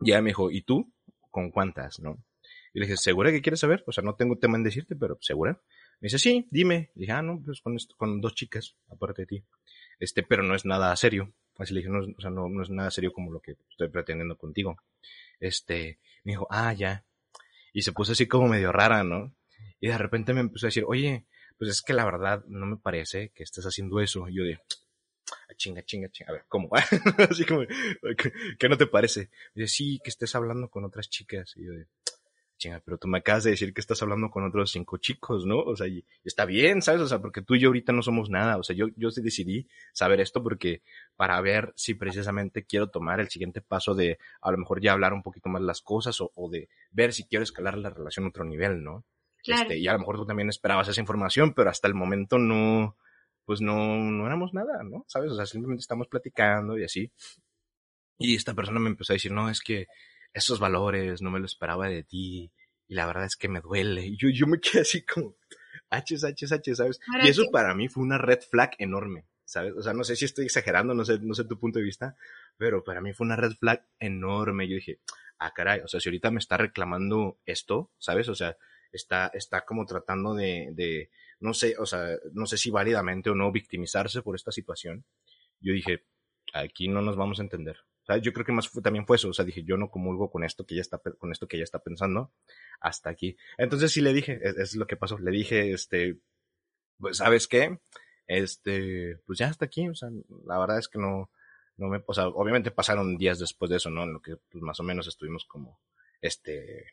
ya 0.00 0.20
me 0.20 0.30
dijo, 0.30 0.50
¿y 0.50 0.62
tú? 0.62 0.92
¿Con 1.30 1.50
cuántas, 1.50 2.00
no? 2.00 2.22
Y 2.74 2.80
le 2.80 2.86
dije, 2.86 2.96
¿segura 2.96 3.30
que 3.30 3.42
quieres 3.42 3.60
saber? 3.60 3.84
O 3.86 3.92
sea, 3.92 4.02
no 4.02 4.14
tengo 4.14 4.38
tema 4.38 4.56
en 4.56 4.64
decirte, 4.64 4.96
pero 4.96 5.18
¿segura? 5.20 5.60
Me 6.00 6.06
dice, 6.06 6.18
sí, 6.18 6.48
dime. 6.50 6.90
Le 6.94 7.02
dije, 7.02 7.12
ah, 7.12 7.22
no, 7.22 7.40
pues 7.44 7.60
con, 7.60 7.76
con 7.96 8.20
dos 8.20 8.34
chicas, 8.34 8.76
aparte 8.88 9.22
de 9.22 9.26
ti. 9.26 9.44
Este, 9.98 10.22
pero 10.22 10.42
no 10.42 10.54
es 10.54 10.64
nada 10.64 10.94
serio. 10.96 11.32
Así 11.58 11.74
le 11.74 11.80
dije, 11.80 11.90
no, 11.90 12.00
o 12.00 12.20
sea, 12.20 12.30
no, 12.30 12.48
no 12.48 12.62
es 12.62 12.70
nada 12.70 12.90
serio 12.90 13.12
como 13.12 13.30
lo 13.30 13.40
que 13.40 13.56
estoy 13.70 13.88
pretendiendo 13.88 14.36
contigo. 14.36 14.76
Este, 15.38 15.98
me 16.24 16.32
dijo, 16.32 16.46
ah, 16.50 16.72
ya. 16.72 17.04
Y 17.72 17.82
se 17.82 17.92
puso 17.92 18.12
así 18.12 18.26
como 18.26 18.48
medio 18.48 18.72
rara, 18.72 19.04
¿no? 19.04 19.34
Y 19.80 19.88
de 19.88 19.98
repente 19.98 20.32
me 20.32 20.40
empezó 20.40 20.66
a 20.66 20.68
decir, 20.68 20.84
oye, 20.86 21.26
pues 21.62 21.76
es 21.76 21.82
que 21.82 21.92
la 21.92 22.04
verdad 22.04 22.44
no 22.48 22.66
me 22.66 22.76
parece 22.76 23.28
que 23.28 23.44
estés 23.44 23.64
haciendo 23.64 24.00
eso. 24.00 24.28
Y 24.28 24.34
yo 24.34 24.42
de, 24.42 24.58
ah, 25.30 25.54
chinga, 25.56 25.84
chinga, 25.84 26.08
chinga, 26.08 26.30
a 26.30 26.32
ver, 26.32 26.44
¿cómo? 26.48 26.68
Así 27.30 27.44
como, 27.44 27.62
¿qué 28.58 28.68
no 28.68 28.76
te 28.76 28.88
parece? 28.88 29.30
Y 29.54 29.60
dice, 29.60 29.72
sí, 29.72 30.00
que 30.02 30.10
estés 30.10 30.34
hablando 30.34 30.68
con 30.68 30.84
otras 30.84 31.08
chicas. 31.08 31.52
Y 31.54 31.64
yo 31.64 31.70
de, 31.70 31.86
chinga, 32.58 32.82
pero 32.84 32.98
tú 32.98 33.06
me 33.06 33.18
acabas 33.18 33.44
de 33.44 33.50
decir 33.50 33.72
que 33.72 33.80
estás 33.80 34.02
hablando 34.02 34.28
con 34.28 34.42
otros 34.42 34.72
cinco 34.72 34.96
chicos, 34.96 35.46
¿no? 35.46 35.60
O 35.60 35.76
sea, 35.76 35.86
y 35.86 36.04
está 36.24 36.46
bien, 36.46 36.82
¿sabes? 36.82 37.00
O 37.00 37.06
sea, 37.06 37.20
porque 37.20 37.42
tú 37.42 37.54
y 37.54 37.60
yo 37.60 37.68
ahorita 37.68 37.92
no 37.92 38.02
somos 38.02 38.28
nada. 38.28 38.56
O 38.56 38.64
sea, 38.64 38.74
yo, 38.74 38.88
yo 38.96 39.10
decidí 39.10 39.68
saber 39.92 40.20
esto 40.20 40.42
porque 40.42 40.82
para 41.14 41.40
ver 41.40 41.72
si 41.76 41.94
precisamente 41.94 42.64
quiero 42.64 42.88
tomar 42.88 43.20
el 43.20 43.28
siguiente 43.28 43.60
paso 43.60 43.94
de 43.94 44.18
a 44.40 44.50
lo 44.50 44.58
mejor 44.58 44.80
ya 44.80 44.94
hablar 44.94 45.12
un 45.12 45.22
poquito 45.22 45.48
más 45.48 45.62
las 45.62 45.80
cosas 45.80 46.18
o, 46.20 46.32
de 46.50 46.68
ver 46.90 47.12
si 47.12 47.22
quiero 47.22 47.44
escalar 47.44 47.78
la 47.78 47.90
relación 47.90 48.24
a 48.26 48.30
otro 48.30 48.44
nivel, 48.44 48.82
¿no? 48.82 49.04
Claro. 49.42 49.62
Este, 49.62 49.78
y 49.78 49.88
a 49.88 49.92
lo 49.92 49.98
mejor 49.98 50.16
tú 50.16 50.26
también 50.26 50.48
esperabas 50.48 50.88
esa 50.88 51.00
información, 51.00 51.52
pero 51.54 51.70
hasta 51.70 51.88
el 51.88 51.94
momento 51.94 52.38
no, 52.38 52.96
pues 53.44 53.60
no, 53.60 53.96
no 53.96 54.26
éramos 54.26 54.54
nada, 54.54 54.82
¿no? 54.84 55.04
¿Sabes? 55.08 55.32
O 55.32 55.36
sea, 55.36 55.46
simplemente 55.46 55.80
estamos 55.80 56.08
platicando 56.08 56.78
y 56.78 56.84
así. 56.84 57.10
Y 58.18 58.36
esta 58.36 58.54
persona 58.54 58.78
me 58.78 58.90
empezó 58.90 59.12
a 59.12 59.14
decir, 59.14 59.32
no, 59.32 59.50
es 59.50 59.60
que 59.60 59.88
esos 60.32 60.58
valores 60.58 61.22
no 61.22 61.30
me 61.30 61.40
lo 61.40 61.46
esperaba 61.46 61.88
de 61.88 62.04
ti 62.04 62.52
y 62.88 62.94
la 62.94 63.06
verdad 63.06 63.24
es 63.24 63.36
que 63.36 63.48
me 63.48 63.60
duele. 63.60 64.06
Y 64.06 64.16
yo, 64.16 64.28
yo 64.28 64.46
me 64.46 64.60
quedé 64.60 64.82
así 64.82 65.02
como, 65.02 65.36
H, 65.90 66.16
H, 66.22 66.46
H, 66.54 66.74
¿sabes? 66.74 67.00
y 67.22 67.28
eso 67.28 67.50
para 67.50 67.74
mí 67.74 67.88
fue 67.88 68.02
una 68.02 68.18
red 68.18 68.40
flag 68.40 68.72
enorme, 68.78 69.26
¿sabes? 69.44 69.74
O 69.76 69.82
sea, 69.82 69.92
no 69.92 70.04
sé 70.04 70.16
si 70.16 70.24
estoy 70.24 70.46
exagerando, 70.46 70.94
no 70.94 71.04
sé, 71.04 71.18
no 71.20 71.34
sé 71.34 71.44
tu 71.44 71.58
punto 71.58 71.78
de 71.78 71.84
vista, 71.84 72.16
pero 72.56 72.84
para 72.84 73.00
mí 73.00 73.12
fue 73.12 73.26
una 73.26 73.36
red 73.36 73.52
flag 73.52 73.84
enorme. 73.98 74.68
Yo 74.68 74.76
dije, 74.76 75.00
ah, 75.38 75.52
caray, 75.54 75.80
o 75.80 75.88
sea, 75.88 76.00
si 76.00 76.08
ahorita 76.08 76.30
me 76.30 76.38
está 76.38 76.56
reclamando 76.56 77.38
esto, 77.44 77.90
¿sabes? 77.98 78.28
O 78.28 78.34
sea, 78.34 78.56
está, 78.92 79.28
está 79.34 79.64
como 79.64 79.86
tratando 79.86 80.34
de, 80.34 80.70
de, 80.72 81.10
no 81.40 81.54
sé, 81.54 81.76
o 81.78 81.86
sea, 81.86 82.18
no 82.32 82.46
sé 82.46 82.58
si 82.58 82.70
válidamente 82.70 83.30
o 83.30 83.34
no 83.34 83.50
victimizarse 83.50 84.22
por 84.22 84.36
esta 84.36 84.52
situación. 84.52 85.04
Yo 85.60 85.72
dije, 85.72 86.04
aquí 86.52 86.88
no 86.88 87.02
nos 87.02 87.16
vamos 87.16 87.38
a 87.40 87.42
entender. 87.42 87.78
Yo 88.20 88.32
creo 88.32 88.44
que 88.44 88.52
más 88.52 88.70
también 88.82 89.06
fue 89.06 89.16
eso, 89.16 89.28
o 89.28 89.32
sea, 89.32 89.44
dije, 89.44 89.62
yo 89.62 89.76
no 89.76 89.90
comulgo 89.90 90.30
con 90.30 90.44
esto 90.44 90.66
que 90.66 90.74
ella 90.74 90.82
está, 90.82 90.98
con 90.98 91.30
esto 91.32 91.46
que 91.46 91.56
ella 91.56 91.64
está 91.64 91.78
pensando 91.78 92.32
hasta 92.80 93.10
aquí. 93.10 93.36
Entonces 93.56 93.92
sí 93.92 94.00
le 94.00 94.12
dije, 94.12 94.40
es, 94.42 94.56
es 94.56 94.76
lo 94.76 94.86
que 94.86 94.96
pasó, 94.96 95.18
le 95.18 95.30
dije, 95.30 95.72
este, 95.72 96.18
pues, 96.98 97.18
¿sabes 97.18 97.46
qué? 97.46 97.78
Este, 98.26 99.18
pues 99.24 99.38
ya 99.38 99.48
hasta 99.48 99.66
aquí, 99.66 99.88
o 99.88 99.94
sea, 99.94 100.10
la 100.46 100.58
verdad 100.58 100.78
es 100.78 100.88
que 100.88 100.98
no, 100.98 101.30
no 101.76 101.88
me, 101.88 102.02
o 102.06 102.14
sea, 102.14 102.28
obviamente 102.28 102.70
pasaron 102.70 103.16
días 103.16 103.38
después 103.38 103.70
de 103.70 103.76
eso, 103.76 103.90
¿no? 103.90 104.02
En 104.02 104.12
lo 104.14 104.20
que 104.20 104.36
pues, 104.50 104.62
más 104.62 104.80
o 104.80 104.82
menos 104.82 105.06
estuvimos 105.06 105.44
como, 105.44 105.80
este, 106.20 106.84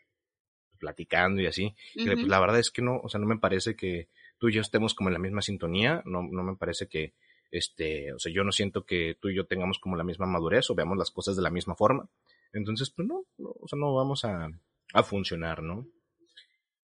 platicando 0.80 1.42
y 1.42 1.48
así. 1.48 1.76
y 1.94 2.06
pues 2.06 2.28
la 2.28 2.40
verdad 2.40 2.60
es 2.60 2.72
que 2.72 2.82
no, 2.82 3.00
o 3.04 3.10
sea, 3.10 3.20
no 3.20 3.28
me 3.28 3.38
parece 3.38 3.76
que 3.76 4.08
tú 4.38 4.50
y 4.50 4.54
yo 4.54 4.62
estemos 4.62 4.96
como 4.96 5.10
en 5.10 5.14
la 5.14 5.20
misma 5.20 5.42
sintonía, 5.42 6.02
no, 6.06 6.24
no 6.24 6.44
me 6.44 6.56
parece 6.56 6.88
que, 6.88 7.14
este, 7.52 8.14
o 8.14 8.20
sea, 8.20 8.32
yo 8.32 8.44
no 8.44 8.52
siento 8.52 8.86
que 8.86 9.18
tú 9.20 9.30
y 9.30 9.36
yo 9.36 9.46
tengamos 9.46 9.80
como 9.80 9.96
la 9.96 10.04
misma 10.04 10.26
madurez 10.26 10.70
o 10.70 10.76
veamos 10.76 10.98
las 10.98 11.12
cosas 11.12 11.36
de 11.36 11.42
la 11.42 11.50
misma 11.50 11.76
forma. 11.76 12.10
Entonces, 12.54 12.90
pues 12.90 13.08
no, 13.08 13.26
o 13.38 13.68
sea, 13.68 13.78
no 13.78 13.94
vamos 13.94 14.26
a, 14.26 14.50
a 14.94 15.04
funcionar, 15.04 15.62
¿no? 15.62 15.88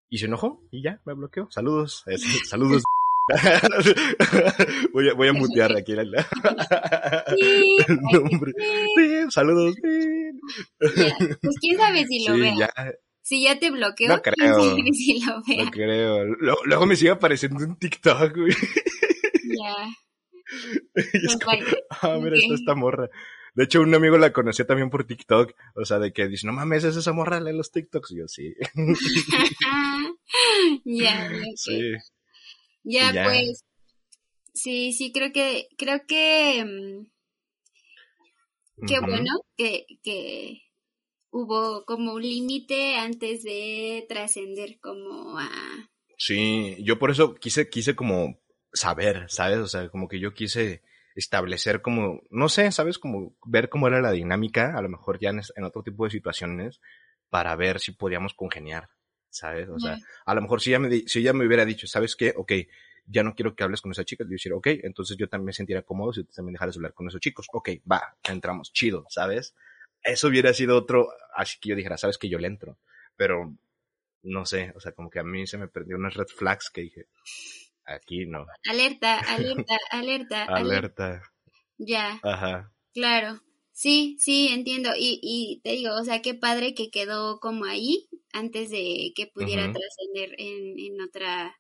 Y 0.10 0.20
se 0.20 0.26
enojó 0.26 0.62
y 0.72 0.84
ya, 0.84 1.02
me 1.06 1.14
bloqueó. 1.14 1.50
Saludos, 1.50 2.04
eh, 2.08 2.18
saludos. 2.46 2.84
voy, 4.94 5.10
a, 5.10 5.14
voy 5.16 5.28
a 5.30 5.34
mutear 5.34 5.76
aquí 5.76 5.94
el, 5.94 6.12
nombre. 8.12 8.54
Sí, 8.96 9.32
saludos. 9.32 9.76
Pues 10.78 11.56
quién 11.60 11.78
sabe 11.78 12.06
si 12.06 12.28
lo 12.28 12.38
ve. 12.38 12.54
Si 13.26 13.42
ya 13.42 13.58
te 13.58 13.72
bloqueó, 13.72 14.10
no 14.10 14.22
creo. 14.22 14.76
Si 14.94 15.26
lo 15.26 15.38
No 15.38 15.72
creo. 15.72 16.26
Luego, 16.66 16.86
me 16.86 16.96
sigue 16.96 17.10
apareciendo 17.10 17.66
un 17.66 17.76
TikTok, 17.76 18.38
güey. 18.38 18.54
Ya. 19.46 19.74
y 21.14 21.26
es 21.26 21.36
como, 21.38 21.58
ah, 21.90 22.20
mira, 22.22 22.38
está 22.38 22.54
esta 22.54 22.76
morra. 22.76 23.10
De 23.56 23.64
hecho, 23.64 23.82
un 23.82 23.96
amigo 23.96 24.20
la 24.20 24.32
conocía 24.32 24.68
también 24.68 24.92
por 24.92 25.06
TikTok. 25.06 25.56
O 25.74 25.86
sea, 25.86 25.98
de 25.98 26.14
que 26.14 26.28
dice, 26.28 26.46
no 26.46 26.54
mames, 26.54 26.84
es 26.84 26.98
esa 26.98 27.14
morra, 27.14 27.40
lee 27.40 27.58
los 27.58 27.72
TikToks. 27.72 28.12
Y 28.12 28.20
yo, 28.20 28.28
sí. 28.28 28.54
ya, 30.86 31.32
sí. 31.56 31.94
Ya, 32.84 33.12
pues. 33.24 33.66
Sí, 34.54 34.94
sí, 34.94 35.12
creo 35.12 35.34
que, 35.34 35.68
creo 35.80 36.02
que. 36.08 36.64
Mm, 36.64 37.08
qué 38.86 39.00
bueno 39.00 39.32
que, 39.58 39.88
que 40.04 40.62
hubo 41.36 41.84
como 41.84 42.14
un 42.14 42.22
límite 42.22 42.96
antes 42.96 43.44
de 43.44 44.06
trascender 44.08 44.80
como 44.80 45.38
a. 45.38 45.50
Sí, 46.18 46.78
yo 46.80 46.98
por 46.98 47.12
eso 47.12 47.36
quise, 47.36 47.70
quise 47.70 47.94
como 47.94 48.40
saber, 48.72 49.26
¿sabes? 49.28 49.58
O 49.58 49.68
sea, 49.68 49.90
como 49.90 50.08
que 50.08 50.20
yo 50.20 50.34
quise 50.34 50.82
establecer 51.14 51.82
como, 51.82 52.22
no 52.30 52.48
sé, 52.48 52.72
¿sabes? 52.72 52.98
Como 53.00 53.36
ver 53.46 53.68
cómo 53.68 53.88
era 53.88 54.00
la 54.02 54.12
dinámica, 54.12 54.78
a 54.78 54.82
lo 54.82 54.88
mejor 54.88 55.20
ya 55.20 55.30
en, 55.30 55.64
otro 55.66 55.84
tipo 55.84 56.06
de 56.06 56.12
situaciones, 56.12 56.80
para 57.30 57.54
ver 57.58 57.82
si 57.82 57.92
podíamos 57.92 58.34
congeniar, 58.34 58.90
¿sabes? 59.30 59.68
O 59.68 59.78
sea, 59.78 59.98
a 60.26 60.36
lo 60.36 60.42
mejor 60.42 60.62
si 60.62 60.70
ella, 60.70 60.80
me, 60.80 61.00
si 61.06 61.20
ella 61.20 61.34
me 61.34 61.46
hubiera 61.46 61.66
dicho, 61.66 61.86
¿sabes 61.86 62.16
qué? 62.16 62.34
Ok, 62.38 62.54
ya 63.08 63.24
no 63.24 63.36
quiero 63.36 63.56
que 63.56 63.64
hables 63.66 63.82
con 63.82 63.92
esa 63.92 64.06
chica, 64.06 64.24
yo 64.24 64.30
decir, 64.30 64.54
ok, 64.54 64.68
entonces 64.84 65.18
yo 65.18 65.28
también 65.28 65.48
me 65.48 65.54
sentiría 65.54 65.82
cómodo 65.82 66.14
si 66.14 66.24
tú 66.24 66.32
también 66.34 66.54
dejaras 66.54 66.78
hablar 66.78 66.94
con 66.94 67.10
esos 67.10 67.20
chicos. 67.20 67.48
Ok, 67.52 67.72
va, 67.92 68.16
entramos, 68.24 68.72
chido, 68.72 69.06
¿sabes? 69.10 69.54
Eso 70.06 70.28
hubiera 70.28 70.54
sido 70.54 70.78
otro, 70.78 71.10
así 71.36 71.58
que 71.60 71.70
yo 71.70 71.76
dijera, 71.76 71.98
¿sabes 71.98 72.18
que 72.18 72.30
Yo 72.30 72.40
le 72.40 72.48
entro. 72.48 72.78
Pero, 73.18 73.56
no 74.24 74.46
sé, 74.46 74.72
o 74.76 74.80
sea, 74.80 74.92
como 74.92 75.10
que 75.10 75.20
a 75.20 75.24
mí 75.24 75.48
se 75.48 75.58
me 75.58 75.68
perdió 75.68 75.98
unas 75.98 76.14
red 76.14 76.28
flags 76.28 76.70
que 76.70 76.82
dije, 76.82 77.08
Aquí 77.86 78.26
no. 78.26 78.46
Alerta, 78.70 79.20
alerta, 79.20 79.78
alerta. 79.92 80.44
alerta. 80.46 81.22
Ya. 81.78 82.20
Ajá. 82.24 82.72
Claro. 82.94 83.42
Sí, 83.72 84.16
sí, 84.20 84.48
entiendo. 84.48 84.92
Y, 84.98 85.20
y 85.22 85.60
te 85.62 85.72
digo, 85.72 85.94
o 85.96 86.04
sea, 86.04 86.22
qué 86.22 86.34
padre 86.34 86.74
que 86.74 86.90
quedó 86.90 87.40
como 87.40 87.66
ahí 87.66 88.08
antes 88.32 88.70
de 88.70 89.12
que 89.16 89.28
pudiera 89.28 89.64
trascender 89.64 90.34
en, 90.38 90.80
en 90.80 91.02
otra, 91.02 91.58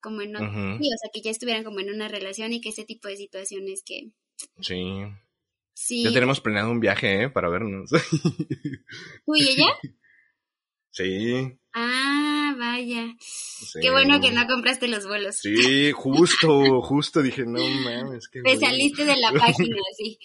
como 0.00 0.22
en 0.22 0.34
otra, 0.34 0.50
sí, 0.78 0.86
o 0.86 0.98
sea, 0.98 1.10
que 1.12 1.20
ya 1.20 1.30
estuvieran 1.30 1.62
como 1.62 1.80
en 1.80 1.90
una 1.90 2.08
relación 2.08 2.54
y 2.54 2.62
que 2.62 2.70
ese 2.70 2.84
tipo 2.84 3.08
de 3.08 3.16
situaciones 3.16 3.82
que... 3.84 4.12
Sí. 4.60 5.02
Sí. 5.74 6.04
Ya 6.04 6.12
tenemos 6.12 6.40
planeado 6.40 6.70
un 6.70 6.80
viaje, 6.80 7.24
¿eh? 7.24 7.30
Para 7.30 7.48
vernos. 7.48 7.90
¿Tú 9.26 9.36
y 9.36 9.48
ella? 9.48 9.66
Sí. 10.94 11.58
Ah, 11.72 12.54
vaya. 12.58 13.16
Qué 13.80 13.90
bueno 13.90 14.20
que 14.20 14.30
no 14.30 14.46
compraste 14.46 14.88
los 14.88 15.06
vuelos. 15.06 15.38
Sí, 15.38 15.90
justo, 15.92 16.82
justo 16.82 17.22
dije, 17.22 17.46
no 17.46 17.66
mames. 17.66 18.28
Qué 18.28 18.42
Te 18.42 18.58
saliste 18.58 19.06
de 19.06 19.16
la 19.16 19.32
página, 19.32 19.78
sí. 19.96 20.18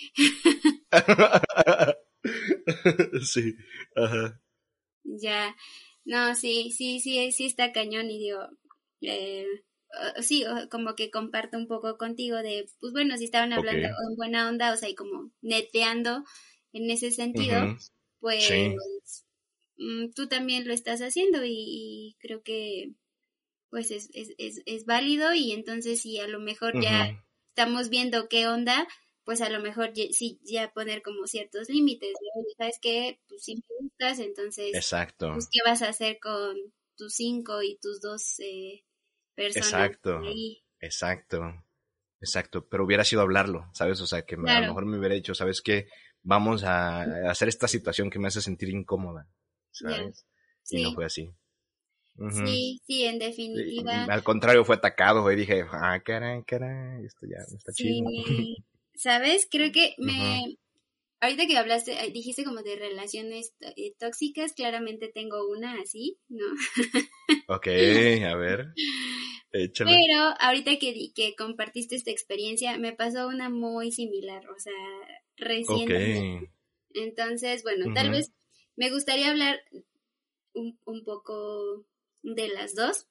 sí, 3.24 3.56
ajá. 3.96 4.42
Ya, 5.06 5.56
no, 6.04 6.36
sí, 6.36 6.74
sí, 6.76 7.00
sí, 7.00 7.32
sí 7.32 7.46
está 7.46 7.72
cañón 7.72 8.12
y 8.12 8.20
digo, 8.20 8.42
eh, 9.00 9.46
sí, 10.22 10.44
como 10.70 10.96
que 10.96 11.12
comparto 11.12 11.58
un 11.58 11.68
poco 11.68 11.98
contigo 11.98 12.38
de, 12.38 12.70
pues 12.80 12.94
bueno, 12.94 13.18
si 13.18 13.26
estaban 13.26 13.54
hablando 13.54 13.88
en 13.88 14.16
buena 14.16 14.50
onda, 14.50 14.74
o 14.74 14.78
sea, 14.78 14.90
y 14.90 14.96
como 14.96 15.32
neteando 15.42 16.24
en 16.74 16.90
ese 16.90 17.12
sentido, 17.12 17.78
pues 18.20 18.50
Mm, 19.78 20.12
tú 20.16 20.28
también 20.28 20.68
lo 20.68 20.74
estás 20.74 21.02
haciendo 21.02 21.42
y, 21.46 22.18
creo 22.20 22.42
que 22.42 22.94
pues 23.70 23.92
es, 23.92 24.10
es, 24.14 24.34
es, 24.38 24.62
es, 24.66 24.86
válido 24.86 25.34
y 25.34 25.52
entonces 25.52 26.02
si 26.02 26.20
a 26.20 26.28
lo 26.28 26.40
mejor 26.40 26.82
ya 26.82 27.22
estamos 27.50 27.90
viendo 27.90 28.30
qué 28.30 28.48
onda, 28.48 28.88
pues 29.26 29.42
a 29.42 29.50
lo 29.50 29.60
mejor 29.60 29.92
sí 29.94 30.40
ya 30.42 30.72
poner 30.72 31.02
como 31.02 31.28
ciertos 31.28 31.70
límites, 31.70 32.14
¿sabes 32.58 32.80
qué? 32.82 33.20
Pues 33.28 33.44
si 33.44 33.56
me 33.56 33.64
gustas, 33.82 34.20
entonces, 34.20 34.74
Exacto. 34.74 35.34
Pues, 35.34 35.50
¿qué 35.52 35.60
vas 35.66 35.82
a 35.82 35.90
hacer 35.90 36.18
con 36.20 36.56
tus 36.96 37.14
cinco 37.14 37.62
y 37.62 37.78
tus 37.78 38.00
dos 38.00 38.40
eh, 38.40 38.86
personas? 39.38 39.70
Exacto, 39.70 40.22
exacto, 40.82 41.64
exacto, 42.20 42.68
pero 42.68 42.84
hubiera 42.84 43.06
sido 43.06 43.22
hablarlo, 43.22 43.70
¿sabes? 43.74 44.02
O 44.02 44.08
sea, 44.08 44.24
que 44.24 44.36
a 44.36 44.38
lo 44.38 44.68
mejor 44.68 44.86
me 44.86 44.98
hubiera 44.98 45.16
dicho, 45.16 45.34
¿sabes 45.34 45.62
qué? 45.62 45.88
Vamos 46.24 46.66
a 46.66 47.04
hacer 47.30 47.48
esta 47.48 47.70
situación 47.70 48.10
que 48.10 48.20
me 48.20 48.28
hace 48.28 48.42
sentir 48.42 48.70
incómoda. 48.70 49.30
¿sabes? 49.78 50.26
Y 50.70 50.84
no 50.84 50.94
fue 50.94 51.06
así. 51.06 51.32
Sí, 52.46 52.82
sí, 52.88 53.04
en 53.04 53.20
definitiva. 53.20 54.06
al 54.06 54.24
contrario, 54.24 54.66
fue 54.66 54.76
atacado, 54.76 55.32
y 55.32 55.36
dije, 55.36 55.64
ah, 55.72 56.02
caray, 56.04 56.44
caray, 56.44 57.06
esto 57.06 57.28
ya 57.28 57.38
no 57.50 57.58
está 57.58 57.72
chido. 57.74 58.10
¿Sabes? 58.96 59.48
Creo 59.50 59.72
que 59.72 59.94
me... 60.00 60.58
Ahorita 61.20 61.48
que 61.48 61.58
hablaste, 61.58 61.96
dijiste 62.14 62.44
como 62.44 62.62
de 62.62 62.76
relaciones 62.76 63.56
eh, 63.62 63.96
tóxicas, 63.98 64.54
claramente 64.54 65.08
tengo 65.12 65.48
una 65.50 65.82
así, 65.82 66.20
¿no? 66.30 66.46
ok, 67.48 67.68
a 67.68 68.36
ver. 68.36 68.74
Échale. 69.52 69.92
Pero 69.92 70.24
ahorita 70.40 70.78
que, 70.78 71.12
que 71.16 71.36
compartiste 71.36 71.96
esta 71.96 72.12
experiencia, 72.12 72.78
me 72.78 72.94
pasó 72.94 73.28
una 73.28 73.50
muy 73.50 73.92
similar, 73.92 74.48
o 74.50 74.60
sea, 74.60 74.74
reciente. 75.38 76.52
Entonces, 76.94 77.64
bueno, 77.64 77.94
tal 77.96 78.12
vez 78.12 78.32
me 78.76 78.92
gustaría 78.92 79.30
hablar 79.30 79.60
un, 80.54 80.80
un 80.86 81.04
poco 81.04 81.86
de 82.22 82.48
las 82.50 82.76
dos. 82.76 83.08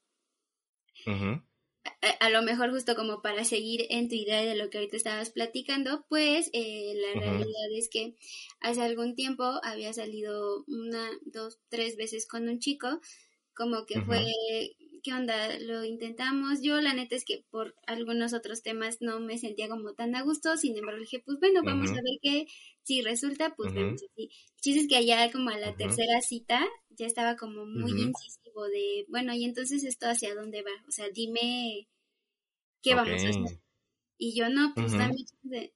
A, 2.20 2.30
lo 2.30 2.42
mejor 2.42 2.70
justo 2.70 2.94
como 2.94 3.22
para 3.22 3.44
seguir 3.44 3.86
en 3.90 4.08
tu 4.08 4.14
idea 4.14 4.42
de 4.42 4.56
lo 4.56 4.70
que 4.70 4.78
ahorita 4.78 4.96
estabas 4.96 5.30
platicando, 5.30 6.04
pues 6.08 6.50
eh, 6.52 6.94
la 6.94 7.20
realidad 7.20 7.70
es 7.76 7.88
que 7.90 8.16
hace 8.60 8.82
algún 8.82 9.14
tiempo 9.14 9.44
había 9.62 9.92
salido 9.92 10.64
una, 10.66 11.08
dos, 11.24 11.58
tres 11.68 11.96
veces 11.96 12.26
con 12.26 12.48
un 12.48 12.58
chico, 12.58 13.00
como 13.54 13.86
que 13.86 14.00
fue, 14.02 14.24
¿qué 15.02 15.14
onda? 15.14 15.58
Lo 15.60 15.84
intentamos. 15.84 16.60
Yo 16.62 16.80
la 16.80 16.92
neta 16.92 17.16
es 17.16 17.24
que 17.24 17.44
por 17.50 17.74
algunos 17.86 18.34
otros 18.34 18.62
temas 18.62 18.98
no 19.00 19.18
me 19.18 19.38
sentía 19.38 19.68
como 19.68 19.94
tan 19.94 20.14
a 20.14 20.22
gusto, 20.22 20.56
sin 20.56 20.76
embargo 20.76 21.00
dije, 21.00 21.22
pues 21.24 21.38
bueno, 21.40 21.62
vamos 21.64 21.90
a 21.90 21.94
ver 21.94 22.18
qué, 22.20 22.46
si 22.82 23.02
resulta, 23.02 23.54
pues 23.56 23.72
vemos 23.72 24.02
así. 24.02 24.30
El 24.64 24.78
es 24.78 24.88
que 24.88 24.96
allá 24.96 25.30
como 25.32 25.50
a 25.50 25.58
la 25.58 25.74
tercera 25.74 26.20
cita 26.20 26.66
ya 26.90 27.06
estaba 27.06 27.36
como 27.36 27.66
muy 27.66 27.92
incisivo 28.56 28.64
de, 28.66 29.06
bueno, 29.08 29.34
y 29.34 29.44
entonces 29.44 29.84
esto 29.84 30.06
hacia 30.06 30.34
dónde 30.34 30.62
va, 30.62 30.70
o 30.86 30.90
sea, 30.90 31.08
dime 31.10 31.88
qué 32.82 32.94
vamos 32.94 33.22
a 33.22 33.28
hacer. 33.28 33.60
Y 34.18 34.34
yo 34.34 34.48
no, 34.48 34.72
pues 34.74 34.92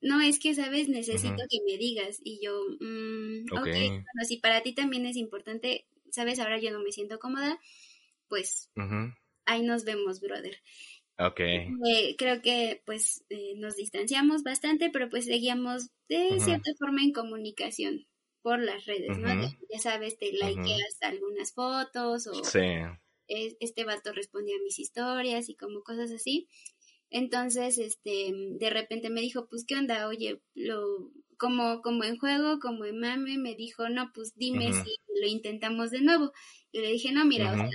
no, 0.01 0.20
es 0.23 0.39
que, 0.39 0.55
sabes, 0.55 0.89
necesito 0.89 1.43
que 1.51 1.59
me 1.66 1.77
digas. 1.77 2.20
Y 2.24 2.40
yo, 2.43 2.59
mmm, 2.81 3.44
ok, 3.52 3.65
bueno, 3.65 4.24
si 4.27 4.39
para 4.39 4.62
ti 4.62 4.73
también 4.73 5.05
es 5.05 5.16
importante, 5.16 5.86
sabes, 6.11 6.39
ahora 6.39 6.59
yo 6.59 6.70
no 6.70 6.81
me 6.81 6.90
siento 6.90 7.19
cómoda, 7.19 7.61
pues 8.28 8.70
ahí 9.44 9.62
nos 9.62 9.85
vemos, 9.85 10.20
brother. 10.20 10.57
Ok. 11.19 11.40
Eh, 11.40 12.16
creo 12.16 12.40
que 12.40 12.82
pues 12.86 13.27
eh, 13.28 13.52
nos 13.57 13.77
distanciamos 13.77 14.43
bastante, 14.43 14.89
pero 14.89 15.11
pues 15.11 15.27
seguíamos 15.27 15.90
de 16.09 16.40
cierta 16.40 16.70
forma 16.78 17.02
en 17.02 17.12
comunicación 17.12 18.07
por 18.42 18.58
las 18.60 18.86
redes, 18.86 19.18
¿no? 19.18 19.28
Ya 19.72 19.78
sabes, 19.78 20.18
te 20.18 20.32
likeas 20.32 20.98
algunas 21.02 21.52
fotos 21.52 22.26
o 22.26 22.32
este 23.28 23.84
vato 23.84 24.12
respondía 24.12 24.56
a 24.56 24.64
mis 24.64 24.78
historias 24.78 25.48
y 25.48 25.54
como 25.54 25.82
cosas 25.82 26.10
así. 26.10 26.48
Entonces, 27.10 27.78
este, 27.78 28.32
de 28.32 28.70
repente 28.70 29.10
me 29.10 29.20
dijo, 29.20 29.48
pues, 29.48 29.64
¿qué 29.66 29.76
onda? 29.76 30.06
Oye, 30.06 30.40
lo, 30.54 31.10
como, 31.36 31.82
como 31.82 32.04
en 32.04 32.18
juego, 32.18 32.60
como 32.60 32.84
en 32.84 33.00
mame, 33.00 33.36
me 33.38 33.56
dijo, 33.56 33.88
no, 33.88 34.12
pues 34.14 34.34
dime 34.36 34.72
si 34.72 34.94
lo 35.20 35.26
intentamos 35.26 35.90
de 35.90 36.02
nuevo. 36.02 36.32
Y 36.70 36.80
le 36.80 36.92
dije, 36.92 37.12
no, 37.12 37.24
mira, 37.24 37.52
o 37.52 37.56
sea, 37.56 37.68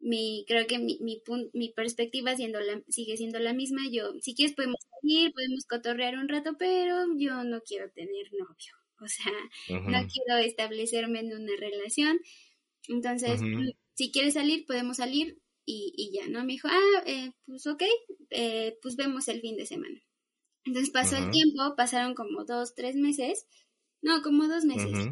mi, 0.00 0.44
creo 0.48 0.66
que 0.66 0.78
mi, 0.78 0.98
mi, 1.00 1.22
mi 1.52 1.72
perspectiva 1.72 2.34
siendo 2.34 2.60
la, 2.60 2.82
sigue 2.88 3.16
siendo 3.16 3.38
la 3.38 3.52
misma. 3.52 3.82
Yo, 3.92 4.12
si 4.20 4.34
quieres 4.34 4.56
podemos 4.56 4.80
salir, 5.00 5.32
podemos 5.32 5.64
cotorrear 5.66 6.16
un 6.16 6.28
rato, 6.28 6.56
pero 6.58 7.06
yo 7.16 7.44
no 7.44 7.60
quiero 7.62 7.90
tener 7.92 8.32
novio. 8.32 8.77
O 9.00 9.08
sea, 9.08 9.32
no 9.68 10.08
quiero 10.08 10.38
establecerme 10.44 11.20
en 11.20 11.32
una 11.32 11.52
relación. 11.56 12.18
Entonces, 12.88 13.40
si 13.94 14.10
quieres 14.10 14.34
salir, 14.34 14.66
podemos 14.66 14.96
salir, 14.96 15.38
y, 15.64 15.92
y 15.96 16.12
ya, 16.16 16.26
¿no? 16.28 16.44
Me 16.44 16.54
dijo, 16.54 16.66
ah, 16.68 17.02
eh, 17.04 17.32
pues 17.44 17.66
ok, 17.66 17.82
eh, 18.30 18.78
pues 18.80 18.96
vemos 18.96 19.28
el 19.28 19.42
fin 19.42 19.56
de 19.56 19.66
semana. 19.66 20.00
Entonces 20.64 20.90
pasó 20.90 21.16
el 21.16 21.30
tiempo, 21.30 21.74
pasaron 21.76 22.14
como 22.14 22.44
dos, 22.44 22.74
tres 22.74 22.96
meses, 22.96 23.46
no, 24.00 24.22
como 24.22 24.48
dos 24.48 24.64
meses. 24.64 25.08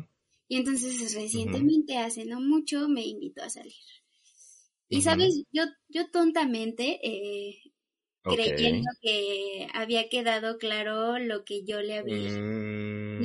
Y 0.48 0.56
entonces 0.56 1.14
recientemente, 1.14 1.98
hace 1.98 2.24
no 2.24 2.40
mucho, 2.40 2.88
me 2.88 3.04
invitó 3.04 3.42
a 3.42 3.50
salir. 3.50 3.74
Y 4.88 5.02
sabes, 5.02 5.42
yo, 5.52 5.64
yo 5.88 6.10
tontamente, 6.10 7.00
eh, 7.02 7.58
creyendo 8.22 8.88
que 9.02 9.68
había 9.74 10.08
quedado 10.08 10.58
claro 10.58 11.18
lo 11.18 11.44
que 11.44 11.64
yo 11.64 11.80
le 11.80 11.98
había 11.98 12.30
mm, 12.30 13.18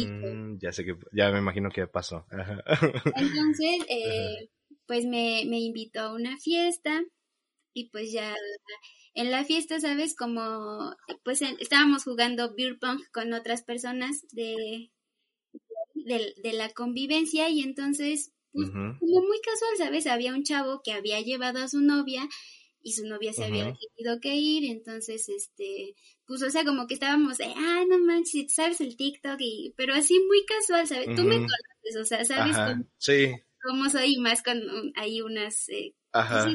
Ya 0.59 0.71
sé 0.71 0.85
que, 0.85 0.95
ya 1.11 1.31
me 1.31 1.39
imagino 1.39 1.69
que 1.69 1.87
pasó. 1.87 2.25
Entonces, 3.15 3.85
eh, 3.89 4.49
pues 4.87 5.05
me, 5.05 5.43
me 5.47 5.59
invitó 5.59 6.01
a 6.01 6.13
una 6.13 6.37
fiesta 6.37 7.03
y 7.73 7.89
pues 7.89 8.11
ya 8.11 8.35
en 9.13 9.31
la 9.31 9.43
fiesta, 9.43 9.79
¿sabes? 9.79 10.15
Como 10.15 10.95
pues 11.23 11.41
estábamos 11.41 12.03
jugando 12.03 12.53
beer 12.55 12.77
pong 12.79 13.01
con 13.13 13.33
otras 13.33 13.63
personas 13.63 14.25
de, 14.31 14.91
de, 15.93 16.53
la 16.53 16.69
convivencia 16.69 17.49
y 17.49 17.61
entonces, 17.61 18.31
pues, 18.53 18.69
como 18.69 18.95
muy 18.99 19.39
casual, 19.41 19.77
¿sabes? 19.77 20.07
Había 20.07 20.33
un 20.33 20.43
chavo 20.43 20.81
que 20.83 20.93
había 20.93 21.21
llevado 21.21 21.59
a 21.59 21.67
su 21.67 21.81
novia 21.81 22.27
y 22.81 22.93
su 22.93 23.05
novia 23.05 23.33
se 23.33 23.45
había 23.45 23.73
tenido 23.73 24.19
que 24.19 24.35
ir, 24.35 24.65
entonces, 24.71 25.29
este, 25.29 25.95
pues, 26.25 26.41
o 26.43 26.49
sea, 26.49 26.63
como 26.63 26.87
que 26.87 26.95
estábamos, 26.95 27.37
de, 27.37 27.45
ah, 27.45 27.83
no 27.87 27.99
manches, 27.99 28.53
¿sabes 28.53 28.81
el 28.81 28.95
TikTok? 28.95 29.37
Y, 29.39 29.73
pero 29.77 29.93
así 29.93 30.19
muy 30.27 30.45
casual, 30.45 30.87
¿sabes? 30.87 31.15
Tú 31.15 31.23
me 31.23 31.35
conoces, 31.35 31.95
o 31.99 32.05
sea, 32.05 32.25
¿sabes? 32.25 32.57
Cómo, 32.57 32.85
sí. 32.97 33.35
cómo 33.63 33.89
soy 33.89 34.17
más 34.17 34.41
con 34.43 34.61
hay 34.95 35.21
unas... 35.21 35.69
Eh, 35.69 35.95
Ajá 36.13 36.49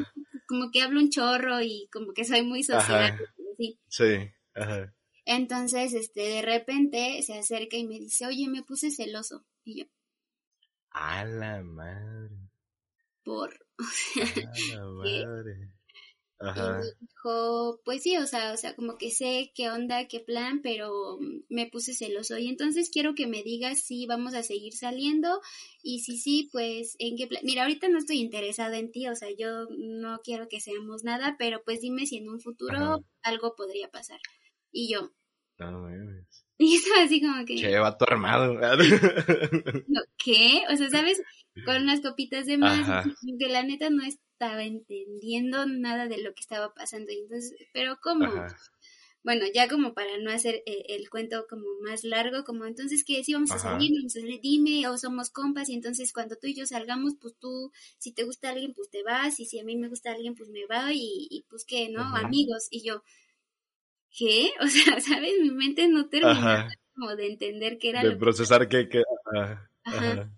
como 0.47 0.71
que 0.71 0.83
hablo 0.83 1.01
un 1.01 1.11
chorro 1.11 1.61
y 1.61 1.89
como 1.93 2.13
que 2.13 2.25
soy 2.25 2.43
muy 2.43 2.63
social. 2.63 3.19
Sí, 3.89 4.31
ajá. 4.55 4.95
Entonces, 5.25 5.93
este, 5.93 6.21
de 6.21 6.43
repente 6.43 7.21
se 7.23 7.37
acerca 7.39 7.77
y 7.77 7.87
me 7.87 7.99
dice, 7.99 8.27
oye, 8.27 8.49
me 8.49 8.63
puse 8.63 8.91
celoso. 8.91 9.45
Y 9.65 9.81
yo. 9.81 9.85
A 10.91 11.25
la 11.25 11.63
madre. 11.63 12.37
Por. 13.25 13.67
A 14.77 14.77
la 14.77 14.87
madre. 14.87 15.73
Ajá. 16.39 16.81
Y 16.83 17.07
dijo, 17.07 17.81
pues 17.85 18.03
sí, 18.03 18.17
o 18.19 18.27
sea, 18.27 18.53
o 18.53 18.57
sea, 18.57 18.77
como 18.77 18.99
que 18.99 19.11
sé 19.11 19.53
qué 19.55 19.71
onda, 19.71 20.07
qué 20.07 20.21
plan, 20.21 20.61
pero 20.63 21.19
me 21.49 21.67
puse 21.67 21.95
celoso. 21.95 22.37
Y 22.37 22.49
entonces 22.49 22.91
quiero 22.93 23.15
que 23.15 23.27
me 23.27 23.43
digas 23.43 23.81
si 23.81 24.07
vamos 24.07 24.35
a 24.35 24.43
seguir 24.43 24.75
saliendo 24.75 25.41
y 25.83 26.01
si 26.01 26.19
sí, 26.19 26.49
pues 26.53 26.97
en 26.99 27.17
qué 27.17 27.27
plan. 27.27 27.43
Mira, 27.45 27.63
ahorita 27.63 27.89
no 27.89 27.99
estoy 27.99 28.19
interesada 28.19 28.79
en 28.79 28.93
ti, 28.93 29.09
o 29.09 29.17
sea, 29.17 29.29
yo 29.37 29.67
no 29.71 30.21
quiero 30.23 30.49
que 30.49 30.61
seamos 30.61 31.05
nada, 31.05 31.37
pero 31.39 31.63
pues 31.65 31.81
dime 31.81 32.07
si 32.07 32.19
en 32.19 32.29
un 32.29 32.41
futuro 32.41 33.05
algo 33.23 33.57
podría 33.57 33.91
pasar. 33.91 34.21
Y 34.71 34.93
yo. 34.93 35.13
No, 35.59 35.89
y 36.59 36.75
estaba 36.75 37.03
así 37.03 37.21
como 37.21 37.45
que. 37.47 37.57
Che, 37.57 37.71
tu 37.71 38.05
armado. 38.07 38.59
¿Qué? 40.19 40.63
O 40.71 40.77
sea, 40.77 40.91
¿sabes? 40.91 41.23
Con 41.65 41.83
unas 41.83 42.03
copitas 42.03 42.45
de 42.45 42.59
más. 42.59 43.07
Que 43.39 43.49
la 43.49 43.63
neta 43.63 43.89
no 43.89 44.05
es 44.05 44.19
estaba 44.37 44.65
entendiendo 44.65 45.65
nada 45.67 46.09
de 46.09 46.19
lo 46.19 46.35
que 46.35 46.43
estaba 46.43 46.75
pasando. 46.75 47.11
Y 47.11 47.21
entonces, 47.21 47.55
pero 47.73 47.97
¿cómo? 48.03 48.27
Bueno, 49.25 49.45
ya 49.53 49.67
como 49.67 49.95
para 49.95 50.19
no 50.19 50.31
hacer 50.31 50.63
eh, 50.67 50.85
el 50.91 51.09
cuento 51.09 51.47
como 51.49 51.65
más 51.83 52.05
largo, 52.05 52.45
como 52.45 52.65
entonces 52.67 53.03
que 53.03 53.25
si 53.25 53.33
vamos 53.33 53.51
a 53.51 53.59
salir, 53.59 53.91
dime, 54.41 54.87
o 54.87 54.97
somos 54.99 55.31
compas, 55.31 55.69
y 55.69 55.75
entonces 55.75 56.13
cuando 56.13 56.37
tú 56.37 56.47
y 56.47 56.55
yo 56.55 56.65
salgamos, 56.65 57.15
pues 57.21 57.35
tú, 57.41 57.73
si 57.99 58.13
te 58.13 58.23
gusta 58.23 58.51
alguien, 58.51 58.73
pues 58.73 58.89
te 58.89 59.03
vas, 59.03 59.41
y 59.41 59.47
si 59.47 59.59
a 59.59 59.65
mí 59.65 59.77
me 59.77 59.89
gusta 59.89 60.13
alguien, 60.13 60.37
pues 60.37 60.51
me 60.51 60.65
va, 60.67 60.91
y, 60.93 61.45
pues 61.49 61.65
qué, 61.67 61.89
¿no? 61.89 62.03
Amigos, 62.03 62.69
y 62.71 62.87
yo, 62.87 63.03
¿qué? 64.17 64.51
O 64.61 64.69
sea, 64.69 65.01
¿sabes? 65.01 65.33
Mi 65.41 65.51
mente 65.51 65.89
no 65.89 66.09
termina 66.09 66.69
como 66.95 67.17
de 67.17 67.27
entender 67.27 67.79
qué 67.79 67.89
era 67.89 68.05
de 68.05 68.17
procesar 68.17 68.69
que, 68.69 68.89
que... 68.89 69.03
Ajá. 69.83 70.31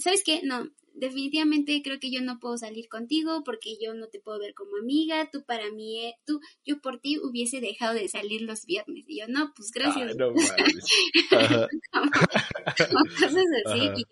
¿sabes 0.00 0.22
qué? 0.24 0.42
No, 0.42 0.68
definitivamente 0.98 1.80
creo 1.82 1.98
que 1.98 2.10
yo 2.10 2.20
no 2.22 2.38
puedo 2.38 2.58
salir 2.58 2.88
contigo 2.88 3.42
porque 3.44 3.76
yo 3.80 3.94
no 3.94 4.08
te 4.08 4.20
puedo 4.20 4.38
ver 4.38 4.54
como 4.54 4.76
amiga, 4.76 5.28
tú 5.30 5.44
para 5.44 5.70
mí, 5.70 6.04
eh, 6.04 6.14
tú, 6.26 6.40
yo 6.64 6.80
por 6.80 7.00
ti 7.00 7.18
hubiese 7.18 7.60
dejado 7.60 7.94
de 7.94 8.08
salir 8.08 8.42
los 8.42 8.66
viernes. 8.66 9.04
Y 9.08 9.20
yo, 9.20 9.28
no, 9.28 9.52
pues 9.54 9.70
gracias. 9.70 10.16
no 10.16 10.32
cosas 10.32 10.56
así. 13.66 14.04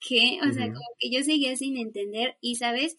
¿Qué? 0.00 0.38
O 0.48 0.52
sea, 0.52 0.66
como 0.66 0.94
que 0.98 1.10
yo 1.10 1.22
seguía 1.22 1.56
sin 1.56 1.76
entender 1.76 2.36
y, 2.40 2.56
¿sabes? 2.56 2.96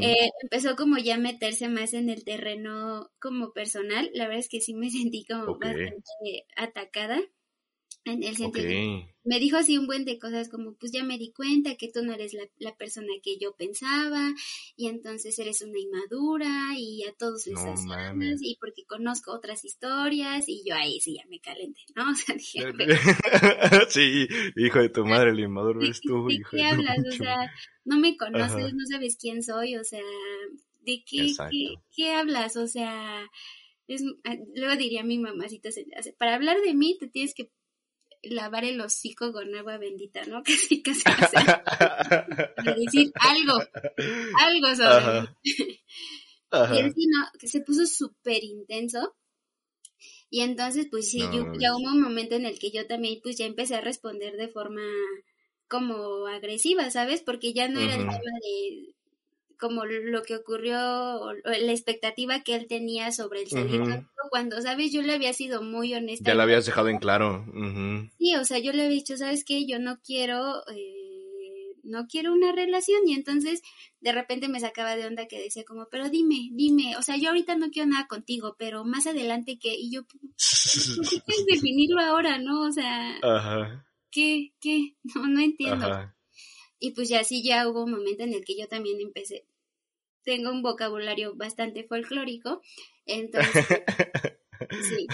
Eh, 0.00 0.28
empezó 0.42 0.76
como 0.76 0.98
ya 0.98 1.14
a 1.14 1.18
meterse 1.18 1.68
más 1.68 1.94
en 1.94 2.10
el 2.10 2.24
terreno 2.24 3.10
como 3.18 3.52
personal. 3.52 4.10
La 4.12 4.24
verdad 4.24 4.40
es 4.40 4.48
que 4.48 4.60
sí 4.60 4.74
me 4.74 4.90
sentí 4.90 5.24
como 5.24 5.58
bastante 5.58 6.46
atacada. 6.56 7.20
En 8.04 8.22
el 8.22 8.34
sentido, 8.36 9.04
me 9.24 9.38
dijo 9.38 9.58
así 9.58 9.76
un 9.76 9.86
buen 9.86 10.06
de 10.06 10.18
cosas 10.18 10.48
como, 10.48 10.74
pues 10.74 10.90
ya 10.92 11.04
me 11.04 11.18
di 11.18 11.32
cuenta 11.32 11.76
que 11.76 11.90
tú 11.92 12.02
no 12.02 12.14
eres 12.14 12.34
la, 12.58 12.74
persona 12.76 13.12
que 13.22 13.36
yo 13.38 13.54
pensaba 13.54 14.32
y 14.74 14.88
entonces 14.88 15.38
eres 15.38 15.60
una 15.60 15.78
inmadura 15.78 16.70
y 16.78 17.04
a 17.04 17.12
todos 17.12 17.46
les 17.46 17.62
no, 17.62 18.14
y 18.40 18.56
porque 18.58 18.84
conozco 18.86 19.32
otras 19.32 19.64
historias 19.66 20.48
y 20.48 20.62
yo 20.66 20.74
ahí 20.74 20.98
sí 21.00 21.16
ya 21.16 21.28
me 21.28 21.40
calenté, 21.40 21.82
¿no? 21.94 22.04
O 22.10 22.14
sea, 22.14 22.34
dije, 22.34 22.60
sí, 23.90 24.26
hijo 24.56 24.78
de 24.78 24.88
tu 24.88 25.04
madre, 25.04 25.30
el 25.30 25.40
inmaduro 25.40 25.82
eres 25.82 26.00
tú, 26.00 26.26
¿De 26.26 26.40
qué 26.50 26.64
hablas? 26.64 26.98
O 27.06 27.12
sea, 27.12 27.52
no 27.84 27.98
me 27.98 28.16
conoces, 28.16 28.72
no 28.72 28.86
sabes 28.90 29.18
quién 29.20 29.42
soy, 29.42 29.76
o 29.76 29.84
sea, 29.84 30.00
¿de 30.80 31.04
qué, 31.04 31.32
qué, 31.50 31.74
qué 31.94 32.12
hablas? 32.14 32.56
O 32.56 32.66
sea, 32.66 33.28
es, 33.86 34.02
ah, 34.24 34.36
luego 34.54 34.76
diría 34.76 35.04
mi 35.04 35.18
mamacita, 35.18 35.68
para 36.18 36.36
hablar 36.36 36.60
de 36.62 36.74
mí 36.74 36.96
te 36.98 37.08
tienes 37.08 37.34
que 37.34 37.50
lavar 38.22 38.64
el 38.64 38.80
hocico 38.80 39.32
con 39.32 39.54
agua 39.54 39.78
bendita, 39.78 40.24
¿no? 40.24 40.42
Casi, 40.42 40.82
casi, 40.82 41.02
casi. 41.02 41.36
Para 42.56 42.74
decir 42.74 43.12
algo, 43.14 43.58
algo 44.38 44.76
sobre 44.76 45.28
Y 46.52 46.80
así, 46.80 47.06
¿no? 47.06 47.26
Que 47.38 47.46
se 47.46 47.60
puso 47.60 47.86
súper 47.86 48.42
intenso. 48.42 49.16
Y 50.30 50.40
entonces, 50.40 50.86
pues 50.90 51.10
sí, 51.10 51.20
yo, 51.20 51.52
ya 51.58 51.74
hubo 51.74 51.92
un 51.92 52.00
momento 52.00 52.34
en 52.34 52.44
el 52.44 52.58
que 52.58 52.70
yo 52.70 52.86
también, 52.86 53.20
pues 53.22 53.36
ya 53.36 53.46
empecé 53.46 53.76
a 53.76 53.80
responder 53.80 54.36
de 54.36 54.48
forma 54.48 54.82
como 55.68 56.26
agresiva, 56.26 56.90
¿sabes? 56.90 57.22
Porque 57.22 57.52
ya 57.52 57.68
no 57.68 57.80
era 57.80 57.94
el 57.94 58.00
tema 58.00 58.12
de 58.12 58.94
como 59.60 59.84
lo 59.84 60.22
que 60.22 60.36
ocurrió, 60.36 61.32
la 61.44 61.72
expectativa 61.72 62.42
que 62.42 62.54
él 62.54 62.66
tenía 62.66 63.12
sobre 63.12 63.42
el 63.42 63.48
servicio, 63.48 64.06
cuando, 64.30 64.60
¿sabes? 64.62 64.92
Yo 64.92 65.02
le 65.02 65.12
había 65.12 65.32
sido 65.32 65.62
muy 65.62 65.94
honesta. 65.94 66.30
Ya 66.30 66.34
lo 66.34 66.42
habías 66.42 66.66
dejado 66.66 66.88
en 66.88 66.98
claro. 66.98 67.44
Sí, 68.18 68.34
o 68.34 68.44
sea, 68.44 68.58
yo 68.58 68.72
le 68.72 68.84
había 68.84 68.96
dicho, 68.96 69.16
¿sabes 69.16 69.44
qué? 69.44 69.66
Yo 69.66 69.78
no 69.78 69.98
quiero, 70.02 70.62
eh, 70.72 71.00
no 71.82 72.06
quiero 72.06 72.32
una 72.32 72.52
relación 72.52 73.06
y 73.06 73.14
entonces 73.14 73.62
de 74.00 74.12
repente 74.12 74.48
me 74.48 74.60
sacaba 74.60 74.96
de 74.96 75.06
onda 75.06 75.26
que 75.26 75.40
decía 75.40 75.64
como, 75.64 75.88
pero 75.90 76.08
dime, 76.08 76.48
dime, 76.52 76.96
o 76.96 77.02
sea, 77.02 77.16
yo 77.16 77.28
ahorita 77.28 77.56
no 77.56 77.70
quiero 77.70 77.88
nada 77.88 78.06
contigo, 78.06 78.56
pero 78.58 78.84
más 78.84 79.06
adelante 79.06 79.58
que, 79.58 79.74
y 79.74 79.92
yo, 79.92 80.06
¿qué 81.10 81.20
quieres 81.20 81.46
definirlo 81.46 82.00
ahora, 82.00 82.38
no? 82.38 82.62
O 82.62 82.72
sea, 82.72 83.18
¿qué, 84.10 84.52
qué? 84.60 84.94
No, 85.14 85.26
no 85.26 85.40
entiendo. 85.40 86.12
Y 86.78 86.92
pues 86.92 87.10
ya 87.10 87.22
sí, 87.24 87.42
ya 87.42 87.68
hubo 87.68 87.84
un 87.84 87.90
momento 87.90 88.22
en 88.22 88.32
el 88.32 88.44
que 88.44 88.56
yo 88.58 88.66
también 88.66 89.00
empecé, 89.00 89.44
tengo 90.24 90.50
un 90.50 90.62
vocabulario 90.62 91.34
bastante 91.36 91.84
folclórico, 91.84 92.60
entonces... 93.06 93.66
Sí, 94.70 95.06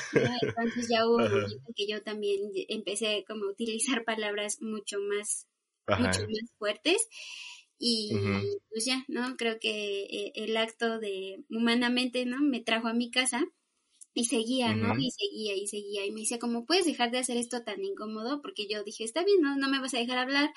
entonces 0.42 0.88
ya 0.90 1.06
hubo 1.06 1.18
un 1.18 1.22
momento 1.22 1.54
en 1.68 1.74
que 1.74 1.86
yo 1.86 2.02
también 2.02 2.40
empecé 2.68 3.24
como 3.28 3.44
a 3.44 3.52
utilizar 3.52 4.04
palabras 4.04 4.60
mucho 4.60 4.98
más, 4.98 5.46
mucho 5.86 6.22
más 6.22 6.52
fuertes 6.58 7.08
y 7.78 8.10
pues 8.70 8.84
ya, 8.84 9.04
¿no? 9.08 9.36
Creo 9.36 9.58
que 9.60 10.04
eh, 10.04 10.32
el 10.34 10.56
acto 10.56 10.98
de 10.98 11.44
humanamente, 11.50 12.24
¿no? 12.24 12.40
Me 12.40 12.60
trajo 12.60 12.88
a 12.88 12.94
mi 12.94 13.10
casa 13.10 13.44
y 14.14 14.24
seguía, 14.24 14.74
¿no? 14.74 14.94
Y 14.98 15.10
seguía 15.10 15.54
y 15.54 15.66
seguía 15.66 16.06
y 16.06 16.10
me 16.10 16.20
decía 16.20 16.38
como, 16.38 16.64
¿puedes 16.64 16.86
dejar 16.86 17.10
de 17.10 17.18
hacer 17.18 17.36
esto 17.36 17.62
tan 17.64 17.84
incómodo? 17.84 18.40
Porque 18.40 18.66
yo 18.66 18.82
dije, 18.82 19.04
está 19.04 19.22
bien, 19.22 19.42
¿no? 19.42 19.56
No 19.56 19.68
me 19.68 19.78
vas 19.78 19.92
a 19.92 19.98
dejar 19.98 20.18
hablar, 20.18 20.50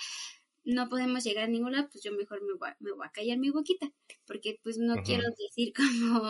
no 0.63 0.89
podemos 0.89 1.23
llegar 1.23 1.45
a 1.45 1.47
ningún 1.47 1.73
lado, 1.73 1.89
pues 1.91 2.03
yo 2.03 2.11
mejor 2.13 2.41
me 2.43 2.53
voy, 2.53 2.69
a, 2.69 2.77
me 2.79 2.91
voy 2.91 3.05
a 3.07 3.11
callar 3.11 3.37
mi 3.37 3.49
boquita, 3.49 3.91
porque 4.25 4.59
pues 4.63 4.77
no 4.77 4.95
quiero 5.03 5.23
decir 5.37 5.73
como 6.13 6.21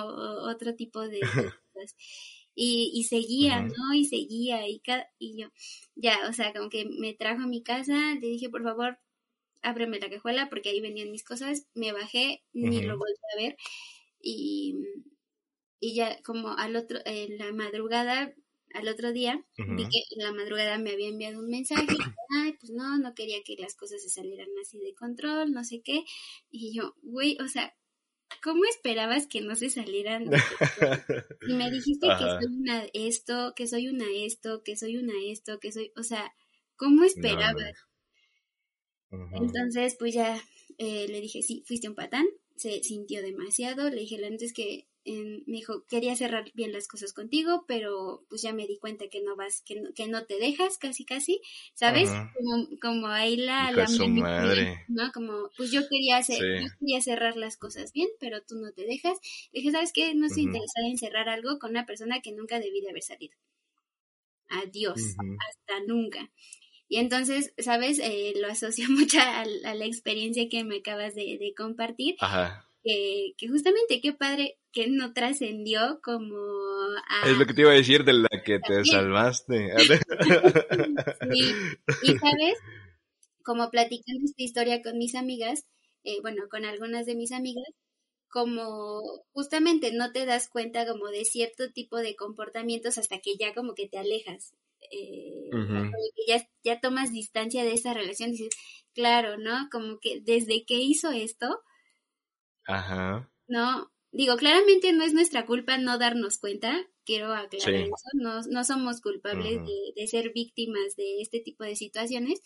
otro 0.50 0.76
tipo 0.76 1.02
de 1.08 1.20
cosas. 1.74 1.96
Y, 2.56 2.92
y 2.94 3.04
seguía, 3.06 3.62
¿no? 3.62 3.94
Y 3.96 4.06
seguía, 4.06 4.68
y, 4.68 4.82
y 5.20 5.42
yo, 5.42 5.50
ya, 5.96 6.28
o 6.30 6.34
sea, 6.34 6.54
como 6.54 6.70
que 6.70 6.86
me 6.86 7.14
trajo 7.14 7.44
a 7.44 7.48
mi 7.48 7.64
casa, 7.64 8.16
le 8.16 8.28
dije, 8.28 8.50
por 8.50 8.64
favor, 8.64 9.00
ábreme 9.62 10.00
la 10.00 10.10
cajuela, 10.10 10.50
porque 10.50 10.70
ahí 10.70 10.82
venían 10.82 11.12
mis 11.12 11.24
cosas, 11.24 11.68
me 11.76 11.94
bajé, 11.94 12.44
ni 12.54 12.82
lo 12.82 12.98
volví 12.98 13.14
a 13.36 13.42
ver, 13.42 13.58
y, 14.22 14.76
y 15.80 15.96
ya 15.96 16.22
como 16.24 16.50
al 16.58 16.76
otro, 16.76 17.00
en 17.06 17.38
la 17.38 17.52
madrugada 17.54 18.34
al 18.74 18.88
otro 18.88 19.12
día 19.12 19.44
vi 19.58 19.84
que 19.84 20.04
en 20.16 20.24
la 20.24 20.32
madrugada 20.32 20.78
me 20.78 20.92
había 20.92 21.10
enviado 21.10 21.40
un 21.40 21.50
mensaje, 21.50 21.88
ay, 22.30 22.54
pues 22.60 22.72
no, 22.72 22.98
no 22.98 23.14
quería 23.14 23.42
que 23.44 23.56
las 23.58 23.76
cosas 23.76 24.02
se 24.02 24.10
salieran 24.10 24.48
así 24.62 24.80
de 24.80 24.94
control, 24.94 25.52
no 25.52 25.64
sé 25.64 25.82
qué, 25.84 26.04
y 26.50 26.76
yo, 26.76 26.96
güey, 27.02 27.38
o 27.44 27.48
sea, 27.48 27.76
¿cómo 28.44 28.64
esperabas 28.66 29.28
que 29.28 29.42
no 29.42 29.56
se 29.56 29.70
salieran? 29.70 30.26
y 31.48 31.54
me 31.54 31.72
dijiste 31.72 32.08
que 32.08 32.24
soy 32.24 32.46
una 32.46 32.86
esto, 32.94 33.54
que 33.56 33.68
soy 33.68 33.88
una 33.88 34.06
esto, 34.14 34.64
que 34.64 34.76
soy 34.76 34.98
una 34.98 35.14
esto, 35.26 35.60
que 35.60 35.72
soy, 35.72 35.92
o 35.96 36.04
sea, 36.04 36.34
¿cómo 36.76 37.04
esperabas? 37.04 37.74
Entonces, 39.34 39.96
pues 39.98 40.14
ya 40.14 40.40
eh, 40.78 41.08
le 41.08 41.22
dije, 41.22 41.42
sí, 41.42 41.64
fuiste 41.66 41.90
un 41.90 41.96
patán, 41.96 42.26
se 42.56 42.84
sintió 42.84 43.22
demasiado, 43.22 43.90
le 43.90 44.02
dije, 44.02 44.20
la 44.20 44.30
neta 44.30 44.46
me 45.06 45.42
dijo, 45.46 45.86
quería 45.88 46.16
cerrar 46.16 46.52
bien 46.54 46.72
las 46.72 46.88
cosas 46.88 47.14
contigo, 47.14 47.66
pero 47.68 48.24
pues 48.30 48.42
ya 48.42 48.54
me 48.54 48.68
di 48.68 48.78
cuenta 48.78 49.08
que 49.10 49.22
no 49.22 49.36
vas, 49.36 49.62
que 49.66 49.80
no, 49.80 49.94
que 49.94 50.08
no 50.08 50.26
te 50.26 50.38
dejas, 50.38 50.78
casi 50.78 51.06
casi, 51.06 51.42
¿sabes? 51.74 52.10
Como, 52.10 52.68
como 52.82 53.08
ahí 53.08 53.38
la, 53.38 53.72
la 53.72 53.88
madre. 54.10 54.86
¿no? 54.88 55.12
Como, 55.12 55.50
pues 55.58 55.72
yo 55.72 55.88
quería 55.90 56.18
hacer, 56.18 56.40
quería 56.80 57.02
cerrar 57.02 57.38
las 57.38 57.58
cosas 57.58 57.94
bien, 57.94 58.10
pero 58.20 58.42
tú 58.42 58.56
no 58.56 58.72
te 58.72 58.86
dejas. 58.86 59.18
Le 59.52 59.62
dije, 59.62 59.72
¿sabes 59.72 59.94
qué? 59.94 60.14
No 60.16 60.28
estoy 60.28 60.44
interesada 60.44 60.88
en 60.88 60.98
cerrar 60.98 61.30
algo 61.30 61.60
con 61.60 61.72
una 61.72 61.86
persona 61.86 62.22
que 62.22 62.32
nunca 62.32 62.60
debí 62.60 62.82
de 62.82 62.90
haber 62.90 63.04
salido. 63.04 63.36
Adiós, 64.50 65.02
hasta 65.20 65.86
nunca. 65.88 66.30
Y 66.88 66.98
entonces, 66.98 67.54
¿sabes? 67.60 68.00
Eh, 68.00 68.34
lo 68.38 68.48
asocio 68.48 68.86
mucho 68.90 69.20
a, 69.20 69.46
la 69.46 69.86
experiencia 69.86 70.50
que 70.50 70.64
me 70.64 70.78
acabas 70.78 71.16
de, 71.16 71.38
de 71.40 71.54
compartir. 71.56 72.16
Ajá 72.20 72.66
que, 72.84 73.34
que 73.38 73.48
justamente 73.48 74.02
qué 74.02 74.14
padre 74.14 74.58
que 74.72 74.88
no 74.88 75.14
trascendió 75.14 76.00
como 76.04 76.38
Es 77.26 77.38
lo 77.38 77.46
que 77.46 77.54
te 77.54 77.62
iba 77.62 77.72
a 77.72 77.76
decir 77.76 78.04
de 78.04 78.14
la 78.14 78.30
que 78.44 78.60
te 78.60 78.86
salvaste. 78.86 79.72
sí, 81.32 81.54
y 82.04 82.18
sabes, 82.18 82.58
como 83.44 83.70
platicando 83.72 84.26
esta 84.26 84.44
historia 84.44 84.82
con 84.82 84.98
mis 84.98 85.16
amigas, 85.16 85.66
eh, 86.04 86.22
bueno, 86.22 86.44
con 86.50 86.66
algunas 86.66 87.06
de 87.06 87.16
mis 87.16 87.32
amigas, 87.32 87.68
como 88.30 89.02
justamente 89.32 89.92
no 89.92 90.12
te 90.12 90.26
das 90.26 90.50
cuenta 90.50 90.86
como 90.86 91.08
de 91.08 91.26
cierto 91.26 91.72
tipo 91.72 91.98
de 91.98 92.16
comportamientos 92.16 92.98
hasta 92.98 93.20
que 93.20 93.36
ya 93.38 93.54
como 93.54 93.74
que 93.74 93.88
te 93.88 93.98
alejas. 93.98 94.54
Eh, 94.92 95.50
ya, 96.28 96.48
ya 96.64 96.80
tomas 96.80 97.12
distancia 97.12 97.64
de 97.64 97.74
esa 97.74 97.94
relación, 97.94 98.32
dices, 98.32 98.56
claro, 98.94 99.38
¿no? 99.38 99.68
Como 99.72 100.00
que 100.00 100.22
desde 100.22 100.64
que 100.64 100.76
hizo 100.76 101.12
esto, 101.12 101.60
Ajá. 102.70 103.28
No, 103.48 103.90
digo, 104.12 104.38
claramente 104.38 104.92
no 104.94 105.04
es 105.04 105.14
nuestra 105.14 105.46
culpa 105.46 105.78
no 105.78 105.98
darnos 105.98 106.38
cuenta, 106.38 106.88
quiero 107.06 107.34
aclarar 107.34 107.74
eso, 107.74 108.10
no, 108.14 108.42
no 108.42 108.64
somos 108.64 109.02
culpables 109.02 109.60
de, 109.96 110.08
ser 110.08 110.32
víctimas 110.34 110.96
de 110.96 111.22
este 111.22 111.40
tipo 111.40 111.64
de 111.64 111.76
situaciones, 111.76 112.42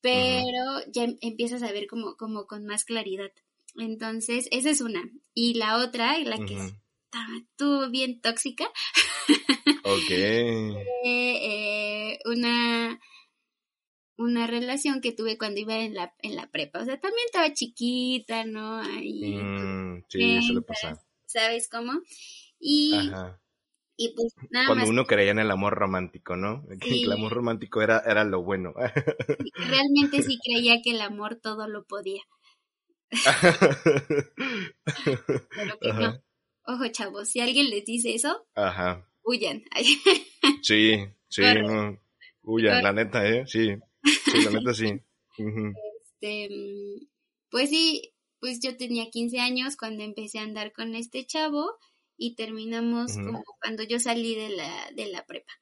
pero 0.00 0.80
ya 0.92 1.04
em, 1.04 1.18
empiezas 1.20 1.62
a 1.62 1.72
ver 1.72 1.86
como, 1.86 2.16
como 2.16 2.46
con 2.46 2.64
más 2.66 2.84
claridad. 2.84 3.30
Entonces, 3.76 4.48
esa 4.50 4.70
es 4.70 4.80
una. 4.80 5.02
Y 5.34 5.54
la 5.54 5.78
otra, 5.78 6.18
la 6.18 6.36
que 6.44 6.58
estuvo 7.38 7.88
bien 7.90 8.20
tóxica. 8.20 8.70
ok. 9.84 10.10
Eh, 11.04 12.18
una 12.26 13.00
una 14.22 14.46
relación 14.46 15.00
que 15.00 15.12
tuve 15.12 15.38
cuando 15.38 15.60
iba 15.60 15.76
en 15.78 15.94
la, 15.94 16.14
en 16.22 16.36
la 16.36 16.50
prepa. 16.50 16.80
O 16.80 16.84
sea, 16.84 16.98
también 16.98 17.26
estaba 17.26 17.52
chiquita, 17.52 18.44
¿no? 18.44 18.78
Ahí, 18.78 19.36
mm, 19.36 20.04
sí, 20.08 20.36
eso 20.36 20.54
le 20.54 20.62
pasa. 20.62 21.02
¿Sabes 21.26 21.68
cómo? 21.68 22.00
Y, 22.58 23.10
y 23.96 24.14
pues 24.14 24.34
nada 24.50 24.66
Cuando 24.66 24.88
uno 24.88 25.04
creía 25.06 25.32
en 25.32 25.38
el 25.38 25.50
amor 25.50 25.74
romántico, 25.74 26.36
¿no? 26.36 26.64
El 26.80 27.12
amor 27.12 27.32
romántico 27.32 27.82
era, 27.82 28.02
era 28.06 28.24
lo 28.24 28.42
bueno. 28.42 28.74
Realmente 29.54 30.22
sí 30.22 30.38
creía 30.42 30.80
que 30.82 30.92
el 30.92 31.00
amor 31.00 31.36
todo 31.36 31.68
lo 31.68 31.84
podía. 31.84 32.22
Pero 35.04 35.78
que 35.80 35.92
no. 35.92 36.22
Ojo, 36.64 36.88
chavos, 36.88 37.28
si 37.28 37.40
alguien 37.40 37.70
les 37.70 37.84
dice 37.84 38.14
eso, 38.14 38.46
Ajá. 38.54 39.08
huyan. 39.22 39.64
sí, 40.62 41.04
sí, 41.28 41.42
huyan, 42.42 42.82
la 42.82 42.92
neta, 42.92 43.26
¿eh? 43.28 43.44
Sí. 43.46 43.76
Sí, 44.02 44.44
la 44.44 44.50
neta 44.60 44.74
sí. 44.74 45.00
Este, 46.20 46.48
pues 47.50 47.70
sí, 47.70 48.12
pues 48.40 48.60
yo 48.60 48.76
tenía 48.76 49.10
15 49.10 49.38
años 49.38 49.76
cuando 49.76 50.02
empecé 50.02 50.38
a 50.38 50.42
andar 50.42 50.72
con 50.72 50.94
este 50.94 51.24
chavo 51.24 51.78
y 52.16 52.34
terminamos 52.34 53.16
como 53.16 53.44
cuando 53.60 53.82
yo 53.82 53.98
salí 53.98 54.34
de 54.34 54.50
la, 54.50 54.90
de 54.94 55.06
la 55.06 55.24
prepa. 55.26 55.52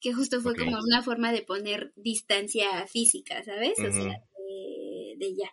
Que 0.00 0.12
justo 0.12 0.40
fue 0.40 0.56
como 0.56 0.78
una 0.78 1.02
forma 1.02 1.32
de 1.32 1.42
poner 1.42 1.92
distancia 1.94 2.86
física, 2.86 3.42
¿sabes? 3.44 3.78
O 3.78 3.92
sea, 3.92 4.20
de, 5.18 5.34
ya. 5.36 5.50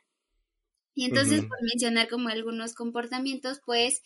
Y 0.95 1.05
entonces, 1.05 1.41
por 1.45 1.61
mencionar 1.61 2.07
como 2.07 2.29
algunos 2.29 2.73
comportamientos, 2.73 3.59
pues, 3.65 4.01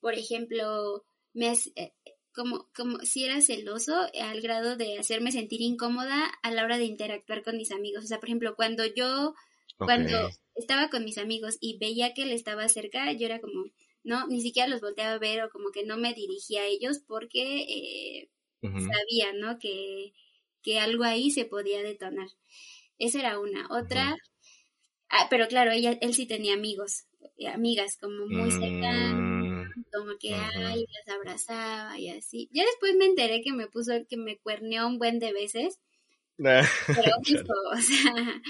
por 0.00 0.14
ejemplo, 0.14 1.04
me, 1.34 1.52
como, 2.34 2.68
como 2.74 2.98
si 3.00 3.24
era 3.24 3.40
celoso 3.40 3.94
al 4.20 4.40
grado 4.40 4.76
de 4.76 4.98
hacerme 4.98 5.32
sentir 5.32 5.60
incómoda 5.60 6.26
a 6.42 6.50
la 6.50 6.64
hora 6.64 6.78
de 6.78 6.84
interactuar 6.84 7.42
con 7.42 7.56
mis 7.56 7.72
amigos. 7.72 8.04
O 8.04 8.06
sea, 8.06 8.20
por 8.20 8.28
ejemplo, 8.28 8.54
cuando 8.56 8.84
yo, 8.86 9.34
cuando 9.78 10.30
estaba 10.54 10.88
con 10.90 11.04
mis 11.04 11.18
amigos 11.18 11.56
y 11.60 11.78
veía 11.78 12.14
que 12.14 12.22
él 12.22 12.30
estaba 12.30 12.68
cerca, 12.68 13.12
yo 13.12 13.26
era 13.26 13.40
como, 13.40 13.64
no, 14.04 14.26
ni 14.28 14.40
siquiera 14.40 14.68
los 14.68 14.80
volteaba 14.80 15.14
a 15.14 15.18
ver 15.18 15.42
o 15.42 15.50
como 15.50 15.70
que 15.70 15.84
no 15.84 15.96
me 15.96 16.14
dirigía 16.14 16.62
a 16.62 16.66
ellos 16.66 17.00
porque 17.06 17.62
eh, 17.62 18.30
sabía, 18.62 19.32
¿no? 19.34 19.58
Que, 19.58 20.12
que 20.62 20.78
algo 20.78 21.04
ahí 21.04 21.30
se 21.30 21.44
podía 21.44 21.82
detonar. 21.82 22.28
Esa 22.98 23.20
era 23.20 23.40
una. 23.40 23.66
Otra, 23.70 24.16
ah, 25.08 25.26
pero 25.30 25.48
claro, 25.48 25.72
ella, 25.72 25.98
él 26.00 26.14
sí 26.14 26.26
tenía 26.26 26.54
amigos, 26.54 27.04
eh, 27.38 27.48
amigas 27.48 27.96
como 28.00 28.26
muy 28.26 28.50
cercanas 28.50 29.29
como 29.92 30.16
que, 30.18 30.34
ay, 30.34 30.86
las 30.86 31.16
abrazaba 31.16 31.98
y 31.98 32.10
así. 32.10 32.48
Ya 32.52 32.64
después 32.64 32.94
me 32.96 33.06
enteré 33.06 33.42
que 33.42 33.52
me 33.52 33.66
puso, 33.66 33.92
que 34.08 34.16
me 34.16 34.38
cuerneó 34.38 34.86
un 34.86 34.98
buen 34.98 35.18
de 35.18 35.32
veces. 35.32 35.78
Pero 36.42 36.62
o 37.72 37.76
sea... 37.76 38.42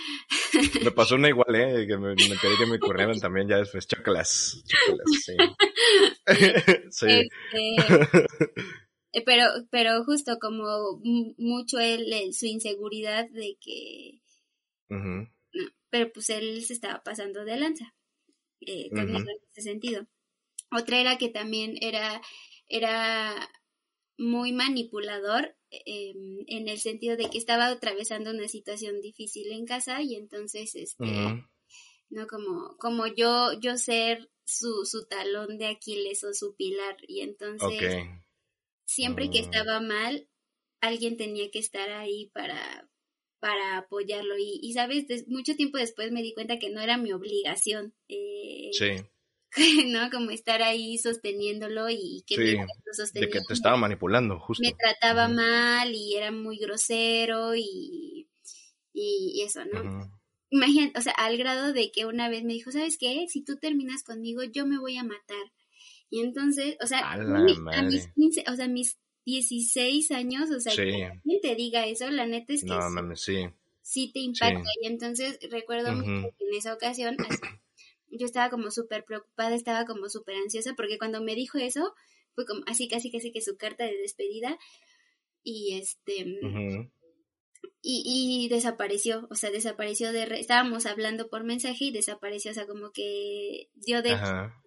Me 0.84 0.90
pasó 0.92 1.16
una 1.16 1.28
igual, 1.28 1.54
¿eh? 1.54 1.86
Que 1.86 1.96
me, 1.96 2.12
enteré 2.12 2.56
que 2.58 2.66
me 2.66 2.78
cuernearon 2.80 3.18
también 3.18 3.48
ya 3.48 3.56
después. 3.56 3.86
Chócalas, 3.86 4.62
sí. 5.24 5.36
sí. 6.90 7.06
Este, 7.06 8.26
eh, 9.12 9.22
pero, 9.24 9.44
pero 9.70 10.04
justo 10.04 10.38
como 10.40 11.00
mucho 11.36 11.78
él, 11.78 12.32
su 12.32 12.46
inseguridad 12.46 13.28
de 13.30 13.56
que... 13.60 14.20
No, 14.88 15.28
pero 15.88 16.12
pues 16.12 16.30
él 16.30 16.64
se 16.64 16.74
estaba 16.74 17.02
pasando 17.02 17.44
de 17.44 17.56
lanza. 17.56 17.92
eh, 18.60 18.88
conmigo 18.90 19.18
en 19.18 19.38
ese 19.50 19.62
sentido. 19.62 20.06
Otra 20.70 21.00
era 21.00 21.18
que 21.18 21.28
también 21.28 21.76
era, 21.80 22.22
era 22.68 23.50
muy 24.16 24.52
manipulador 24.52 25.56
em, 25.70 26.44
en 26.46 26.68
el 26.68 26.78
sentido 26.78 27.16
de 27.16 27.30
que 27.30 27.38
estaba 27.38 27.66
atravesando 27.66 28.30
una 28.30 28.48
situación 28.48 29.00
difícil 29.00 29.50
en 29.52 29.66
casa 29.66 30.02
y 30.02 30.14
entonces, 30.14 30.74
este, 30.74 31.44
¿no? 32.10 32.26
Como, 32.26 32.76
como 32.78 33.06
yo, 33.06 33.58
yo 33.60 33.76
ser 33.78 34.30
su, 34.44 34.84
su 34.84 35.06
talón 35.06 35.58
de 35.58 35.66
Aquiles 35.66 36.22
o 36.24 36.34
su 36.34 36.54
pilar 36.54 36.96
y 37.06 37.20
entonces 37.20 38.04
siempre 38.84 39.30
que 39.30 39.40
mm. 39.40 39.44
estaba 39.44 39.80
mal, 39.80 40.28
alguien 40.80 41.16
tenía 41.16 41.50
que 41.50 41.60
estar 41.60 41.90
ahí 41.90 42.30
para, 42.34 42.88
para 43.38 43.78
apoyarlo. 43.78 44.36
Y, 44.38 44.58
y 44.62 44.72
sabes, 44.72 45.06
mucho 45.28 45.54
tiempo 45.54 45.78
después 45.78 46.10
me 46.10 46.22
di 46.22 46.34
cuenta 46.34 46.58
que 46.58 46.70
no 46.70 46.80
era 46.80 46.96
mi 46.96 47.12
obligación. 47.12 47.94
Eh, 48.08 48.70
sí. 48.72 48.88
¿no? 49.86 50.10
Como 50.10 50.30
estar 50.30 50.62
ahí 50.62 50.98
sosteniéndolo 50.98 51.88
y 51.90 52.24
que 52.26 52.36
sí, 52.36 52.56
de 53.14 53.28
que 53.28 53.40
te 53.40 53.52
estaba 53.52 53.76
manipulando, 53.76 54.38
justo. 54.38 54.62
Me 54.62 54.74
trataba 54.74 55.28
mal 55.28 55.92
y 55.92 56.16
era 56.16 56.30
muy 56.30 56.58
grosero 56.58 57.54
y, 57.56 58.28
y, 58.92 59.42
eso, 59.44 59.64
¿no? 59.64 60.10
Imagínate, 60.50 60.98
o 60.98 61.02
sea, 61.02 61.12
al 61.12 61.36
grado 61.36 61.72
de 61.72 61.90
que 61.92 62.06
una 62.06 62.28
vez 62.28 62.44
me 62.44 62.52
dijo, 62.52 62.72
¿sabes 62.72 62.98
qué? 62.98 63.26
Si 63.28 63.44
tú 63.44 63.56
terminas 63.56 64.02
conmigo, 64.02 64.42
yo 64.42 64.66
me 64.66 64.78
voy 64.78 64.96
a 64.96 65.04
matar. 65.04 65.52
Y 66.10 66.20
entonces, 66.20 66.76
o 66.82 66.86
sea, 66.86 67.12
a, 67.12 67.16
mis 67.84 68.08
15, 68.14 68.44
o 68.48 68.56
sea, 68.56 68.66
mis 68.66 68.98
16 69.26 70.10
años, 70.10 70.50
o 70.50 70.60
sea, 70.60 70.74
quien 70.74 71.40
te 71.40 71.54
diga 71.54 71.86
eso, 71.86 72.10
la 72.10 72.26
neta 72.26 72.52
es 72.52 72.62
que 72.62 72.70
no, 72.70 73.16
sí, 73.16 73.46
sí, 73.80 74.10
te 74.12 74.18
impacta. 74.20 74.68
Y 74.82 74.88
entonces 74.88 75.38
recuerdo 75.50 76.02
que 76.02 76.44
en 76.44 76.54
esa 76.54 76.74
ocasión 76.74 77.16
yo 78.10 78.26
estaba 78.26 78.50
como 78.50 78.70
súper 78.70 79.04
preocupada, 79.04 79.54
estaba 79.54 79.84
como 79.84 80.08
súper 80.08 80.36
ansiosa, 80.36 80.74
porque 80.74 80.98
cuando 80.98 81.22
me 81.22 81.34
dijo 81.34 81.58
eso, 81.58 81.94
fue 82.34 82.46
como 82.46 82.62
así 82.66 82.88
casi 82.88 83.10
casi 83.10 83.32
que 83.32 83.40
su 83.40 83.56
carta 83.56 83.84
de 83.84 83.96
despedida. 83.96 84.58
Y 85.42 85.78
este 85.78 86.26
y, 87.82 88.02
y, 88.44 88.48
desapareció, 88.48 89.26
o 89.30 89.34
sea, 89.34 89.50
desapareció 89.50 90.12
de... 90.12 90.24
estábamos 90.38 90.84
hablando 90.84 91.28
por 91.28 91.44
mensaje 91.44 91.86
y 91.86 91.90
desapareció, 91.90 92.50
o 92.50 92.54
sea, 92.54 92.66
como 92.66 92.90
que 92.92 93.68
dio 93.74 94.02
de, 94.02 94.18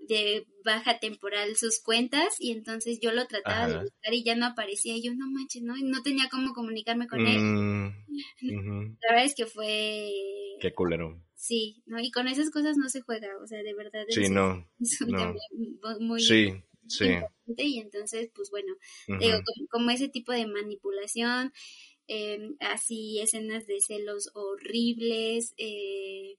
de 0.07 0.47
baja 0.65 0.97
temporal 0.97 1.55
sus 1.55 1.79
cuentas 1.79 2.35
y 2.39 2.51
entonces 2.51 2.99
yo 3.01 3.11
lo 3.11 3.27
trataba 3.27 3.67
de 3.67 3.79
buscar 3.81 4.13
y 4.13 4.23
ya 4.23 4.35
no 4.35 4.47
aparecía 4.47 4.95
y 4.95 5.03
yo 5.03 5.13
no 5.13 5.29
manches, 5.29 5.61
¿no? 5.61 5.77
Y 5.77 5.83
no 5.83 6.01
tenía 6.01 6.27
cómo 6.31 6.53
comunicarme 6.53 7.07
con 7.07 7.27
él. 7.27 7.39
Mm, 7.39 7.93
La 9.01 9.09
verdad 9.09 9.25
es 9.25 9.35
que 9.35 9.45
fue... 9.45 10.09
Qué 10.59 10.73
culero. 10.73 11.21
Sí, 11.43 11.83
¿no? 11.85 11.99
Y 11.99 12.09
con 12.09 12.29
esas 12.29 12.49
cosas 12.51 12.77
no 12.77 12.87
se 12.87 13.01
juega, 13.01 13.27
o 13.43 13.47
sea, 13.47 13.61
de 13.63 13.73
verdad. 13.73 14.05
Sí, 14.07 14.29
no. 14.29 14.65
muy... 15.99 16.21
Sí, 16.21 16.53
sí. 16.87 17.09
Y 17.57 17.79
entonces, 17.79 18.29
pues 18.33 18.49
bueno, 18.49 18.73
digo, 19.19 19.39
como 19.69 19.91
ese 19.91 20.07
tipo 20.07 20.31
de 20.31 20.47
manipulación 20.47 21.51
Em, 22.07 22.57
así 22.59 23.21
escenas 23.21 23.65
de 23.65 23.79
celos 23.79 24.29
horribles, 24.33 25.53
eh, 25.57 26.37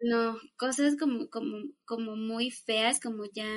no, 0.00 0.38
cosas 0.56 0.96
como, 0.98 1.28
como, 1.30 1.64
como 1.84 2.16
muy 2.16 2.50
feas, 2.50 3.00
como 3.00 3.24
ya 3.32 3.48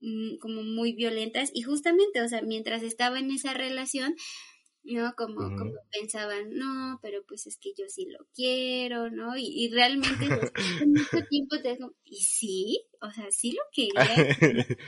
mm, 0.00 0.38
como 0.40 0.62
muy 0.62 0.92
violentas 0.92 1.50
y 1.54 1.62
justamente, 1.62 2.22
o 2.22 2.28
sea, 2.28 2.42
mientras 2.42 2.82
estaba 2.82 3.18
en 3.18 3.30
esa 3.30 3.54
relación, 3.54 4.14
¿no? 4.86 5.14
Como, 5.16 5.40
como 5.56 5.74
pensaban, 5.92 6.50
no, 6.50 6.98
pero 7.02 7.24
pues 7.26 7.46
es 7.46 7.58
que 7.58 7.72
yo 7.76 7.86
sí 7.88 8.06
lo 8.06 8.26
quiero, 8.34 9.10
¿no? 9.10 9.36
Y, 9.36 9.68
realmente 9.72 10.28
después 10.28 10.52
mucho 10.86 11.26
tiempo 11.28 11.60
te 11.60 11.74
digo, 11.74 11.92
y 12.04 12.16
sí, 12.22 12.84
o 13.00 13.10
sea, 13.10 13.30
sí 13.30 13.52
lo 13.52 13.62
quería. 13.72 13.96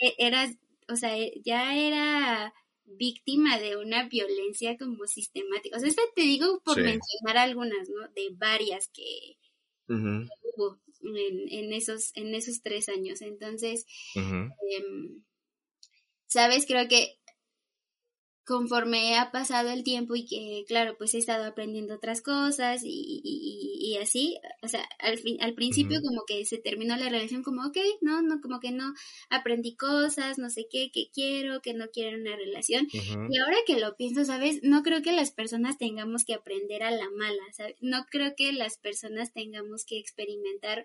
E, 0.00 0.14
era, 0.18 0.50
o 0.88 0.96
sea, 0.96 1.14
ya 1.44 1.76
era 1.76 2.52
víctima 2.84 3.58
de 3.58 3.76
una 3.76 4.08
violencia 4.08 4.76
como 4.76 5.06
sistemática. 5.06 5.76
O 5.76 5.80
sea, 5.80 5.88
esta 5.88 6.02
te 6.14 6.22
digo 6.22 6.60
por 6.64 6.76
mencionar 6.76 7.38
algunas, 7.38 7.88
¿no? 7.88 8.08
De 8.14 8.28
varias 8.32 8.88
que, 8.88 9.38
hubo 9.88 10.80
en, 11.02 11.48
en, 11.48 11.72
esos, 11.72 12.12
en 12.14 12.34
esos 12.34 12.62
tres 12.62 12.88
años. 12.88 13.22
Entonces, 13.22 13.86
em, 14.14 15.24
¿sabes? 16.26 16.66
Creo 16.66 16.88
que 16.88 17.18
conforme 18.44 19.16
ha 19.16 19.30
pasado 19.30 19.70
el 19.70 19.84
tiempo 19.84 20.14
y 20.14 20.26
que, 20.26 20.64
claro, 20.68 20.96
pues 20.98 21.14
he 21.14 21.18
estado 21.18 21.44
aprendiendo 21.44 21.94
otras 21.94 22.20
cosas 22.20 22.82
y, 22.84 23.20
y, 23.24 23.96
así, 23.96 24.38
o 24.62 24.68
sea, 24.68 24.86
al, 24.98 25.18
fin, 25.18 25.38
al 25.40 25.54
principio 25.54 26.00
como 26.02 26.24
que 26.26 26.44
se 26.44 26.58
terminó 26.58 26.94
la 26.96 27.08
relación 27.08 27.42
como, 27.42 27.66
ok, 27.66 27.76
no, 28.02 28.20
no, 28.20 28.40
como 28.42 28.60
que 28.60 28.70
no, 28.70 28.92
aprendí 29.30 29.76
cosas, 29.76 30.38
no 30.38 30.50
sé 30.50 30.66
qué, 30.70 30.90
que 30.92 31.08
quiero, 31.12 31.62
que 31.62 31.72
no 31.72 31.88
quiero 31.88 32.18
una 32.18 32.36
relación. 32.36 32.86
Y 32.92 33.38
ahora 33.38 33.56
que 33.66 33.80
lo 33.80 33.96
pienso, 33.96 34.24
¿sabes? 34.24 34.60
No 34.62 34.82
creo 34.82 35.00
que 35.00 35.12
las 35.12 35.30
personas 35.30 35.78
tengamos 35.78 36.24
que 36.24 36.34
aprender 36.34 36.82
a 36.82 36.90
la 36.90 37.08
mala, 37.10 37.42
¿sabes? 37.52 37.76
No 37.80 38.04
creo 38.10 38.34
que 38.36 38.52
las 38.52 38.76
personas 38.76 39.32
tengamos 39.32 39.86
que 39.86 39.98
experimentar 39.98 40.84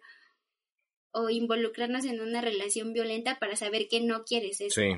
o 1.12 1.30
involucrarnos 1.30 2.06
en 2.06 2.22
una 2.22 2.40
relación 2.40 2.94
violenta 2.94 3.38
para 3.40 3.56
saber 3.56 3.88
que 3.90 4.00
no 4.00 4.24
quieres 4.24 4.62
eso. 4.62 4.80
Sí. 4.80 4.92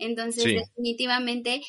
Entonces, 0.00 0.44
definitivamente 0.44 1.60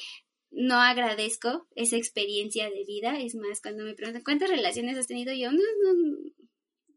no 0.51 0.81
agradezco 0.81 1.67
esa 1.75 1.97
experiencia 1.97 2.69
de 2.69 2.83
vida. 2.85 3.19
Es 3.19 3.35
más, 3.35 3.61
cuando 3.61 3.83
me 3.83 3.93
preguntan, 3.93 4.23
¿cuántas 4.23 4.49
relaciones 4.49 4.97
has 4.97 5.07
tenido? 5.07 5.33
Yo, 5.33 5.51
no, 5.51 5.59
no, 5.83 5.93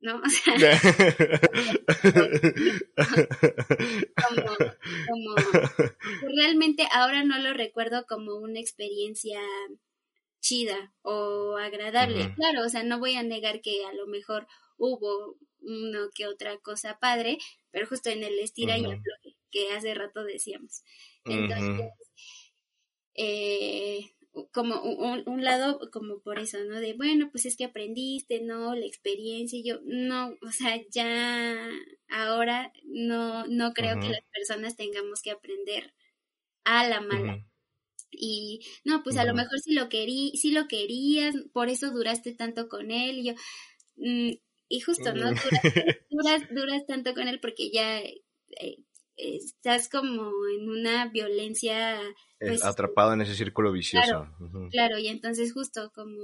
no, 0.01 0.20
o 0.24 0.28
sea, 0.28 0.55
como, 4.28 4.55
como, 5.09 5.35
realmente 6.36 6.86
ahora 6.93 7.24
no 7.24 7.39
lo 7.39 7.55
recuerdo 7.55 8.05
como 8.06 8.35
una 8.36 8.61
experiencia 8.61 9.40
chida 10.40 10.93
o 11.02 11.56
agradable. 11.56 12.35
Claro, 12.35 12.66
o 12.66 12.69
sea, 12.69 12.82
no 12.82 12.98
voy 12.98 13.15
a 13.15 13.23
negar 13.23 13.62
que 13.62 13.85
a 13.86 13.94
lo 13.94 14.06
mejor 14.06 14.47
hubo 14.77 15.39
uno 15.61 16.11
que 16.15 16.27
otra 16.27 16.59
cosa 16.59 16.98
padre, 16.98 17.39
pero 17.70 17.86
justo 17.86 18.11
en 18.11 18.23
el 18.23 18.39
estira 18.39 18.77
y 18.77 18.85
afloje 18.85 19.36
que 19.51 19.73
hace 19.73 19.94
rato 19.94 20.23
decíamos. 20.24 20.82
Entonces, 21.24 21.90
eh, 23.14 24.14
como 24.52 24.80
un, 24.82 25.44
lado 25.44 25.80
como 25.92 26.20
por 26.20 26.38
eso, 26.38 26.59
¿no? 26.64 26.80
De, 26.80 26.94
bueno, 26.94 27.30
pues 27.30 27.46
es 27.46 27.56
que 27.56 27.64
aprendiste, 27.64 28.40
¿no? 28.40 28.74
La 28.74 28.86
experiencia, 28.86 29.59
y 29.59 29.64
yo, 29.64 29.78
no, 29.84 30.36
o 30.42 30.51
sea, 30.51 30.80
ya 30.90 31.68
ahora 32.09 32.72
no, 32.84 33.46
no 33.46 33.72
creo 33.72 33.98
que 34.01 34.09
las 34.09 34.24
personas 34.32 34.76
tengamos 34.76 35.22
que 35.22 35.30
aprender 35.30 35.94
a 36.64 36.88
la 36.88 37.01
mala. 37.01 37.46
Y 38.10 38.60
no, 38.84 39.02
pues 39.02 39.16
a 39.16 39.24
lo 39.24 39.34
mejor 39.34 39.59
si 39.60 39.72
lo 39.72 39.88
querí, 39.88 40.32
si 40.36 40.51
lo 40.51 40.68
querías, 40.68 41.34
por 41.52 41.68
eso 41.68 41.90
duraste 41.90 42.32
tanto 42.34 42.68
con 42.68 42.90
él, 42.90 43.18
y 43.18 43.24
yo, 43.26 43.34
mm, 43.96 44.30
y 44.68 44.80
justo, 44.80 45.12
¿no? 45.14 45.30
Duras, 46.10 46.42
duras, 46.51 46.86
tanto 46.86 47.14
con 47.14 47.28
él 47.28 47.40
porque 47.40 47.70
ya 47.70 48.01
eh, 48.01 48.78
estás 49.16 49.88
como 49.88 50.30
en 50.48 50.68
una 50.68 51.08
violencia. 51.08 52.00
Pues, 52.38 52.64
atrapado 52.64 53.12
en 53.12 53.22
ese 53.22 53.34
círculo 53.34 53.72
vicioso. 53.72 54.28
Claro, 54.70 54.98
y 54.98 55.08
entonces 55.08 55.52
justo 55.52 55.92
como 55.94 56.22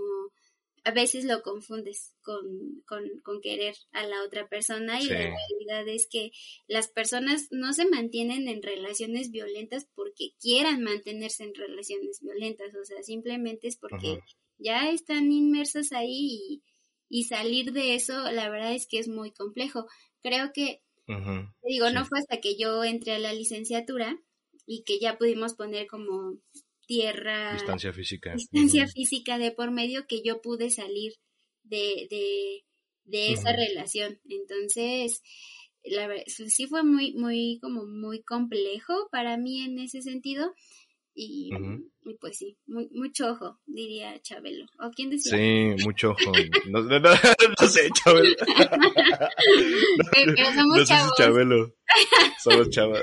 a 0.84 0.92
veces 0.92 1.24
lo 1.24 1.42
confundes 1.42 2.14
con, 2.22 2.82
con, 2.86 3.04
con 3.22 3.40
querer 3.40 3.74
a 3.92 4.06
la 4.06 4.22
otra 4.24 4.48
persona 4.48 5.00
y 5.00 5.06
la 5.06 5.18
realidad 5.18 5.86
es 5.88 6.08
que 6.10 6.32
las 6.68 6.88
personas 6.88 7.48
no 7.50 7.72
se 7.72 7.86
mantienen 7.86 8.48
en 8.48 8.62
relaciones 8.62 9.30
violentas 9.30 9.86
porque 9.94 10.30
quieran 10.40 10.82
mantenerse 10.82 11.44
en 11.44 11.54
relaciones 11.54 12.20
violentas, 12.22 12.74
o 12.74 12.84
sea, 12.84 13.02
simplemente 13.02 13.68
es 13.68 13.76
porque 13.76 14.20
ya 14.58 14.90
están 14.90 15.30
inmersas 15.30 15.92
ahí 15.92 16.38
y, 16.40 16.62
y 17.08 17.24
salir 17.24 17.72
de 17.72 17.94
eso, 17.94 18.30
la 18.30 18.48
verdad 18.48 18.74
es 18.74 18.86
que 18.86 18.98
es 18.98 19.08
muy 19.08 19.32
complejo. 19.32 19.86
Creo 20.22 20.52
que 20.52 20.80
digo, 21.62 21.90
no 21.90 22.04
fue 22.04 22.18
hasta 22.18 22.40
que 22.40 22.56
yo 22.56 22.84
entré 22.84 23.12
a 23.12 23.18
la 23.18 23.32
licenciatura 23.32 24.18
y 24.66 24.82
que 24.84 24.98
ya 24.98 25.18
pudimos 25.18 25.54
poner 25.54 25.86
como 25.86 26.38
tierra. 26.86 27.54
Distancia 27.54 27.92
física. 27.92 28.34
Distancia 28.34 28.86
física 28.86 29.38
de 29.38 29.52
por 29.52 29.70
medio 29.70 30.06
que 30.06 30.22
yo 30.22 30.40
pude 30.40 30.70
salir 30.70 31.12
de, 31.62 32.06
de, 32.10 32.64
de 33.04 33.32
esa 33.32 33.52
relación. 33.52 34.20
Entonces, 34.28 35.22
la 35.84 36.08
sí 36.26 36.66
fue 36.66 36.82
muy, 36.82 37.14
muy, 37.14 37.58
como 37.60 37.86
muy 37.86 38.22
complejo 38.22 39.08
para 39.10 39.36
mí 39.36 39.62
en 39.62 39.78
ese 39.78 40.02
sentido. 40.02 40.52
Y, 41.22 41.50
pues 42.18 42.38
sí, 42.38 42.58
mucho 42.66 43.32
ojo, 43.32 43.60
diría 43.66 44.18
Chabelo. 44.22 44.64
¿O 44.78 44.90
quién 44.90 45.10
decía? 45.10 45.36
Sí, 45.36 45.84
mucho 45.84 46.12
ojo. 46.12 46.32
No, 46.70 46.80
no, 46.80 47.68
sé, 47.68 47.90
Chabelo. 47.92 48.34
Pero 50.12 50.34
somos 50.54 50.88
chavos. 50.88 51.12
Chabelo. 51.18 51.74
Somos 52.42 52.70
chavos. 52.70 53.00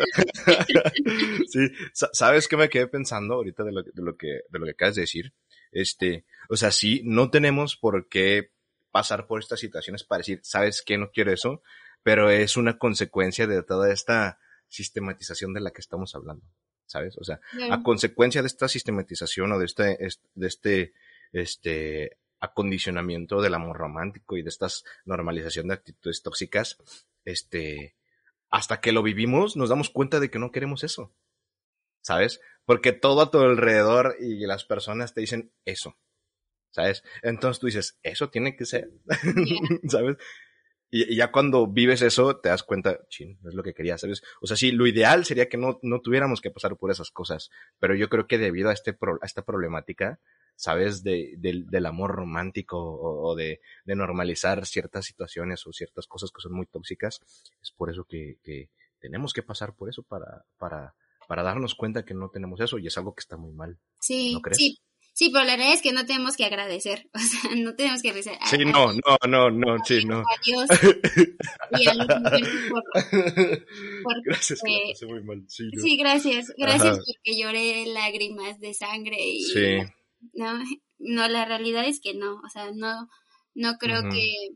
sí, 1.48 1.60
¿sabes 1.94 2.48
qué 2.48 2.58
me 2.58 2.70
quedé 2.70 2.88
pensando 2.88 3.36
ahorita 3.36 3.64
de 3.64 3.72
lo, 3.72 3.84
de 3.84 4.02
lo, 4.02 4.18
que, 4.18 4.40
de 4.50 4.60
lo 4.60 4.66
que 4.66 4.72
acabas 4.72 4.96
de 4.96 5.02
decir? 5.02 5.34
Este, 5.72 6.26
o 6.50 6.58
sea, 6.58 6.72
sí, 6.72 7.02
no 7.04 7.30
tenemos 7.30 7.78
por 7.78 8.08
qué 8.10 8.52
pasar 8.90 9.28
por 9.28 9.42
estas 9.42 9.60
situaciones 9.60 10.04
para 10.04 10.20
decir, 10.20 10.40
¿sabes 10.42 10.82
qué? 10.84 10.98
No 10.98 11.12
quiero 11.12 11.32
eso, 11.32 11.62
pero 12.02 12.32
es 12.32 12.58
una 12.58 12.80
consecuencia 12.80 13.46
de 13.46 13.62
toda 13.62 13.94
esta 13.94 14.40
sistematización 14.70 15.54
de 15.54 15.62
la 15.62 15.70
que 15.70 15.82
estamos 15.82 16.16
hablando, 16.16 16.46
¿sabes? 16.88 17.18
O 17.18 17.24
sea, 17.24 17.40
a 17.70 17.84
consecuencia 17.84 18.42
de 18.42 18.48
esta 18.48 18.68
sistematización 18.68 19.52
o 19.52 19.60
de 19.60 19.66
este, 19.66 19.98
de 20.34 20.48
este, 20.48 20.94
este 21.34 22.18
acondicionamiento 22.40 23.42
del 23.42 23.54
amor 23.54 23.78
romántico 23.78 24.38
y 24.38 24.42
de 24.42 24.50
esta 24.50 24.68
normalización 25.06 25.68
de 25.68 25.76
actitudes 25.76 26.24
tóxicas, 26.24 26.78
este, 27.26 27.96
hasta 28.50 28.80
que 28.80 28.92
lo 28.92 29.04
vivimos 29.04 29.56
nos 29.58 29.70
damos 29.70 29.90
cuenta 29.90 30.20
de 30.20 30.32
que 30.32 30.40
no 30.40 30.52
queremos 30.52 30.84
eso, 30.84 31.14
¿sabes? 32.02 32.40
Porque 32.66 32.94
todo 32.94 33.22
a 33.22 33.32
tu 33.32 33.40
alrededor 33.40 34.16
y 34.20 34.46
las 34.46 34.66
personas 34.66 35.14
te 35.14 35.22
dicen 35.22 35.52
eso, 35.66 35.98
¿sabes? 36.72 37.04
Entonces 37.22 37.60
tú 37.60 37.68
dices, 37.68 38.00
eso 38.04 38.30
tiene 38.30 38.56
que 38.56 38.66
ser, 38.66 38.90
¿sabes? 39.90 40.18
Y, 40.90 41.16
ya 41.16 41.32
cuando 41.32 41.68
vives 41.68 42.02
eso, 42.02 42.38
te 42.38 42.50
das 42.50 42.64
cuenta, 42.64 43.00
chin, 43.10 43.38
no 43.42 43.50
es 43.50 43.56
lo 43.56 43.64
que 43.64 43.74
quería, 43.74 43.98
¿sabes? 43.98 44.22
O 44.42 44.48
sea, 44.48 44.56
sí, 44.58 44.72
lo 44.72 44.88
ideal 44.88 45.26
sería 45.26 45.50
que 45.50 45.58
no, 45.58 45.80
no 45.82 46.02
tuviéramos 46.02 46.42
que 46.42 46.52
pasar 46.52 46.78
por 46.78 46.92
esas 46.92 47.12
cosas, 47.12 47.50
pero 47.80 47.96
yo 47.96 48.10
creo 48.10 48.28
que 48.28 48.38
debido 48.38 48.70
a, 48.70 48.74
este 48.74 48.92
a 48.92 49.26
esta 49.26 49.44
problemática, 49.44 50.20
¿sabes? 50.56 51.04
De, 51.04 51.36
del 51.38 51.86
amor 51.86 52.16
romántico 52.16 52.78
o, 52.80 53.36
de, 53.36 53.62
de, 53.86 53.96
normalizar 53.96 54.66
ciertas 54.66 55.06
situaciones 55.06 55.66
o 55.68 55.74
ciertas 55.74 56.08
cosas 56.08 56.32
que 56.32 56.42
son 56.42 56.54
muy 56.54 56.66
tóxicas, 56.66 57.22
es 57.62 57.72
por 57.72 57.90
eso 57.90 58.06
que, 58.06 58.40
que 58.44 58.70
tenemos 59.00 59.34
que 59.34 59.44
pasar 59.44 59.76
por 59.76 59.90
eso 59.90 60.04
para, 60.04 60.46
para, 60.58 60.96
para 61.28 61.44
darnos 61.44 61.76
cuenta 61.76 62.06
que 62.06 62.14
no 62.14 62.30
tenemos 62.30 62.60
eso 62.60 62.80
y 62.80 62.88
es 62.88 62.98
algo 62.98 63.14
que 63.14 63.22
está 63.22 63.38
muy 63.38 63.54
mal. 63.54 63.78
Sí, 64.00 64.34
¿no 64.34 64.42
crees? 64.42 64.58
sí, 64.58 64.80
Sí, 65.18 65.32
pero 65.34 65.46
la 65.46 65.58
verdad 65.58 65.74
es 65.74 65.82
que 65.82 65.94
no 65.94 66.06
tenemos 66.06 66.38
que 66.38 66.46
agradecer, 66.46 67.10
o 67.16 67.18
sea, 67.18 67.56
no 67.56 67.74
tenemos 67.74 68.04
que 68.04 68.10
agradecer. 68.10 68.38
Sí, 68.46 68.64
no, 68.66 68.94
no, 68.94 69.18
no, 69.28 69.50
no, 69.50 69.84
sí, 69.84 70.06
no. 70.06 70.22
Adiós. 70.22 70.70
y 71.80 71.88
a 71.88 71.94
los 71.96 72.06
por, 72.06 72.84
por, 74.04 74.24
Gracias, 74.24 74.62
que 74.64 74.72
la 74.72 74.80
pasé 74.90 75.06
muy 75.08 75.24
mal. 75.24 75.44
Sí, 75.48 75.72
sí 75.82 75.98
gracias, 75.98 76.54
gracias 76.56 76.98
porque 77.00 77.36
lloré 77.36 77.88
lágrimas 77.88 78.60
de 78.60 78.76
sangre 78.76 79.18
y... 79.20 79.42
Sí. 79.42 79.78
No, 80.34 80.64
no, 81.00 81.28
la 81.28 81.46
realidad 81.46 81.88
es 81.88 82.00
que 82.00 82.14
no, 82.14 82.36
o 82.36 82.50
sea, 82.50 82.72
no, 82.76 83.10
no 83.56 83.78
creo 83.80 84.04
que 84.12 84.50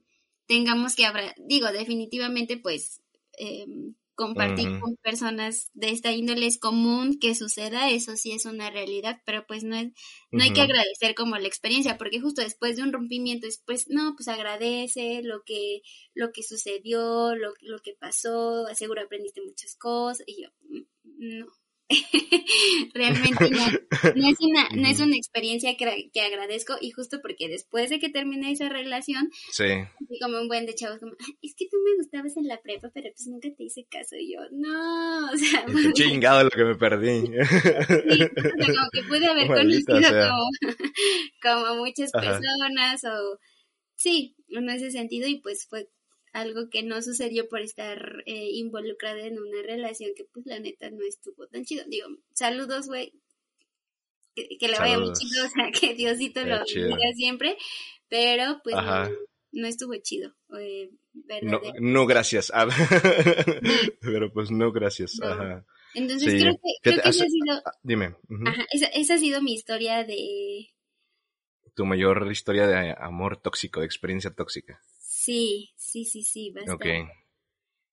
tengamos 0.46 0.96
que, 0.96 1.08
digo, 1.40 1.72
definitivamente, 1.72 2.58
pues, 2.58 3.02
eh, 3.40 3.66
compartir 4.22 4.80
con 4.80 4.96
personas 4.98 5.72
de 5.74 5.90
esta 5.90 6.12
índole 6.12 6.46
es 6.46 6.60
común 6.60 7.18
que 7.20 7.34
suceda, 7.34 7.90
eso 7.90 8.16
sí 8.16 8.32
es 8.32 8.46
una 8.46 8.70
realidad, 8.70 9.22
pero 9.26 9.46
pues 9.48 9.64
no 9.64 9.76
es, 9.76 9.88
no 10.32 10.44
hay 10.44 10.54
que 10.54 10.62
agradecer 10.62 11.16
como 11.16 11.38
la 11.38 11.48
experiencia, 11.48 11.98
porque 11.98 12.22
justo 12.22 12.42
después 12.42 12.76
de 12.76 12.84
un 12.84 12.94
rompimiento, 12.94 13.48
después, 13.48 13.88
no, 13.90 14.14
pues 14.16 14.28
agradece 14.28 15.22
lo 15.24 15.44
que, 15.44 15.82
lo 16.14 16.32
que 16.32 16.44
sucedió, 16.44 17.34
lo, 17.36 17.54
lo 17.62 17.80
que 17.80 17.96
pasó, 18.00 18.68
seguro 18.76 19.02
aprendiste 19.02 19.42
muchas 19.42 19.76
cosas, 19.76 20.24
y 20.28 20.44
yo, 20.44 20.50
mm, 20.70 21.40
no, 21.40 21.48
realmente 22.94 23.50
no, 23.50 24.30
es 24.30 24.38
una, 24.40 24.70
no 24.76 24.88
es 24.88 25.00
una 25.00 25.16
experiencia 25.16 25.76
que, 25.78 26.10
que, 26.14 26.22
agradezco 26.22 26.76
y 26.80 26.92
justo 26.92 27.20
porque 27.22 27.48
después 27.50 27.90
de 27.90 28.00
que 28.00 28.10
terminé 28.10 28.52
esa 28.52 28.70
relación, 28.70 29.30
sí. 29.52 29.66
como 30.22 30.40
un 30.40 30.48
buen 30.48 30.66
de 30.66 30.76
chavos, 30.76 31.00
como, 31.00 31.14
es 31.42 31.56
que 31.56 31.68
tú 31.70 31.78
me 31.84 31.96
gustabas 31.98 32.38
en 32.38 32.48
la 32.48 32.62
prepa, 32.62 32.90
pero 32.94 33.10
pues 33.16 33.28
nunca 33.28 33.50
te 33.56 33.64
hice 33.64 33.86
caso 33.90 34.16
y 34.16 34.34
yo, 34.34 34.40
no, 34.52 35.30
o 35.34 35.38
sea, 35.38 35.66
chingado 35.94 36.44
lo 36.44 36.50
que 36.50 36.64
me 36.64 36.76
perdí. 36.76 37.22
sí, 37.28 38.28
como 38.28 38.90
que 38.92 39.04
pude 39.08 39.28
haber 39.28 39.48
conocido 39.48 40.00
como, 40.00 41.66
como, 41.66 41.76
muchas 41.84 42.12
personas 42.12 43.04
o 43.04 43.40
sí, 43.96 44.36
en 44.50 44.70
ese 44.70 44.92
sentido 44.92 45.28
y 45.28 45.40
pues 45.42 45.68
fue 45.70 45.88
algo 46.34 46.70
que 46.70 46.84
no 46.84 47.02
sucedió 47.02 47.48
por 47.50 47.62
estar 47.62 48.24
eh, 48.26 48.50
involucrada 48.54 49.22
en 49.22 49.40
una 49.40 49.62
relación 49.64 50.12
que 50.16 50.26
pues 50.26 50.46
la 50.46 50.60
neta 50.60 50.90
no 50.90 51.04
estuvo 51.04 51.48
tan 51.48 51.66
chido. 51.66 51.84
Digo, 51.88 52.08
saludos, 52.34 52.88
güey. 52.88 53.14
Que, 54.34 54.68
le 54.68 54.80
vaya 54.80 54.98
muy 54.98 55.12
chido, 55.12 55.46
o 55.46 55.50
sea, 55.50 55.72
que 55.78 55.94
Diosito 55.94 56.46
lo 56.46 56.64
diga 56.64 57.14
siempre, 57.16 57.58
pero 58.08 58.62
pues 58.64 58.76
no, 59.52 59.68
estuvo 59.68 59.94
chido. 59.98 60.34
Eh, 60.58 60.90
no, 61.42 61.60
no, 61.80 62.06
gracias. 62.06 62.52
Ah, 62.54 62.68
pero 64.02 64.32
pues 64.32 64.52
no 64.52 64.72
gracias. 64.72 65.22
Ajá. 65.22 65.66
Entonces 65.94 66.42
creo 66.42 66.54
que, 66.54 66.72
creo 66.82 67.04
que 67.04 67.10
esa 67.10 67.26
ha 67.26 67.28
sido... 67.28 67.62
Ah, 67.66 67.74
dime. 67.84 68.16
Ajá, 68.46 68.66
esa, 68.72 68.86
esa 68.88 69.16
ha 69.16 69.18
sido 69.18 69.42
mi 69.42 69.54
historia 69.54 70.06
de... 70.06 70.70
Tu 71.76 71.86
mayor 71.86 72.30
historia 72.32 72.68
de 72.68 72.96
amor 72.98 73.42
tóxico, 73.42 73.82
de 73.82 73.86
experiencia 73.88 74.34
tóxica. 74.34 74.82
Sí, 75.22 75.70
sí, 75.76 76.04
sí, 76.04 76.24
sí, 76.24 76.50
bastante. 76.50 77.02
Ok. 77.02 77.10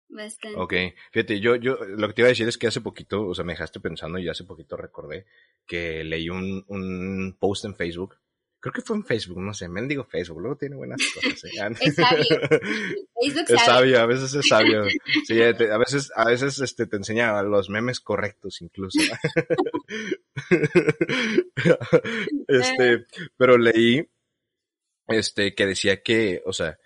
Bastante. 0.09 0.59
Ok, 0.59 0.73
fíjate, 1.13 1.41
yo, 1.41 1.57
yo, 1.57 1.77
lo 1.85 2.09
que 2.09 2.15
te 2.15 2.23
iba 2.23 2.29
a 2.29 2.31
decir 2.31 2.49
es 2.49 2.57
que 2.57 2.69
hace 2.69 2.81
poquito, 2.81 3.27
o 3.27 3.35
sea, 3.35 3.45
me 3.45 3.53
dejaste 3.53 3.81
pensando 3.81 4.19
y 4.19 4.31
hace 4.31 4.45
poquito 4.45 4.79
recordé 4.79 5.27
que 5.67 6.03
leí 6.05 6.31
un, 6.31 6.65
un 6.69 7.37
post 7.39 7.67
en 7.67 7.75
Facebook. 7.75 8.17
Creo 8.61 8.73
que 8.73 8.81
fue 8.81 8.97
en 8.97 9.05
Facebook, 9.05 9.43
no 9.43 9.53
sé, 9.53 9.69
mendigo 9.69 10.05
Facebook, 10.05 10.41
luego 10.41 10.57
tiene 10.57 10.77
buenas 10.77 11.03
cosas. 11.15 11.45
¿eh? 11.45 11.51
es 11.83 11.97
sabio. 11.97 12.25
Facebook 13.21 13.45
es 13.47 13.63
sabio, 13.63 14.01
a 14.01 14.07
veces 14.07 14.35
es 14.35 14.49
sabio. 14.49 14.85
Sí, 15.27 15.43
a 15.43 15.77
veces, 15.77 16.11
a 16.17 16.25
veces 16.25 16.59
este, 16.61 16.87
te 16.87 16.97
enseña 16.97 17.43
los 17.43 17.69
memes 17.69 18.01
correctos 18.01 18.63
incluso. 18.63 19.01
este, 22.49 23.05
pero 23.37 23.59
leí, 23.59 24.09
este, 25.09 25.55
que 25.55 25.67
decía 25.67 26.03
que, 26.03 26.41
o 26.47 26.55
sea, 26.55 26.79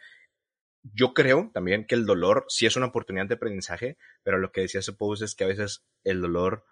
yo 0.82 1.14
creo 1.14 1.50
también 1.54 1.86
que 1.86 1.94
el 1.94 2.06
dolor 2.06 2.44
sí 2.48 2.66
es 2.66 2.76
una 2.76 2.86
oportunidad 2.86 3.26
de 3.26 3.34
aprendizaje, 3.34 3.96
pero 4.22 4.38
lo 4.38 4.52
que 4.52 4.62
decía 4.62 4.80
post 4.96 5.22
es 5.22 5.34
que 5.34 5.44
a 5.44 5.48
veces 5.48 5.84
el 6.04 6.20
dolor 6.20 6.64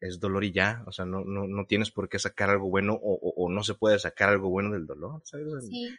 es 0.00 0.18
dolor 0.18 0.42
y 0.42 0.52
ya, 0.52 0.82
o 0.86 0.92
sea, 0.92 1.04
no, 1.04 1.24
no, 1.24 1.46
no 1.46 1.64
tienes 1.66 1.92
por 1.92 2.08
qué 2.08 2.18
sacar 2.18 2.50
algo 2.50 2.68
bueno 2.68 2.94
o, 3.00 3.34
o, 3.36 3.48
no 3.48 3.62
se 3.62 3.74
puede 3.74 4.00
sacar 4.00 4.30
algo 4.30 4.50
bueno 4.50 4.72
del 4.72 4.84
dolor, 4.84 5.22
¿sabes? 5.24 5.46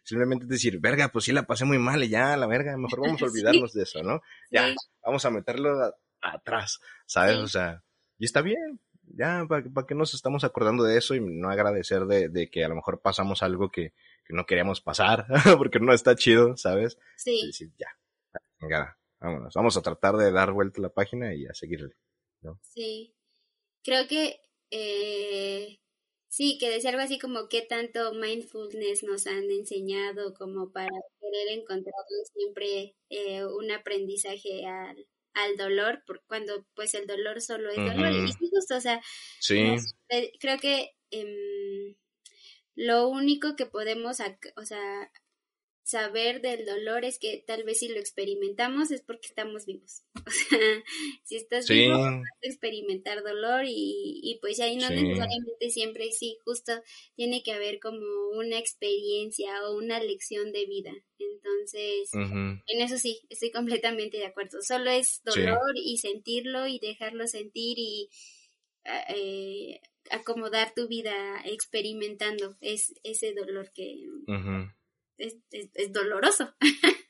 Simplemente 0.03 0.45
decir, 0.45 0.79
verga, 0.81 1.07
pues 1.07 1.23
sí 1.23 1.31
la 1.31 1.47
pasé 1.47 1.63
muy 1.63 1.79
mal 1.79 2.03
y 2.03 2.09
ya, 2.09 2.35
la 2.35 2.45
verga, 2.45 2.75
mejor 2.75 2.99
vamos 2.99 3.21
a 3.21 3.25
olvidarnos 3.31 3.71
de 3.71 3.83
eso, 3.83 4.03
¿no? 4.03 4.21
Ya, 4.51 4.73
vamos 5.01 5.23
a 5.23 5.29
meterlo 5.29 5.95
atrás, 6.21 6.81
¿sabes? 7.05 7.37
O 7.37 7.47
sea, 7.47 7.81
y 8.17 8.25
está 8.25 8.41
bien, 8.41 8.81
ya, 9.15 9.45
¿para, 9.47 9.63
¿para 9.69 9.87
qué 9.87 9.95
nos 9.95 10.13
estamos 10.13 10.43
acordando 10.43 10.83
de 10.83 10.97
eso 10.97 11.15
y 11.15 11.21
no 11.21 11.49
agradecer 11.49 12.05
de, 12.05 12.27
de 12.27 12.49
que 12.49 12.65
a 12.65 12.67
lo 12.67 12.75
mejor 12.75 13.01
pasamos 13.01 13.41
algo 13.41 13.71
que, 13.71 13.93
que 14.25 14.33
no 14.33 14.45
queríamos 14.45 14.81
pasar, 14.81 15.25
porque 15.57 15.79
no 15.79 15.93
está 15.93 16.15
chido, 16.15 16.55
¿sabes? 16.57 16.97
Sí. 17.17 17.39
Y 17.43 17.47
decir, 17.47 17.71
ya, 17.77 17.87
venga, 18.59 18.97
vámonos, 19.19 19.53
vamos 19.53 19.77
a 19.77 19.81
tratar 19.81 20.15
de 20.15 20.31
dar 20.31 20.51
vuelta 20.51 20.79
a 20.79 20.83
la 20.83 20.93
página 20.93 21.33
y 21.33 21.45
a 21.45 21.53
seguirle, 21.53 21.95
¿no? 22.41 22.59
Sí. 22.61 23.15
Creo 23.83 24.07
que, 24.07 24.39
eh, 24.71 25.79
sí, 26.29 26.57
que 26.57 26.69
decir 26.69 26.89
algo 26.89 27.01
así 27.01 27.19
como 27.19 27.49
qué 27.49 27.61
tanto 27.61 28.13
mindfulness 28.13 29.03
nos 29.03 29.27
han 29.27 29.51
enseñado 29.51 30.33
como 30.33 30.71
para 30.71 30.89
querer 31.19 31.59
encontrar 31.59 31.93
siempre 32.33 32.95
eh, 33.09 33.45
un 33.45 33.71
aprendizaje 33.71 34.65
al, 34.65 35.05
al 35.33 35.57
dolor, 35.57 36.03
por, 36.07 36.23
cuando 36.25 36.65
pues 36.75 36.93
el 36.93 37.07
dolor 37.07 37.41
solo 37.41 37.69
es 37.71 37.77
dolor. 37.77 38.11
Y 38.11 38.31
sí, 38.31 38.49
justo, 38.49 38.77
o 38.77 38.81
sea, 38.81 39.01
sí. 39.39 39.75
creo 40.39 40.57
que... 40.59 40.91
Eh, 41.11 41.97
lo 42.75 43.07
único 43.07 43.55
que 43.55 43.65
podemos, 43.65 44.19
o 44.55 44.65
sea, 44.65 45.11
saber 45.83 46.41
del 46.41 46.65
dolor 46.65 47.03
es 47.03 47.19
que 47.19 47.43
tal 47.45 47.63
vez 47.65 47.79
si 47.79 47.89
lo 47.89 47.99
experimentamos 47.99 48.89
es 48.91 49.01
porque 49.01 49.27
estamos 49.27 49.65
vivos. 49.65 50.03
O 50.25 50.31
sea, 50.31 50.59
si 51.23 51.35
estás 51.35 51.67
vivo, 51.67 51.99
vas 51.99 52.13
a 52.13 52.47
experimentar 52.47 53.23
dolor 53.23 53.65
y, 53.65 54.21
y 54.23 54.39
pues 54.39 54.61
ahí 54.61 54.77
no 54.77 54.89
necesariamente 54.89 55.69
siempre, 55.69 56.11
sí, 56.11 56.37
justo 56.45 56.71
tiene 57.15 57.43
que 57.43 57.51
haber 57.51 57.79
como 57.81 58.29
una 58.29 58.57
experiencia 58.57 59.67
o 59.67 59.75
una 59.77 60.01
lección 60.01 60.53
de 60.53 60.65
vida. 60.65 60.93
Entonces, 61.19 62.09
en 62.13 62.81
eso 62.81 62.97
sí, 62.97 63.19
estoy 63.29 63.51
completamente 63.51 64.17
de 64.17 64.27
acuerdo. 64.27 64.61
Solo 64.61 64.91
es 64.91 65.21
dolor 65.25 65.73
y 65.75 65.97
sentirlo 65.97 66.67
y 66.67 66.79
dejarlo 66.79 67.27
sentir 67.27 67.77
y... 67.77 68.09
Eh, 69.09 69.81
acomodar 70.11 70.73
tu 70.75 70.87
vida 70.87 71.41
experimentando 71.45 72.57
es, 72.61 72.93
ese 73.03 73.33
dolor 73.33 73.71
que 73.73 74.05
es, 75.17 75.37
es, 75.51 75.93
doloroso. 75.93 76.53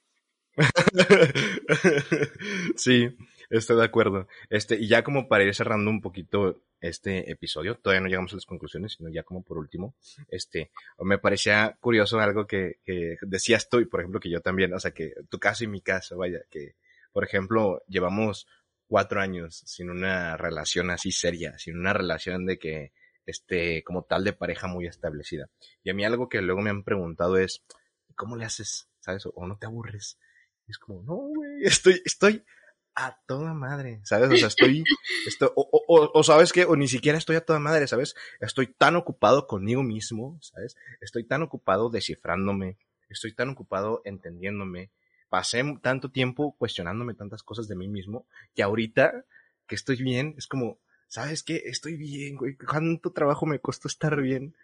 sí, 2.75 3.09
estoy 3.49 3.77
de 3.77 3.83
acuerdo. 3.83 4.27
Este, 4.49 4.75
y 4.75 4.87
ya 4.87 5.03
como 5.03 5.27
para 5.27 5.43
ir 5.43 5.55
cerrando 5.55 5.89
un 5.89 6.01
poquito 6.01 6.61
este 6.79 7.31
episodio, 7.31 7.75
todavía 7.75 8.01
no 8.01 8.07
llegamos 8.07 8.33
a 8.33 8.35
las 8.35 8.45
conclusiones, 8.45 8.93
sino 8.93 9.09
ya 9.09 9.23
como 9.23 9.43
por 9.43 9.57
último, 9.57 9.95
este, 10.27 10.71
me 10.99 11.17
parecía 11.17 11.77
curioso 11.79 12.19
algo 12.19 12.45
que, 12.45 12.79
que 12.83 13.17
decías 13.21 13.69
tú, 13.69 13.79
y 13.79 13.85
por 13.85 14.01
ejemplo 14.01 14.19
que 14.19 14.29
yo 14.29 14.41
también, 14.41 14.73
o 14.73 14.79
sea, 14.79 14.91
que 14.91 15.13
tu 15.29 15.39
caso 15.39 15.63
y 15.63 15.67
mi 15.67 15.81
caso, 15.81 16.17
vaya, 16.17 16.41
que, 16.49 16.75
por 17.13 17.23
ejemplo, 17.23 17.81
llevamos 17.87 18.47
cuatro 18.93 19.21
años 19.21 19.63
sin 19.65 19.89
una 19.89 20.37
relación 20.37 20.91
así 20.91 21.11
seria, 21.11 21.57
sin 21.57 21.79
una 21.79 21.93
relación 21.93 22.45
de 22.45 22.59
que, 22.59 22.93
este, 23.25 23.83
como 23.83 24.03
tal 24.03 24.23
de 24.23 24.33
pareja 24.33 24.67
muy 24.67 24.85
establecida. 24.85 25.49
Y 25.83 25.89
a 25.89 25.95
mí 25.95 26.05
algo 26.05 26.29
que 26.29 26.43
luego 26.43 26.61
me 26.61 26.69
han 26.69 26.83
preguntado 26.83 27.37
es, 27.37 27.63
¿cómo 28.15 28.35
le 28.35 28.45
haces? 28.45 28.87
¿sabes? 28.99 29.25
O, 29.33 29.47
no 29.47 29.57
te 29.57 29.65
aburres. 29.65 30.19
es 30.67 30.77
como, 30.77 31.01
no, 31.01 31.15
güey, 31.15 31.63
estoy, 31.63 32.03
estoy 32.05 32.43
a 32.93 33.17
toda 33.25 33.55
madre, 33.55 33.99
¿sabes? 34.03 34.29
O 34.29 34.37
sea, 34.37 34.49
estoy, 34.49 34.83
estoy 35.25 35.49
o, 35.55 35.67
o, 35.87 36.11
o, 36.13 36.23
sabes 36.23 36.53
qué, 36.53 36.65
o 36.65 36.75
ni 36.75 36.87
siquiera 36.87 37.17
estoy 37.17 37.35
a 37.35 37.43
toda 37.43 37.57
madre, 37.57 37.87
¿sabes? 37.87 38.13
Estoy 38.41 38.67
tan 38.67 38.95
ocupado 38.95 39.47
conmigo 39.47 39.81
mismo, 39.81 40.37
¿sabes? 40.43 40.75
Estoy 41.01 41.23
tan 41.23 41.41
ocupado 41.41 41.89
descifrándome, 41.89 42.77
estoy 43.09 43.33
tan 43.33 43.49
ocupado 43.49 44.03
entendiéndome, 44.05 44.91
pasé 45.33 45.63
tanto 45.81 46.11
tiempo 46.11 46.55
cuestionándome 46.59 47.15
tantas 47.15 47.41
cosas 47.41 47.67
de 47.67 47.75
mí 47.75 47.87
mismo, 47.87 48.27
que 48.53 48.61
ahorita 48.61 49.25
que 49.65 49.73
estoy 49.73 49.95
bien, 49.95 50.35
es 50.37 50.45
como, 50.45 50.77
¿sabes 51.07 51.41
qué? 51.41 51.63
Estoy 51.65 51.97
bien, 51.97 52.35
güey, 52.35 52.55
¿cuánto 52.55 53.11
trabajo 53.13 53.47
me 53.47 53.57
costó 53.57 53.87
estar 53.87 54.21
bien? 54.21 54.55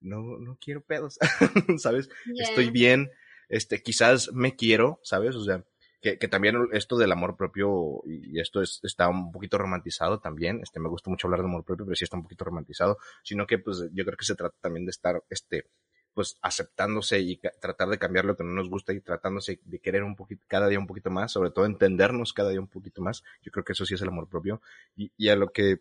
No, 0.00 0.38
no 0.38 0.56
quiero 0.60 0.82
pedos, 0.82 1.18
¿sabes? 1.78 2.10
Estoy 2.38 2.70
bien, 2.70 3.10
este, 3.48 3.82
quizás 3.82 4.32
me 4.32 4.54
quiero, 4.54 5.00
¿sabes? 5.02 5.34
O 5.34 5.42
sea, 5.42 5.64
que, 6.00 6.16
que, 6.16 6.28
también 6.28 6.68
esto 6.70 6.96
del 6.96 7.10
amor 7.10 7.36
propio, 7.36 8.00
y 8.06 8.38
esto 8.38 8.62
es, 8.62 8.78
está 8.84 9.08
un 9.08 9.32
poquito 9.32 9.58
romantizado 9.58 10.20
también, 10.20 10.60
este, 10.62 10.78
me 10.78 10.90
gusta 10.90 11.10
mucho 11.10 11.26
hablar 11.26 11.40
de 11.40 11.46
amor 11.46 11.64
propio, 11.64 11.86
pero 11.86 11.96
sí 11.96 12.04
está 12.04 12.16
un 12.16 12.22
poquito 12.22 12.44
romantizado, 12.44 12.98
sino 13.24 13.48
que 13.48 13.58
pues 13.58 13.88
yo 13.92 14.04
creo 14.04 14.16
que 14.16 14.24
se 14.24 14.36
trata 14.36 14.54
también 14.60 14.86
de 14.86 14.90
estar, 14.90 15.24
este, 15.28 15.66
pues 16.14 16.38
aceptándose 16.42 17.20
y 17.20 17.36
tratar 17.36 17.88
de 17.88 17.98
cambiar 17.98 18.24
lo 18.24 18.36
que 18.36 18.44
no 18.44 18.52
nos 18.52 18.70
gusta 18.70 18.92
y 18.92 19.00
tratándose 19.00 19.60
de 19.64 19.80
querer 19.80 20.04
un 20.04 20.14
poquito, 20.16 20.44
cada 20.46 20.68
día 20.68 20.78
un 20.78 20.86
poquito 20.86 21.10
más, 21.10 21.32
sobre 21.32 21.50
todo 21.50 21.66
entendernos 21.66 22.32
cada 22.32 22.50
día 22.50 22.60
un 22.60 22.68
poquito 22.68 23.02
más, 23.02 23.24
yo 23.42 23.50
creo 23.50 23.64
que 23.64 23.72
eso 23.72 23.84
sí 23.84 23.94
es 23.94 24.02
el 24.02 24.08
amor 24.08 24.28
propio, 24.28 24.62
y, 24.96 25.10
y 25.16 25.28
a 25.28 25.36
lo 25.36 25.50
que 25.52 25.80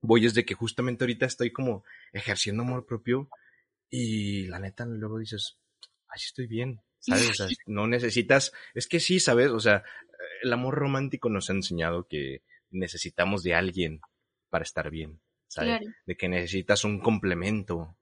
voy 0.00 0.24
es 0.24 0.34
de 0.34 0.44
que 0.44 0.54
justamente 0.54 1.04
ahorita 1.04 1.26
estoy 1.26 1.52
como 1.52 1.84
ejerciendo 2.12 2.62
amor 2.62 2.86
propio, 2.86 3.28
y 3.90 4.46
la 4.46 4.58
neta 4.58 4.86
luego 4.86 5.18
dices, 5.18 5.58
así 6.08 6.26
estoy 6.26 6.46
bien, 6.46 6.80
¿sabes? 6.98 7.30
O 7.30 7.34
sea, 7.34 7.48
no 7.66 7.86
necesitas, 7.86 8.52
es 8.74 8.86
que 8.86 9.00
sí, 9.00 9.20
¿sabes? 9.20 9.50
O 9.50 9.60
sea, 9.60 9.84
el 10.42 10.52
amor 10.52 10.74
romántico 10.76 11.28
nos 11.28 11.50
ha 11.50 11.52
enseñado 11.52 12.06
que 12.08 12.42
necesitamos 12.70 13.42
de 13.42 13.54
alguien 13.54 14.00
para 14.48 14.62
estar 14.62 14.90
bien, 14.90 15.20
¿sabes? 15.48 15.80
De 16.06 16.16
que 16.16 16.28
necesitas 16.28 16.84
un 16.84 17.00
complemento, 17.00 17.96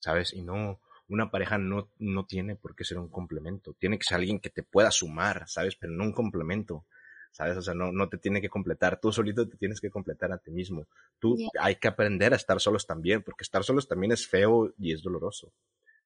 ¿sabes? 0.00 0.32
Y 0.32 0.42
no, 0.42 0.80
una 1.08 1.30
pareja 1.30 1.58
no, 1.58 1.90
no 1.98 2.26
tiene 2.26 2.56
por 2.56 2.74
qué 2.74 2.84
ser 2.84 2.98
un 2.98 3.08
complemento, 3.08 3.74
tiene 3.74 3.98
que 3.98 4.04
ser 4.04 4.16
alguien 4.16 4.40
que 4.40 4.50
te 4.50 4.62
pueda 4.62 4.90
sumar, 4.90 5.44
¿sabes? 5.48 5.76
Pero 5.76 5.92
no 5.92 6.04
un 6.04 6.12
complemento. 6.12 6.84
¿sabes? 7.30 7.56
O 7.56 7.62
sea, 7.62 7.74
no, 7.74 7.92
no 7.92 8.08
te 8.08 8.18
tiene 8.18 8.40
que 8.40 8.48
completar, 8.48 9.00
tú 9.00 9.12
solito 9.12 9.48
te 9.48 9.56
tienes 9.56 9.80
que 9.80 9.90
completar 9.90 10.32
a 10.32 10.38
ti 10.38 10.50
mismo. 10.50 10.88
Tú 11.18 11.36
hay 11.60 11.76
que 11.76 11.86
aprender 11.86 12.32
a 12.32 12.36
estar 12.36 12.60
solos 12.60 12.86
también, 12.86 13.22
porque 13.22 13.44
estar 13.44 13.62
solos 13.62 13.86
también 13.86 14.12
es 14.12 14.26
feo 14.26 14.72
y 14.78 14.92
es 14.92 15.02
doloroso. 15.02 15.52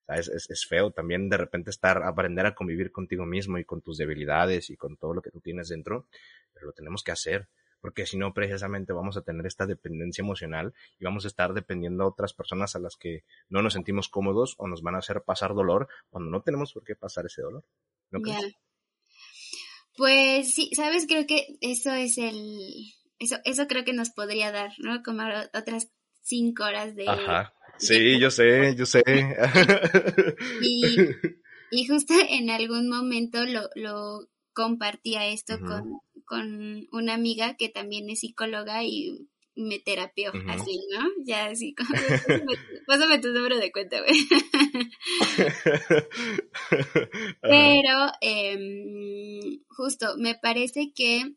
Es, 0.09 0.29
es, 0.29 0.67
feo 0.67 0.91
también 0.91 1.31
de 1.31 1.39
repente 1.39 1.71
estar, 1.71 2.03
aprender 2.03 2.45
a 2.45 2.55
convivir 2.55 2.93
contigo 2.93 3.25
mismo 3.25 3.57
y 3.57 3.65
con 3.65 3.81
tus 3.81 3.97
debilidades 3.97 4.69
y 4.69 4.77
con 4.77 4.97
todo 4.97 5.15
lo 5.15 5.23
que 5.23 5.31
tú 5.31 5.41
tienes 5.41 5.69
dentro, 5.69 6.07
pero 6.53 6.67
lo 6.67 6.73
tenemos 6.73 7.03
que 7.03 7.13
hacer, 7.13 7.49
porque 7.83 8.07
si 8.07 8.17
no, 8.17 8.33
precisamente 8.33 8.93
vamos 8.93 9.17
a 9.17 9.23
tener 9.23 9.45
esta 9.45 9.67
dependencia 9.67 10.23
emocional 10.23 10.73
y 10.99 11.05
vamos 11.05 11.25
a 11.25 11.29
estar 11.29 11.53
dependiendo 11.53 12.05
a 12.05 12.07
otras 12.07 12.33
personas 12.33 12.77
a 12.77 12.79
las 12.79 12.97
que 12.97 13.25
no 13.49 13.61
nos 13.61 13.75
sentimos 13.75 14.09
cómodos 14.09 14.55
o 14.57 14.69
nos 14.69 14.83
van 14.83 14.95
a 14.95 14.99
hacer 14.99 15.23
pasar 15.23 15.53
dolor 15.53 15.89
cuando 16.09 16.31
no 16.31 16.43
tenemos 16.43 16.73
por 16.73 16.85
qué 16.85 16.95
pasar 16.95 17.27
ese 17.27 17.43
dolor. 17.43 17.65
Pues 19.97 20.55
sí, 20.55 20.71
sabes, 20.75 21.07
creo 21.07 21.27
que 21.27 21.59
eso 21.61 21.93
es 21.93 22.17
el, 22.19 22.87
eso, 23.19 23.37
eso 23.45 23.67
creo 23.67 23.85
que 23.85 23.93
nos 23.93 24.11
podría 24.11 24.53
dar, 24.53 24.71
¿no? 24.79 25.03
Como 25.03 25.25
otras 25.53 25.91
cinco 26.23 26.63
horas 26.63 26.95
de, 26.95 27.09
Ajá. 27.09 27.53
Sí, 27.79 28.21
yo 28.21 28.31
sé, 28.31 28.77
yo 28.77 28.87
sé. 28.87 29.03
Y, 30.63 31.11
y 31.73 31.87
justo 31.89 32.15
en 32.29 32.49
algún 32.51 32.89
momento 32.89 33.45
lo, 33.45 33.69
lo 33.75 34.29
compartía 34.53 35.27
esto 35.27 35.59
con, 35.59 36.01
con 36.25 36.87
una 36.93 37.15
amiga 37.15 37.57
que 37.57 37.69
también 37.69 38.09
es 38.11 38.21
psicóloga 38.21 38.85
y 38.85 39.29
me 39.55 39.79
terapió 39.79 40.33
así, 40.49 40.81
¿no? 40.93 41.09
Ya 41.25 41.47
así, 41.47 41.75
como, 41.75 41.91
pásame, 42.87 43.19
tu 43.19 43.29
número 43.29 43.59
de 43.59 43.71
cuenta, 43.71 44.01
güey. 44.01 44.13
Pero 47.43 48.13
eh, 48.21 49.59
justo, 49.69 50.17
me 50.17 50.35
parece 50.37 50.93
que 50.95 51.35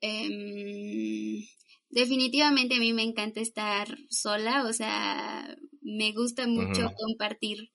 eh, 0.00 1.48
definitivamente 1.90 2.76
a 2.76 2.80
mí 2.80 2.92
me 2.92 3.02
encanta 3.02 3.40
estar 3.40 3.98
sola, 4.08 4.64
o 4.64 4.72
sea, 4.72 5.56
me 5.82 6.12
gusta 6.12 6.46
mucho 6.46 6.90
compartir 6.96 7.73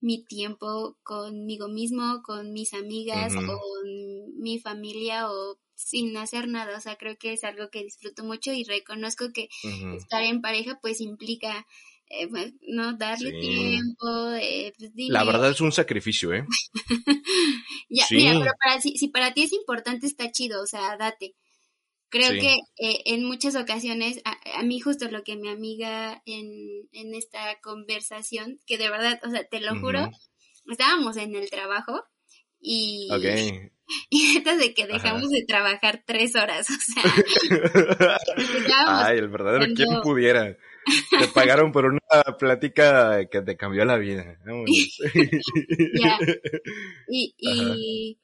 mi 0.00 0.24
tiempo 0.24 0.96
conmigo 1.02 1.68
mismo, 1.68 2.22
con 2.22 2.52
mis 2.52 2.74
amigas, 2.74 3.34
con 3.34 4.38
mi 4.40 4.58
familia 4.60 5.30
o 5.30 5.58
sin 5.74 6.16
hacer 6.16 6.48
nada, 6.48 6.76
o 6.76 6.80
sea, 6.80 6.96
creo 6.96 7.16
que 7.16 7.32
es 7.32 7.44
algo 7.44 7.70
que 7.70 7.84
disfruto 7.84 8.24
mucho 8.24 8.52
y 8.52 8.64
reconozco 8.64 9.32
que 9.32 9.48
estar 9.96 10.22
en 10.24 10.40
pareja 10.40 10.78
pues 10.82 11.00
implica 11.00 11.66
eh, 12.10 12.26
pues, 12.26 12.54
no 12.62 12.96
darle 12.96 13.32
tiempo, 13.38 14.32
eh, 14.40 14.72
pues, 14.78 14.92
La 14.96 15.24
verdad 15.24 15.50
es 15.50 15.60
un 15.60 15.72
sacrificio, 15.72 16.32
¿eh? 16.32 16.46
ya, 17.90 18.06
mira, 18.10 18.38
pero 18.40 18.52
para, 18.58 18.80
si, 18.80 18.96
si 18.96 19.08
para 19.08 19.34
ti 19.34 19.42
es 19.42 19.52
importante 19.52 20.06
está 20.06 20.30
chido, 20.32 20.62
o 20.62 20.66
sea, 20.66 20.96
date. 20.96 21.34
Creo 22.10 22.30
que 22.32 22.54
eh, 22.78 23.02
en 23.06 23.24
muchas 23.24 23.54
ocasiones, 23.54 24.22
a, 24.24 24.62
mí 24.62 24.80
justo 24.80 25.10
lo 25.10 25.22
que 25.24 25.36
mi 25.36 25.48
amiga 25.48 26.22
en, 26.24 26.48
en 26.92 27.14
esta 27.14 27.60
conversación, 27.60 28.60
que 28.66 28.78
de 28.78 28.88
verdad, 28.88 29.20
o 29.24 29.30
sea, 29.30 29.44
te 29.44 29.60
lo 29.60 29.78
juro, 29.78 30.10
estábamos 30.70 31.16
en 31.18 31.34
el 31.34 31.50
trabajo 31.50 32.02
y, 32.60 33.08
y 34.10 34.36
esto 34.36 34.56
de 34.56 34.74
que 34.74 34.86
dejamos 34.86 35.30
de 35.30 35.44
trabajar 35.46 36.02
tres 36.06 36.34
horas, 36.36 36.68
o 36.70 36.74
sea. 36.74 37.02
Ay, 38.86 39.18
el 39.18 39.28
verdadero 39.28 39.66
quien 39.74 40.00
pudiera. 40.02 40.56
Te 41.18 41.28
pagaron 41.28 41.72
por 41.72 41.84
una 41.84 42.00
plática 42.38 43.28
que 43.28 43.42
te 43.42 43.56
cambió 43.56 43.84
la 43.84 43.98
vida. 43.98 44.38
ya. 45.94 46.18
Y, 47.08 47.34
y, 47.36 48.18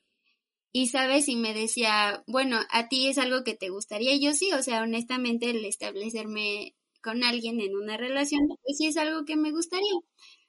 y 0.76 0.88
sabes, 0.88 1.28
y 1.28 1.36
me 1.36 1.54
decía, 1.54 2.24
bueno, 2.26 2.58
a 2.68 2.88
ti 2.88 3.06
es 3.06 3.18
algo 3.18 3.44
que 3.44 3.54
te 3.54 3.68
gustaría. 3.68 4.12
Y 4.12 4.20
yo 4.20 4.32
sí, 4.32 4.50
o 4.52 4.60
sea, 4.60 4.82
honestamente, 4.82 5.50
el 5.50 5.64
establecerme 5.64 6.74
con 7.00 7.22
alguien 7.22 7.60
en 7.60 7.76
una 7.76 7.96
relación, 7.96 8.40
pues 8.48 8.76
sí 8.76 8.86
es 8.88 8.96
algo 8.96 9.24
que 9.24 9.36
me 9.36 9.52
gustaría. 9.52 9.94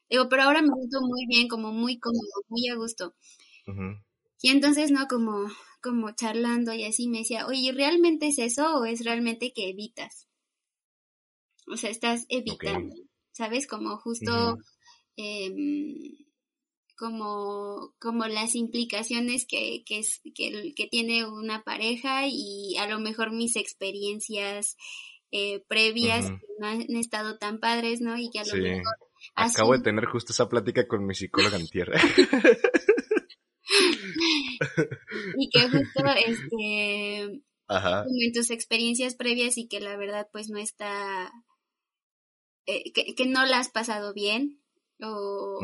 Digo, 0.09 0.27
pero 0.27 0.41
ahora 0.41 0.63
me 0.63 0.69
siento 0.73 1.01
muy 1.01 1.27
bien, 1.27 1.47
como 1.47 1.71
muy 1.71 1.99
cómodo, 1.99 2.41
muy 2.47 2.67
a 2.69 2.75
gusto. 2.75 3.13
Y 4.41 4.49
entonces, 4.49 4.89
¿no? 4.89 5.05
Como, 5.07 5.47
como 5.79 6.09
charlando 6.15 6.73
y 6.73 6.85
así 6.85 7.07
me 7.07 7.19
decía, 7.19 7.45
oye, 7.45 7.71
¿realmente 7.71 8.25
es 8.29 8.39
eso 8.39 8.77
o 8.79 8.85
es 8.85 9.05
realmente 9.05 9.53
que 9.53 9.69
evitas? 9.69 10.27
O 11.67 11.77
sea, 11.77 11.91
estás 11.91 12.25
evitando, 12.29 12.95
¿sabes? 13.31 13.67
Como 13.67 13.97
justo 13.97 14.57
como, 16.95 17.93
como 17.99 18.25
las 18.27 18.55
implicaciones 18.55 19.45
que, 19.47 19.83
que, 19.85 19.99
es, 19.99 20.21
que, 20.33 20.73
que, 20.75 20.87
tiene 20.87 21.25
una 21.25 21.63
pareja 21.63 22.27
y 22.27 22.77
a 22.77 22.87
lo 22.87 22.99
mejor 22.99 23.31
mis 23.31 23.55
experiencias 23.55 24.77
eh, 25.31 25.63
previas 25.67 26.31
no 26.59 26.67
han 26.67 26.95
estado 26.95 27.37
tan 27.37 27.59
padres, 27.59 28.01
¿no? 28.01 28.17
Y 28.17 28.29
que 28.29 28.39
a 28.39 28.45
lo 28.45 28.55
mejor... 28.55 28.93
Acabo 29.35 29.73
de 29.73 29.83
tener 29.83 30.05
justo 30.05 30.31
esa 30.33 30.47
plática 30.47 30.87
con 30.87 31.05
mi 31.05 31.15
psicóloga 31.15 31.57
en 31.57 31.67
tierra. 31.67 31.99
y 35.37 35.49
que 35.49 35.61
justo 35.69 36.03
este 36.27 37.41
Ajá. 37.67 38.05
en 38.07 38.33
tus 38.33 38.51
experiencias 38.51 39.15
previas 39.15 39.57
y 39.57 39.67
que 39.67 39.79
la 39.79 39.97
verdad 39.97 40.27
pues 40.31 40.49
no 40.49 40.59
está 40.59 41.31
eh, 42.67 42.91
que, 42.93 43.15
que, 43.15 43.25
no 43.25 43.45
la 43.45 43.59
has 43.59 43.69
pasado 43.69 44.13
bien 44.13 44.61
o, 45.01 45.59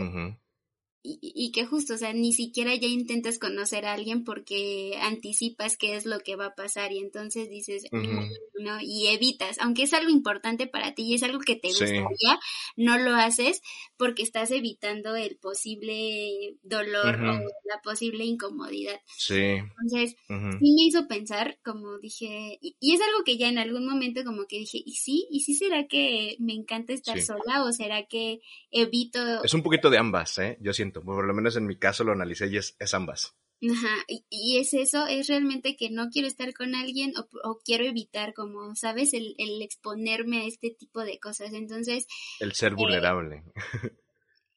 y, 1.03 1.51
que 1.51 1.65
justo, 1.65 1.95
o 1.95 1.97
sea, 1.97 2.13
ni 2.13 2.31
siquiera 2.31 2.75
ya 2.75 2.87
intentas 2.87 3.39
conocer 3.39 3.85
a 3.85 3.93
alguien 3.93 4.23
porque 4.23 4.99
anticipas 5.01 5.75
qué 5.75 5.95
es 5.95 6.05
lo 6.05 6.19
que 6.19 6.35
va 6.35 6.47
a 6.47 6.55
pasar 6.55 6.91
y 6.91 6.99
entonces 6.99 7.49
dices, 7.49 7.85
mm, 7.91 8.63
no, 8.63 8.79
y 8.81 9.07
evitas, 9.07 9.57
aunque 9.59 9.83
es 9.83 9.93
algo 9.93 10.11
importante 10.11 10.67
para 10.67 10.93
ti 10.93 11.03
y 11.03 11.15
es 11.15 11.23
algo 11.23 11.39
que 11.39 11.55
te 11.55 11.69
gustaría, 11.69 12.39
no 12.75 12.99
lo 12.99 13.15
haces 13.15 13.61
porque 13.97 14.21
estás 14.21 14.51
evitando 14.51 15.15
el 15.15 15.37
posible 15.37 16.55
dolor 16.61 17.15
o 17.15 17.33
la 17.65 17.81
posible 17.83 18.23
incomodidad. 18.23 18.99
Sí. 19.17 19.39
Entonces, 19.39 20.15
sí 20.27 20.73
me 20.75 20.83
hizo 20.83 21.07
pensar, 21.07 21.57
como 21.63 21.97
dije, 21.97 22.59
y, 22.61 22.93
es 22.93 23.01
algo 23.01 23.23
que 23.25 23.37
ya 23.37 23.49
en 23.49 23.57
algún 23.57 23.87
momento 23.87 24.23
como 24.23 24.45
que 24.45 24.59
dije, 24.59 24.79
¿y 24.85 24.93
sí? 24.93 25.27
¿Y 25.31 25.39
sí 25.39 25.55
será 25.55 25.87
que 25.87 26.35
me 26.39 26.53
encanta 26.53 26.93
estar 26.93 27.19
sola 27.21 27.63
o 27.63 27.71
será 27.71 28.03
que 28.03 28.41
evito... 28.69 29.43
Es 29.43 29.53
un 29.55 29.63
poquito 29.63 29.89
de 29.89 29.97
ambas, 29.97 30.37
¿eh? 30.37 30.57
Yo 30.61 30.73
siento 30.73 30.90
por 30.91 31.25
lo 31.25 31.33
menos 31.33 31.55
en 31.55 31.65
mi 31.65 31.77
caso 31.77 32.03
lo 32.03 32.11
analicé 32.11 32.47
y 32.47 32.57
es, 32.57 32.75
ambas. 32.93 33.35
Ajá, 33.63 33.95
y, 34.07 34.57
es 34.57 34.73
eso, 34.73 35.05
es 35.05 35.27
realmente 35.27 35.77
que 35.77 35.91
no 35.91 36.09
quiero 36.09 36.27
estar 36.27 36.51
con 36.53 36.73
alguien 36.73 37.13
o, 37.43 37.59
quiero 37.63 37.85
evitar, 37.85 38.33
como, 38.33 38.75
¿sabes? 38.75 39.13
El, 39.13 39.35
exponerme 39.61 40.41
a 40.41 40.45
este 40.45 40.71
tipo 40.71 41.01
de 41.01 41.19
cosas. 41.19 41.53
Entonces... 41.53 42.07
El 42.39 42.53
ser 42.53 42.71
eh, 42.71 42.75
vulnerable. 42.75 43.43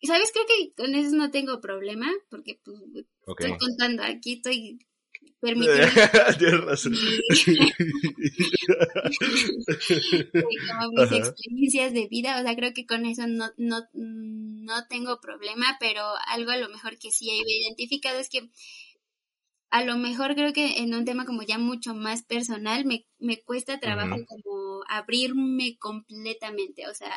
¿sabes? 0.06 0.32
Creo 0.32 0.46
que 0.46 0.74
con 0.74 0.94
eso 0.94 1.14
no 1.16 1.30
tengo 1.30 1.60
problema, 1.60 2.10
porque 2.30 2.60
pues 2.64 2.78
estoy 3.26 3.58
contando, 3.58 4.02
aquí 4.02 4.34
estoy 4.34 4.78
permitiendo 5.40 5.86
Tienes 6.38 6.64
razón. 6.64 6.94
como 10.80 11.02
mis 11.10 11.12
experiencias 11.12 11.92
de 11.92 12.08
vida, 12.08 12.38
o 12.40 12.42
sea, 12.42 12.56
creo 12.56 12.72
que 12.72 12.86
con 12.86 13.06
eso 13.06 13.26
no, 13.26 13.50
no, 13.56 13.82
no 13.92 14.86
tengo 14.88 15.20
problema, 15.20 15.76
pero 15.80 16.02
algo 16.28 16.50
a 16.50 16.56
lo 16.56 16.68
mejor 16.68 16.98
que 16.98 17.10
sí 17.10 17.30
he 17.30 17.62
identificado 17.62 18.18
es 18.18 18.28
que 18.28 18.50
a 19.70 19.84
lo 19.84 19.96
mejor 19.96 20.34
creo 20.36 20.52
que 20.52 20.78
en 20.78 20.94
un 20.94 21.04
tema 21.04 21.24
como 21.24 21.42
ya 21.42 21.58
mucho 21.58 21.94
más 21.94 22.22
personal 22.22 22.84
me, 22.84 23.06
me 23.18 23.42
cuesta 23.42 23.80
trabajo 23.80 24.16
como 24.26 24.82
abrirme 24.88 25.76
completamente, 25.78 26.86
o 26.86 26.94
sea, 26.94 27.12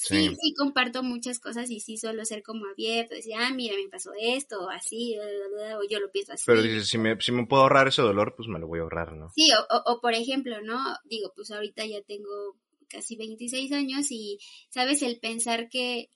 Sí, 0.00 0.28
sí, 0.40 0.54
comparto 0.54 1.02
muchas 1.02 1.40
cosas 1.40 1.68
y 1.70 1.80
sí 1.80 1.96
suelo 1.96 2.24
ser 2.24 2.44
como 2.44 2.66
abierto, 2.66 3.16
decir, 3.16 3.34
ah, 3.36 3.52
mira, 3.52 3.74
me 3.74 3.88
pasó 3.88 4.12
esto, 4.16 4.64
o 4.64 4.70
así, 4.70 5.16
o 5.18 5.82
yo 5.90 5.98
lo 5.98 6.08
pienso 6.12 6.34
así. 6.34 6.44
Pero 6.46 6.62
dices, 6.62 6.88
si 6.88 6.98
me, 6.98 7.20
si 7.20 7.32
me 7.32 7.46
puedo 7.46 7.62
ahorrar 7.62 7.88
ese 7.88 8.02
dolor, 8.02 8.34
pues 8.36 8.48
me 8.48 8.60
lo 8.60 8.68
voy 8.68 8.78
a 8.78 8.82
ahorrar, 8.82 9.12
¿no? 9.14 9.30
Sí, 9.34 9.50
o, 9.52 9.76
o, 9.76 9.92
o 9.92 10.00
por 10.00 10.14
ejemplo, 10.14 10.62
¿no? 10.62 10.78
Digo, 11.04 11.32
pues 11.34 11.50
ahorita 11.50 11.84
ya 11.84 12.00
tengo 12.02 12.56
casi 12.88 13.16
26 13.16 13.72
años 13.72 14.06
y, 14.10 14.38
¿sabes? 14.70 15.02
El 15.02 15.18
pensar 15.18 15.68
que, 15.68 16.10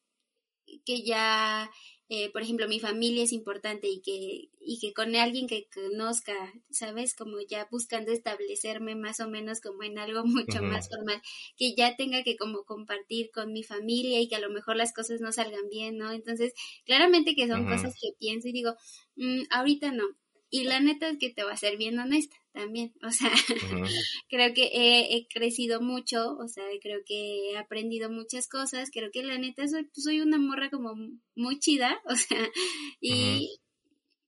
que 0.85 1.03
ya 1.03 1.69
eh, 2.15 2.31
por 2.31 2.43
ejemplo, 2.43 2.69
mi 2.69 2.79
familia 2.79 3.25
es 3.25 3.33
importante 3.33 3.89
y 3.89 4.03
que, 4.03 4.51
y 4.61 4.79
que 4.79 4.93
con 4.93 5.17
alguien 5.17 5.47
que 5.47 5.67
conozca, 5.73 6.35
¿sabes? 6.71 7.15
Como 7.15 7.39
ya 7.41 7.67
buscando 7.71 8.13
establecerme 8.13 8.95
más 8.95 9.21
o 9.21 9.31
menos 9.31 9.63
como 9.63 9.83
en 9.83 9.99
algo 9.99 10.23
mucho 10.61 10.63
más 10.63 10.91
formal, 10.91 11.23
que 11.57 11.75
ya 11.75 11.97
tenga 11.97 12.23
que 12.23 12.37
como 12.37 12.65
compartir 12.65 13.31
con 13.33 13.55
mi 13.55 13.63
familia 13.63 14.21
y 14.21 14.29
que 14.29 14.37
a 14.37 14.41
lo 14.41 14.51
mejor 14.51 14.77
las 14.77 14.93
cosas 14.93 15.23
no 15.23 15.33
salgan 15.33 15.71
bien, 15.71 15.97
¿no? 15.97 16.13
Entonces, 16.13 16.53
claramente 16.85 17.35
que 17.35 17.49
son 17.49 17.65
cosas 17.65 17.95
que 17.99 18.11
pienso 18.19 18.49
y 18.49 18.53
digo, 18.53 18.75
mm, 19.17 19.45
ahorita 19.51 19.91
no, 19.93 20.05
y 20.53 20.65
la 20.65 20.81
neta 20.81 21.09
es 21.09 21.17
que 21.19 21.31
te 21.31 21.45
va 21.45 21.53
a 21.53 21.57
ser 21.57 21.79
bien 21.79 21.99
honesta 21.99 22.37
también. 22.53 22.93
O 23.03 23.11
sea, 23.11 23.31
creo 24.29 24.53
que 24.53 24.71
he, 24.75 25.27
crecido 25.29 25.81
mucho, 25.81 26.37
o 26.37 26.47
sea, 26.47 26.65
creo 26.83 27.01
que 27.07 27.53
he 27.53 27.57
aprendido 27.57 28.11
muchas 28.11 28.49
cosas. 28.49 28.91
Creo 28.93 29.11
que 29.11 29.23
la 29.23 29.39
neta 29.39 29.67
soy, 29.67 29.89
soy 29.95 30.21
una 30.21 30.37
morra 30.37 30.69
como 30.69 30.95
muy 31.35 31.59
chida, 31.59 31.99
o 32.07 32.17
sea, 32.17 32.51
y 33.01 33.61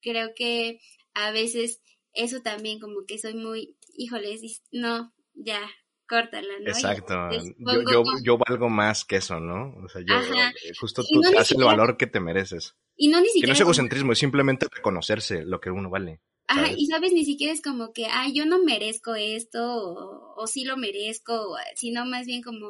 creo 0.01 0.33
que 0.35 0.81
a 1.13 1.31
veces 1.31 1.83
eso 2.15 2.41
también 2.41 2.81
como 2.81 3.05
que 3.07 3.19
soy 3.19 3.35
muy, 3.35 3.77
híjoles, 3.95 4.63
no, 4.73 5.13
ya, 5.35 5.61
córtala, 6.09 6.59
¿no? 6.61 6.69
Exacto. 6.69 7.15
Yo, 7.59 7.83
yo, 7.91 8.03
yo, 8.23 8.39
valgo 8.39 8.69
más 8.69 9.05
que 9.05 9.17
eso, 9.17 9.41
¿no? 9.41 9.75
O 9.85 9.89
sea, 9.89 10.03
yo, 10.07 10.15
eh, 10.15 10.73
justo 10.79 11.03
tú 11.03 11.21
no 11.21 11.31
das 11.31 11.53
el 11.53 11.65
valor 11.65 11.97
que 11.97 12.07
te 12.07 12.21
mereces. 12.21 12.77
Y 12.97 13.09
no 13.09 13.21
ni 13.21 13.27
siquiera. 13.29 13.47
Que 13.47 13.49
no 13.49 13.53
es 13.55 13.61
egocentrismo, 13.61 14.13
es 14.13 14.19
simplemente 14.19 14.67
reconocerse 14.71 15.45
lo 15.45 15.61
que 15.61 15.71
uno 15.71 15.91
vale. 15.91 16.21
Ajá, 16.47 16.71
y 16.77 16.87
sabes, 16.87 17.13
ni 17.13 17.25
siquiera 17.25 17.53
es 17.53 17.63
como 17.63 17.93
que, 17.93 18.07
ay, 18.07 18.35
yo 18.35 18.45
no 18.45 18.63
merezco 18.63 19.15
esto, 19.15 19.61
o, 19.63 20.35
o 20.37 20.47
sí 20.47 20.65
lo 20.65 20.77
merezco, 20.77 21.57
sino 21.75 22.05
más 22.05 22.27
bien 22.27 22.43
como, 22.43 22.69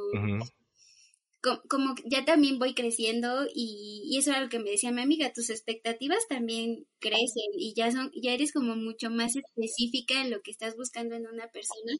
como, 1.68 1.94
ya 2.04 2.24
también 2.24 2.58
voy 2.58 2.74
creciendo 2.74 3.46
y, 3.54 4.02
y, 4.04 4.18
eso 4.18 4.30
era 4.30 4.40
lo 4.40 4.48
que 4.48 4.58
me 4.58 4.70
decía 4.70 4.92
mi 4.92 5.02
amiga, 5.02 5.32
tus 5.32 5.50
expectativas 5.50 6.26
también 6.28 6.86
crecen 6.98 7.50
y 7.58 7.74
ya 7.74 7.90
son, 7.92 8.10
ya 8.14 8.32
eres 8.32 8.52
como 8.52 8.76
mucho 8.76 9.10
más 9.10 9.36
específica 9.36 10.22
en 10.22 10.30
lo 10.30 10.40
que 10.42 10.50
estás 10.50 10.76
buscando 10.76 11.14
en 11.14 11.26
una 11.26 11.48
persona. 11.48 11.92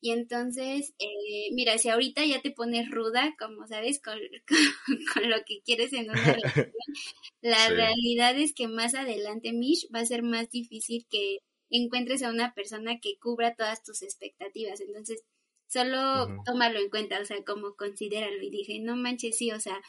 Y 0.00 0.12
entonces, 0.12 0.94
eh, 0.98 1.50
mira, 1.52 1.78
si 1.78 1.88
ahorita 1.88 2.24
ya 2.24 2.40
te 2.40 2.52
pones 2.52 2.88
ruda, 2.90 3.34
como 3.38 3.66
sabes, 3.66 4.00
con, 4.00 4.18
con, 5.14 5.30
lo 5.30 5.36
que 5.46 5.60
quieres 5.64 5.92
en 5.92 6.10
una 6.10 6.22
relación, 6.22 6.72
la 7.42 7.68
realidad 7.68 8.38
es 8.38 8.54
que 8.54 8.68
más 8.68 8.94
adelante, 8.94 9.52
Mish, 9.52 9.88
va 9.94 10.00
a 10.00 10.06
ser 10.06 10.22
más 10.22 10.50
difícil 10.50 11.06
que 11.10 11.38
encuentres 11.70 12.22
a 12.22 12.30
una 12.30 12.54
persona 12.54 13.00
que 13.00 13.18
cubra 13.18 13.54
todas 13.54 13.82
tus 13.82 14.02
expectativas, 14.02 14.80
entonces 14.80 15.24
Solo 15.72 16.42
tómalo 16.44 16.78
en 16.78 16.90
cuenta, 16.90 17.20
o 17.20 17.24
sea, 17.24 17.42
como 17.44 17.76
considéralo. 17.76 18.42
Y 18.42 18.50
dije, 18.50 18.78
no 18.80 18.96
manches, 18.96 19.38
sí, 19.38 19.52
o 19.52 19.60
sea, 19.60 19.80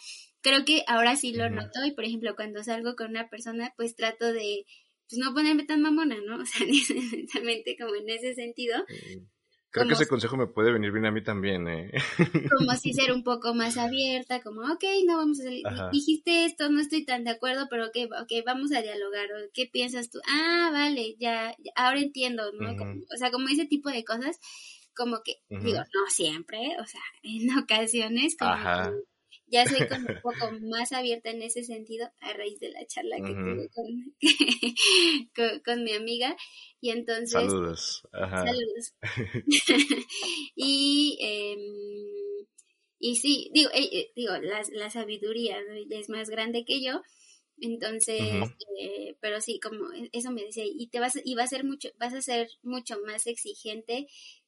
creo 0.42 0.64
que 0.64 0.84
ahora 0.88 1.16
sí 1.16 1.34
lo 1.34 1.50
noto. 1.50 1.84
Y 1.86 1.92
por 1.92 2.06
ejemplo, 2.06 2.36
cuando 2.36 2.64
salgo 2.64 2.96
con 2.96 3.10
una 3.10 3.30
persona, 3.30 3.74
pues 3.76 3.96
trato 3.96 4.32
de, 4.32 4.66
pues 5.10 5.20
no 5.20 5.34
ponerme 5.34 5.66
tan 5.66 5.82
mamona, 5.82 6.18
¿no? 6.26 6.38
O 6.42 6.46
sea, 6.46 6.66
necesariamente 6.66 7.76
como 7.78 7.96
en 7.96 8.10
ese 8.10 8.34
sentido. 8.34 8.86
Creo 9.72 9.88
que 9.88 9.94
ese 9.94 10.08
consejo 10.08 10.38
me 10.38 10.46
puede 10.46 10.72
venir 10.72 10.92
bien 10.92 11.08
a 11.08 11.12
mí 11.12 11.24
también, 11.24 11.68
¿eh? 11.68 11.92
Como 12.18 12.76
si 12.76 12.94
ser 12.94 13.12
un 13.12 13.24
poco 13.24 13.56
más 13.56 13.76
abierta, 13.76 14.40
como, 14.42 14.62
ok, 14.62 14.84
no 15.08 15.18
vamos 15.18 15.40
a 15.40 15.90
dijiste 15.92 16.46
esto, 16.46 16.70
no 16.70 16.80
estoy 16.80 17.06
tan 17.06 17.24
de 17.24 17.32
acuerdo, 17.32 17.66
pero 17.72 17.88
ok, 17.88 17.98
okay 18.22 18.44
vamos 18.44 18.72
a 18.72 18.84
dialogar, 18.84 19.28
¿qué 19.52 19.66
piensas 19.66 20.12
tú? 20.12 20.20
Ah, 20.30 20.70
vale, 20.72 21.16
ya, 21.20 21.56
ahora 21.76 22.00
entiendo, 22.00 22.52
¿no? 22.54 22.72
o 22.72 23.18
sea, 23.18 23.32
como 23.32 23.48
ese 23.48 23.66
tipo 23.66 23.90
de 23.90 24.06
cosas 24.06 24.40
como 24.96 25.22
que, 25.24 25.42
digo, 25.50 25.80
no 25.80 26.10
siempre, 26.10 26.76
o 26.80 26.86
sea, 26.86 27.02
en 27.24 27.58
ocasiones 27.58 28.36
como 28.38 28.56
ya 29.48 29.66
soy 29.68 29.88
como 29.88 30.08
un 30.10 30.20
poco 30.24 30.52
más 30.62 30.92
abierta 30.94 31.30
en 31.30 31.42
ese 31.44 31.64
sentido 31.64 32.10
a 32.22 32.34
raíz 32.34 32.60
de 32.60 32.72
la 32.72 32.86
charla 32.88 33.18
que 33.18 33.34
tuve 33.34 33.70
con, 33.70 35.62
con, 35.66 35.84
mi 35.84 35.94
amiga. 35.94 36.36
Y 36.82 36.90
entonces... 36.90 37.32
Saludos. 37.32 38.04
Saludos. 38.12 38.94
y... 40.56 41.18
Eh, 41.22 41.58
y 43.06 43.18
sí, 43.18 43.52
digo, 43.54 43.70
eh, 43.74 43.90
eh, 43.92 44.12
digo 44.16 44.32
la, 44.38 44.62
la 44.72 44.90
sabiduría 44.90 45.58
es 45.90 46.08
más 46.08 46.30
grande 46.30 46.64
que 46.64 46.82
yo, 46.82 47.02
entonces, 47.60 48.22
eh, 48.80 49.18
pero 49.20 49.42
sí, 49.42 49.60
como 49.60 49.92
e, 49.92 50.10
eso 50.14 50.32
me 50.32 50.44
decía, 50.44 50.64
y 50.66 50.88
te 50.88 51.02
vas, 51.02 51.20
y 51.22 51.36
va 51.36 51.44
a 51.44 51.48
ser 51.48 51.66
mucho, 51.66 51.90
vas 52.00 52.14
a 52.14 52.22
ser 52.22 52.50
mucho 52.62 52.98
más 53.06 53.28
exigente 53.28 54.08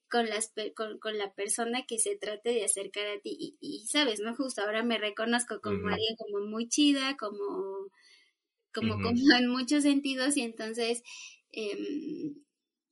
con, 0.09 0.27
las, 0.29 0.53
con, 0.75 0.99
con, 0.99 1.17
la 1.17 1.33
persona 1.33 1.85
que 1.87 1.99
se 1.99 2.15
trate 2.15 2.49
de 2.49 2.65
acercar 2.65 3.07
a 3.07 3.19
ti. 3.19 3.57
Y, 3.59 3.85
sabes, 3.87 4.19
¿no? 4.19 4.35
Justo 4.35 4.61
ahora 4.61 4.83
me 4.83 4.97
reconozco 4.97 5.61
como 5.61 5.87
alguien 5.87 6.15
como 6.17 6.45
muy 6.45 6.67
chida, 6.69 7.17
como, 7.17 7.89
como, 8.73 8.95
como 8.95 9.35
en 9.37 9.49
muchos 9.49 9.83
sentidos 9.83 10.37
y 10.37 10.41
entonces 10.41 11.03
em, 11.51 12.35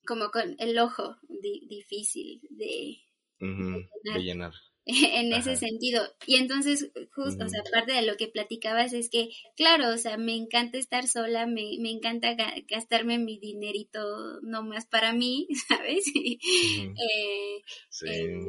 como 0.05 0.31
con 0.31 0.55
el 0.59 0.77
ojo 0.79 1.15
difícil 1.29 2.41
de, 2.49 2.97
de 3.39 4.23
llenar. 4.23 4.53
en 5.21 5.31
ese 5.33 5.55
sentido. 5.55 6.03
Y 6.27 6.35
entonces, 6.35 6.91
justo, 7.13 7.45
o 7.45 7.49
sea, 7.49 7.61
aparte 7.61 7.93
de 7.93 8.01
lo 8.01 8.17
que 8.17 8.27
platicabas, 8.27 8.93
es 8.93 9.09
que, 9.09 9.29
claro, 9.55 9.93
o 9.93 9.97
sea, 9.97 10.17
me 10.17 10.35
encanta 10.35 10.77
estar 10.77 11.07
sola, 11.07 11.45
me, 11.45 11.77
me 11.79 11.91
encanta 11.91 12.35
gastarme 12.67 13.17
mi 13.17 13.39
dinerito 13.39 14.41
no 14.41 14.63
más 14.63 14.85
para 14.85 15.13
mí, 15.13 15.47
¿sabes? 15.67 16.05
eh, 16.15 17.61
em, 18.05 18.47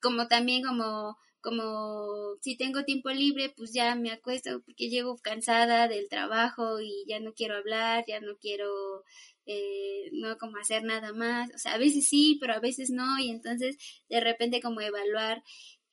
como 0.00 0.28
también 0.28 0.62
como 0.62 1.16
como 1.46 2.34
si 2.40 2.56
tengo 2.56 2.82
tiempo 2.84 3.08
libre, 3.10 3.54
pues 3.56 3.72
ya 3.72 3.94
me 3.94 4.10
acuesto 4.10 4.62
porque 4.62 4.88
llego 4.88 5.16
cansada 5.18 5.86
del 5.86 6.08
trabajo 6.08 6.80
y 6.80 7.04
ya 7.06 7.20
no 7.20 7.34
quiero 7.34 7.56
hablar, 7.56 8.04
ya 8.08 8.20
no 8.20 8.36
quiero 8.36 9.04
eh, 9.46 10.10
no 10.10 10.36
como 10.38 10.56
hacer 10.58 10.82
nada 10.82 11.12
más, 11.12 11.48
o 11.54 11.58
sea, 11.58 11.74
a 11.74 11.78
veces 11.78 12.08
sí, 12.08 12.36
pero 12.40 12.54
a 12.54 12.58
veces 12.58 12.90
no, 12.90 13.20
y 13.20 13.30
entonces 13.30 13.76
de 14.08 14.18
repente 14.18 14.60
como 14.60 14.80
evaluar 14.80 15.44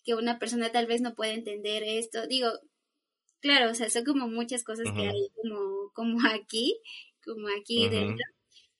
que 0.03 0.15
una 0.15 0.39
persona 0.39 0.71
tal 0.71 0.85
vez 0.85 1.01
no 1.01 1.15
puede 1.15 1.34
entender 1.34 1.84
esto. 1.84 2.27
Digo, 2.27 2.49
claro, 3.39 3.71
o 3.71 3.73
sea, 3.73 3.89
son 3.89 4.05
como 4.05 4.27
muchas 4.27 4.63
cosas 4.63 4.91
que 4.95 5.07
hay 5.07 5.30
como, 5.41 5.91
como 5.93 6.27
aquí, 6.30 6.80
como 7.23 7.47
aquí 7.59 7.89
dentro. 7.89 8.25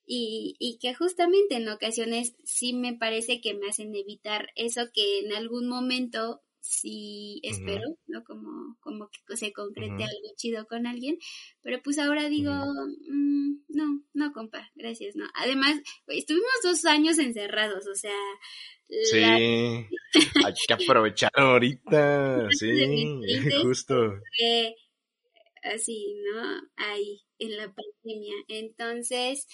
Y, 0.06 0.56
y 0.60 0.78
que 0.80 0.94
justamente 0.94 1.56
en 1.56 1.70
ocasiones 1.70 2.36
sí 2.44 2.74
me 2.74 2.94
parece 2.94 3.40
que 3.42 3.54
me 3.54 3.70
hacen 3.70 3.96
evitar 3.96 4.50
eso 4.56 4.92
que 4.94 5.20
en 5.20 5.34
algún 5.34 5.68
momento 5.68 6.43
sí 6.64 7.42
espero, 7.44 7.98
¿no? 8.08 8.24
Como, 8.24 8.78
como 8.80 9.10
que 9.28 9.36
se 9.36 9.52
concrete 9.52 10.04
algo 10.04 10.34
chido 10.38 10.66
con 10.66 10.88
alguien, 10.88 11.18
pero 11.62 11.82
pues 11.84 12.00
ahora 12.00 12.30
digo, 12.30 12.52
mm, 12.54 13.66
no, 13.68 14.02
no, 14.14 14.32
compa, 14.32 14.72
gracias, 14.74 15.16
¿no? 15.16 15.26
Además, 15.36 15.82
estuvimos 16.08 16.52
dos 16.64 16.86
años 16.86 17.20
encerrados, 17.20 17.86
o 17.88 17.96
sea... 17.96 18.16
Sí, 18.88 19.20
hay 19.24 20.54
que 20.68 20.74
aprovechar 20.74 21.32
ahorita, 21.36 22.48
sí, 22.52 23.22
justo. 23.62 24.14
Así, 25.64 26.16
¿no? 26.34 26.62
Ahí, 26.76 27.22
en 27.40 27.58
la 27.58 27.74
pandemia. 27.74 28.36
Entonces, 28.50 29.48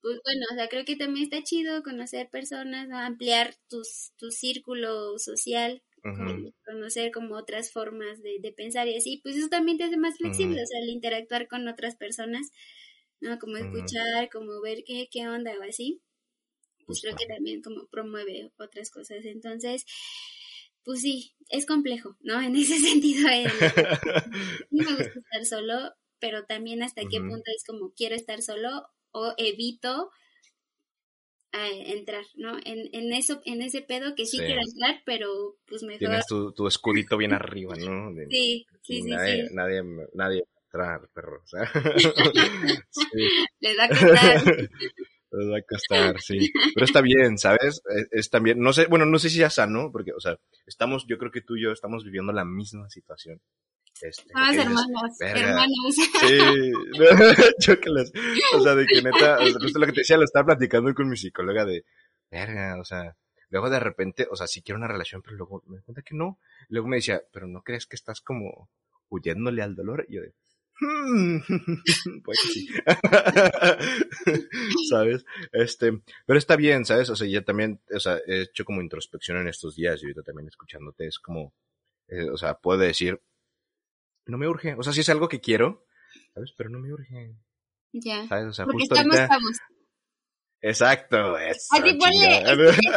pues 0.00 0.18
bueno, 0.24 0.46
o 0.50 0.54
sea, 0.54 0.68
creo 0.68 0.84
que 0.84 0.96
también 0.96 1.24
está 1.24 1.42
chido 1.42 1.82
conocer 1.82 2.28
personas, 2.30 2.88
¿no? 2.88 2.98
ampliar 2.98 3.54
tus, 3.68 4.12
tu 4.16 4.30
círculo 4.30 5.18
social 5.18 5.82
conocer 6.64 7.10
como 7.12 7.36
otras 7.36 7.72
formas 7.72 8.22
de, 8.22 8.38
de, 8.40 8.52
pensar 8.52 8.88
y 8.88 8.96
así, 8.96 9.20
pues 9.22 9.36
eso 9.36 9.48
también 9.48 9.78
te 9.78 9.84
hace 9.84 9.96
más 9.96 10.16
flexible, 10.16 10.62
o 10.62 10.66
sea, 10.66 10.80
el 10.80 10.90
interactuar 10.90 11.48
con 11.48 11.66
otras 11.68 11.96
personas, 11.96 12.50
¿no? 13.20 13.38
Como 13.38 13.56
escuchar, 13.56 14.28
como 14.30 14.60
ver 14.60 14.84
qué, 14.86 15.08
qué 15.10 15.28
onda 15.28 15.52
o 15.58 15.62
así, 15.62 16.00
pues 16.86 17.00
creo 17.02 17.16
que 17.16 17.26
también 17.26 17.62
como 17.62 17.86
promueve 17.88 18.52
otras 18.58 18.90
cosas. 18.90 19.24
Entonces, 19.24 19.84
pues 20.84 21.00
sí, 21.00 21.34
es 21.50 21.66
complejo, 21.66 22.16
¿no? 22.20 22.40
En 22.42 22.56
ese 22.56 22.78
sentido, 22.78 23.28
el, 23.28 23.44
me 24.70 24.84
gusta 24.84 25.18
estar 25.18 25.44
solo, 25.44 25.92
pero 26.18 26.44
también 26.44 26.82
hasta 26.82 27.02
qué 27.10 27.20
punto 27.20 27.50
es 27.54 27.64
como 27.66 27.92
quiero 27.92 28.14
estar 28.14 28.40
solo 28.42 28.88
o 29.10 29.34
evito 29.36 30.10
eh, 31.52 31.92
entrar, 31.96 32.24
¿no? 32.36 32.56
En, 32.64 32.88
en 32.92 33.12
eso, 33.12 33.40
en 33.44 33.62
ese 33.62 33.82
pedo 33.82 34.14
que 34.14 34.26
sí, 34.26 34.38
quiero 34.38 34.60
entrar, 34.60 35.02
pero 35.04 35.56
pues 35.66 35.82
mejor. 35.82 35.98
Tienes 35.98 36.26
tu, 36.26 36.52
tu 36.52 36.66
escudito 36.66 37.16
bien 37.16 37.32
arriba, 37.32 37.74
¿no? 37.76 38.12
sí, 38.30 38.66
sí, 38.82 39.02
sí, 39.02 39.02
nadie, 39.02 39.48
Nadie, 39.52 39.82
nadie 40.14 40.44
entrar, 40.66 41.08
perro. 41.14 41.40
O 41.42 41.46
sea, 41.46 41.62
Les 43.60 43.78
va 43.78 43.84
a 43.84 43.88
costar. 43.88 44.44
Les 45.32 45.50
va 45.50 45.58
a 45.58 45.62
costar, 45.62 46.20
sí. 46.20 46.52
Pero 46.74 46.84
está 46.84 47.00
bien, 47.00 47.38
¿sabes? 47.38 47.82
Es, 47.88 48.08
es, 48.10 48.30
también, 48.30 48.60
no 48.60 48.72
sé, 48.72 48.86
bueno, 48.86 49.06
no 49.06 49.18
sé 49.18 49.30
si 49.30 49.38
ya 49.38 49.50
sano, 49.50 49.90
porque, 49.92 50.12
o 50.12 50.20
sea, 50.20 50.38
estamos, 50.66 51.06
yo 51.08 51.18
creo 51.18 51.30
que 51.30 51.42
tú 51.42 51.56
y 51.56 51.62
yo 51.62 51.72
estamos 51.72 52.04
viviendo 52.04 52.32
la 52.32 52.44
misma 52.44 52.88
situación. 52.90 53.40
Este, 54.02 54.30
hermanos, 54.30 55.20
hermanos. 55.20 55.94
Sí, 55.94 56.72
chócalas. 57.60 58.12
O 58.54 58.60
sea, 58.60 58.74
de 58.74 58.86
que 58.86 59.02
neta, 59.02 59.38
o 59.38 59.46
sea, 59.46 59.60
justo 59.60 59.78
lo 59.78 59.86
que 59.86 59.92
te 59.92 60.00
decía, 60.00 60.16
lo 60.16 60.24
estaba 60.24 60.46
platicando 60.46 60.94
con 60.94 61.08
mi 61.08 61.16
psicóloga 61.16 61.64
de, 61.64 61.84
verga, 62.30 62.78
o 62.80 62.84
sea, 62.84 63.16
luego 63.48 63.70
de 63.70 63.80
repente, 63.80 64.26
o 64.30 64.36
sea, 64.36 64.46
sí 64.46 64.62
quiero 64.62 64.78
una 64.78 64.88
relación, 64.88 65.22
pero 65.22 65.36
luego 65.36 65.62
me 65.66 65.78
di 65.78 65.82
cuenta 65.82 66.02
que 66.02 66.14
no. 66.14 66.38
luego 66.68 66.88
me 66.88 66.96
decía, 66.96 67.22
pero 67.32 67.46
¿no 67.46 67.62
crees 67.62 67.86
que 67.86 67.96
estás 67.96 68.20
como 68.20 68.68
huyéndole 69.08 69.62
al 69.62 69.74
dolor? 69.74 70.06
Y 70.08 70.16
yo 70.16 70.22
de, 70.22 70.34
hmm, 70.80 71.38
pues 72.24 72.38
sí. 72.52 72.68
¿Sabes? 74.90 75.24
Este, 75.52 76.00
pero 76.26 76.38
está 76.38 76.56
bien, 76.56 76.84
¿sabes? 76.84 77.08
O 77.10 77.16
sea, 77.16 77.26
ya 77.26 77.42
también, 77.42 77.80
o 77.94 78.00
sea, 78.00 78.18
he 78.26 78.42
hecho 78.42 78.64
como 78.64 78.82
introspección 78.82 79.38
en 79.38 79.48
estos 79.48 79.76
días 79.76 80.02
y 80.02 80.06
ahorita 80.06 80.22
también 80.22 80.48
escuchándote, 80.48 81.06
es 81.06 81.18
como, 81.18 81.54
eh, 82.08 82.28
o 82.30 82.36
sea, 82.36 82.54
puedo 82.54 82.80
decir, 82.80 83.20
no 84.26 84.38
me 84.38 84.48
urge. 84.48 84.74
O 84.78 84.82
sea, 84.82 84.92
sí 84.92 85.00
es 85.00 85.08
algo 85.08 85.28
que 85.28 85.40
quiero, 85.40 85.84
¿sabes? 86.34 86.52
Pero 86.56 86.70
no 86.70 86.78
me 86.78 86.92
urge. 86.92 87.34
Ya. 87.92 88.26
¿Sabes? 88.28 88.46
O 88.48 88.52
sea, 88.52 88.64
Porque 88.64 88.80
justo 88.80 88.94
estamos 88.94 89.16
ahorita... 89.16 89.34
chavos. 89.34 89.56
Exacto, 90.62 91.38
eso. 91.38 91.60
Así 91.70 91.94
ponle, 91.94 92.42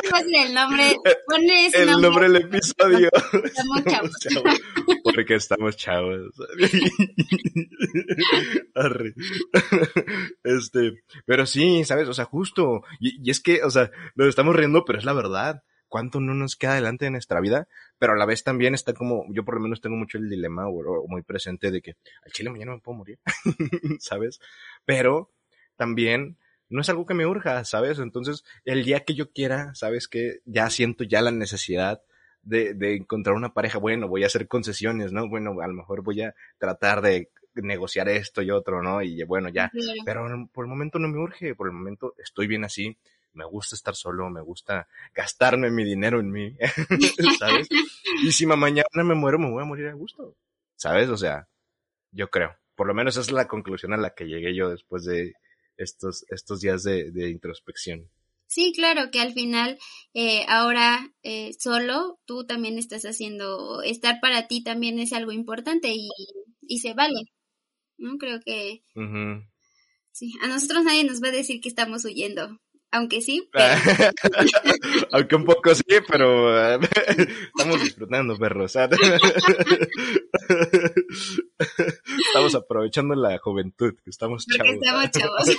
ponle 0.10 0.44
el 0.46 0.54
nombre, 0.54 0.96
ponle 1.28 1.66
ese 1.68 1.82
El 1.84 1.92
nombre. 1.92 2.10
nombre 2.10 2.30
del 2.30 2.36
episodio. 2.44 3.10
Estamos 3.44 3.84
chavos. 3.84 4.12
Porque 5.04 5.36
estamos 5.36 5.78
chavos. 5.78 6.32
Arre. 8.76 9.14
Este, 10.44 11.04
pero 11.26 11.46
sí, 11.46 11.84
¿sabes? 11.84 12.08
O 12.08 12.14
sea, 12.14 12.26
justo. 12.26 12.82
Y, 13.00 13.28
y 13.28 13.30
es 13.30 13.42
que, 13.42 13.62
o 13.64 13.70
sea, 13.70 13.92
nos 14.16 14.30
estamos 14.30 14.56
riendo, 14.56 14.86
pero 14.86 14.98
es 14.98 15.06
la 15.06 15.14
verdad 15.14 15.62
cuánto 15.90 16.20
no 16.20 16.34
nos 16.34 16.56
queda 16.56 16.74
adelante 16.74 17.08
en 17.08 17.14
nuestra 17.14 17.42
vida, 17.42 17.68
pero 17.98 18.14
a 18.14 18.16
la 18.16 18.26
vez 18.26 18.44
también 18.44 18.74
está 18.74 18.94
como, 18.94 19.26
yo 19.30 19.44
por 19.44 19.56
lo 19.56 19.62
menos 19.62 19.82
tengo 19.82 19.98
mucho 19.98 20.18
el 20.18 20.30
dilema 20.30 20.68
o, 20.68 21.08
muy 21.08 21.24
presente 21.24 21.72
de 21.72 21.82
que 21.82 21.96
al 22.24 22.32
chile 22.32 22.50
mañana 22.50 22.74
me 22.74 22.80
puedo 22.80 23.00
morir, 23.00 23.20
¿sabes? 24.00 24.40
Pero 24.86 25.32
también 25.76 26.38
no 26.70 26.82
es 26.82 26.90
algo 26.90 27.06
que 27.06 27.16
me 27.16 27.26
urja, 27.26 27.66
¿sabes? 27.66 28.00
Entonces, 28.00 28.46
el 28.64 28.86
día 28.86 29.02
que 29.02 29.16
yo 29.16 29.32
quiera, 29.32 29.74
¿sabes? 29.74 30.08
Que 30.08 30.40
ya 30.46 30.70
siento 30.70 31.04
ya 31.04 31.22
la 31.22 31.32
necesidad 31.32 32.02
de, 32.44 32.74
de 32.74 32.96
encontrar 32.96 33.36
una 33.36 33.54
pareja, 33.54 33.80
bueno, 33.80 34.08
voy 34.08 34.24
a 34.24 34.28
hacer 34.28 34.48
concesiones, 34.48 35.12
¿no? 35.12 35.28
Bueno, 35.28 35.60
a 35.62 35.68
lo 35.68 35.74
mejor 35.74 36.04
voy 36.04 36.22
a 36.22 36.36
tratar 36.58 37.02
de 37.02 37.32
negociar 37.56 38.10
esto 38.10 38.42
y 38.42 38.52
otro, 38.52 38.82
¿no? 38.82 39.02
Y 39.02 39.24
bueno, 39.24 39.50
ya. 39.50 39.72
Pero 40.06 40.26
por 40.54 40.66
el 40.66 40.70
momento 40.70 41.00
no 41.00 41.08
me 41.08 41.18
urge, 41.18 41.56
por 41.56 41.68
el 41.68 41.74
momento 41.74 42.14
estoy 42.18 42.48
bien 42.48 42.64
así 42.64 42.98
me 43.34 43.46
gusta 43.46 43.76
estar 43.76 43.96
solo, 43.96 44.30
me 44.30 44.42
gusta 44.42 44.88
gastarme 45.14 45.70
mi 45.72 45.84
dinero 45.84 46.20
en 46.20 46.32
mí, 46.32 46.56
¿sabes? 47.40 47.68
Y 48.24 48.32
si 48.32 48.46
mañana 48.46 49.04
me 49.04 49.14
muero, 49.14 49.38
me 49.38 49.50
voy 49.50 49.62
a 49.62 49.66
morir 49.66 49.88
a 49.88 49.94
gusto, 49.94 50.36
¿sabes? 50.76 51.10
O 51.10 51.18
sea, 51.18 51.48
yo 52.12 52.30
creo. 52.30 52.58
Por 52.76 52.88
lo 52.88 52.94
menos 52.94 53.16
esa 53.16 53.22
es 53.22 53.32
la 53.32 53.48
conclusión 53.48 53.94
a 53.94 53.98
la 53.98 54.16
que 54.16 54.26
llegué 54.26 54.56
yo 54.56 54.70
después 54.70 55.06
de 55.06 55.34
estos, 55.78 56.26
estos 56.30 56.60
días 56.62 56.84
de, 56.84 57.12
de 57.12 57.30
introspección. 57.30 58.10
Sí, 58.48 58.74
claro, 58.76 59.12
que 59.12 59.22
al 59.22 59.34
final, 59.34 59.78
eh, 60.16 60.44
ahora 60.48 61.14
eh, 61.22 61.54
solo, 61.60 62.20
tú 62.26 62.46
también 62.48 62.80
estás 62.80 63.04
haciendo, 63.04 63.84
estar 63.84 64.20
para 64.22 64.48
ti 64.48 64.64
también 64.64 64.98
es 64.98 65.14
algo 65.14 65.32
importante 65.32 65.90
y, 65.94 66.10
y 66.62 66.80
se 66.80 66.96
vale, 66.96 67.26
¿no? 67.98 68.18
Creo 68.18 68.40
que... 68.44 68.84
Sí, 70.12 70.34
a 70.42 70.48
nosotros 70.48 70.84
nadie 70.84 71.04
nos 71.04 71.22
va 71.22 71.28
a 71.28 71.32
decir 71.32 71.62
que 71.62 71.70
estamos 71.70 72.04
huyendo 72.04 72.60
aunque 72.92 73.22
sí. 73.22 73.50
Pero... 73.52 73.66
aunque 75.12 75.36
un 75.36 75.46
poco 75.46 75.76
sí, 75.76 75.84
pero 76.08 76.76
eh, 76.76 76.80
estamos 77.56 77.82
disfrutando, 77.82 78.38
perros. 78.38 78.76
estamos 82.28 82.56
aprovechando 82.56 83.16
la 83.16 83.38
juventud, 83.38 83.94
que 84.04 84.10
estamos 84.10 84.46
chavos. 84.46 84.74
Porque 84.74 84.86
estamos 84.86 85.12
chavos. 85.12 85.50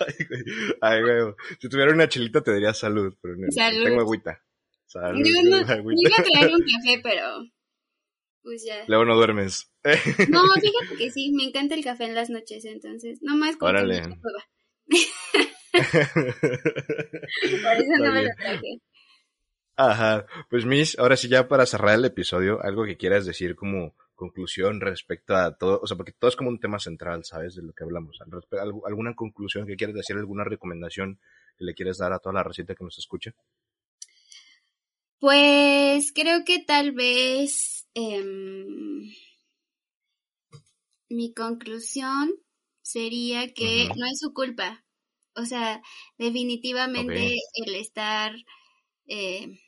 ay, 0.00 0.14
güey. 0.28 0.42
Ay, 0.80 1.02
güey. 1.02 1.34
Si 1.60 1.68
tuviera 1.68 1.92
una 1.92 2.08
chelita 2.08 2.40
te 2.42 2.54
diría 2.54 2.72
salud, 2.74 3.14
pero 3.20 3.36
no, 3.36 3.50
salud. 3.50 3.84
tengo 3.84 4.00
agüita. 4.00 4.42
Salud. 4.86 5.24
Yo 5.24 5.42
no, 5.50 5.56
agüita. 5.56 6.08
iba 6.08 6.16
a 6.18 6.22
traer 6.22 6.54
un 6.54 6.60
café, 6.62 7.00
pero 7.02 7.44
pues 8.46 8.64
ya. 8.64 8.84
Luego 8.86 9.04
no 9.04 9.16
duermes. 9.16 9.72
No, 10.30 10.42
fíjate 10.54 10.96
que 10.96 11.10
sí, 11.10 11.32
me 11.32 11.44
encanta 11.44 11.74
el 11.74 11.84
café 11.84 12.04
en 12.04 12.14
las 12.14 12.30
noches, 12.30 12.64
entonces, 12.64 13.20
nomás 13.20 13.56
como 13.56 13.70
Órale. 13.70 14.02
que 14.02 14.08
Por 17.62 17.76
eso 17.76 17.92
no 17.98 18.12
me 18.12 18.22
lo 18.22 18.30
traje. 18.36 18.80
Ajá, 19.76 20.26
pues 20.48 20.64
Miss, 20.64 20.96
ahora 20.98 21.16
sí 21.16 21.28
ya 21.28 21.48
para 21.48 21.66
cerrar 21.66 21.96
el 21.96 22.04
episodio, 22.04 22.62
algo 22.62 22.84
que 22.84 22.96
quieras 22.96 23.26
decir 23.26 23.56
como 23.56 23.94
conclusión 24.14 24.80
respecto 24.80 25.36
a 25.36 25.56
todo, 25.56 25.80
o 25.82 25.86
sea, 25.86 25.96
porque 25.96 26.12
todo 26.12 26.30
es 26.30 26.36
como 26.36 26.48
un 26.48 26.60
tema 26.60 26.78
central, 26.78 27.24
¿sabes? 27.24 27.56
De 27.56 27.62
lo 27.62 27.72
que 27.72 27.84
hablamos. 27.84 28.18
¿Alguna 28.86 29.14
conclusión 29.14 29.66
que 29.66 29.76
quieras 29.76 29.96
decir, 29.96 30.16
alguna 30.16 30.44
recomendación 30.44 31.18
que 31.58 31.64
le 31.64 31.74
quieres 31.74 31.98
dar 31.98 32.12
a 32.12 32.20
toda 32.20 32.34
la 32.34 32.44
receta 32.44 32.74
que 32.74 32.84
nos 32.84 32.96
escucha? 32.96 33.34
Pues 35.18 36.12
creo 36.12 36.44
que 36.44 36.60
tal 36.60 36.92
vez 36.92 37.75
eh, 37.96 38.22
mi 41.08 41.32
conclusión 41.32 42.30
sería 42.82 43.52
que 43.54 43.88
no 43.96 44.06
es 44.06 44.20
su 44.20 44.32
culpa. 44.34 44.84
O 45.34 45.44
sea, 45.44 45.82
definitivamente 46.18 47.12
okay. 47.12 47.38
el 47.54 47.74
estar, 47.74 48.36
eh, 49.06 49.58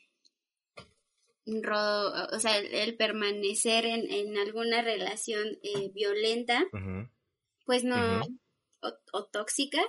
ro, 1.45 2.11
o 2.31 2.39
sea, 2.39 2.57
el, 2.57 2.95
permanecer 2.97 3.85
en, 3.85 4.11
en, 4.11 4.37
alguna 4.37 4.81
relación 4.81 5.57
eh, 5.63 5.91
violenta, 5.93 6.65
pues 7.65 7.83
no, 7.83 8.21
o, 8.81 8.93
o, 9.13 9.25
tóxica, 9.25 9.81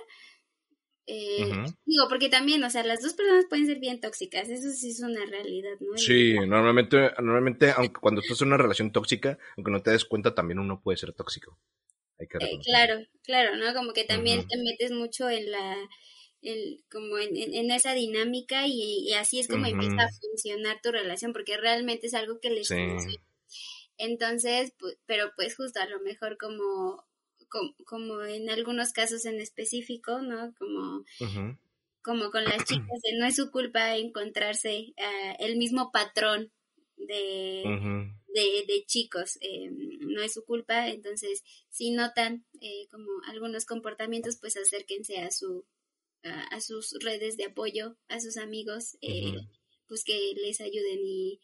eh, 1.13 1.43
uh 1.43 1.49
-huh. 1.49 1.77
Digo, 1.85 2.05
porque 2.07 2.29
también, 2.29 2.63
o 2.63 2.69
sea, 2.69 2.83
las 2.83 3.01
dos 3.01 3.13
personas 3.13 3.45
pueden 3.49 3.65
ser 3.65 3.79
bien 3.79 3.99
tóxicas, 3.99 4.47
eso 4.47 4.69
sí 4.69 4.91
es 4.91 5.01
una 5.01 5.25
realidad, 5.25 5.77
¿no? 5.81 5.97
Sí, 5.97 6.35
normalmente, 6.47 7.11
normalmente, 7.17 7.71
aunque 7.71 7.99
cuando 7.99 8.21
estás 8.21 8.41
en 8.41 8.47
una 8.47 8.57
relación 8.57 8.93
tóxica, 8.93 9.37
aunque 9.57 9.71
no 9.71 9.81
te 9.81 9.91
des 9.91 10.05
cuenta, 10.05 10.33
también 10.33 10.59
uno 10.59 10.81
puede 10.81 10.97
ser 10.97 11.11
tóxico. 11.11 11.59
Hay 12.17 12.27
que 12.27 12.37
eh, 12.37 12.59
claro, 12.63 13.05
claro, 13.23 13.57
¿no? 13.57 13.73
Como 13.73 13.91
que 13.91 14.05
también 14.05 14.39
uh 14.39 14.43
-huh. 14.43 14.47
te 14.47 14.57
metes 14.63 14.91
mucho 14.91 15.29
en 15.29 15.51
la, 15.51 15.75
el, 16.41 16.81
como 16.89 17.17
en, 17.17 17.35
en, 17.35 17.55
en, 17.55 17.71
esa 17.71 17.93
dinámica 17.93 18.67
y, 18.67 19.09
y 19.09 19.13
así 19.15 19.41
es 19.41 19.49
como 19.49 19.63
uh 19.63 19.67
-huh. 19.67 19.73
empieza 19.73 20.03
a 20.03 20.09
funcionar 20.21 20.79
tu 20.81 20.91
relación, 20.93 21.33
porque 21.33 21.57
realmente 21.57 22.07
es 22.07 22.13
algo 22.13 22.39
que 22.39 22.51
les 22.51 22.67
sí. 22.69 22.75
Entonces, 23.97 24.73
pues, 24.79 24.97
pero 25.05 25.33
pues 25.35 25.57
justo 25.57 25.81
a 25.81 25.87
lo 25.87 25.99
mejor 25.99 26.37
como 26.37 27.03
como, 27.51 27.75
como 27.85 28.23
en 28.23 28.49
algunos 28.49 28.93
casos 28.93 29.25
en 29.25 29.39
específico, 29.39 30.21
¿no? 30.21 30.53
Como, 30.57 30.99
uh 30.99 31.05
-huh. 31.19 31.59
como 32.01 32.31
con 32.31 32.43
las 32.45 32.65
chicas, 32.65 33.01
de 33.03 33.19
no 33.19 33.25
es 33.27 33.35
su 33.35 33.51
culpa 33.51 33.97
encontrarse 33.97 34.93
uh, 34.97 35.35
el 35.39 35.57
mismo 35.57 35.91
patrón 35.91 36.51
de, 36.97 37.63
uh 37.65 37.69
-huh. 37.69 38.21
de, 38.33 38.65
de, 38.67 38.85
chicos, 38.87 39.37
eh, 39.41 39.69
no 39.99 40.21
es 40.21 40.33
su 40.33 40.43
culpa, 40.45 40.87
entonces 40.87 41.43
si 41.69 41.91
notan 41.91 42.45
eh, 42.61 42.87
como 42.89 43.09
algunos 43.27 43.65
comportamientos, 43.65 44.37
pues 44.37 44.55
acérquense 44.57 45.19
a 45.19 45.29
su 45.29 45.65
a, 46.23 46.43
a 46.55 46.61
sus 46.61 46.93
redes 47.01 47.35
de 47.35 47.45
apoyo, 47.45 47.97
a 48.07 48.19
sus 48.19 48.37
amigos, 48.37 48.97
eh, 49.01 49.33
-huh. 49.33 49.47
pues 49.87 50.03
que 50.03 50.33
les 50.35 50.61
ayuden 50.61 50.99
y 51.05 51.39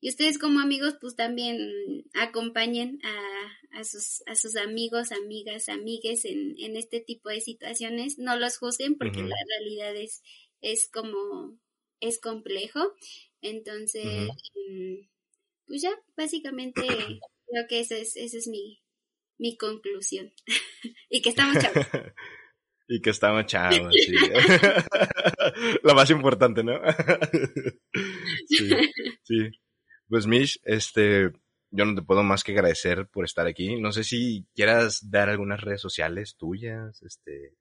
y 0.00 0.08
ustedes 0.08 0.38
como 0.38 0.60
amigos, 0.60 0.96
pues 0.98 1.14
también 1.14 2.04
acompañen 2.14 3.00
a, 3.04 3.78
a, 3.80 3.84
sus, 3.84 4.22
a 4.26 4.34
sus 4.34 4.56
amigos, 4.56 5.12
amigas, 5.12 5.68
amigues 5.68 6.24
en, 6.24 6.54
en 6.58 6.76
este 6.76 7.00
tipo 7.00 7.28
de 7.28 7.42
situaciones. 7.42 8.18
No 8.18 8.36
los 8.36 8.56
juzguen 8.56 8.96
porque 8.96 9.20
uh 9.20 9.24
-huh. 9.24 9.28
la 9.28 9.36
realidad 9.58 9.94
es, 9.96 10.22
es 10.62 10.88
como, 10.90 11.58
es 12.00 12.18
complejo. 12.18 12.80
Entonces, 13.42 14.06
uh 14.06 14.32
-huh. 14.32 15.08
pues 15.66 15.82
ya, 15.82 15.92
básicamente 16.16 16.80
creo 16.80 17.66
que 17.68 17.80
esa 17.80 17.96
es, 17.96 18.16
esa 18.16 18.38
es 18.38 18.46
mi, 18.48 18.80
mi 19.38 19.58
conclusión. 19.58 20.32
y 21.10 21.20
que 21.20 21.28
estamos 21.28 21.58
chavos. 21.58 21.86
y 22.88 23.02
que 23.02 23.10
estamos 23.10 23.44
chavos, 23.44 23.94
sí. 23.94 24.14
la 25.82 25.92
más 25.92 26.08
importante, 26.08 26.64
¿no? 26.64 26.80
sí, 28.48 28.70
sí. 29.24 29.50
Pues 30.10 30.26
Mish, 30.26 30.60
este, 30.64 31.30
yo 31.70 31.84
no 31.84 31.94
te 31.94 32.02
puedo 32.02 32.24
más 32.24 32.42
que 32.42 32.50
agradecer 32.50 33.06
por 33.06 33.24
estar 33.24 33.46
aquí. 33.46 33.80
No 33.80 33.92
sé 33.92 34.02
si 34.02 34.44
quieras 34.56 35.08
dar 35.08 35.30
algunas 35.30 35.60
redes 35.60 35.80
sociales 35.80 36.34
tuyas, 36.36 37.00
este, 37.02 37.54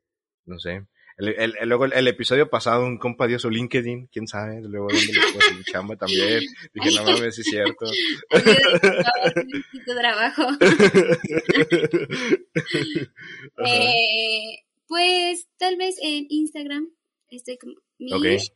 no 0.46 0.58
sé. 0.58 0.88
El, 1.18 1.54
luego 1.66 1.86
el, 1.86 2.08
episodio 2.08 2.50
pasado 2.50 2.86
un 2.86 2.98
compa 2.98 3.28
dio 3.28 3.38
su 3.38 3.50
LinkedIn, 3.50 4.08
quién 4.08 4.26
sabe, 4.26 4.62
luego 4.62 4.88
dónde 4.88 5.14
le 5.14 5.34
puso 5.34 5.54
mi 5.54 5.64
chamba 5.66 5.96
también. 5.96 6.42
Dije, 6.74 6.96
no 6.96 7.04
mames, 7.04 7.38
es 7.38 7.46
cierto. 7.46 7.86
tu 9.86 9.96
trabajo. 9.96 10.48
eh, 13.68 14.64
pues 14.88 15.48
tal 15.58 15.76
vez 15.76 15.98
en 16.02 16.26
Instagram 16.30 16.90
estoy 17.30 17.58
como 17.58 17.76
Mish, 18.00 18.54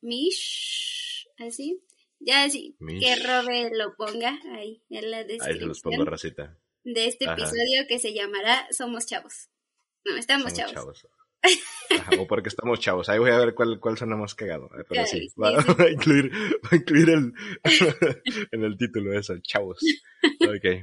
Mish, 0.00 1.28
así. 1.36 1.82
Ya 2.20 2.44
así, 2.44 2.76
que 2.78 3.16
Robe 3.16 3.70
lo 3.72 3.94
ponga 3.96 4.38
ahí 4.52 4.82
en 4.90 5.10
la 5.10 5.18
descripción. 5.18 5.54
Ahí 5.54 5.60
se 5.60 5.66
los 5.66 5.80
pongo 5.80 6.04
racita. 6.04 6.58
De 6.84 7.06
este 7.06 7.26
episodio 7.26 7.86
que 7.88 7.98
se 7.98 8.12
llamará 8.12 8.66
Somos 8.70 9.06
Chavos. 9.06 9.50
No, 10.04 10.16
estamos 10.16 10.52
chavos. 10.52 11.06
o 12.18 12.26
porque 12.26 12.48
estamos 12.48 12.80
chavos. 12.80 13.08
Ahí 13.08 13.18
voy 13.18 13.30
a 13.30 13.38
ver 13.38 13.54
cuál, 13.54 13.78
cuál 13.78 13.96
suena 13.96 14.16
más 14.16 14.34
cagado. 14.34 14.70
Eh, 14.78 14.84
pero 14.88 15.06
sí, 15.06 15.28
va, 15.42 15.50
a 15.50 15.90
incluir, 15.90 16.32
va 16.32 16.68
a 16.72 16.76
incluir 16.76 17.10
el, 17.10 17.32
en 18.52 18.64
el 18.64 18.76
título 18.76 19.18
eso, 19.18 19.34
chavos. 19.40 19.78
Ok. 20.40 20.82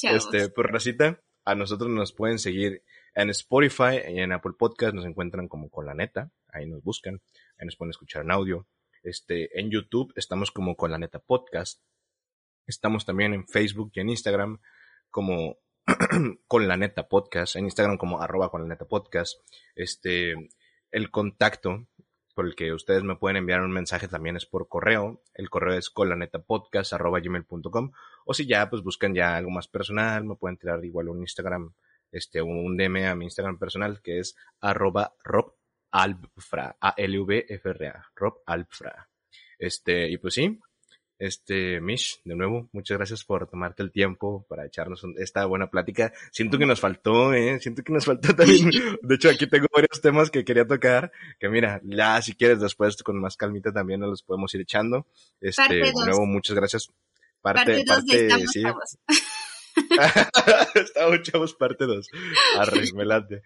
Este, 0.00 0.48
por 0.48 0.70
racita, 0.70 1.20
a 1.44 1.56
nosotros 1.56 1.90
nos 1.90 2.12
pueden 2.12 2.38
seguir 2.38 2.84
en 3.16 3.30
Spotify 3.30 3.98
y 4.08 4.20
en 4.20 4.30
Apple 4.30 4.52
Podcast, 4.56 4.94
nos 4.94 5.04
encuentran 5.06 5.48
como 5.48 5.70
con 5.70 5.86
la 5.86 5.94
neta. 5.94 6.30
Ahí 6.52 6.66
nos 6.66 6.84
buscan, 6.84 7.20
ahí 7.58 7.66
nos 7.66 7.74
pueden 7.74 7.90
escuchar 7.90 8.22
en 8.22 8.30
audio. 8.30 8.68
Este, 9.02 9.58
en 9.60 9.70
YouTube 9.70 10.12
estamos 10.16 10.50
como 10.50 10.76
con 10.76 10.90
la 10.90 10.98
neta 10.98 11.18
podcast. 11.18 11.80
Estamos 12.66 13.04
también 13.06 13.34
en 13.34 13.46
Facebook 13.46 13.92
y 13.94 14.00
en 14.00 14.10
Instagram 14.10 14.60
como 15.10 15.58
con 16.46 16.68
la 16.68 16.76
neta 16.76 17.08
podcast, 17.08 17.56
en 17.56 17.64
Instagram 17.64 17.96
como 17.96 18.20
arroba 18.20 18.50
con 18.50 18.62
la 18.62 18.68
neta 18.68 18.86
podcast. 18.86 19.40
Este, 19.74 20.34
el 20.90 21.10
contacto 21.10 21.86
por 22.34 22.46
el 22.46 22.54
que 22.54 22.72
ustedes 22.72 23.02
me 23.02 23.16
pueden 23.16 23.36
enviar 23.38 23.62
un 23.62 23.72
mensaje 23.72 24.06
también 24.06 24.36
es 24.36 24.46
por 24.46 24.68
correo. 24.68 25.22
El 25.34 25.50
correo 25.50 25.76
es 25.76 25.92
gmail.com. 25.92 27.90
O 28.24 28.34
si 28.34 28.46
ya, 28.46 28.70
pues 28.70 28.82
buscan 28.82 29.12
ya 29.12 29.36
algo 29.36 29.50
más 29.50 29.66
personal, 29.66 30.24
me 30.24 30.36
pueden 30.36 30.56
tirar 30.56 30.84
igual 30.84 31.08
un 31.08 31.18
Instagram, 31.18 31.74
este, 32.12 32.40
un 32.40 32.76
DM 32.76 33.06
a 33.06 33.16
mi 33.16 33.24
Instagram 33.24 33.58
personal 33.58 34.00
que 34.02 34.20
es 34.20 34.36
arroba 34.60 35.14
rob 35.24 35.54
alfra, 35.90 36.76
A-L-V-F-R-A, 36.80 38.06
rob 38.14 38.42
alfra. 38.46 39.08
Este, 39.58 40.08
y 40.10 40.18
pues 40.18 40.34
sí, 40.34 40.58
este, 41.18 41.80
Mish, 41.80 42.20
de 42.24 42.36
nuevo, 42.36 42.68
muchas 42.72 42.96
gracias 42.96 43.24
por 43.24 43.48
tomarte 43.48 43.82
el 43.82 43.90
tiempo 43.90 44.46
para 44.48 44.66
echarnos 44.66 45.02
esta 45.18 45.46
buena 45.46 45.68
plática. 45.68 46.12
Siento 46.30 46.58
que 46.58 46.66
nos 46.66 46.78
faltó, 46.78 47.34
eh, 47.34 47.58
siento 47.58 47.82
que 47.82 47.92
nos 47.92 48.04
faltó 48.04 48.34
también. 48.36 48.70
De 49.02 49.14
hecho, 49.16 49.28
aquí 49.28 49.48
tengo 49.48 49.66
varios 49.74 50.00
temas 50.00 50.30
que 50.30 50.44
quería 50.44 50.64
tocar, 50.64 51.10
que 51.40 51.48
mira, 51.48 51.80
ya 51.82 52.22
si 52.22 52.34
quieres 52.34 52.60
después 52.60 53.02
con 53.02 53.20
más 53.20 53.36
calmita 53.36 53.72
también 53.72 53.98
nos 54.00 54.10
los 54.10 54.22
podemos 54.22 54.54
ir 54.54 54.60
echando. 54.60 55.06
Este, 55.40 55.74
de 55.74 55.92
nuevo, 55.92 56.24
muchas 56.24 56.54
gracias. 56.54 56.88
Parte, 57.40 57.84
parte, 57.84 58.28
parte 58.28 58.46
sí. 58.46 58.62
Estamos 60.74 61.22
chavos 61.22 61.54
parte 61.54 61.86
2. 61.86 62.08
Arre, 62.58 62.82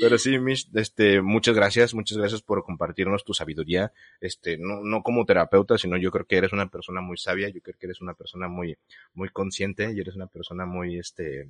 Pero 0.00 0.18
sí, 0.18 0.38
Mish, 0.38 0.68
este, 0.74 1.20
muchas 1.20 1.54
gracias, 1.54 1.94
muchas 1.94 2.18
gracias 2.18 2.42
por 2.42 2.64
compartirnos 2.64 3.24
tu 3.24 3.34
sabiduría. 3.34 3.92
Este, 4.20 4.58
no, 4.58 4.82
no 4.82 5.02
como 5.02 5.24
terapeuta, 5.24 5.78
sino 5.78 5.96
yo 5.96 6.10
creo 6.10 6.26
que 6.26 6.36
eres 6.36 6.52
una 6.52 6.68
persona 6.68 7.00
muy 7.00 7.16
sabia, 7.16 7.48
yo 7.48 7.60
creo 7.60 7.76
que 7.78 7.86
eres 7.86 8.00
una 8.00 8.14
persona 8.14 8.48
muy, 8.48 8.76
muy 9.14 9.28
consciente 9.28 9.92
y 9.94 10.00
eres 10.00 10.16
una 10.16 10.26
persona 10.26 10.66
muy, 10.66 10.98
este, 10.98 11.48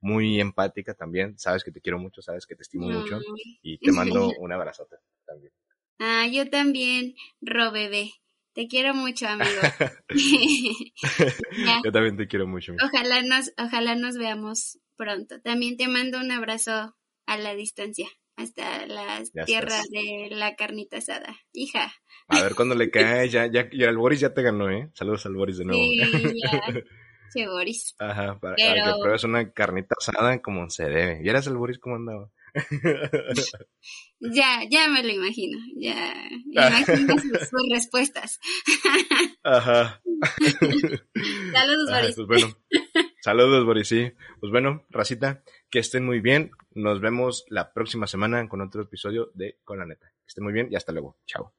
muy 0.00 0.40
empática 0.40 0.94
también. 0.94 1.38
Sabes 1.38 1.64
que 1.64 1.72
te 1.72 1.80
quiero 1.80 1.98
mucho, 1.98 2.22
sabes 2.22 2.46
que 2.46 2.54
te 2.54 2.62
estimo 2.62 2.88
mucho 2.88 3.20
y 3.62 3.78
te 3.78 3.92
mando 3.92 4.30
un 4.38 4.52
abrazote 4.52 4.96
también. 5.26 5.52
Ah, 5.98 6.26
yo 6.30 6.48
también, 6.50 7.14
Ro 7.40 7.72
bebé. 7.72 8.10
Te 8.54 8.68
quiero 8.68 8.94
mucho, 8.94 9.26
amigo. 9.26 9.60
Yo 11.84 11.92
también 11.92 12.16
te 12.16 12.28
quiero 12.28 12.46
mucho. 12.46 12.72
Ojalá 12.82 13.22
nos, 13.22 13.52
ojalá 13.58 13.96
nos 13.96 14.16
veamos 14.16 14.78
pronto. 14.96 15.40
También 15.40 15.76
te 15.76 15.88
mando 15.88 16.20
un 16.20 16.30
abrazo 16.30 16.96
a 17.26 17.36
la 17.36 17.54
distancia, 17.56 18.06
hasta 18.36 18.86
la 18.86 19.22
tierra 19.44 19.80
de 19.90 20.28
la 20.30 20.54
carnita 20.54 20.98
asada. 20.98 21.36
Hija. 21.52 21.92
A 22.28 22.42
ver 22.42 22.54
cuándo 22.54 22.76
le 22.76 22.90
cae, 22.90 23.28
ya, 23.28 23.46
ya, 23.46 23.68
ya 23.72 23.88
el 23.88 23.98
Boris 23.98 24.20
ya 24.20 24.32
te 24.32 24.42
ganó, 24.42 24.70
¿eh? 24.70 24.88
Saludos 24.94 25.26
al 25.26 25.34
Boris 25.34 25.58
de 25.58 25.64
nuevo. 25.64 25.82
Sí, 25.82 25.98
ya. 26.42 26.60
Che, 27.34 27.48
Boris. 27.48 27.96
Ajá, 27.98 28.38
para, 28.38 28.54
que 28.54 28.92
pruebes 29.00 29.24
una 29.24 29.50
carnita 29.52 29.96
asada 29.98 30.40
como 30.40 30.70
se 30.70 30.84
debe. 30.84 31.20
¿Y 31.24 31.28
eras 31.28 31.48
el 31.48 31.56
Boris 31.56 31.80
cómo 31.80 31.96
andaba? 31.96 32.30
ya, 34.20 34.62
ya 34.70 34.88
me 34.88 35.02
lo 35.02 35.10
imagino, 35.10 35.58
ya 35.76 36.14
imagino 36.46 37.18
sus, 37.18 37.50
respuestas. 37.70 38.38
Ajá. 39.42 40.00
Saludos, 41.52 41.90
Boris. 41.90 42.14
Pues 42.14 42.26
bueno, 42.28 42.56
saludos, 43.20 43.64
Boris, 43.64 43.88
sí. 43.88 44.12
Pues 44.40 44.52
bueno, 44.52 44.86
racita, 44.90 45.42
que 45.68 45.80
estén 45.80 46.04
muy 46.04 46.20
bien. 46.20 46.52
Nos 46.74 47.00
vemos 47.00 47.44
la 47.48 47.72
próxima 47.72 48.06
semana 48.06 48.48
con 48.48 48.60
otro 48.60 48.82
episodio 48.82 49.30
de 49.34 49.58
Con 49.64 49.78
la 49.78 49.86
Neta. 49.86 50.06
Que 50.06 50.28
estén 50.28 50.44
muy 50.44 50.52
bien 50.52 50.68
y 50.70 50.76
hasta 50.76 50.92
luego. 50.92 51.18
Chao. 51.26 51.52